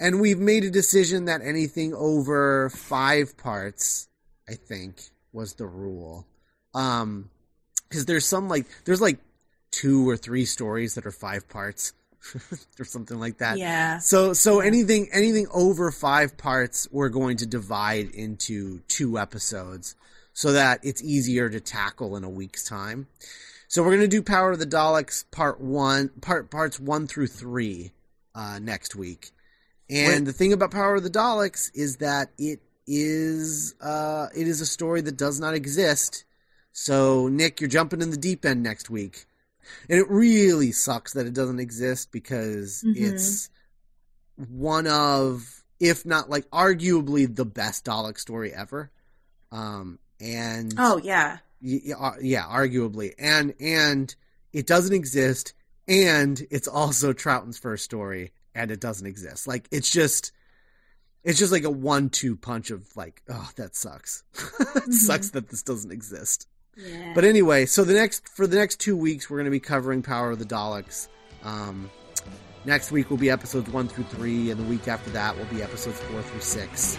and 0.00 0.20
we've 0.20 0.40
made 0.40 0.64
a 0.64 0.70
decision 0.70 1.26
that 1.26 1.42
anything 1.42 1.94
over 1.94 2.70
five 2.70 3.36
parts, 3.36 4.08
I 4.48 4.54
think, 4.54 5.00
was 5.32 5.54
the 5.54 5.66
rule. 5.66 6.26
Um, 6.74 7.30
because 7.88 8.06
there's 8.06 8.26
some 8.26 8.48
like 8.48 8.66
there's 8.84 9.00
like 9.00 9.20
two 9.70 10.08
or 10.08 10.16
three 10.16 10.44
stories 10.44 10.96
that 10.96 11.06
are 11.06 11.12
five 11.12 11.48
parts, 11.48 11.92
or 12.80 12.84
something 12.84 13.20
like 13.20 13.38
that. 13.38 13.58
yeah. 13.58 13.98
So 13.98 14.32
so 14.32 14.58
anything 14.58 15.08
anything 15.12 15.46
over 15.52 15.92
five 15.92 16.36
parts 16.36 16.88
we're 16.90 17.10
going 17.10 17.36
to 17.36 17.46
divide 17.46 18.10
into 18.10 18.80
two 18.88 19.20
episodes 19.20 19.94
so 20.32 20.52
that 20.52 20.80
it's 20.82 21.02
easier 21.02 21.48
to 21.48 21.60
tackle 21.60 22.16
in 22.16 22.24
a 22.24 22.30
week's 22.30 22.64
time. 22.64 23.06
So 23.68 23.82
we're 23.82 23.90
going 23.90 24.00
to 24.02 24.08
do 24.08 24.22
Power 24.22 24.52
of 24.52 24.58
the 24.58 24.66
Daleks 24.66 25.24
part 25.30 25.60
1 25.60 26.08
part 26.20 26.50
parts 26.50 26.78
1 26.80 27.06
through 27.06 27.28
3 27.28 27.92
uh 28.34 28.58
next 28.60 28.94
week. 28.96 29.30
And 29.90 30.08
Wait. 30.12 30.24
the 30.24 30.32
thing 30.32 30.52
about 30.52 30.70
Power 30.70 30.94
of 30.96 31.02
the 31.02 31.10
Daleks 31.10 31.70
is 31.74 31.96
that 31.98 32.30
it 32.38 32.60
is 32.86 33.74
uh 33.80 34.28
it 34.34 34.46
is 34.48 34.60
a 34.60 34.66
story 34.66 35.00
that 35.02 35.16
does 35.16 35.38
not 35.40 35.54
exist. 35.54 36.24
So 36.72 37.28
Nick, 37.28 37.60
you're 37.60 37.68
jumping 37.68 38.00
in 38.02 38.10
the 38.10 38.16
deep 38.16 38.44
end 38.44 38.62
next 38.62 38.90
week. 38.90 39.26
And 39.88 39.98
it 39.98 40.08
really 40.10 40.72
sucks 40.72 41.12
that 41.12 41.26
it 41.26 41.34
doesn't 41.34 41.60
exist 41.60 42.10
because 42.10 42.82
Mhm. 42.84 42.96
it's 42.96 43.48
one 44.36 44.86
of, 44.86 45.62
if 45.78 46.04
not 46.04 46.28
like 46.30 46.48
arguably 46.50 47.32
the 47.32 47.44
best 47.44 47.84
Dalek 47.84 48.18
story 48.18 48.52
ever. 48.52 48.90
Um, 49.52 49.98
and 50.22 50.72
Oh 50.78 50.98
yeah. 50.98 51.38
y- 51.60 51.80
uh, 51.98 52.12
yeah, 52.20 52.44
arguably, 52.44 53.12
and 53.18 53.54
and 53.60 54.14
it 54.52 54.66
doesn't 54.66 54.94
exist, 54.94 55.52
and 55.88 56.40
it's 56.50 56.68
also 56.68 57.12
Troughton's 57.12 57.58
first 57.58 57.84
story, 57.84 58.32
and 58.54 58.70
it 58.70 58.80
doesn't 58.80 59.06
exist. 59.06 59.46
Like 59.48 59.66
it's 59.70 59.90
just, 59.90 60.32
it's 61.24 61.38
just 61.38 61.52
like 61.52 61.64
a 61.64 61.70
one-two 61.70 62.36
punch 62.36 62.70
of 62.70 62.86
like, 62.96 63.22
oh, 63.28 63.50
that 63.56 63.74
sucks. 63.76 64.22
it 64.76 64.92
sucks 64.92 65.30
that 65.30 65.48
this 65.48 65.62
doesn't 65.62 65.90
exist. 65.92 66.46
Yeah. 66.76 67.12
But 67.14 67.24
anyway, 67.24 67.66
so 67.66 67.84
the 67.84 67.94
next 67.94 68.28
for 68.28 68.46
the 68.46 68.56
next 68.56 68.80
two 68.80 68.96
weeks, 68.96 69.28
we're 69.28 69.38
going 69.38 69.44
to 69.46 69.50
be 69.50 69.60
covering 69.60 70.02
Power 70.02 70.30
of 70.30 70.38
the 70.38 70.44
Daleks. 70.46 71.08
Um, 71.42 71.90
next 72.64 72.92
week 72.92 73.10
will 73.10 73.16
be 73.18 73.30
episodes 73.30 73.68
one 73.70 73.88
through 73.88 74.04
three, 74.04 74.50
and 74.50 74.60
the 74.60 74.64
week 74.64 74.86
after 74.88 75.10
that 75.10 75.36
will 75.36 75.44
be 75.46 75.62
episodes 75.62 75.98
four 76.00 76.22
through 76.22 76.40
six. 76.40 76.96